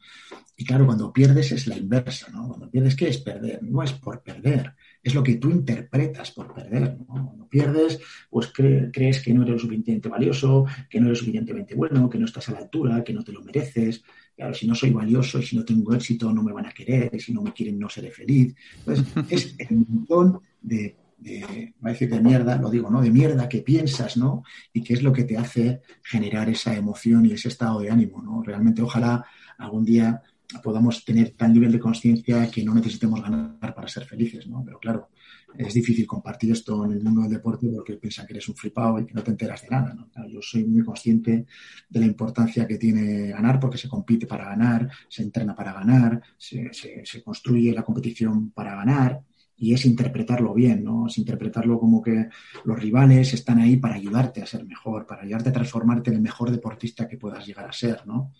Y 0.56 0.64
claro, 0.64 0.86
cuando 0.86 1.12
pierdes 1.12 1.50
es 1.50 1.66
la 1.66 1.76
inversa, 1.76 2.30
¿no? 2.30 2.46
Cuando 2.46 2.70
pierdes, 2.70 2.94
¿qué 2.94 3.08
es 3.08 3.18
perder? 3.18 3.64
No 3.64 3.82
es 3.82 3.94
por 3.94 4.22
perder, 4.22 4.76
es 5.02 5.14
lo 5.14 5.22
que 5.22 5.36
tú 5.36 5.50
interpretas 5.50 6.30
por 6.32 6.52
perder. 6.52 6.98
¿no? 6.98 7.26
Cuando 7.26 7.48
pierdes, 7.48 8.00
pues 8.28 8.52
crees 8.52 9.22
que 9.22 9.32
no 9.32 9.42
eres 9.42 9.54
lo 9.54 9.58
suficientemente 9.58 10.08
valioso, 10.08 10.66
que 10.88 11.00
no 11.00 11.06
eres 11.06 11.18
suficientemente 11.18 11.74
bueno, 11.74 12.08
que 12.08 12.18
no 12.18 12.26
estás 12.26 12.48
a 12.48 12.52
la 12.52 12.58
altura, 12.58 13.02
que 13.02 13.12
no 13.12 13.24
te 13.24 13.32
lo 13.32 13.42
mereces. 13.42 14.02
Claro, 14.36 14.54
si 14.54 14.66
no 14.66 14.74
soy 14.74 14.90
valioso 14.90 15.38
y 15.38 15.42
si 15.42 15.56
no 15.56 15.64
tengo 15.64 15.94
éxito, 15.94 16.32
no 16.32 16.42
me 16.42 16.52
van 16.52 16.66
a 16.66 16.72
querer, 16.72 17.10
y 17.12 17.20
si 17.20 17.32
no 17.32 17.42
me 17.42 17.52
quieren, 17.52 17.78
no 17.78 17.88
seré 17.88 18.10
feliz. 18.10 18.54
Entonces, 18.78 19.06
es 19.30 19.54
el 19.58 19.76
montón 19.76 20.40
de, 20.60 20.96
de, 21.18 21.74
va 21.84 21.90
a 21.90 21.92
decir 21.92 22.10
de 22.10 22.20
mierda, 22.20 22.56
lo 22.56 22.70
digo, 22.70 22.90
¿no? 22.90 23.02
De 23.02 23.10
mierda 23.10 23.48
que 23.48 23.60
piensas, 23.60 24.16
¿no? 24.16 24.42
Y 24.72 24.82
que 24.82 24.94
es 24.94 25.02
lo 25.02 25.12
que 25.12 25.24
te 25.24 25.36
hace 25.36 25.82
generar 26.02 26.48
esa 26.48 26.74
emoción 26.74 27.26
y 27.26 27.32
ese 27.32 27.48
estado 27.48 27.80
de 27.80 27.90
ánimo, 27.90 28.22
¿no? 28.22 28.42
Realmente, 28.42 28.82
ojalá 28.82 29.24
algún 29.58 29.84
día 29.84 30.22
podamos 30.62 31.04
tener 31.04 31.30
tal 31.30 31.52
nivel 31.52 31.72
de 31.72 31.78
conciencia 31.78 32.50
que 32.50 32.64
no 32.64 32.74
necesitemos 32.74 33.22
ganar 33.22 33.74
para 33.74 33.88
ser 33.88 34.04
felices, 34.04 34.46
¿no? 34.46 34.62
Pero 34.64 34.78
claro, 34.78 35.08
es 35.56 35.74
difícil 35.74 36.06
compartir 36.06 36.52
esto 36.52 36.84
en 36.84 36.92
el 36.92 37.02
mundo 37.02 37.22
del 37.22 37.32
deporte 37.32 37.68
porque 37.74 37.94
piensan 37.94 38.26
que 38.26 38.34
eres 38.34 38.48
un 38.48 38.56
flipado 38.56 38.98
y 38.98 39.06
que 39.06 39.14
no 39.14 39.22
te 39.22 39.30
enteras 39.30 39.62
de 39.62 39.68
nada, 39.68 39.94
¿no? 39.94 40.08
yo 40.28 40.40
soy 40.42 40.64
muy 40.64 40.84
consciente 40.84 41.46
de 41.88 42.00
la 42.00 42.06
importancia 42.06 42.66
que 42.66 42.78
tiene 42.78 43.28
ganar 43.28 43.58
porque 43.58 43.78
se 43.78 43.88
compite 43.88 44.26
para 44.26 44.44
ganar, 44.44 44.88
se 45.08 45.22
entrena 45.22 45.54
para 45.54 45.72
ganar, 45.72 46.22
se, 46.36 46.70
se 46.72 47.22
construye 47.22 47.72
la 47.72 47.82
competición 47.82 48.50
para 48.50 48.76
ganar 48.76 49.22
y 49.60 49.74
es 49.74 49.84
interpretarlo 49.84 50.54
bien, 50.54 50.82
¿no? 50.82 51.06
Es 51.06 51.18
interpretarlo 51.18 51.78
como 51.78 52.00
que 52.00 52.30
los 52.64 52.80
rivales 52.80 53.34
están 53.34 53.58
ahí 53.58 53.76
para 53.76 53.94
ayudarte 53.94 54.40
a 54.42 54.46
ser 54.46 54.64
mejor, 54.64 55.06
para 55.06 55.22
ayudarte 55.22 55.50
a 55.50 55.52
transformarte 55.52 56.08
en 56.08 56.16
el 56.16 56.22
mejor 56.22 56.50
deportista 56.50 57.06
que 57.06 57.18
puedas 57.18 57.46
llegar 57.46 57.68
a 57.68 57.72
ser, 57.72 58.06
¿no? 58.06 58.32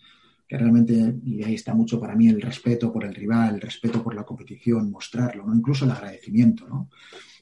Que 0.51 0.57
realmente, 0.57 1.15
y 1.23 1.41
ahí 1.45 1.53
está 1.53 1.73
mucho 1.73 1.97
para 1.97 2.13
mí 2.13 2.27
el 2.27 2.41
respeto 2.41 2.91
por 2.91 3.05
el 3.05 3.15
rival, 3.15 3.55
el 3.55 3.61
respeto 3.61 4.03
por 4.03 4.13
la 4.13 4.25
competición, 4.25 4.91
mostrarlo, 4.91 5.45
¿no? 5.45 5.55
Incluso 5.55 5.85
el 5.85 5.91
agradecimiento, 5.91 6.67
¿no? 6.67 6.89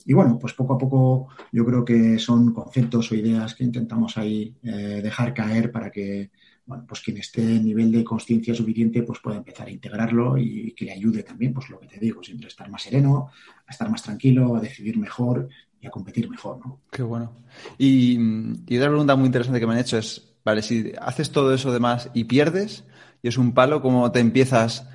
Y 0.05 0.13
bueno, 0.13 0.37
pues 0.37 0.53
poco 0.53 0.75
a 0.75 0.77
poco 0.77 1.27
yo 1.51 1.65
creo 1.65 1.83
que 1.83 2.19
son 2.19 2.53
conceptos 2.53 3.11
o 3.11 3.15
ideas 3.15 3.55
que 3.55 3.63
intentamos 3.63 4.15
ahí 4.19 4.55
eh, 4.61 5.01
dejar 5.01 5.33
caer 5.33 5.71
para 5.71 5.89
que, 5.89 6.29
bueno, 6.67 6.85
pues 6.87 7.01
quien 7.01 7.17
esté 7.17 7.41
en 7.41 7.65
nivel 7.65 7.91
de 7.91 8.03
conciencia 8.03 8.53
suficiente, 8.53 9.01
pues 9.01 9.17
pueda 9.21 9.37
empezar 9.37 9.65
a 9.65 9.71
integrarlo 9.71 10.37
y 10.37 10.73
que 10.73 10.85
le 10.85 10.91
ayude 10.91 11.23
también, 11.23 11.51
pues 11.51 11.67
lo 11.71 11.79
que 11.79 11.87
te 11.87 11.97
digo, 11.97 12.21
siempre 12.21 12.45
a 12.45 12.49
estar 12.49 12.69
más 12.69 12.83
sereno, 12.83 13.31
a 13.65 13.71
estar 13.71 13.89
más 13.89 14.03
tranquilo, 14.03 14.55
a 14.55 14.59
decidir 14.59 14.99
mejor 14.99 15.49
y 15.81 15.87
a 15.87 15.89
competir 15.89 16.29
mejor, 16.29 16.59
¿no? 16.63 16.81
Qué 16.91 17.01
bueno. 17.01 17.33
Y, 17.79 18.19
y 18.67 18.77
otra 18.77 18.89
pregunta 18.89 19.15
muy 19.15 19.25
interesante 19.25 19.59
que 19.59 19.65
me 19.65 19.73
han 19.73 19.79
hecho 19.79 19.97
es, 19.97 20.31
vale, 20.45 20.61
si 20.61 20.91
haces 21.01 21.31
todo 21.31 21.51
eso 21.55 21.73
demás 21.73 22.11
y 22.13 22.25
pierdes, 22.25 22.83
y 23.21 23.27
es 23.27 23.37
un 23.37 23.53
palo 23.53 23.81
como 23.81 24.11
te 24.11 24.19
empiezas 24.19 24.87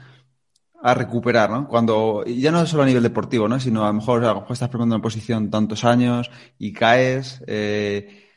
a 0.85 0.93
recuperar, 0.93 1.49
¿no? 1.49 1.67
Cuando, 1.67 2.25
ya 2.27 2.51
no 2.51 2.67
solo 2.67 2.83
a 2.83 2.87
nivel 2.87 3.03
deportivo, 3.03 3.49
¿no? 3.49 3.59
Sino 3.59 3.85
a 3.85 3.87
lo 3.87 3.95
mejor, 3.95 4.23
a 4.23 4.35
lo 4.35 4.41
mejor 4.41 4.53
estás 4.53 4.69
preparando 4.69 4.97
una 4.97 5.03
posición 5.03 5.51
tantos 5.51 5.83
años 5.83 6.31
y 6.59 6.75
caes. 6.75 7.43
Eh, 7.47 8.29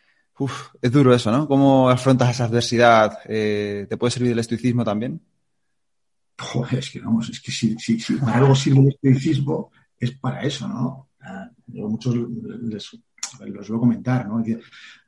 es 0.82 0.92
duro 0.92 1.14
eso, 1.14 1.30
¿no? 1.30 1.46
¿Cómo 1.46 1.90
afrontas 1.90 2.30
esa 2.30 2.46
adversidad? 2.46 3.20
Eh, 3.26 3.86
¿Te 3.90 3.98
puede 3.98 4.12
servir 4.12 4.32
el 4.32 4.40
estoicismo 4.40 4.86
también? 4.86 5.22
Es 6.72 6.90
que 6.90 7.02
vamos, 7.02 7.30
es 7.30 7.42
que 7.42 7.52
si, 7.52 7.76
para 8.20 8.38
algo 8.38 8.56
sirve 8.56 8.80
el 8.80 8.88
estoicismo, 8.90 9.72
es 10.00 10.12
para 10.12 10.42
eso, 10.44 10.70
¿no? 10.70 11.10
Yo 11.66 11.90
muchos 11.90 12.16
les, 12.16 12.98
les 13.42 13.68
voy 13.68 13.78
a 13.78 13.80
comentar, 13.80 14.26
¿no? 14.26 14.42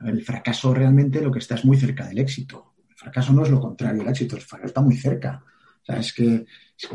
El 0.01 0.25
fracaso 0.25 0.73
realmente 0.73 1.21
lo 1.21 1.31
que 1.31 1.39
está 1.39 1.55
es 1.55 1.63
muy 1.63 1.77
cerca 1.77 2.05
del 2.05 2.19
éxito 2.19 2.68
fracaso 2.99 3.33
no 3.33 3.43
es 3.43 3.49
lo 3.49 3.59
contrario 3.59 4.01
el 4.01 4.07
éxito, 4.09 4.35
el 4.35 4.41
fracaso 4.41 4.67
está 4.67 4.81
muy 4.81 4.95
cerca. 4.95 5.43
O 5.81 5.85
sea, 5.85 5.97
es 5.97 6.13
que, 6.13 6.45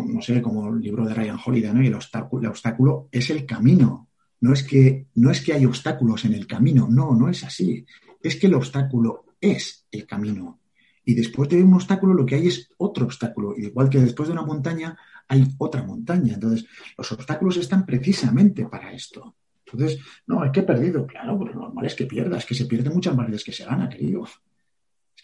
no 0.07 0.21
sé, 0.21 0.43
como 0.43 0.69
el 0.69 0.81
libro 0.81 1.07
de 1.07 1.15
Ryan 1.15 1.39
Holiday, 1.45 1.73
¿no? 1.73 1.83
Y 1.83 1.87
el 1.87 1.95
obstáculo, 1.95 3.09
es 3.11 3.31
el 3.31 3.47
camino. 3.47 4.09
No 4.41 4.53
es, 4.53 4.63
que, 4.63 5.07
no 5.15 5.31
es 5.31 5.41
que 5.41 5.55
hay 5.55 5.65
obstáculos 5.65 6.27
en 6.27 6.35
el 6.35 6.47
camino, 6.47 6.87
no, 6.91 7.15
no 7.15 7.31
es 7.31 7.43
así. 7.45 7.87
Es 8.23 8.37
que 8.37 8.47
el 8.47 8.55
obstáculo 8.55 9.25
es 9.41 9.87
el 9.91 10.07
camino. 10.07 10.61
Y 11.07 11.15
después 11.15 11.49
de 11.49 11.63
un 11.63 11.73
obstáculo 11.75 12.13
lo 12.13 12.27
que 12.27 12.35
hay 12.35 12.49
es 12.49 12.69
otro 12.77 13.07
obstáculo. 13.07 13.55
Igual 13.57 13.89
que 13.89 14.01
después 14.01 14.29
de 14.29 14.35
una 14.35 14.43
montaña 14.43 14.97
hay 15.29 15.47
otra 15.57 15.83
montaña. 15.83 16.35
Entonces, 16.35 16.67
los 16.99 17.11
obstáculos 17.13 17.57
están 17.57 17.87
precisamente 17.87 18.67
para 18.67 18.93
esto. 18.93 19.35
Entonces, 19.65 19.99
no, 20.27 20.45
es 20.45 20.53
que 20.53 20.61
he 20.61 20.65
perdido. 20.65 21.07
Claro, 21.07 21.39
pero 21.39 21.55
lo 21.55 21.61
normal 21.63 21.87
es 21.87 21.95
que 21.95 22.07
pierdas, 22.07 22.45
que 22.45 22.55
se 22.55 22.67
pierde 22.67 22.91
muchas 22.91 23.17
veces 23.17 23.45
que 23.45 23.53
se 23.53 23.65
gana, 23.65 23.89
querido 23.89 24.27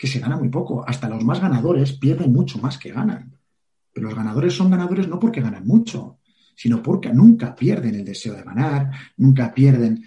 que 0.00 0.06
se 0.06 0.18
gana 0.18 0.38
muy 0.38 0.48
poco. 0.48 0.82
Hasta 0.88 1.10
los 1.10 1.22
más 1.22 1.40
ganadores 1.40 1.92
pierden 1.92 2.32
mucho 2.32 2.58
más 2.58 2.78
que 2.78 2.90
ganan. 2.90 3.36
Pero 3.92 4.06
los 4.06 4.16
ganadores 4.16 4.54
son 4.54 4.70
ganadores 4.70 5.06
no 5.06 5.20
porque 5.20 5.42
ganan 5.42 5.66
mucho, 5.66 6.20
sino 6.56 6.82
porque 6.82 7.12
nunca 7.12 7.54
pierden 7.54 7.96
el 7.96 8.04
deseo 8.06 8.34
de 8.34 8.42
ganar, 8.42 8.90
nunca 9.18 9.52
pierden, 9.52 10.02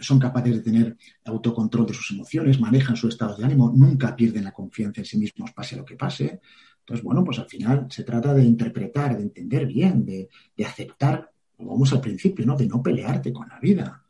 son 0.00 0.20
capaces 0.20 0.54
de 0.54 0.60
tener 0.60 0.96
autocontrol 1.24 1.86
de 1.86 1.94
sus 1.94 2.12
emociones, 2.12 2.60
manejan 2.60 2.94
su 2.94 3.08
estado 3.08 3.36
de 3.36 3.44
ánimo, 3.44 3.72
nunca 3.74 4.14
pierden 4.14 4.44
la 4.44 4.52
confianza 4.52 5.00
en 5.00 5.06
sí 5.06 5.18
mismos, 5.18 5.50
pase 5.50 5.74
lo 5.74 5.84
que 5.84 5.96
pase. 5.96 6.40
Entonces, 6.78 7.02
bueno, 7.02 7.24
pues 7.24 7.40
al 7.40 7.48
final 7.48 7.88
se 7.90 8.04
trata 8.04 8.32
de 8.32 8.44
interpretar, 8.44 9.16
de 9.16 9.24
entender 9.24 9.66
bien, 9.66 10.04
de, 10.04 10.28
de 10.56 10.64
aceptar, 10.64 11.32
como 11.56 11.72
vamos 11.72 11.92
al 11.92 12.00
principio, 12.00 12.46
¿no? 12.46 12.56
De 12.56 12.68
no 12.68 12.80
pelearte 12.80 13.32
con 13.32 13.48
la 13.48 13.58
vida. 13.58 14.01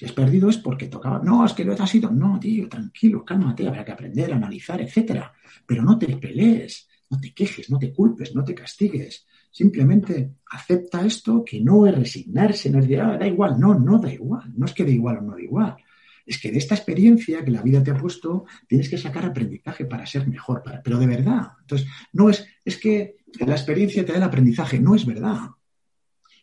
Si 0.00 0.06
has 0.06 0.12
perdido 0.12 0.48
es 0.48 0.56
porque 0.56 0.86
tocaba. 0.86 1.20
No, 1.22 1.44
es 1.44 1.52
que 1.52 1.62
lo 1.62 1.74
has 1.74 1.90
sido. 1.90 2.10
No, 2.10 2.40
tío, 2.40 2.70
tranquilo, 2.70 3.22
cálmate, 3.22 3.68
habrá 3.68 3.84
que 3.84 3.92
aprender, 3.92 4.32
analizar, 4.32 4.80
etcétera. 4.80 5.30
Pero 5.66 5.82
no 5.82 5.98
te 5.98 6.16
pelees, 6.16 6.88
no 7.10 7.20
te 7.20 7.34
quejes, 7.34 7.68
no 7.68 7.78
te 7.78 7.92
culpes, 7.92 8.34
no 8.34 8.42
te 8.42 8.54
castigues. 8.54 9.26
Simplemente 9.50 10.36
acepta 10.52 11.04
esto 11.04 11.44
que 11.44 11.60
no 11.60 11.86
es 11.86 11.94
resignarse, 11.94 12.70
no 12.70 12.78
es 12.78 12.86
decir, 12.86 13.02
ah, 13.02 13.18
da 13.18 13.26
igual. 13.26 13.60
No, 13.60 13.78
no 13.78 13.98
da 13.98 14.10
igual. 14.10 14.50
No 14.56 14.64
es 14.64 14.72
que 14.72 14.84
da 14.84 14.90
igual 14.90 15.18
o 15.18 15.20
no 15.20 15.34
da 15.34 15.42
igual 15.42 15.76
es 16.24 16.38
que 16.38 16.52
de 16.52 16.58
esta 16.58 16.76
experiencia 16.76 17.44
que 17.44 17.50
la 17.50 17.60
vida 17.60 17.82
te 17.82 17.90
ha 17.90 17.96
puesto 17.96 18.44
tienes 18.68 18.88
que 18.88 18.96
sacar 18.96 19.24
aprendizaje 19.24 19.84
para 19.84 20.06
ser 20.06 20.28
mejor, 20.28 20.62
para, 20.62 20.80
pero 20.80 20.96
de 20.98 21.08
verdad. 21.08 21.54
Entonces, 21.62 21.88
no 22.12 22.30
es, 22.30 22.46
es 22.64 22.76
que 22.76 23.16
la 23.40 23.54
experiencia 23.54 24.06
te 24.06 24.12
da 24.12 24.18
el 24.18 24.24
aprendizaje, 24.24 24.78
no 24.78 24.94
es 24.94 25.04
verdad. 25.04 25.48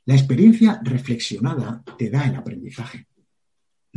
La 0.03 0.15
experiencia 0.15 0.81
reflexionada 0.83 1.83
te 1.97 2.09
da 2.09 2.27
el 2.27 2.35
aprendizaje. 2.35 3.07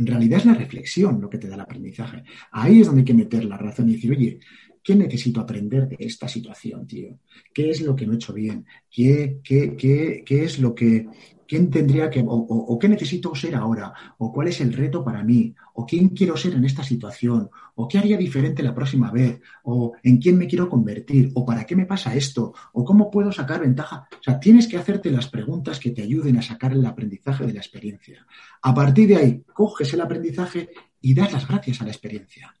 En 0.01 0.07
realidad 0.07 0.39
es 0.39 0.45
la 0.45 0.55
reflexión 0.55 1.21
lo 1.21 1.29
que 1.29 1.37
te 1.37 1.47
da 1.47 1.53
el 1.53 1.61
aprendizaje. 1.61 2.23
Ahí 2.53 2.81
es 2.81 2.87
donde 2.87 3.01
hay 3.01 3.05
que 3.05 3.13
meter 3.13 3.45
la 3.45 3.55
razón 3.55 3.87
y 3.87 3.93
decir, 3.93 4.09
oye, 4.09 4.39
¿qué 4.83 4.95
necesito 4.95 5.39
aprender 5.39 5.87
de 5.87 5.97
esta 5.99 6.27
situación, 6.27 6.87
tío? 6.87 7.19
¿Qué 7.53 7.69
es 7.69 7.81
lo 7.81 7.95
que 7.95 8.07
no 8.07 8.13
he 8.13 8.15
hecho 8.15 8.33
bien? 8.33 8.65
¿Qué, 8.89 9.41
qué, 9.43 9.75
qué, 9.77 10.23
qué 10.25 10.43
es 10.43 10.57
lo 10.57 10.73
que, 10.73 11.05
quién 11.51 11.69
tendría 11.69 12.09
que, 12.09 12.23
o, 12.25 12.79
qué 12.79 12.87
necesito 12.87 13.35
ser 13.35 13.55
ahora, 13.55 13.93
o 14.19 14.31
cuál 14.31 14.47
es 14.47 14.61
el 14.61 14.71
reto 14.71 15.03
para 15.03 15.21
mí, 15.21 15.53
o 15.73 15.85
quién 15.85 16.07
quiero 16.07 16.37
ser 16.37 16.53
en 16.53 16.63
esta 16.63 16.81
situación, 16.81 17.49
o 17.75 17.89
qué 17.89 17.97
haría 17.97 18.15
diferente 18.15 18.63
la 18.63 18.73
próxima 18.73 19.11
vez, 19.11 19.41
o 19.63 19.91
en 20.01 20.17
quién 20.17 20.37
me 20.37 20.47
quiero 20.47 20.69
convertir, 20.69 21.29
o 21.35 21.45
para 21.45 21.65
qué 21.65 21.75
me 21.75 21.85
pasa 21.85 22.15
esto, 22.15 22.53
o 22.71 22.85
cómo 22.85 23.11
puedo 23.11 23.33
sacar 23.33 23.59
ventaja. 23.59 24.07
O 24.13 24.23
sea, 24.23 24.39
tienes 24.39 24.65
que 24.65 24.77
hacerte 24.77 25.11
las 25.11 25.27
preguntas 25.27 25.77
que 25.77 25.91
te 25.91 26.03
ayuden 26.03 26.37
a 26.37 26.41
sacar 26.41 26.71
el 26.71 26.85
aprendizaje 26.85 27.45
de 27.45 27.51
la 27.51 27.59
experiencia. 27.59 28.25
A 28.61 28.73
partir 28.73 29.09
de 29.09 29.17
ahí, 29.17 29.43
coges 29.53 29.93
el 29.93 29.99
aprendizaje 29.99 30.69
y 31.01 31.13
das 31.13 31.33
las 31.33 31.49
gracias 31.49 31.81
a 31.81 31.83
la 31.83 31.91
experiencia. 31.91 32.55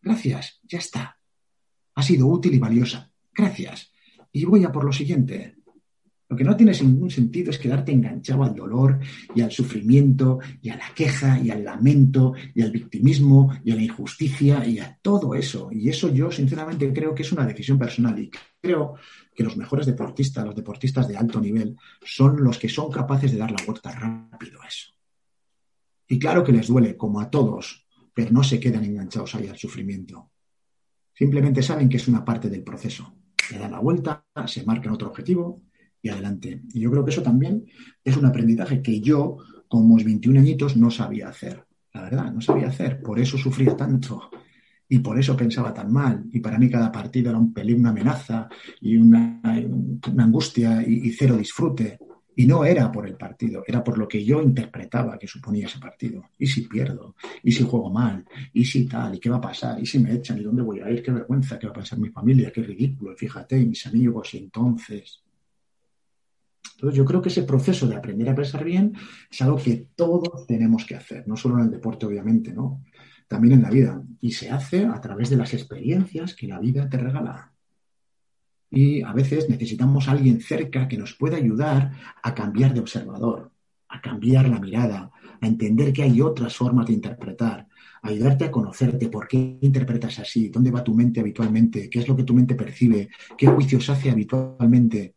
Gracias, 0.00 0.60
ya 0.62 0.78
está. 0.78 1.18
Ha 1.94 2.02
sido 2.02 2.26
útil 2.26 2.54
y 2.54 2.58
valiosa. 2.58 3.10
Gracias. 3.34 3.92
Y 4.32 4.46
voy 4.46 4.64
a 4.64 4.72
por 4.72 4.84
lo 4.84 4.94
siguiente. 4.94 5.56
Lo 6.28 6.36
que 6.36 6.44
no 6.44 6.56
tiene 6.56 6.72
ningún 6.72 7.10
sentido 7.10 7.50
es 7.50 7.58
quedarte 7.58 7.92
enganchado 7.92 8.44
al 8.44 8.54
dolor 8.54 8.98
y 9.34 9.42
al 9.42 9.50
sufrimiento 9.50 10.38
y 10.62 10.70
a 10.70 10.76
la 10.76 10.94
queja 10.94 11.38
y 11.38 11.50
al 11.50 11.62
lamento 11.62 12.32
y 12.54 12.62
al 12.62 12.70
victimismo 12.70 13.52
y 13.62 13.72
a 13.72 13.74
la 13.74 13.82
injusticia 13.82 14.66
y 14.66 14.78
a 14.78 14.98
todo 15.02 15.34
eso. 15.34 15.68
Y 15.70 15.90
eso 15.90 16.08
yo 16.08 16.30
sinceramente 16.30 16.90
creo 16.94 17.14
que 17.14 17.22
es 17.22 17.32
una 17.32 17.46
decisión 17.46 17.78
personal 17.78 18.18
y 18.18 18.30
creo 18.60 18.94
que 19.34 19.44
los 19.44 19.56
mejores 19.56 19.84
deportistas, 19.84 20.46
los 20.46 20.56
deportistas 20.56 21.06
de 21.08 21.16
alto 21.16 21.40
nivel, 21.40 21.76
son 22.02 22.42
los 22.42 22.58
que 22.58 22.70
son 22.70 22.90
capaces 22.90 23.30
de 23.30 23.38
dar 23.38 23.50
la 23.50 23.64
vuelta 23.66 23.92
rápido 23.92 24.62
a 24.62 24.66
eso. 24.66 24.92
Y 26.08 26.18
claro 26.18 26.42
que 26.42 26.52
les 26.52 26.68
duele, 26.68 26.96
como 26.96 27.20
a 27.20 27.30
todos, 27.30 27.86
pero 28.14 28.30
no 28.30 28.42
se 28.42 28.58
quedan 28.60 28.84
enganchados 28.84 29.34
ahí 29.34 29.48
al 29.48 29.58
sufrimiento. 29.58 30.30
Simplemente 31.12 31.62
saben 31.62 31.88
que 31.88 31.98
es 31.98 32.08
una 32.08 32.24
parte 32.24 32.48
del 32.48 32.62
proceso. 32.62 33.14
Le 33.50 33.58
dan 33.58 33.72
la 33.72 33.80
vuelta, 33.80 34.24
se 34.46 34.64
marcan 34.64 34.92
otro 34.92 35.08
objetivo 35.08 35.62
y 36.04 36.10
adelante. 36.10 36.60
Y 36.74 36.80
yo 36.80 36.90
creo 36.90 37.02
que 37.02 37.10
eso 37.10 37.22
también 37.22 37.64
es 38.04 38.16
un 38.18 38.26
aprendizaje 38.26 38.82
que 38.82 39.00
yo, 39.00 39.38
con 39.66 39.88
mis 39.88 40.04
21 40.04 40.38
añitos, 40.38 40.76
no 40.76 40.90
sabía 40.90 41.28
hacer. 41.28 41.64
La 41.94 42.02
verdad, 42.02 42.30
no 42.30 42.42
sabía 42.42 42.68
hacer. 42.68 43.00
Por 43.00 43.18
eso 43.18 43.38
sufría 43.38 43.74
tanto. 43.74 44.30
Y 44.86 44.98
por 44.98 45.18
eso 45.18 45.34
pensaba 45.34 45.72
tan 45.72 45.90
mal. 45.90 46.24
Y 46.30 46.40
para 46.40 46.58
mí 46.58 46.68
cada 46.68 46.92
partido 46.92 47.30
era 47.30 47.38
un 47.38 47.54
peligro, 47.54 47.80
una 47.80 47.88
amenaza 47.88 48.50
y 48.82 48.98
una, 48.98 49.40
angustia 50.18 50.86
y, 50.86 51.10
cero 51.12 51.38
disfrute. 51.38 51.98
Y 52.36 52.44
no 52.44 52.66
era 52.66 52.92
por 52.92 53.06
el 53.06 53.16
partido, 53.16 53.62
era 53.66 53.82
por 53.82 53.96
lo 53.96 54.06
que 54.06 54.22
yo 54.22 54.42
interpretaba 54.42 55.18
que 55.18 55.26
suponía 55.26 55.66
ese 55.66 55.78
partido. 55.78 56.24
¿Y 56.38 56.48
si 56.48 56.68
pierdo? 56.68 57.14
¿Y 57.42 57.52
si 57.52 57.62
juego 57.62 57.90
mal? 57.90 58.26
¿Y 58.52 58.66
si 58.66 58.86
tal? 58.86 59.14
¿Y 59.14 59.20
qué 59.20 59.30
va 59.30 59.36
a 59.36 59.40
pasar? 59.40 59.80
¿Y 59.80 59.86
si 59.86 60.00
me 60.00 60.12
echan? 60.12 60.38
¿Y 60.38 60.42
dónde 60.42 60.60
voy 60.60 60.80
a 60.80 60.90
ir? 60.90 61.02
¿Qué 61.02 61.12
vergüenza? 61.12 61.58
¿Qué 61.58 61.66
va 61.68 61.70
a 61.70 61.76
pasar 61.76 61.98
mi 61.98 62.10
familia? 62.10 62.52
¿Qué 62.52 62.62
ridículo? 62.62 63.16
Fíjate, 63.16 63.64
mis 63.64 63.86
amigos. 63.86 64.34
Y 64.34 64.38
entonces, 64.38 65.23
entonces, 66.74 66.98
yo 66.98 67.04
creo 67.04 67.22
que 67.22 67.28
ese 67.28 67.44
proceso 67.44 67.86
de 67.86 67.96
aprender 67.96 68.28
a 68.28 68.34
pensar 68.34 68.64
bien 68.64 68.94
es 69.30 69.40
algo 69.42 69.56
que 69.56 69.88
todos 69.94 70.46
tenemos 70.46 70.84
que 70.84 70.94
hacer, 70.94 71.26
no 71.28 71.36
solo 71.36 71.58
en 71.58 71.64
el 71.64 71.70
deporte, 71.70 72.06
obviamente, 72.06 72.52
¿no? 72.52 72.82
También 73.28 73.54
en 73.54 73.62
la 73.62 73.70
vida. 73.70 74.02
Y 74.20 74.32
se 74.32 74.50
hace 74.50 74.84
a 74.84 75.00
través 75.00 75.30
de 75.30 75.36
las 75.36 75.54
experiencias 75.54 76.34
que 76.34 76.48
la 76.48 76.58
vida 76.58 76.88
te 76.88 76.98
regala. 76.98 77.52
Y 78.70 79.02
a 79.02 79.12
veces 79.12 79.48
necesitamos 79.48 80.08
a 80.08 80.12
alguien 80.12 80.40
cerca 80.40 80.88
que 80.88 80.98
nos 80.98 81.14
pueda 81.14 81.36
ayudar 81.36 81.92
a 82.22 82.34
cambiar 82.34 82.74
de 82.74 82.80
observador, 82.80 83.52
a 83.88 84.00
cambiar 84.00 84.48
la 84.48 84.58
mirada, 84.58 85.12
a 85.40 85.46
entender 85.46 85.92
que 85.92 86.02
hay 86.02 86.20
otras 86.20 86.56
formas 86.56 86.86
de 86.86 86.94
interpretar, 86.94 87.68
ayudarte 88.02 88.46
a 88.46 88.50
conocerte, 88.50 89.08
por 89.08 89.28
qué 89.28 89.58
interpretas 89.60 90.18
así, 90.18 90.48
dónde 90.48 90.72
va 90.72 90.82
tu 90.82 90.92
mente 90.92 91.20
habitualmente, 91.20 91.88
qué 91.88 92.00
es 92.00 92.08
lo 92.08 92.16
que 92.16 92.24
tu 92.24 92.34
mente 92.34 92.56
percibe, 92.56 93.08
qué 93.38 93.46
juicios 93.46 93.88
hace 93.88 94.10
habitualmente 94.10 95.14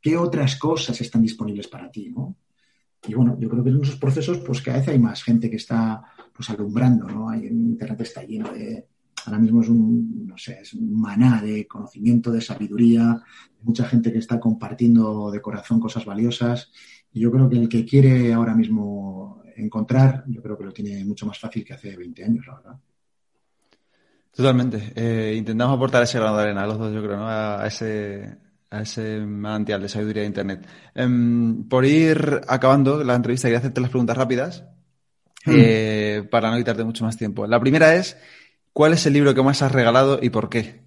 qué 0.00 0.16
otras 0.16 0.56
cosas 0.56 1.00
están 1.00 1.22
disponibles 1.22 1.68
para 1.68 1.90
ti, 1.90 2.10
¿no? 2.10 2.36
Y 3.06 3.14
bueno, 3.14 3.36
yo 3.38 3.48
creo 3.48 3.64
que 3.64 3.70
en 3.70 3.82
esos 3.82 3.96
procesos, 3.96 4.38
pues 4.38 4.60
cada 4.60 4.78
vez 4.78 4.88
hay 4.88 4.98
más 4.98 5.22
gente 5.22 5.48
que 5.48 5.56
está 5.56 6.02
pues 6.34 6.50
alumbrando, 6.50 7.06
¿no? 7.06 7.34
Internet 7.34 8.00
está 8.02 8.22
lleno 8.22 8.50
de, 8.52 8.86
ahora 9.26 9.38
mismo 9.38 9.62
es 9.62 9.68
un, 9.68 10.26
no 10.26 10.36
sé, 10.36 10.60
es 10.60 10.74
un 10.74 11.00
maná 11.00 11.40
de 11.42 11.66
conocimiento, 11.66 12.30
de 12.30 12.40
sabiduría, 12.40 13.22
mucha 13.62 13.84
gente 13.84 14.12
que 14.12 14.18
está 14.18 14.38
compartiendo 14.38 15.30
de 15.30 15.40
corazón 15.40 15.80
cosas 15.80 16.04
valiosas. 16.04 16.70
Y 17.12 17.20
yo 17.20 17.30
creo 17.30 17.48
que 17.48 17.56
el 17.56 17.68
que 17.68 17.84
quiere 17.84 18.32
ahora 18.32 18.54
mismo 18.54 19.42
encontrar, 19.56 20.24
yo 20.28 20.42
creo 20.42 20.56
que 20.56 20.64
lo 20.64 20.72
tiene 20.72 21.04
mucho 21.04 21.26
más 21.26 21.38
fácil 21.38 21.64
que 21.64 21.74
hace 21.74 21.96
20 21.96 22.24
años, 22.24 22.46
la 22.46 22.54
verdad. 22.56 22.78
Totalmente. 24.30 24.92
Eh, 24.94 25.34
intentamos 25.36 25.76
aportar 25.76 26.02
ese 26.02 26.18
grano 26.18 26.36
de 26.36 26.42
arena 26.44 26.66
los 26.66 26.78
dos, 26.78 26.92
yo 26.92 27.02
creo, 27.02 27.16
¿no? 27.16 27.28
a 27.28 27.66
ese, 27.66 28.38
a 28.70 28.82
ese 28.82 29.20
manantial 29.20 29.82
de 29.82 29.88
sabiduría 29.88 30.22
de 30.22 30.28
Internet. 30.28 30.66
Em, 30.94 31.64
por 31.68 31.84
ir 31.84 32.40
acabando 32.46 33.02
la 33.02 33.16
entrevista, 33.16 33.48
quería 33.48 33.58
hacerte 33.58 33.80
las 33.80 33.90
preguntas 33.90 34.16
rápidas 34.16 34.64
hmm. 35.44 35.52
eh, 35.52 36.28
para 36.30 36.50
no 36.50 36.56
quitarte 36.56 36.84
mucho 36.84 37.04
más 37.04 37.16
tiempo. 37.16 37.46
La 37.46 37.60
primera 37.60 37.94
es, 37.96 38.16
¿cuál 38.72 38.92
es 38.92 39.04
el 39.06 39.12
libro 39.12 39.34
que 39.34 39.42
más 39.42 39.62
has 39.62 39.72
regalado 39.72 40.20
y 40.22 40.30
por 40.30 40.48
qué? 40.48 40.82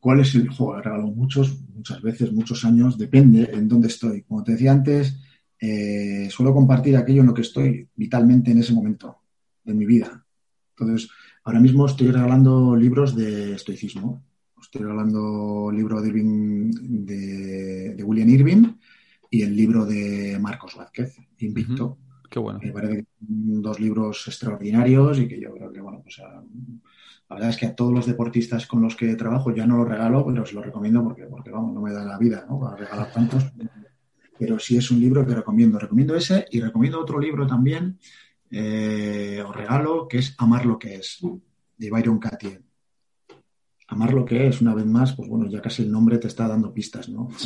¿Cuál 0.00 0.20
es 0.20 0.34
el 0.34 0.48
juego? 0.48 0.78
He 0.78 0.82
regalado 0.82 1.08
muchos, 1.08 1.60
muchas 1.74 2.02
veces, 2.02 2.32
muchos 2.32 2.64
años, 2.64 2.98
depende 2.98 3.48
en 3.52 3.68
dónde 3.68 3.88
estoy. 3.88 4.22
Como 4.22 4.42
te 4.42 4.52
decía 4.52 4.72
antes, 4.72 5.16
eh, 5.60 6.28
suelo 6.30 6.54
compartir 6.54 6.96
aquello 6.96 7.20
en 7.20 7.26
lo 7.26 7.34
que 7.34 7.42
estoy 7.42 7.86
vitalmente 7.94 8.50
en 8.50 8.58
ese 8.58 8.72
momento 8.72 9.18
de 9.62 9.74
mi 9.74 9.84
vida. 9.84 10.24
Entonces, 10.76 11.10
ahora 11.44 11.60
mismo 11.60 11.84
estoy 11.84 12.10
regalando 12.10 12.74
libros 12.74 13.14
de 13.14 13.54
estoicismo, 13.54 14.24
Estoy 14.60 14.82
hablando 14.82 15.68
el 15.70 15.76
libro 15.76 16.00
de, 16.00 16.12
de, 17.94 18.04
William 18.04 18.28
Irving 18.28 18.74
y 19.30 19.42
el 19.42 19.56
libro 19.56 19.84
de 19.84 20.38
Marcos 20.40 20.76
Vázquez, 20.76 21.16
Invicto. 21.38 21.98
Qué 22.28 22.38
bueno. 22.38 22.60
Me 22.62 22.72
parece 22.72 22.96
que 22.98 23.06
son 23.18 23.62
dos 23.62 23.80
libros 23.80 24.24
extraordinarios 24.28 25.18
y 25.18 25.26
que 25.26 25.40
yo 25.40 25.52
creo 25.52 25.72
que, 25.72 25.80
bueno, 25.80 26.00
pues 26.02 26.18
la 26.18 27.34
verdad 27.34 27.50
es 27.50 27.56
que 27.56 27.66
a 27.66 27.74
todos 27.74 27.92
los 27.92 28.06
deportistas 28.06 28.66
con 28.66 28.82
los 28.82 28.96
que 28.96 29.14
trabajo 29.16 29.54
ya 29.54 29.66
no 29.66 29.78
los 29.78 29.88
regalo, 29.88 30.24
pero 30.26 30.44
se 30.44 30.54
los 30.54 30.64
recomiendo 30.64 31.02
porque, 31.02 31.24
porque 31.24 31.50
vamos, 31.50 31.74
no 31.74 31.80
me 31.80 31.92
da 31.92 32.04
la 32.04 32.18
vida, 32.18 32.46
¿no? 32.48 32.60
Para 32.60 32.76
regalar 32.76 33.12
tantos. 33.12 33.52
Pero 34.38 34.58
sí 34.58 34.76
es 34.76 34.90
un 34.90 35.00
libro 35.00 35.26
que 35.26 35.34
recomiendo. 35.34 35.78
Recomiendo 35.78 36.14
ese 36.14 36.46
y 36.50 36.60
recomiendo 36.60 37.00
otro 37.00 37.18
libro 37.18 37.46
también, 37.46 37.98
eh, 38.50 39.42
o 39.46 39.52
regalo, 39.52 40.06
que 40.06 40.18
es 40.18 40.34
Amar 40.38 40.66
lo 40.66 40.78
que 40.78 40.96
es, 40.96 41.18
de 41.76 41.90
Byron 41.90 42.18
Katie 42.18 42.69
amar 43.90 44.14
lo 44.14 44.24
que 44.24 44.46
es, 44.46 44.60
una 44.60 44.74
vez 44.74 44.86
más, 44.86 45.14
pues 45.14 45.28
bueno, 45.28 45.46
ya 45.50 45.60
casi 45.60 45.82
el 45.82 45.90
nombre 45.90 46.18
te 46.18 46.28
está 46.28 46.46
dando 46.46 46.72
pistas, 46.72 47.08
¿no? 47.08 47.28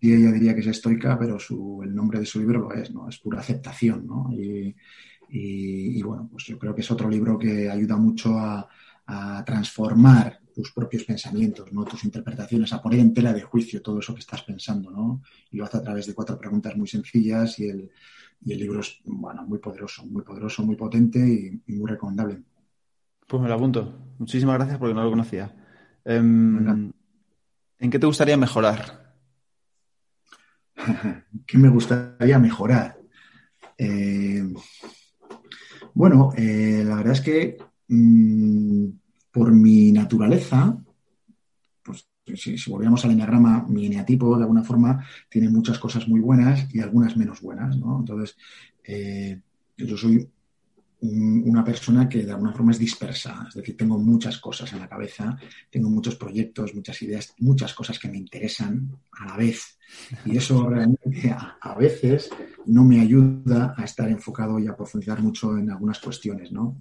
Y 0.00 0.12
ella 0.12 0.32
diría 0.32 0.54
que 0.54 0.60
es 0.60 0.66
estoica, 0.66 1.18
pero 1.18 1.38
su, 1.38 1.80
el 1.82 1.94
nombre 1.94 2.20
de 2.20 2.26
su 2.26 2.38
libro 2.38 2.60
lo 2.60 2.74
es, 2.74 2.92
¿no? 2.92 3.08
Es 3.08 3.16
pura 3.16 3.40
aceptación, 3.40 4.06
¿no? 4.06 4.30
Y, 4.36 6.02
bueno, 6.02 6.28
pues 6.30 6.44
yo 6.44 6.58
creo 6.58 6.74
que 6.74 6.82
es 6.82 6.90
otro 6.90 7.08
libro 7.08 7.38
que 7.38 7.70
ayuda 7.70 7.96
mucho 7.96 8.38
a, 8.38 8.68
transformar 9.46 10.40
tus 10.54 10.72
propios 10.72 11.04
pensamientos, 11.04 11.72
¿no? 11.72 11.84
Tus 11.84 12.04
interpretaciones, 12.04 12.72
a 12.74 12.82
poner 12.82 13.00
en 13.00 13.14
tela 13.14 13.32
de 13.32 13.40
juicio 13.40 13.80
todo 13.80 13.98
eso 14.00 14.12
que 14.12 14.20
estás 14.20 14.42
pensando, 14.42 14.90
¿no? 14.90 15.22
Y 15.50 15.56
lo 15.56 15.64
hace 15.64 15.78
a 15.78 15.82
través 15.82 16.06
de 16.06 16.12
cuatro 16.12 16.38
preguntas 16.38 16.76
muy 16.76 16.86
sencillas 16.86 17.58
y 17.58 17.70
el, 17.70 17.90
libro 18.44 18.80
es, 18.80 19.00
bueno, 19.04 19.42
muy 19.46 19.58
poderoso, 19.58 20.04
muy 20.04 20.22
poderoso, 20.22 20.62
muy 20.64 20.76
potente 20.76 21.62
y 21.66 21.72
muy 21.72 21.90
recomendable. 21.90 22.42
Pues 23.26 23.42
me 23.42 23.48
lo 23.48 23.54
apunto. 23.54 23.92
Muchísimas 24.18 24.56
gracias 24.56 24.78
porque 24.78 24.94
no 24.94 25.02
lo 25.02 25.10
conocía. 25.10 25.54
Em, 26.04 26.92
¿En 27.78 27.90
qué 27.90 27.98
te 27.98 28.06
gustaría 28.06 28.36
mejorar? 28.36 29.14
¿Qué 31.46 31.58
me 31.58 31.68
gustaría 31.68 32.38
mejorar? 32.38 32.98
Eh, 33.78 34.54
bueno, 35.94 36.32
eh, 36.36 36.82
la 36.86 36.96
verdad 36.96 37.12
es 37.12 37.20
que 37.20 37.56
mm, 37.88 38.86
por 39.32 39.52
mi 39.52 39.92
naturaleza, 39.92 40.76
si, 42.34 42.70
volviéramos 42.70 43.04
al 43.04 43.12
enneagrama, 43.12 43.66
mi 43.68 43.86
eneatipo 43.86 44.36
de 44.36 44.42
alguna 44.42 44.64
forma 44.64 45.04
tiene 45.28 45.48
muchas 45.48 45.78
cosas 45.78 46.08
muy 46.08 46.20
buenas 46.20 46.72
y 46.74 46.80
algunas 46.80 47.16
menos 47.16 47.40
buenas, 47.40 47.76
¿no? 47.76 48.00
Entonces, 48.00 48.36
eh, 48.84 49.40
yo 49.76 49.96
soy 49.96 50.28
una 51.04 51.62
persona 51.62 52.08
que 52.08 52.22
de 52.22 52.32
alguna 52.32 52.52
forma 52.52 52.72
es 52.72 52.78
dispersa, 52.78 53.46
es 53.48 53.54
decir, 53.54 53.76
tengo 53.76 53.98
muchas 53.98 54.38
cosas 54.38 54.72
en 54.72 54.80
la 54.80 54.88
cabeza, 54.88 55.36
tengo 55.70 55.90
muchos 55.90 56.16
proyectos, 56.16 56.74
muchas 56.74 57.00
ideas, 57.02 57.34
muchas 57.38 57.74
cosas 57.74 57.98
que 57.98 58.08
me 58.08 58.16
interesan 58.16 58.90
a 59.12 59.26
la 59.26 59.36
vez. 59.36 59.78
Y 60.24 60.36
eso 60.36 60.68
realmente 60.68 61.34
a, 61.60 61.74
veces 61.74 62.30
no 62.66 62.84
me 62.84 63.00
ayuda 63.00 63.74
a 63.76 63.84
estar 63.84 64.08
enfocado 64.08 64.58
y 64.58 64.66
a 64.66 64.76
profundizar 64.76 65.20
mucho 65.20 65.56
en 65.58 65.70
algunas 65.70 65.98
cuestiones, 65.98 66.52
¿no? 66.52 66.78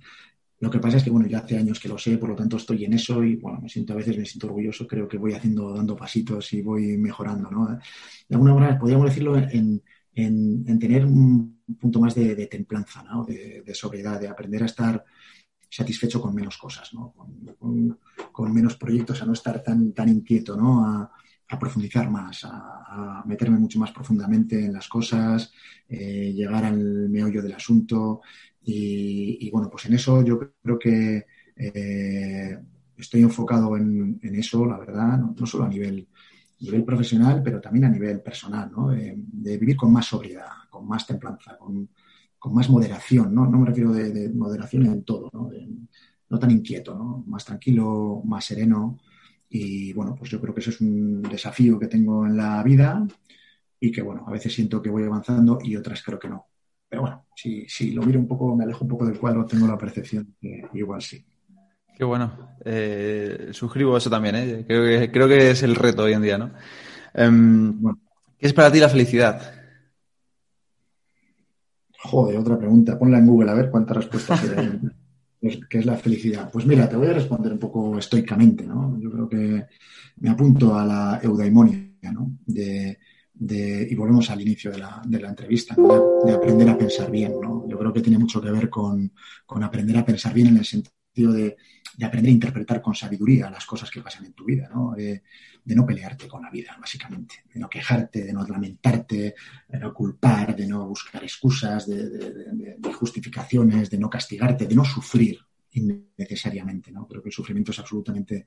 Lo 0.60 0.70
que 0.70 0.80
pasa 0.80 0.96
es 0.96 1.04
que, 1.04 1.10
bueno, 1.10 1.28
ya 1.28 1.40
hace 1.40 1.58
años 1.58 1.80
que 1.80 1.90
lo 1.90 1.98
sé, 1.98 2.18
por 2.18 2.30
lo 2.30 2.36
tanto 2.36 2.56
estoy 2.56 2.86
en 2.86 2.94
eso 2.94 3.22
y, 3.22 3.36
bueno, 3.36 3.60
me 3.62 3.68
siento 3.68 3.92
a 3.92 3.98
veces, 3.98 4.18
me 4.18 4.26
siento 4.26 4.48
orgulloso, 4.48 4.88
creo 4.88 5.10
que 5.10 5.18
voy 5.18 5.34
haciendo, 5.34 5.74
dando 5.74 5.98
pasitos 5.98 6.54
y 6.54 6.62
voy 6.62 6.98
mejorando, 6.98 7.52
¿no? 7.52 7.68
De 7.68 8.36
alguna 8.36 8.54
manera, 8.54 8.80
podríamos 8.80 9.08
decirlo 9.08 9.36
en, 9.38 9.82
en, 10.16 10.80
tener 10.80 11.06
un 11.06 11.53
punto 11.80 12.00
más 12.00 12.16
de, 12.16 12.48
templanza, 12.48 13.04
¿no? 13.04 13.26
de, 13.26 13.74
sobriedad, 13.74 14.20
de 14.20 14.28
aprender 14.28 14.64
a 14.64 14.68
estar 14.68 15.04
satisfecho 15.70 16.22
con 16.22 16.36
menos 16.36 16.58
cosas, 16.58 16.94
¿no? 16.94 17.14
con, 18.32 18.54
menos 18.54 18.76
proyectos, 18.76 19.22
a 19.22 19.26
no 19.26 19.34
estar 19.34 19.64
tan, 19.64 19.94
tan 19.94 20.10
inquieto, 20.10 20.56
¿no? 20.56 20.86
a, 20.86 21.12
profundizar 21.60 22.10
más, 22.10 22.46
a, 22.46 23.24
meterme 23.28 23.60
mucho 23.60 23.78
más 23.78 23.92
profundamente 23.92 24.66
en 24.66 24.74
las 24.74 24.88
cosas, 24.88 25.54
eh, 25.88 26.34
llegar 26.34 26.66
al 26.66 27.10
meollo 27.10 27.44
del 27.44 27.54
asunto. 27.54 28.22
Y, 28.64 29.52
bueno, 29.52 29.70
pues 29.70 29.86
en 29.86 29.94
eso 29.94 30.24
yo 30.24 30.40
creo 30.40 30.80
que 30.80 31.26
eh, 31.56 32.58
estoy 32.98 33.22
enfocado 33.22 33.78
en, 33.78 34.20
eso, 34.24 34.66
la 34.66 34.80
verdad, 34.80 35.20
no 35.20 35.46
solo 35.46 35.66
a 35.66 35.70
nivel 35.70 36.08
nivel 36.64 36.84
profesional, 36.84 37.42
pero 37.44 37.60
también 37.60 37.86
a 37.86 37.90
nivel 37.90 38.22
personal, 38.22 38.72
¿no? 38.72 38.90
de, 38.90 39.16
vivir 39.58 39.76
con 39.76 39.92
más 39.92 40.06
sobriedad, 40.06 40.48
con 40.70 40.88
más 40.88 41.06
templanza, 41.06 41.58
con, 41.58 41.90
más 42.54 42.70
moderación, 42.70 43.34
¿no? 43.34 43.46
No 43.46 43.58
me 43.58 43.68
refiero 43.68 43.94
de, 43.94 44.30
moderación 44.30 44.86
en 44.86 45.04
todo, 45.04 45.30
¿no? 45.32 45.50
no 46.30 46.40
tan 46.40 46.52
inquieto, 46.52 46.94
¿no? 46.96 47.24
Más 47.28 47.46
tranquilo, 47.46 48.22
más 48.26 48.46
sereno. 48.46 49.00
Y 49.50 49.94
bueno, 49.94 50.16
pues 50.18 50.32
yo 50.32 50.42
creo 50.42 50.54
que 50.54 50.60
eso 50.60 50.72
es 50.72 50.82
un 50.82 51.22
desafío 51.22 51.80
que 51.80 51.88
tengo 51.88 52.26
en 52.26 52.36
la 52.36 52.62
vida 52.64 53.06
y 53.80 53.92
que 53.92 54.02
bueno, 54.02 54.26
a 54.28 54.32
veces 54.32 54.54
siento 54.54 54.82
que 54.82 54.90
voy 54.90 55.04
avanzando 55.04 55.60
y 55.62 55.76
otras 55.76 56.02
creo 56.04 56.20
que 56.20 56.30
no. 56.30 56.48
Pero 56.90 57.04
bueno, 57.04 57.26
si, 57.36 57.68
si 57.68 57.92
lo 57.92 58.04
miro 58.04 58.20
un 58.20 58.28
poco, 58.28 58.56
me 58.56 58.64
alejo 58.64 58.84
un 58.84 58.90
poco 58.90 59.06
del 59.06 59.20
cuadro, 59.20 59.46
tengo 59.46 59.68
la 59.68 59.78
percepción 59.78 60.36
que 60.42 60.64
igual 60.74 61.02
sí. 61.02 61.24
Qué 61.96 62.04
bueno. 62.04 62.56
Eh, 62.66 63.50
suscribo 63.52 63.98
eso 63.98 64.10
también, 64.10 64.36
¿eh? 64.36 64.66
Creo 64.66 64.84
que, 64.84 65.12
creo 65.12 65.28
que 65.28 65.52
es 65.52 65.64
el 65.64 65.76
reto 65.76 66.04
hoy 66.04 66.14
en 66.14 66.22
día, 66.22 66.38
¿no? 66.38 66.52
Em, 67.14 67.82
¿Qué 68.38 68.48
es 68.48 68.54
para 68.54 68.72
ti 68.72 68.80
la 68.80 68.90
felicidad? 68.90 69.54
Joder, 72.00 72.38
otra 72.38 72.58
pregunta. 72.58 72.98
Ponla 72.98 73.20
en 73.20 73.28
Google 73.28 73.52
a 73.52 73.54
ver 73.54 73.70
cuántas 73.70 73.98
respuestas 73.98 74.44
hay. 74.58 74.80
¿Qué 75.70 75.80
es 75.80 75.86
la 75.86 75.98
felicidad? 75.98 76.50
Pues 76.52 76.66
mira, 76.66 76.88
te 76.88 76.96
voy 76.96 77.08
a 77.08 77.14
responder 77.14 77.52
un 77.52 77.60
poco 77.60 77.98
estoicamente, 77.98 78.66
¿no? 78.66 78.98
Yo 79.00 79.12
creo 79.12 79.28
que 79.28 79.66
me 80.18 80.30
apunto 80.30 80.74
a 80.74 80.86
la 80.86 81.20
eudaimonia, 81.22 82.12
¿no? 82.14 82.38
De, 82.46 82.98
y 83.36 83.96
volvemos 83.96 84.30
al 84.30 84.40
inicio 84.40 84.72
de 84.72 84.78
la, 84.78 85.02
de 85.06 85.20
la 85.20 85.30
entrevista, 85.30 85.76
de, 85.76 86.34
aprender 86.34 86.70
a 86.70 86.78
pensar 86.78 87.12
bien, 87.12 87.34
¿no? 87.42 87.68
Yo 87.68 87.78
creo 87.78 87.92
que 87.92 88.02
tiene 88.02 88.18
mucho 88.18 88.40
que 88.40 88.52
ver 88.52 88.70
con, 88.70 89.12
con 89.46 89.64
aprender 89.64 89.98
a 89.98 90.06
pensar 90.06 90.34
bien 90.34 90.48
en 90.48 90.58
el 90.58 90.66
sentido 90.66 91.34
de, 91.34 91.58
aprender 92.02 92.30
a 92.30 92.34
interpretar 92.34 92.82
con 92.82 92.96
sabiduría 92.96 93.50
las 93.50 93.66
cosas 93.66 93.90
que 93.92 94.02
pasan 94.02 94.26
en 94.26 94.34
tu 94.34 94.46
vida, 94.46 94.70
¿no? 94.74 94.94
De, 94.96 95.22
no 95.66 95.86
pelearte 95.86 96.28
con 96.28 96.42
la 96.42 96.50
vida, 96.50 96.76
básicamente, 96.80 97.44
de 97.54 97.60
no 97.60 97.70
quejarte, 97.70 98.24
de 98.24 98.34
no 98.34 98.46
lamentarte, 98.46 99.36
de 99.68 99.80
no 99.80 99.94
culpar, 99.94 100.56
de 100.56 100.68
no 100.68 100.88
buscar 100.88 101.24
excusas, 101.24 101.88
de, 101.88 102.78
justificaciones, 102.94 103.90
de 103.90 103.98
no 103.98 104.10
castigarte, 104.10 104.68
de 104.68 104.76
no 104.76 104.84
sufrir 104.84 105.40
innecesariamente, 105.72 106.92
¿no? 106.92 107.08
Creo 107.08 107.22
que 107.22 107.30
el 107.30 107.34
sufrimiento 107.34 107.72
es 107.72 107.80
absolutamente 107.80 108.46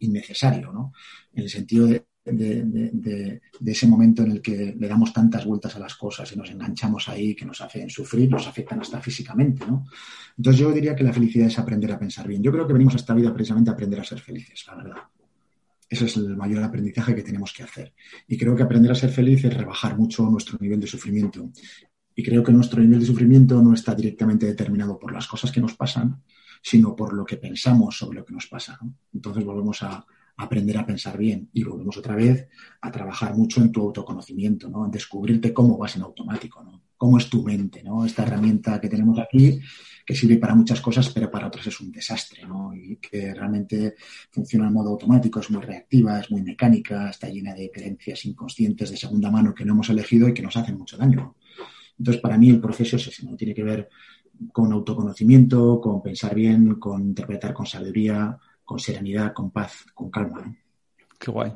innecesario, 0.00 0.72
¿no? 0.72 0.92
En 1.32 1.44
el 1.44 1.50
sentido 1.50 1.86
de 1.86 2.06
de, 2.26 3.40
ese 3.64 3.86
momento 3.86 4.22
en 4.22 4.32
el 4.32 4.42
que 4.42 4.74
le 4.78 4.88
damos 4.88 5.12
tantas 5.12 5.44
vueltas 5.44 5.76
a 5.76 5.78
las 5.78 5.94
cosas 5.94 6.30
y 6.32 6.36
nos 6.36 6.50
enganchamos 6.50 7.08
ahí 7.08 7.34
que 7.34 7.44
nos 7.44 7.60
hacen 7.60 7.88
sufrir, 7.88 8.30
nos 8.30 8.46
afectan 8.46 8.80
hasta 8.80 9.00
físicamente, 9.00 9.64
¿no? 9.66 9.86
Entonces 10.36 10.60
yo 10.60 10.72
diría 10.72 10.94
que 10.94 11.04
la 11.04 11.12
felicidad 11.12 11.46
es 11.46 11.58
aprender 11.58 11.92
a 11.92 11.98
pensar 11.98 12.26
bien. 12.26 12.42
Yo 12.42 12.52
creo 12.52 12.66
que 12.66 12.72
venimos 12.72 12.94
a 12.94 12.96
esta 12.96 13.14
vida 13.14 13.32
precisamente 13.32 13.70
a 13.70 13.74
aprender 13.74 14.00
a 14.00 14.04
ser 14.04 14.20
felices, 14.20 14.64
la 14.66 14.74
verdad. 14.74 14.96
Ese 15.88 16.06
es 16.06 16.16
el 16.16 16.36
mayor 16.36 16.64
aprendizaje 16.64 17.14
que 17.14 17.22
tenemos 17.22 17.52
que 17.52 17.62
hacer. 17.62 17.94
Y 18.26 18.36
creo 18.36 18.56
que 18.56 18.64
aprender 18.64 18.90
a 18.90 18.96
ser 18.96 19.10
feliz 19.10 19.44
es 19.44 19.54
rebajar 19.54 19.96
mucho 19.96 20.24
nuestro 20.24 20.58
nivel 20.60 20.80
de 20.80 20.88
sufrimiento. 20.88 21.48
Y 22.14 22.24
creo 22.24 22.42
que 22.42 22.50
nuestro 22.50 22.80
nivel 22.80 22.98
de 22.98 23.06
sufrimiento 23.06 23.62
no 23.62 23.72
está 23.72 23.94
directamente 23.94 24.46
determinado 24.46 24.98
por 24.98 25.12
las 25.12 25.28
cosas 25.28 25.52
que 25.52 25.60
nos 25.60 25.74
pasan, 25.74 26.22
sino 26.60 26.96
por 26.96 27.14
lo 27.14 27.24
que 27.24 27.36
pensamos 27.36 27.96
sobre 27.96 28.18
lo 28.18 28.24
que 28.24 28.34
nos 28.34 28.48
pasa. 28.48 28.78
Entonces 29.14 29.44
volvemos 29.44 29.80
a, 29.84 30.04
aprender 30.36 30.76
a 30.78 30.86
pensar 30.86 31.16
bien. 31.16 31.48
Y 31.52 31.64
volvemos 31.64 31.96
otra 31.96 32.14
vez 32.14 32.48
a 32.80 32.90
trabajar 32.90 33.34
mucho 33.34 33.60
en 33.60 33.72
tu 33.72 33.82
autoconocimiento, 33.82 34.68
¿no? 34.68 34.84
En 34.84 34.90
descubrirte 34.90 35.52
cómo 35.52 35.78
vas 35.78 35.96
en 35.96 36.02
automático, 36.02 36.62
¿no? 36.62 36.82
Cómo 36.96 37.18
es 37.18 37.28
tu 37.28 37.42
mente, 37.42 37.82
¿no? 37.82 38.04
Esta 38.04 38.22
herramienta 38.22 38.80
que 38.80 38.88
tenemos 38.88 39.18
aquí, 39.18 39.60
que 40.04 40.14
sirve 40.14 40.36
para 40.36 40.54
muchas 40.54 40.80
cosas, 40.80 41.10
pero 41.10 41.30
para 41.30 41.48
otras 41.48 41.66
es 41.66 41.80
un 41.80 41.90
desastre, 41.90 42.46
¿no? 42.46 42.74
Y 42.74 42.96
que 42.96 43.34
realmente 43.34 43.94
funciona 44.30 44.68
en 44.68 44.74
modo 44.74 44.90
automático, 44.90 45.40
es 45.40 45.50
muy 45.50 45.62
reactiva, 45.62 46.20
es 46.20 46.30
muy 46.30 46.42
mecánica, 46.42 47.10
está 47.10 47.28
llena 47.28 47.54
de 47.54 47.70
creencias 47.70 48.24
inconscientes 48.26 48.90
de 48.90 48.96
segunda 48.96 49.30
mano 49.30 49.54
que 49.54 49.64
no 49.64 49.72
hemos 49.72 49.88
elegido 49.88 50.28
y 50.28 50.34
que 50.34 50.42
nos 50.42 50.56
hacen 50.56 50.76
mucho 50.76 50.96
daño. 50.96 51.36
Entonces, 51.98 52.20
para 52.20 52.36
mí 52.36 52.50
el 52.50 52.60
proceso 52.60 52.96
es 52.96 53.08
ese, 53.08 53.24
¿no? 53.24 53.36
Tiene 53.36 53.54
que 53.54 53.64
ver 53.64 53.88
con 54.52 54.70
autoconocimiento, 54.70 55.80
con 55.80 56.02
pensar 56.02 56.34
bien, 56.34 56.74
con 56.74 57.02
interpretar 57.02 57.54
con 57.54 57.64
sabiduría, 57.64 58.38
con 58.66 58.78
serenidad, 58.78 59.32
con 59.32 59.50
paz, 59.50 59.86
con 59.94 60.10
calma. 60.10 60.54
Qué 61.18 61.30
guay. 61.30 61.52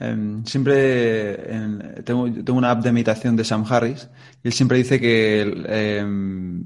Em, 0.00 0.44
siempre 0.44 1.34
tengo, 2.04 2.24
una 2.52 2.72
app 2.72 2.82
de 2.82 2.92
meditación 2.92 3.34
de 3.36 3.44
Sam 3.44 3.64
Harris 3.68 4.08
y 4.42 4.48
él 4.48 4.52
siempre 4.52 4.78
dice 4.78 5.00
que 5.00 5.40
em, 5.66 6.62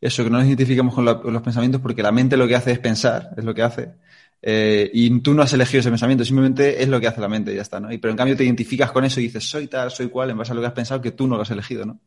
eso, 0.00 0.22
que 0.22 0.30
no 0.30 0.38
nos 0.38 0.46
identifiquemos 0.46 0.94
con, 0.94 1.04
los 1.04 1.42
pensamientos 1.42 1.80
porque 1.80 2.02
la 2.02 2.12
mente 2.12 2.36
lo 2.36 2.46
que 2.46 2.56
hace 2.56 2.72
es 2.72 2.78
pensar, 2.78 3.30
es 3.36 3.44
lo 3.44 3.54
que 3.54 3.62
hace. 3.62 3.94
Eh, 4.42 4.90
y 4.92 5.20
tú 5.20 5.34
no 5.34 5.42
has 5.42 5.52
elegido 5.52 5.80
ese 5.80 5.90
pensamiento, 5.90 6.24
simplemente 6.24 6.82
es 6.82 6.88
lo 6.88 7.00
que 7.00 7.06
hace 7.06 7.20
la 7.20 7.28
mente 7.28 7.52
y 7.52 7.56
ya 7.56 7.62
está, 7.62 7.80
¿no? 7.80 7.92
Y, 7.92 7.98
pero 7.98 8.10
en 8.10 8.18
cambio 8.18 8.36
te 8.36 8.44
identificas 8.44 8.92
con 8.92 9.04
eso 9.04 9.20
y 9.20 9.24
dices, 9.24 9.44
soy 9.44 9.66
tal, 9.68 9.90
soy 9.90 10.08
cual, 10.08 10.30
en 10.30 10.38
base 10.38 10.52
a 10.52 10.54
lo 10.54 10.60
que 10.60 10.66
has 10.66 10.72
pensado, 10.72 11.00
que 11.00 11.12
tú 11.12 11.26
no 11.26 11.36
lo 11.36 11.42
has 11.42 11.50
elegido, 11.50 11.86
¿no? 11.86 12.00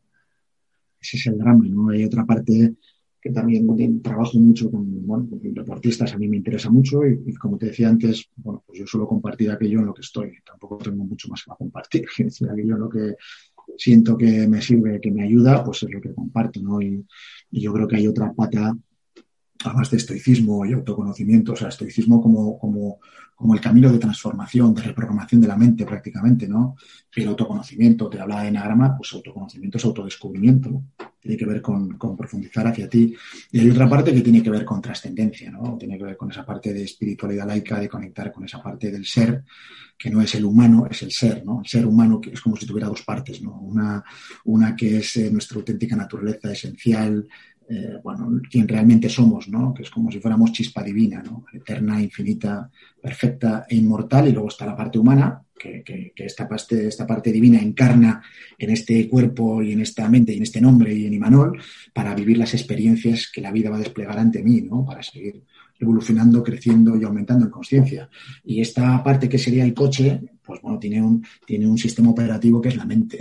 Ese 1.00 1.16
es 1.16 1.26
el 1.26 1.38
drama, 1.38 1.64
¿no? 1.66 1.90
Hay 1.90 2.04
otra 2.04 2.24
parte 2.24 2.74
que 3.20 3.30
también 3.30 4.00
trabajo 4.02 4.38
mucho 4.38 4.70
con, 4.70 5.06
bueno, 5.06 5.28
deportistas, 5.30 6.12
a 6.12 6.18
mí 6.18 6.28
me 6.28 6.38
interesa 6.38 6.70
mucho 6.70 7.06
y, 7.06 7.34
como 7.34 7.58
te 7.58 7.66
decía 7.66 7.88
antes, 7.88 8.28
bueno, 8.36 8.62
pues 8.66 8.78
yo 8.78 8.86
suelo 8.86 9.06
compartir 9.06 9.50
aquello 9.50 9.80
en 9.80 9.86
lo 9.86 9.94
que 9.94 10.00
estoy, 10.00 10.32
tampoco 10.44 10.78
tengo 10.78 11.04
mucho 11.04 11.28
más 11.28 11.42
que 11.44 11.50
compartir, 11.56 12.06
aquello 12.50 12.74
en 12.74 12.80
lo 12.80 12.88
que 12.88 13.14
siento 13.76 14.16
que 14.16 14.48
me 14.48 14.62
sirve, 14.62 15.00
que 15.00 15.10
me 15.10 15.24
ayuda, 15.24 15.62
pues 15.62 15.82
es 15.82 15.90
lo 15.90 16.00
que 16.00 16.14
comparto, 16.14 16.60
¿no? 16.60 16.80
Y, 16.80 17.04
y 17.50 17.60
yo 17.60 17.72
creo 17.72 17.86
que 17.86 17.96
hay 17.96 18.06
otra 18.06 18.32
pata 18.32 18.74
además 19.64 19.90
de 19.90 19.98
estoicismo 19.98 20.64
y 20.64 20.72
autoconocimiento, 20.72 21.52
o 21.52 21.56
sea, 21.56 21.68
estoicismo 21.68 22.22
como, 22.22 22.58
como, 22.58 22.98
como 23.40 23.54
el 23.54 23.60
camino 23.60 23.90
de 23.90 23.98
transformación, 23.98 24.74
de 24.74 24.82
reprogramación 24.82 25.40
de 25.40 25.48
la 25.48 25.56
mente 25.56 25.86
prácticamente, 25.86 26.46
¿no? 26.46 26.76
El 27.10 27.28
autoconocimiento, 27.28 28.10
te 28.10 28.20
habla 28.20 28.42
de 28.42 28.48
enagrama, 28.48 28.94
pues 28.94 29.14
autoconocimiento 29.14 29.78
es 29.78 29.84
autodescubrimiento. 29.86 30.82
Tiene 31.18 31.38
que 31.38 31.46
ver 31.46 31.62
con, 31.62 31.96
con, 31.96 32.18
profundizar 32.18 32.66
hacia 32.66 32.86
ti. 32.86 33.14
Y 33.50 33.60
hay 33.60 33.70
otra 33.70 33.88
parte 33.88 34.12
que 34.12 34.20
tiene 34.20 34.42
que 34.42 34.50
ver 34.50 34.62
con 34.66 34.82
trascendencia, 34.82 35.50
¿no? 35.50 35.78
Tiene 35.78 35.96
que 35.96 36.04
ver 36.04 36.18
con 36.18 36.30
esa 36.30 36.44
parte 36.44 36.74
de 36.74 36.82
espiritualidad 36.82 37.46
laica, 37.46 37.80
de 37.80 37.88
conectar 37.88 38.30
con 38.30 38.44
esa 38.44 38.62
parte 38.62 38.90
del 38.90 39.06
ser, 39.06 39.42
que 39.96 40.10
no 40.10 40.20
es 40.20 40.34
el 40.34 40.44
humano, 40.44 40.86
es 40.90 41.02
el 41.02 41.10
ser, 41.10 41.42
¿no? 41.42 41.60
El 41.62 41.66
ser 41.66 41.86
humano 41.86 42.20
que 42.20 42.32
es 42.32 42.40
como 42.42 42.56
si 42.56 42.66
tuviera 42.66 42.88
dos 42.88 43.02
partes, 43.02 43.40
¿no? 43.40 43.58
Una, 43.58 44.04
una 44.44 44.76
que 44.76 44.98
es 44.98 45.16
eh, 45.16 45.30
nuestra 45.30 45.56
auténtica 45.56 45.96
naturaleza 45.96 46.52
esencial, 46.52 47.26
eh, 47.72 48.00
bueno, 48.02 48.40
quien 48.50 48.66
realmente 48.66 49.08
somos, 49.08 49.48
¿no? 49.48 49.72
Que 49.72 49.84
es 49.84 49.90
como 49.90 50.10
si 50.10 50.18
fuéramos 50.18 50.50
chispa 50.50 50.82
divina, 50.82 51.22
¿no? 51.22 51.44
Eterna, 51.52 52.02
infinita, 52.02 52.68
perfecta 53.00 53.64
e 53.68 53.76
inmortal. 53.76 54.26
Y 54.26 54.32
luego 54.32 54.48
está 54.48 54.66
la 54.66 54.74
parte 54.74 54.98
humana, 54.98 55.40
que, 55.56 56.12
esta, 56.16 56.48
parte, 56.48 56.88
esta 56.88 57.06
parte 57.06 57.30
divina 57.30 57.60
encarna 57.60 58.22
en 58.58 58.70
este 58.70 59.08
cuerpo 59.08 59.62
y 59.62 59.70
en 59.70 59.82
esta 59.82 60.08
mente 60.08 60.32
y 60.32 60.38
en 60.38 60.42
este 60.42 60.60
nombre 60.60 60.92
y 60.92 61.06
en 61.06 61.14
Imanol 61.14 61.62
para 61.92 62.12
vivir 62.12 62.38
las 62.38 62.54
experiencias 62.54 63.30
que 63.32 63.40
la 63.40 63.52
vida 63.52 63.70
va 63.70 63.76
a 63.76 63.80
desplegar 63.80 64.18
ante 64.18 64.42
mí, 64.42 64.62
¿no? 64.62 64.84
Para 64.84 65.04
seguir 65.04 65.44
evolucionando, 65.78 66.42
creciendo 66.42 66.96
y 66.96 67.04
aumentando 67.04 67.44
en 67.44 67.52
conciencia. 67.52 68.10
Y 68.44 68.60
esta 68.60 69.00
parte 69.04 69.28
que 69.28 69.38
sería 69.38 69.64
el 69.64 69.74
coche, 69.74 70.20
pues 70.42 70.60
bueno, 70.60 70.80
tiene 70.80 71.00
un, 71.00 71.24
tiene 71.46 71.68
un 71.68 71.78
sistema 71.78 72.10
operativo 72.10 72.60
que 72.60 72.70
es 72.70 72.76
la 72.76 72.84
mente 72.84 73.20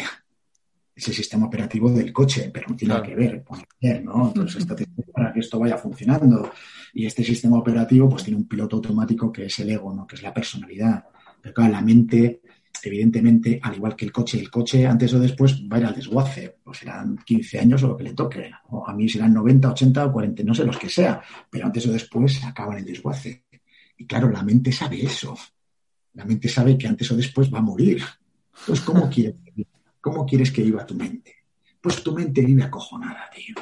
ese 0.99 1.13
sistema 1.13 1.47
operativo 1.47 1.89
del 1.89 2.11
coche, 2.11 2.51
pero 2.53 2.67
no 2.69 2.75
tiene 2.75 2.93
nada 2.93 3.05
que 3.05 3.15
ver 3.15 3.43
con 3.43 3.59
el 3.81 4.03
¿no? 4.03 4.27
Entonces, 4.27 4.61
esto 4.61 4.75
para 5.13 5.33
que 5.33 5.39
esto 5.39 5.59
vaya 5.59 5.77
funcionando. 5.77 6.51
Y 6.93 7.05
este 7.05 7.23
sistema 7.23 7.57
operativo, 7.57 8.09
pues 8.09 8.23
tiene 8.23 8.37
un 8.37 8.47
piloto 8.47 8.77
automático 8.77 9.31
que 9.31 9.45
es 9.45 9.59
el 9.59 9.69
ego, 9.69 9.93
¿no? 9.93 10.05
Que 10.05 10.15
es 10.15 10.23
la 10.23 10.33
personalidad. 10.33 11.05
Pero 11.41 11.53
claro, 11.53 11.71
la 11.71 11.81
mente, 11.81 12.41
evidentemente, 12.83 13.59
al 13.63 13.75
igual 13.75 13.95
que 13.95 14.05
el 14.05 14.11
coche, 14.11 14.39
el 14.39 14.49
coche 14.49 14.85
antes 14.85 15.13
o 15.13 15.19
después 15.19 15.61
va 15.71 15.77
a 15.77 15.79
ir 15.79 15.85
al 15.85 15.95
desguace, 15.95 16.57
pues 16.63 16.79
serán 16.79 17.17
15 17.25 17.59
años 17.59 17.83
o 17.83 17.87
lo 17.89 17.97
que 17.97 18.03
le 18.03 18.13
toque, 18.13 18.51
o 18.69 18.87
a 18.87 18.93
mí 18.93 19.07
serán 19.07 19.33
90, 19.33 19.71
80 19.71 20.05
o 20.05 20.11
40, 20.11 20.43
no 20.43 20.53
sé 20.53 20.65
los 20.65 20.77
que 20.77 20.89
sea, 20.89 21.21
pero 21.49 21.65
antes 21.65 21.85
o 21.87 21.91
después 21.91 22.43
acaba 22.43 22.73
en 22.73 22.79
el 22.79 22.85
desguace. 22.85 23.45
Y 23.97 24.05
claro, 24.05 24.29
la 24.29 24.43
mente 24.43 24.71
sabe 24.71 25.01
eso. 25.03 25.37
La 26.13 26.25
mente 26.25 26.49
sabe 26.49 26.77
que 26.77 26.87
antes 26.87 27.09
o 27.11 27.15
después 27.15 27.53
va 27.53 27.59
a 27.59 27.61
morir. 27.61 28.01
Pues, 28.65 28.81
¿cómo 28.81 29.09
quieres, 29.09 29.35
cómo 30.09 30.25
quieres 30.25 30.51
que 30.51 30.63
viva 30.63 30.85
tu 30.85 30.95
mente? 30.95 31.35
Pues 31.81 32.03
tu 32.03 32.13
mente 32.13 32.41
vive 32.41 32.63
acojonada, 32.63 33.29
tío. 33.33 33.55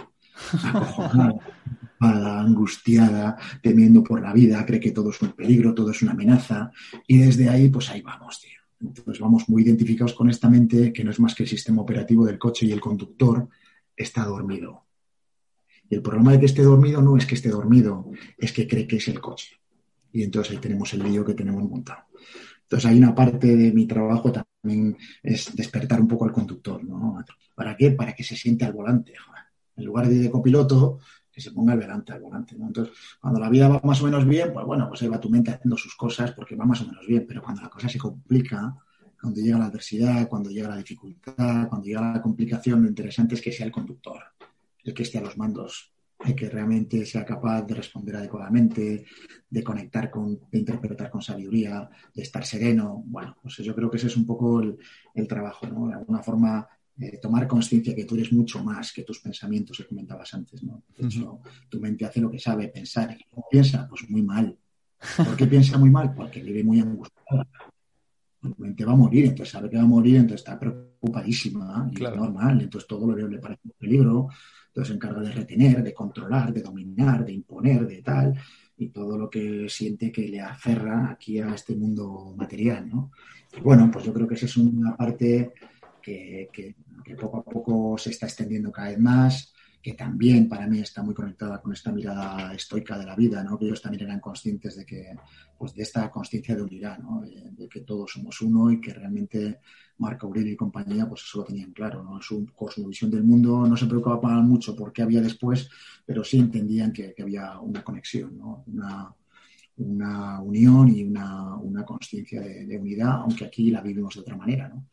Acojonada, 0.73 2.39
angustiada, 2.39 3.37
temiendo 3.61 4.03
por 4.03 4.21
la 4.21 4.33
vida, 4.33 4.65
cree 4.65 4.79
que 4.79 4.91
todo 4.91 5.09
es 5.09 5.21
un 5.21 5.31
peligro, 5.33 5.73
todo 5.73 5.91
es 5.91 6.01
una 6.01 6.11
amenaza. 6.13 6.71
Y 7.05 7.17
desde 7.17 7.49
ahí, 7.49 7.69
pues 7.69 7.89
ahí 7.89 8.01
vamos, 8.01 8.39
tío. 8.41 8.57
Entonces 8.79 9.19
vamos 9.19 9.49
muy 9.49 9.63
identificados 9.63 10.13
con 10.13 10.29
esta 10.29 10.49
mente 10.49 10.93
que 10.93 11.03
no 11.03 11.11
es 11.11 11.19
más 11.19 11.33
que 11.33 11.43
el 11.43 11.49
sistema 11.49 11.81
operativo 11.81 12.25
del 12.25 12.37
coche 12.37 12.65
y 12.65 12.71
el 12.71 12.79
conductor 12.79 13.49
está 13.95 14.23
dormido. 14.25 14.85
Y 15.89 15.95
el 15.95 16.01
problema 16.01 16.33
de 16.33 16.39
que 16.39 16.45
esté 16.45 16.63
dormido 16.63 17.01
no 17.01 17.17
es 17.17 17.25
que 17.25 17.35
esté 17.35 17.49
dormido, 17.49 18.11
es 18.37 18.51
que 18.51 18.67
cree 18.67 18.87
que 18.87 18.97
es 18.97 19.07
el 19.07 19.19
coche. 19.19 19.55
Y 20.11 20.23
entonces 20.23 20.53
ahí 20.53 20.59
tenemos 20.59 20.93
el 20.93 21.03
lío 21.03 21.25
que 21.25 21.33
tenemos 21.33 21.63
montado. 21.63 22.03
Entonces 22.67 22.89
hay 22.89 22.97
una 22.97 23.15
parte 23.15 23.55
de 23.55 23.71
mi 23.71 23.87
trabajo 23.87 24.29
también 24.29 24.97
es 25.23 25.55
despertar 25.55 26.01
un 26.01 26.07
poco 26.07 26.25
al 26.25 26.33
conductor, 26.33 26.83
¿no? 26.83 27.23
¿Para 27.55 27.77
qué? 27.77 27.91
Para 27.91 28.13
que 28.13 28.25
se 28.25 28.35
siente 28.35 28.65
al 28.65 28.73
volante. 28.73 29.13
En 29.77 29.85
lugar 29.85 30.09
de, 30.09 30.29
copiloto, 30.29 30.99
que 31.31 31.39
se 31.39 31.51
ponga 31.51 31.71
al 31.71 31.79
volante, 31.79 32.11
al 32.11 32.19
volante. 32.19 32.55
Entonces, 32.59 32.93
cuando 33.21 33.39
la 33.39 33.49
vida 33.49 33.69
va 33.69 33.79
más 33.85 34.01
o 34.01 34.05
menos 34.05 34.25
bien, 34.25 34.51
pues 34.51 34.65
bueno, 34.65 34.89
pues 34.89 35.01
ahí 35.01 35.07
va 35.07 35.17
tu 35.17 35.29
mente 35.29 35.51
haciendo 35.51 35.77
sus 35.77 35.95
cosas 35.95 36.33
porque 36.33 36.57
va 36.57 36.65
más 36.65 36.81
o 36.81 36.87
menos 36.87 37.07
bien, 37.07 37.25
pero 37.25 37.41
cuando 37.41 37.61
la 37.61 37.69
cosa 37.69 37.87
se 37.87 37.97
complica, 37.97 38.75
cuando 39.21 39.39
llega 39.39 39.57
la 39.57 39.67
adversidad, 39.67 40.27
cuando 40.27 40.49
llega 40.49 40.67
la 40.67 40.77
dificultad, 40.77 41.69
cuando 41.69 41.85
llega 41.85 42.01
la 42.01 42.21
complicación, 42.21 42.81
lo 42.81 42.89
interesante 42.89 43.35
es 43.35 43.41
que 43.41 43.53
sea 43.53 43.65
el 43.65 43.71
conductor, 43.71 44.21
el 44.83 44.93
que 44.93 45.03
esté 45.03 45.19
a 45.19 45.21
los 45.21 45.37
mandos, 45.37 45.93
el 46.25 46.35
que 46.35 46.49
realmente 46.49 47.05
sea 47.05 47.23
capaz 47.23 47.61
de 47.61 47.75
responder 47.75 48.15
adecuadamente, 48.15 49.05
de 49.49 49.63
conectar 49.63 50.09
con, 50.09 50.39
de 50.51 50.59
interpretar 50.59 51.09
con 51.09 51.21
sabiduría, 51.21 51.89
de 52.13 52.23
estar 52.23 52.45
sereno. 52.45 53.03
Bueno, 53.05 53.37
pues 53.41 53.57
yo 53.57 53.75
creo 53.75 53.89
que 53.89 53.97
ese 53.97 54.07
es 54.07 54.17
un 54.17 54.25
poco 54.25 54.61
el, 54.61 54.77
el 55.13 55.27
trabajo, 55.27 55.67
¿no? 55.67 55.87
De 55.87 55.93
alguna 55.93 56.23
forma 56.23 56.67
eh, 56.99 57.19
tomar 57.21 57.47
conciencia 57.47 57.93
que 57.93 58.05
tú 58.05 58.15
eres 58.15 58.33
mucho 58.33 58.63
más 58.63 58.91
que 58.91 59.03
tus 59.03 59.19
pensamientos 59.19 59.77
que 59.77 59.85
comentabas 59.85 60.33
antes, 60.33 60.63
¿no? 60.63 60.83
De 60.97 61.05
hecho, 61.05 61.41
tu 61.69 61.79
mente 61.79 62.05
hace 62.05 62.19
lo 62.19 62.31
que 62.31 62.39
sabe 62.39 62.69
pensar. 62.69 63.15
¿Y 63.19 63.23
cómo 63.29 63.45
piensa? 63.51 63.87
Pues 63.87 64.09
muy 64.09 64.23
mal. 64.23 64.57
¿Por 65.15 65.35
qué 65.37 65.45
piensa 65.45 65.77
muy 65.77 65.91
mal? 65.91 66.15
Porque 66.15 66.41
vive 66.41 66.63
muy 66.63 66.79
angustiada. 66.79 67.47
Mente 68.57 68.85
va 68.85 68.93
a 68.93 68.95
morir, 68.95 69.25
entonces 69.25 69.51
sabe 69.51 69.69
que 69.69 69.77
va 69.77 69.83
a 69.83 69.87
morir, 69.87 70.17
entonces 70.17 70.41
está 70.41 70.59
preocupadísima, 70.59 71.89
y 71.91 71.95
claro. 71.95 72.15
es 72.15 72.21
normal, 72.21 72.61
entonces 72.61 72.87
todo 72.87 73.07
lo 73.07 73.15
que 73.15 73.23
le 73.23 73.39
parece 73.39 73.61
un 73.65 73.73
peligro, 73.77 74.29
entonces 74.67 74.89
se 74.89 74.93
encarga 74.93 75.21
de 75.21 75.31
retener, 75.31 75.83
de 75.83 75.93
controlar, 75.93 76.53
de 76.53 76.61
dominar, 76.61 77.25
de 77.25 77.33
imponer, 77.33 77.87
de 77.87 78.01
tal, 78.01 78.33
y 78.77 78.89
todo 78.89 79.17
lo 79.17 79.29
que 79.29 79.67
siente 79.69 80.11
que 80.11 80.27
le 80.27 80.39
aferra 80.39 81.09
aquí 81.09 81.39
a 81.39 81.53
este 81.53 81.75
mundo 81.75 82.33
material, 82.37 82.87
¿no? 82.87 83.11
Y 83.57 83.61
bueno, 83.61 83.89
pues 83.91 84.05
yo 84.05 84.13
creo 84.13 84.27
que 84.27 84.35
esa 84.35 84.45
es 84.45 84.57
una 84.57 84.95
parte 84.95 85.53
que, 86.01 86.49
que, 86.53 86.75
que, 87.03 87.15
poco 87.15 87.37
a 87.37 87.43
poco 87.43 87.97
se 87.97 88.11
está 88.11 88.27
extendiendo 88.27 88.71
cada 88.71 88.89
vez 88.89 88.99
más, 88.99 89.53
que 89.87 89.93
también 89.93 90.49
para 90.49 90.67
mí 90.67 90.79
está 90.79 91.01
muy 91.01 91.13
conectada 91.13 91.61
con 91.61 91.71
esta 91.71 91.93
mirada 91.93 92.53
estoica 92.53 92.99
de 92.99 93.05
la 93.05 93.15
vida, 93.15 93.41
¿no? 93.41 93.57
que 93.57 93.67
ellos 93.67 93.81
también 93.81 94.03
eran 94.03 94.19
conscientes 94.19 94.75
de 94.75 94.85
que, 94.85 95.15
pues 95.57 95.73
de 95.73 95.83
esta 95.83 96.11
conciencia 96.11 96.57
de 96.57 96.61
unidad, 96.61 96.97
¿no? 96.99 97.21
de, 97.21 97.69
que 97.69 97.79
todos 97.79 98.11
somos 98.11 98.41
uno 98.41 98.69
y 98.69 98.81
que 98.81 98.93
realmente 98.93 99.61
Marco 99.99 100.27
Aurelio 100.27 100.51
y 100.51 100.57
compañía, 100.57 101.07
pues 101.07 101.21
eso 101.21 101.37
lo 101.37 101.45
tenían 101.45 101.71
claro, 101.71 102.03
¿no? 102.03 102.21
Su 102.21 102.45
cosmovisión 102.53 103.09
del 103.09 103.23
mundo 103.23 103.65
no 103.65 103.77
se 103.77 103.85
preocupaban 103.85 104.45
mucho 104.45 104.75
por 104.75 104.91
qué 104.91 105.03
había 105.03 105.21
después, 105.21 105.69
pero 106.05 106.21
sí 106.21 106.37
entendían 106.37 106.91
que, 106.91 107.15
había 107.17 107.57
una 107.61 107.81
conexión, 107.81 108.37
una 109.77 110.41
unión 110.41 110.93
y 110.93 111.05
una, 111.05 111.55
una 111.55 111.85
conciencia 111.85 112.41
de, 112.41 112.65
de, 112.65 112.77
unidad, 112.77 113.21
aunque 113.21 113.45
aquí 113.45 113.71
la 113.71 113.79
vivimos 113.79 114.15
de 114.15 114.19
otra 114.19 114.35
manera, 114.35 114.67
¿no? 114.67 114.85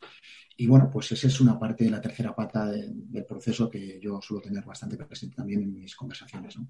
Y 0.57 0.67
bueno, 0.67 0.89
pues 0.91 1.11
esa 1.11 1.27
es 1.27 1.41
una 1.41 1.59
parte 1.59 1.83
de 1.83 1.89
la 1.89 1.99
tercera 1.99 2.33
pata 2.33 2.67
de, 2.67 2.87
del 2.89 3.25
proceso 3.25 3.69
que 3.69 3.99
yo 4.01 4.21
suelo 4.21 4.41
tener 4.41 4.63
bastante 4.63 4.95
presente 4.95 5.35
también 5.35 5.61
en 5.63 5.73
mis 5.73 5.95
conversaciones. 5.95 6.57
¿no? 6.57 6.67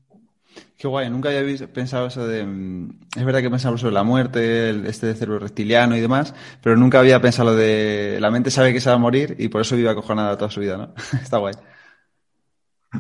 Qué 0.78 0.88
guay, 0.88 1.10
nunca 1.10 1.30
había 1.30 1.72
pensado 1.72 2.08
eso 2.08 2.28
de... 2.28 2.46
mm, 2.46 3.00
Es 3.16 3.24
verdad 3.26 3.42
que 3.42 3.50
pensamos 3.50 3.82
sobre 3.82 3.94
la 3.94 4.04
muerte, 4.04 4.70
el, 4.70 4.86
este 4.88 5.08
de 5.08 5.16
cerebro 5.16 5.40
reptiliano 5.40 5.96
y 5.96 6.02
demás, 6.02 6.34
pero 6.62 6.76
nunca 6.76 7.00
había 7.00 7.22
pensado 7.22 7.52
lo 7.52 7.56
de 7.56 8.18
la 8.20 8.32
mente 8.32 8.50
sabe 8.50 8.74
que 8.74 8.82
se 8.82 8.90
va 8.90 8.96
a 8.96 9.00
morir 9.00 9.36
y 9.38 9.50
por 9.50 9.62
eso 9.62 9.76
vive 9.76 9.90
acojonada 9.90 10.38
toda 10.38 10.50
su 10.50 10.62
vida, 10.62 10.78
¿no? 10.78 10.94
Está 11.22 11.38
guay. 11.38 11.54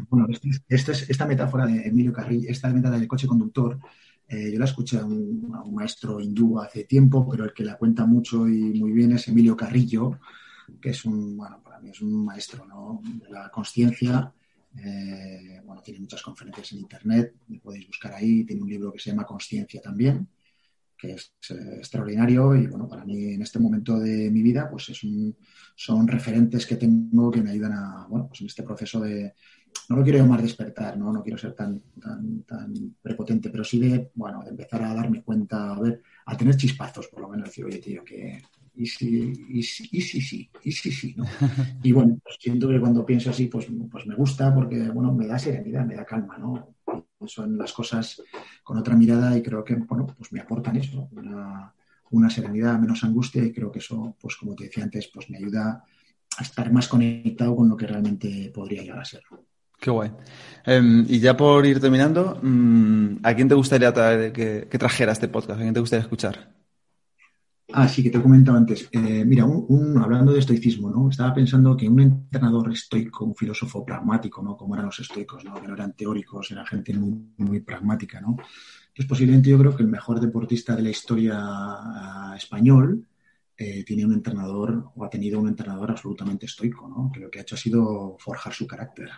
Bueno, 0.10 0.28
esta, 0.68 0.92
es, 0.92 1.10
esta 1.10 1.26
metáfora 1.26 1.66
de 1.66 1.88
Emilio 1.88 2.14
Carrillo, 2.14 2.50
esta 2.50 2.68
metáfora 2.70 3.00
del 3.00 3.08
coche 3.08 3.28
conductor, 3.28 3.80
eh, 4.28 4.52
yo 4.52 4.60
la 4.60 4.66
escuché 4.66 4.98
a 4.98 5.06
un, 5.06 5.52
a 5.56 5.64
un, 5.64 5.74
maestro 5.74 6.20
hindú 6.20 6.60
hace 6.60 6.84
tiempo, 6.84 7.28
pero 7.30 7.46
el 7.46 7.54
que 7.54 7.64
la 7.64 7.78
cuenta 7.78 8.06
mucho 8.06 8.48
y 8.48 8.74
muy 8.74 8.92
bien 8.92 9.14
es 9.14 9.28
Emilio 9.28 9.56
Carrillo, 9.56 10.20
que 10.82 10.90
es 10.90 11.06
un, 11.06 11.38
bueno, 11.38 11.62
para 11.64 11.80
mí 11.80 11.90
es 11.90 12.02
un 12.02 12.26
maestro 12.26 12.66
¿no? 12.66 13.02
de 13.04 13.30
la 13.30 13.50
conciencia. 13.50 14.34
Eh, 14.78 15.62
bueno, 15.64 15.82
tiene 15.82 16.02
muchas 16.02 16.22
conferencias 16.22 16.74
en 16.74 16.80
internet, 16.80 17.34
me 17.48 17.60
podéis 17.60 17.88
buscar 17.88 18.14
ahí. 18.14 18.44
Tiene 18.44 18.62
un 18.62 18.70
libro 18.70 18.92
que 18.92 19.00
se 19.00 19.10
llama 19.10 19.26
Conciencia 19.26 19.82
también, 19.82 20.28
que 20.98 21.14
es 21.14 21.34
eh, 21.50 21.78
extraordinario. 21.78 22.56
Y 22.56 22.68
bueno, 22.68 22.88
para 22.88 23.06
mí 23.06 23.34
en 23.34 23.42
este 23.42 23.60
momento 23.60 24.00
de 24.00 24.30
mi 24.32 24.42
vida, 24.42 24.70
pues 24.70 24.90
es 24.90 25.02
son 25.76 26.08
referentes 26.08 26.66
que 26.66 26.76
tengo 26.76 27.32
que 27.32 27.42
me 27.42 27.52
ayudan 27.52 27.74
a, 27.74 28.08
bueno, 28.10 28.28
pues 28.28 28.42
en 28.42 28.48
este 28.48 28.64
proceso 28.64 29.00
de, 29.02 29.34
no 29.90 29.98
lo 29.98 30.04
quiero 30.04 30.20
llamar 30.20 30.42
despertar, 30.42 30.98
¿no? 30.98 31.12
No 31.12 31.22
quiero 31.22 31.38
ser 31.38 31.54
tan, 31.54 31.82
tan, 32.02 32.44
tan 32.44 32.96
prepotente, 33.02 33.50
pero 33.50 33.64
sí 33.64 33.80
de, 33.80 34.12
bueno, 34.16 34.44
empezar 34.48 34.84
a 34.84 34.94
darme 34.94 35.24
cuenta, 35.24 35.74
a 35.74 35.80
ver, 35.80 36.02
a 36.26 36.38
tener 36.38 36.56
chispazos, 36.56 37.08
por 37.08 37.22
lo 37.22 37.30
menos, 37.30 37.50
decir, 37.50 37.66
oye, 37.66 37.80
tío, 37.80 38.04
que, 38.04 38.42
y 38.78 38.86
sí, 38.86 39.34
y 39.50 39.64
sí, 39.64 39.90
y 39.92 40.02
sí, 40.02 40.50
y 40.64 40.72
sí, 40.72 40.92
sí, 40.92 41.16
¿no? 41.18 41.26
Y 41.84 41.92
bueno, 41.92 42.20
pues 42.24 42.38
siento 42.40 42.68
que 42.68 42.80
cuando 42.80 43.06
pienso 43.06 43.30
así, 43.30 43.48
pues, 43.48 43.68
pues 43.92 44.06
me 44.06 44.16
gusta 44.16 44.54
porque, 44.54 44.90
bueno, 44.90 45.14
me 45.14 45.28
da 45.28 45.40
serenidad, 45.40 45.86
me 45.86 45.96
da 45.96 46.06
calma, 46.06 46.38
¿no? 46.38 46.76
Son 47.26 47.58
las 47.58 47.74
cosas 47.74 48.22
con 48.64 48.78
otra 48.78 48.96
mirada 48.96 49.38
y 49.38 49.42
creo 49.42 49.64
que, 49.64 49.76
bueno, 49.76 50.06
pues 50.06 50.32
me 50.32 50.42
aportan 50.42 50.76
eso, 50.76 51.10
una, 51.12 51.74
una 52.12 52.30
serenidad, 52.30 52.80
menos 52.80 53.04
angustia 53.04 53.44
y 53.44 53.52
creo 53.52 53.72
que 53.72 53.80
eso, 53.80 54.16
pues 54.20 54.36
como 54.36 54.56
te 54.56 54.66
decía 54.66 54.84
antes, 54.84 55.10
pues 55.14 55.30
me 55.30 55.38
ayuda 55.38 55.84
a 56.38 56.44
estar 56.44 56.72
más 56.72 56.88
conectado 56.88 57.56
con 57.56 57.70
lo 57.70 57.78
que 57.78 57.88
realmente 57.88 58.52
podría 58.54 58.84
llegar 58.84 59.00
a 59.00 59.06
ser. 59.06 59.22
Qué 59.80 59.92
guay. 59.92 60.12
Um, 60.68 61.06
y 61.08 61.20
ya 61.20 61.36
por 61.36 61.66
ir 61.66 61.80
terminando, 61.80 62.40
um, 62.42 63.20
¿a 63.24 63.34
quién 63.34 63.48
te 63.48 63.56
gustaría 63.56 63.94
traer, 63.94 64.32
que, 64.32 64.68
que, 64.70 64.78
trajera 64.78 65.12
este 65.12 65.28
podcast? 65.28 65.60
¿A 65.60 65.62
quién 65.64 65.74
te 65.74 65.80
gustaría 65.80 66.04
escuchar? 66.04 66.65
Ah, 67.74 67.88
sí, 67.88 68.04
que 68.04 68.12
te 68.12 68.20
he 68.20 68.22
comentado 68.22 68.58
antes. 68.58 68.88
Eh, 68.92 69.26
mira, 69.26 69.44
un, 69.46 69.66
un, 69.70 69.98
hablando 69.98 70.32
de 70.32 70.40
estoicismo, 70.40 70.90
¿no? 70.92 71.10
Estaba 71.10 71.34
pensando 71.34 71.76
que 71.76 71.90
un 71.90 72.00
entrenador 72.00 72.72
estoico, 72.72 73.26
un 73.26 73.36
filósofo 73.36 73.84
pragmático, 73.84 74.44
¿no? 74.44 74.56
Como 74.56 74.76
eran 74.76 74.86
los 74.86 75.00
estoicos, 75.00 75.44
¿no? 75.44 75.56
Que 75.56 75.68
no 75.68 75.74
eran 75.74 75.94
teóricos, 75.94 76.52
era 76.52 76.66
gente 76.66 76.94
muy, 76.94 77.34
muy 77.38 77.60
pragmática, 77.62 78.22
¿no? 78.22 78.38
Entonces, 78.88 79.08
posiblemente 79.10 79.50
yo 79.50 79.58
creo 79.58 79.76
que 79.76 79.84
el 79.84 79.90
mejor 79.90 80.20
deportista 80.20 80.76
de 80.76 80.84
la 80.84 80.90
historia 80.90 81.40
uh, 81.40 82.36
español 82.36 83.08
eh, 83.58 83.84
tiene 83.84 84.06
un 84.06 84.14
entrenador 84.14 84.92
o 84.96 85.04
ha 85.04 85.10
tenido 85.10 85.40
un 85.40 85.48
entrenador 85.48 85.90
absolutamente 85.92 86.46
estoico, 86.46 86.88
¿no? 86.88 87.12
Que 87.12 87.20
lo 87.20 87.32
que 87.32 87.40
ha 87.40 87.42
hecho 87.42 87.56
ha 87.56 87.58
sido 87.58 88.16
forjar 88.20 88.54
su 88.54 88.68
carácter 88.68 89.10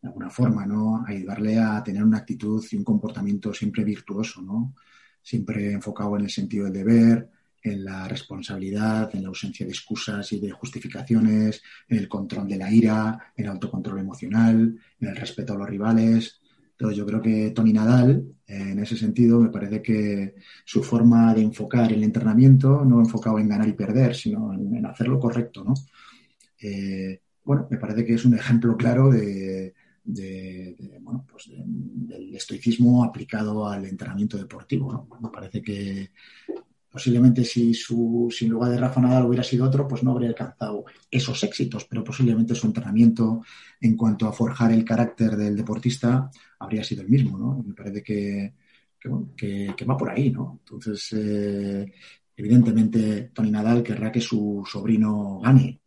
de 0.00 0.08
alguna 0.08 0.30
forma, 0.30 0.64
¿no? 0.66 1.04
Ayudarle 1.06 1.58
a 1.58 1.82
tener 1.82 2.04
una 2.04 2.18
actitud 2.18 2.64
y 2.70 2.76
un 2.76 2.84
comportamiento 2.84 3.52
siempre 3.52 3.82
virtuoso, 3.82 4.40
¿no? 4.40 4.74
Siempre 5.20 5.72
enfocado 5.72 6.16
en 6.16 6.22
el 6.24 6.30
sentido 6.30 6.64
del 6.64 6.74
deber, 6.74 7.30
en 7.66 7.84
la 7.84 8.06
responsabilidad, 8.08 9.14
en 9.14 9.22
la 9.22 9.28
ausencia 9.28 9.66
de 9.66 9.72
excusas 9.72 10.32
y 10.32 10.40
de 10.40 10.50
justificaciones, 10.50 11.62
en 11.88 11.98
el 11.98 12.08
control 12.08 12.46
de 12.48 12.56
la 12.56 12.70
ira, 12.70 13.32
en 13.36 13.44
el 13.44 13.50
autocontrol 13.50 13.98
emocional, 13.98 14.78
en 15.00 15.08
el 15.08 15.16
respeto 15.16 15.52
a 15.52 15.58
los 15.58 15.68
rivales. 15.68 16.40
Entonces 16.72 16.98
yo 16.98 17.06
creo 17.06 17.20
que 17.22 17.50
Tony 17.50 17.72
Nadal, 17.72 18.24
en 18.46 18.78
ese 18.78 18.96
sentido, 18.96 19.40
me 19.40 19.48
parece 19.48 19.82
que 19.82 20.34
su 20.64 20.82
forma 20.82 21.34
de 21.34 21.42
enfocar 21.42 21.92
el 21.92 22.04
entrenamiento, 22.04 22.84
no 22.84 23.00
enfocado 23.00 23.38
en 23.38 23.48
ganar 23.48 23.68
y 23.68 23.72
perder, 23.72 24.14
sino 24.14 24.52
en, 24.52 24.76
en 24.76 24.86
hacer 24.86 25.08
correcto, 25.18 25.64
¿no? 25.64 25.74
Eh, 26.60 27.20
bueno, 27.44 27.66
me 27.70 27.78
parece 27.78 28.04
que 28.04 28.14
es 28.14 28.24
un 28.24 28.34
ejemplo 28.34 28.76
claro 28.76 29.10
de, 29.10 29.74
bueno, 31.00 31.24
pues 31.30 31.48
de, 31.48 31.62
del 31.64 32.34
estoicismo 32.34 33.04
aplicado 33.04 33.68
al 33.68 33.84
entrenamiento 33.86 34.36
deportivo. 34.36 35.08
Me 35.20 35.30
parece 35.30 35.62
que 35.62 36.10
posiblemente 36.96 37.44
si 37.44 37.74
su, 37.74 38.28
si 38.34 38.46
en 38.46 38.52
lugar 38.52 38.70
de 38.70 38.78
Rafa 38.78 39.00
Nadal 39.00 39.26
hubiera 39.26 39.44
sido 39.44 39.66
otro, 39.66 39.86
pues 39.86 40.02
no 40.02 40.12
habría 40.12 40.30
alcanzado 40.30 40.86
esos 41.10 41.44
éxitos, 41.44 41.84
pero 41.84 42.02
posiblemente 42.02 42.54
su 42.54 42.66
entrenamiento 42.66 43.42
en 43.80 43.96
cuanto 43.96 44.26
a 44.26 44.32
forjar 44.32 44.72
el 44.72 44.82
carácter 44.82 45.36
del 45.36 45.56
deportista 45.56 46.30
habría 46.58 46.82
sido 46.82 47.02
el 47.02 47.08
mismo, 47.10 47.36
¿no? 47.36 47.62
Me 47.62 47.74
parece 47.74 48.02
que, 48.02 48.54
que 48.98 49.84
va 49.84 49.96
por 49.96 50.08
ahí, 50.08 50.30
¿no? 50.30 50.60
Entonces, 50.64 51.12
eh, 51.12 51.92
Evidentemente, 52.36 53.30
Tony 53.32 53.50
Nadal 53.50 53.82
querrá 53.82 54.12
que 54.12 54.20
su 54.20 54.62
sobrino 54.70 55.40
gane, 55.42 55.80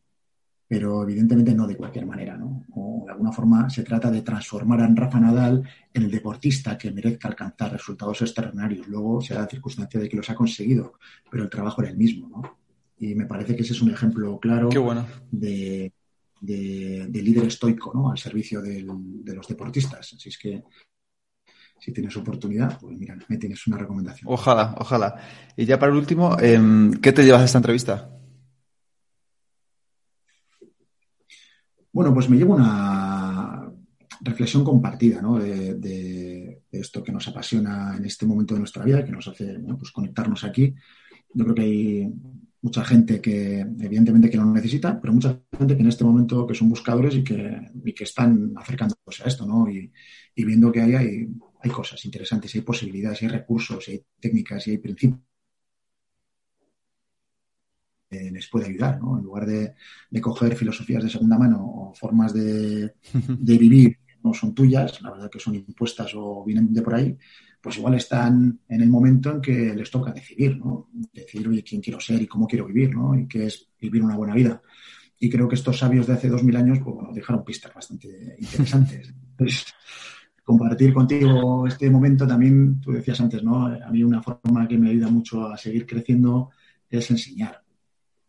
pero 0.70 1.02
evidentemente 1.02 1.56
no 1.56 1.66
de 1.66 1.76
cualquier 1.76 2.06
manera, 2.06 2.38
¿no? 2.38 2.64
O 2.76 3.04
de 3.04 3.12
alguna 3.12 3.32
forma 3.32 3.68
se 3.72 3.82
trata 3.82 4.12
de 4.12 4.22
transformar 4.22 4.82
a 4.82 4.88
Rafa 4.88 5.20
Nadal 5.20 5.68
en 5.92 6.04
el 6.04 6.12
deportista 6.12 6.78
que 6.78 6.92
merezca 6.92 7.28
alcanzar 7.28 7.72
resultados 7.72 8.22
extraordinarios. 8.22 8.88
Luego 8.88 9.20
se 9.20 9.34
da 9.34 9.42
la 9.42 9.48
circunstancia 9.48 10.00
de 10.00 10.08
que 10.08 10.18
los 10.18 10.30
ha 10.30 10.36
conseguido, 10.36 10.94
pero 11.32 11.44
el 11.44 11.50
trabajo 11.50 11.82
era 11.82 11.90
el 11.90 11.98
mismo, 11.98 12.30
¿no? 12.30 12.60
Y 13.00 13.16
me 13.16 13.26
parece 13.26 13.56
que 13.56 13.64
ese 13.64 13.74
es 13.74 13.82
un 13.82 13.90
ejemplo 13.90 14.40
claro 14.40 14.70
de, 15.32 15.92
líder 16.40 17.48
estoico, 17.48 17.92
¿no? 17.92 18.12
Al 18.12 18.20
servicio 18.20 18.62
de 18.62 18.84
los 18.84 19.48
deportistas. 19.48 20.14
Así 20.14 20.30
es 20.30 20.38
que 20.38 20.62
si 21.80 21.92
tienes 21.92 22.16
oportunidad, 22.18 22.78
pues 22.80 22.96
mira, 22.98 23.18
me 23.28 23.38
tienes 23.38 23.66
una 23.66 23.78
recomendación. 23.78 24.32
Ojalá, 24.32 24.76
ojalá. 24.78 25.16
Y 25.58 25.66
ya 25.66 25.80
para 25.80 25.92
el 25.92 25.98
último, 25.98 26.38
em, 26.40 26.94
¿qué 26.94 27.12
te 27.12 27.24
llevas 27.24 27.42
a 27.42 27.46
esta 27.46 27.58
entrevista? 27.58 28.19
Bueno, 32.00 32.14
pues 32.14 32.30
me 32.30 32.38
llevo 32.38 32.56
una 32.56 33.70
reflexión 34.22 34.64
compartida 34.64 35.22
¿no? 35.22 35.38
de, 35.38 36.62
esto 36.72 37.04
que 37.04 37.12
nos 37.12 37.28
apasiona 37.28 37.98
en 37.98 38.06
este 38.06 38.26
momento 38.26 38.54
de 38.54 38.62
nuestra 38.62 38.86
vida, 38.86 39.04
que 39.04 39.12
nos 39.12 39.28
hace 39.28 39.60
pues 39.78 39.92
conectarnos 39.92 40.46
aquí. 40.46 40.74
Yo 41.34 41.44
creo 41.44 41.56
que 41.56 41.62
hay 41.62 42.14
mucha 42.62 42.86
gente 42.86 43.20
que 43.20 43.60
evidentemente 43.60 44.30
que 44.30 44.38
lo 44.38 44.46
necesita, 44.46 44.98
pero 45.02 45.12
mucha 45.12 45.42
gente 45.58 45.76
que 45.76 45.82
en 45.82 45.90
este 45.90 46.06
momento 46.06 46.48
que 46.48 46.56
son 46.56 46.70
buscadores 46.70 47.16
y 47.16 47.22
que, 47.26 47.70
y 47.84 47.92
que 47.92 48.06
están 48.06 48.54
acercándose 48.56 49.24
a 49.26 49.28
esto, 49.28 49.46
¿no? 49.46 49.70
Y, 49.70 49.92
viendo 50.38 50.72
que 50.72 50.80
hay, 50.80 50.96
hay, 50.96 51.70
cosas 51.70 52.06
interesantes, 52.06 52.56
hay 52.56 52.62
posibilidades, 52.62 53.24
hay 53.24 53.28
recursos, 53.28 53.90
hay 53.90 54.06
técnicas 54.22 54.66
y 54.68 54.72
hay 54.72 54.78
principios 54.78 55.20
que 58.10 58.32
les 58.32 58.48
puede 58.48 58.68
ayudar, 58.68 59.00
¿no? 59.00 59.18
En 59.18 59.24
lugar 59.24 59.46
de, 59.46 59.74
de, 60.10 60.22
coger 60.22 60.56
filosofías 60.56 61.04
de 61.04 61.10
segunda 61.10 61.38
mano 61.38 61.64
o 61.64 61.94
formas 61.94 62.34
de, 62.34 62.96
de 63.14 63.58
vivir 63.58 63.98
que 64.06 64.16
no 64.24 64.34
son 64.34 64.54
tuyas, 64.54 65.02
la 65.02 65.12
verdad 65.12 65.30
que 65.30 65.40
son 65.40 65.56
impuestas 65.56 66.12
o 66.16 66.44
vienen 66.44 66.74
de 66.74 66.82
por 66.82 66.96
ahí, 66.96 67.18
pues 67.62 67.78
igual 67.78 67.96
están 67.96 68.60
en 68.68 68.82
el 68.82 68.90
momento 68.90 69.32
en 69.32 69.42
que 69.42 69.76
les 69.76 69.92
toca 69.92 70.12
decidir, 70.12 70.58
¿no? 70.58 70.90
Decir, 71.14 71.48
oye, 71.48 71.64
quién 71.64 71.82
quiero 71.82 72.00
ser 72.00 72.22
y 72.22 72.28
cómo 72.28 72.48
quiero 72.48 72.66
vivir, 72.66 72.96
¿no? 72.96 73.18
Y 73.18 73.28
qué 73.28 73.48
es 73.48 73.68
vivir 73.80 74.02
una 74.02 74.16
buena 74.16 74.34
vida. 74.34 74.62
Y 75.20 75.30
creo 75.30 75.48
que 75.50 75.56
estos 75.56 75.78
sabios 75.78 76.08
de 76.08 76.14
hace 76.14 76.30
dos 76.30 76.44
mil 76.44 76.56
años, 76.56 76.80
pues 76.82 76.96
bueno, 76.96 77.12
dejaron 77.14 77.44
pistas 77.44 77.74
bastante 77.74 78.38
interesantes. 78.40 79.14
Entonces, 79.32 79.66
compartir 80.44 80.94
contigo 80.94 81.68
este 81.68 81.90
momento 81.90 82.26
también, 82.26 82.80
tú 82.80 82.94
decías 82.94 83.20
antes, 83.20 83.44
¿no? 83.44 83.68
A 83.68 83.92
mí 83.92 84.04
una 84.04 84.24
forma 84.24 84.68
que 84.68 84.78
me 84.78 84.90
ayuda 84.90 85.10
mucho 85.10 85.48
a 85.48 85.58
seguir 85.58 85.86
creciendo 85.86 86.52
es 86.90 87.12
enseñar. 87.12 87.62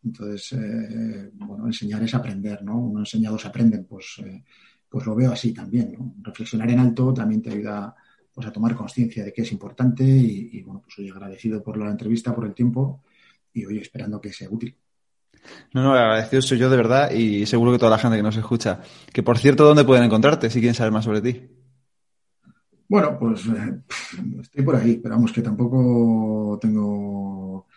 Entonces, 0.04 0.52
eh, 0.52 1.30
bueno, 1.34 1.66
enseñar 1.66 2.02
es 2.02 2.14
aprender, 2.14 2.62
¿no? 2.62 2.78
Unos 2.78 3.12
enseñados 3.12 3.44
aprenden, 3.44 3.84
pues, 3.84 4.16
eh, 4.24 4.42
pues 4.88 5.06
lo 5.06 5.14
veo 5.14 5.32
así 5.32 5.52
también, 5.52 5.92
¿no? 5.92 6.14
Reflexionar 6.22 6.70
en 6.70 6.78
alto 6.78 7.12
también 7.12 7.42
te 7.42 7.50
ayuda 7.50 7.94
pues 8.32 8.46
a 8.46 8.52
tomar 8.52 8.74
conciencia 8.74 9.24
de 9.24 9.32
que 9.32 9.42
es 9.42 9.52
importante 9.52 10.04
y, 10.04 10.62
bueno, 10.62 10.80
pues 10.82 10.98
hoy 10.98 11.10
agradecido 11.10 11.62
por 11.62 11.76
la 11.76 11.90
entrevista, 11.90 12.34
por 12.34 12.46
el 12.46 12.54
tiempo 12.54 13.02
y 13.52 13.64
hoy 13.66 13.78
esperando 13.78 14.20
que 14.20 14.32
sea 14.32 14.48
útil. 14.50 14.76
No, 15.72 15.82
no, 15.82 15.94
agradecido 15.94 16.42
soy 16.42 16.58
yo 16.58 16.70
de 16.70 16.76
verdad 16.76 17.10
y 17.10 17.44
seguro 17.46 17.72
que 17.72 17.78
toda 17.78 17.90
la 17.90 17.98
gente 17.98 18.16
que 18.16 18.22
nos 18.22 18.36
escucha. 18.36 18.80
Que 19.12 19.22
por 19.22 19.38
cierto, 19.38 19.64
¿dónde 19.64 19.84
pueden 19.84 20.04
encontrarte 20.04 20.48
si 20.48 20.60
quieren 20.60 20.74
saber 20.74 20.92
más 20.92 21.04
sobre 21.04 21.20
ti? 21.20 21.48
Bueno, 22.90 23.16
pues 23.18 23.46
eh, 23.46 23.80
estoy 24.40 24.64
por 24.64 24.74
ahí, 24.74 24.96
pero 24.96 25.14
vamos, 25.14 25.32
que 25.32 25.42
tampoco 25.42 26.58
tengo. 26.60 27.68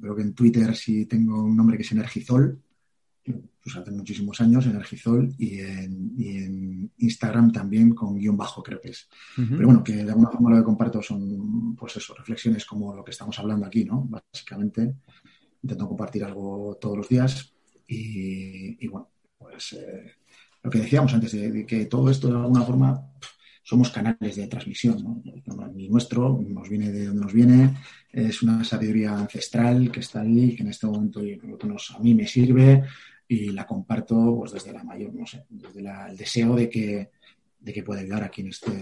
Creo 0.00 0.16
que 0.16 0.22
en 0.22 0.34
Twitter 0.34 0.74
sí 0.76 1.06
tengo 1.06 1.42
un 1.42 1.56
nombre 1.56 1.76
que 1.76 1.82
es 1.82 1.92
Energizol, 1.92 2.60
pues 3.24 3.76
hace 3.76 3.90
muchísimos 3.90 4.40
años, 4.40 4.66
Energizol, 4.66 5.34
y 5.38 5.60
en, 5.60 6.12
y 6.16 6.38
en 6.38 6.92
Instagram 6.98 7.52
también 7.52 7.94
con 7.94 8.16
guion 8.16 8.36
bajo, 8.36 8.62
creo 8.62 8.80
que 8.80 8.90
es. 8.90 9.08
Pero 9.36 9.66
bueno, 9.66 9.84
que 9.84 9.96
de 9.96 10.10
alguna 10.10 10.30
forma 10.30 10.50
lo 10.50 10.56
que 10.56 10.64
comparto 10.64 11.02
son, 11.02 11.74
pues 11.76 11.96
eso, 11.96 12.14
reflexiones 12.14 12.64
como 12.64 12.94
lo 12.94 13.04
que 13.04 13.10
estamos 13.10 13.38
hablando 13.38 13.66
aquí, 13.66 13.84
¿no? 13.84 14.06
Básicamente, 14.08 14.96
intento 15.62 15.88
compartir 15.88 16.24
algo 16.24 16.78
todos 16.80 16.96
los 16.96 17.08
días 17.08 17.52
y, 17.86 18.86
bueno, 18.88 19.10
pues 19.38 19.72
eh, 19.74 20.12
lo 20.62 20.70
que 20.70 20.80
decíamos 20.80 21.12
antes, 21.14 21.32
de, 21.32 21.66
que 21.66 21.86
todo 21.86 22.10
esto 22.10 22.28
de 22.28 22.36
alguna 22.36 22.62
forma 22.62 23.12
somos 23.68 23.90
canales 23.90 24.36
de 24.36 24.46
transmisión, 24.46 24.96
¿no? 25.02 25.22
Ni 25.74 25.90
nuestro, 25.90 26.40
nos 26.48 26.70
viene 26.70 26.90
de 26.90 27.04
donde 27.04 27.20
nos 27.20 27.34
viene, 27.34 27.76
es 28.10 28.42
una 28.42 28.64
sabiduría 28.64 29.14
ancestral 29.14 29.92
que 29.92 30.00
está 30.00 30.22
ahí, 30.22 30.56
que 30.56 30.62
en 30.62 30.70
este 30.70 30.86
momento 30.86 31.20
a 31.20 31.98
mí 31.98 32.14
me 32.14 32.26
sirve, 32.26 32.82
y 33.28 33.50
la 33.50 33.66
comparto 33.66 34.36
pues 34.38 34.52
desde 34.52 34.72
la 34.72 34.82
mayor, 34.82 35.14
no 35.14 35.26
sé, 35.26 35.44
desde 35.50 35.80
el 35.80 36.16
deseo 36.16 36.54
de 36.54 36.70
que, 36.70 37.10
de 37.60 37.72
que 37.74 37.82
pueda 37.82 38.00
ayudar 38.00 38.24
a 38.24 38.30
quien 38.30 38.48
esté, 38.48 38.72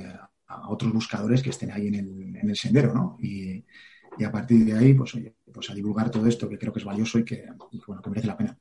a 0.46 0.70
otros 0.70 0.92
buscadores 0.92 1.42
que 1.42 1.50
estén 1.50 1.72
ahí 1.72 1.88
en 1.88 1.96
el, 1.96 2.36
en 2.36 2.48
el 2.48 2.56
sendero, 2.56 2.94
¿no? 2.94 3.18
Y, 3.20 3.64
y, 4.16 4.24
a 4.24 4.30
partir 4.30 4.66
de 4.66 4.78
ahí, 4.78 4.94
pues 4.94 5.16
oye, 5.16 5.34
pues 5.52 5.68
a 5.68 5.74
divulgar 5.74 6.12
todo 6.12 6.28
esto 6.28 6.48
que 6.48 6.58
creo 6.58 6.72
que 6.72 6.78
es 6.78 6.84
valioso 6.84 7.18
y 7.18 7.24
que, 7.24 7.44
bueno, 7.88 8.00
que 8.00 8.10
merece 8.10 8.28
la 8.28 8.36
pena. 8.36 8.56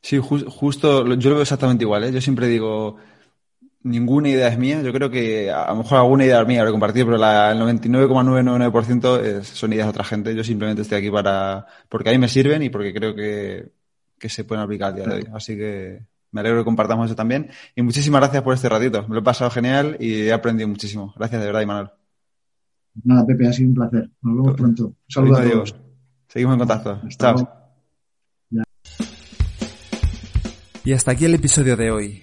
Sí, 0.00 0.18
justo, 0.18 1.06
yo 1.16 1.28
lo 1.28 1.36
veo 1.36 1.42
exactamente 1.42 1.84
igual, 1.84 2.04
¿eh? 2.04 2.12
Yo 2.12 2.22
siempre 2.22 2.48
digo, 2.48 2.96
ninguna 3.84 4.28
idea 4.28 4.48
es 4.48 4.58
mía. 4.58 4.82
Yo 4.82 4.92
creo 4.92 5.10
que 5.10 5.50
a 5.50 5.68
lo 5.68 5.76
mejor 5.76 5.98
alguna 5.98 6.24
idea 6.24 6.40
es 6.40 6.46
mía 6.46 6.60
habré 6.60 6.72
compartido, 6.72 7.06
pero 7.06 7.18
la, 7.18 7.52
el 7.52 7.58
99,999% 7.60 9.42
son 9.42 9.72
ideas 9.72 9.86
de 9.86 9.90
otra 9.90 10.04
gente. 10.04 10.34
Yo 10.34 10.44
simplemente 10.44 10.82
estoy 10.82 10.98
aquí 10.98 11.10
para, 11.10 11.66
porque 11.88 12.10
a 12.10 12.12
mí 12.12 12.18
me 12.18 12.28
sirven 12.28 12.62
y 12.62 12.70
porque 12.70 12.92
creo 12.92 13.14
que, 13.14 13.72
que 14.18 14.28
se 14.28 14.44
pueden 14.44 14.64
aplicar 14.64 14.92
a 14.92 14.92
día 14.92 15.04
de 15.04 15.14
hoy. 15.14 15.26
Así 15.32 15.56
que 15.56 16.02
me 16.30 16.40
alegro 16.40 16.60
que 16.60 16.64
compartamos 16.64 17.06
eso 17.06 17.16
también. 17.16 17.50
Y 17.76 17.82
muchísimas 17.82 18.20
gracias 18.20 18.42
por 18.42 18.54
este 18.54 18.68
ratito. 18.68 19.06
Me 19.08 19.14
lo 19.14 19.20
he 19.20 19.24
pasado 19.24 19.50
genial 19.50 19.96
y 20.00 20.22
he 20.22 20.32
aprendido 20.32 20.68
muchísimo. 20.68 21.12
Gracias 21.16 21.40
de 21.40 21.46
verdad, 21.46 21.60
Imanol. 21.60 21.92
Nada, 23.04 23.26
Pepe, 23.26 23.46
ha 23.46 23.52
sido 23.52 23.68
un 23.68 23.74
placer. 23.74 24.10
Nos 24.22 24.36
vemos 24.36 24.56
pronto. 24.56 24.94
Saludos 25.08 25.40
a 25.40 25.50
todos. 25.50 25.76
Seguimos 26.28 26.54
en 26.54 26.58
contacto. 26.58 27.00
Chao. 27.08 27.48
Y 30.84 30.92
hasta 30.92 31.12
aquí 31.12 31.26
el 31.26 31.34
episodio 31.34 31.76
de 31.76 31.90
hoy. 31.90 32.22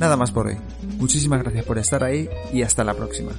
Nada 0.00 0.16
más 0.16 0.30
por 0.30 0.46
hoy. 0.46 0.56
Muchísimas 0.96 1.42
gracias 1.42 1.66
por 1.66 1.76
estar 1.76 2.02
ahí 2.02 2.26
y 2.54 2.62
hasta 2.62 2.82
la 2.84 2.94
próxima. 2.94 3.32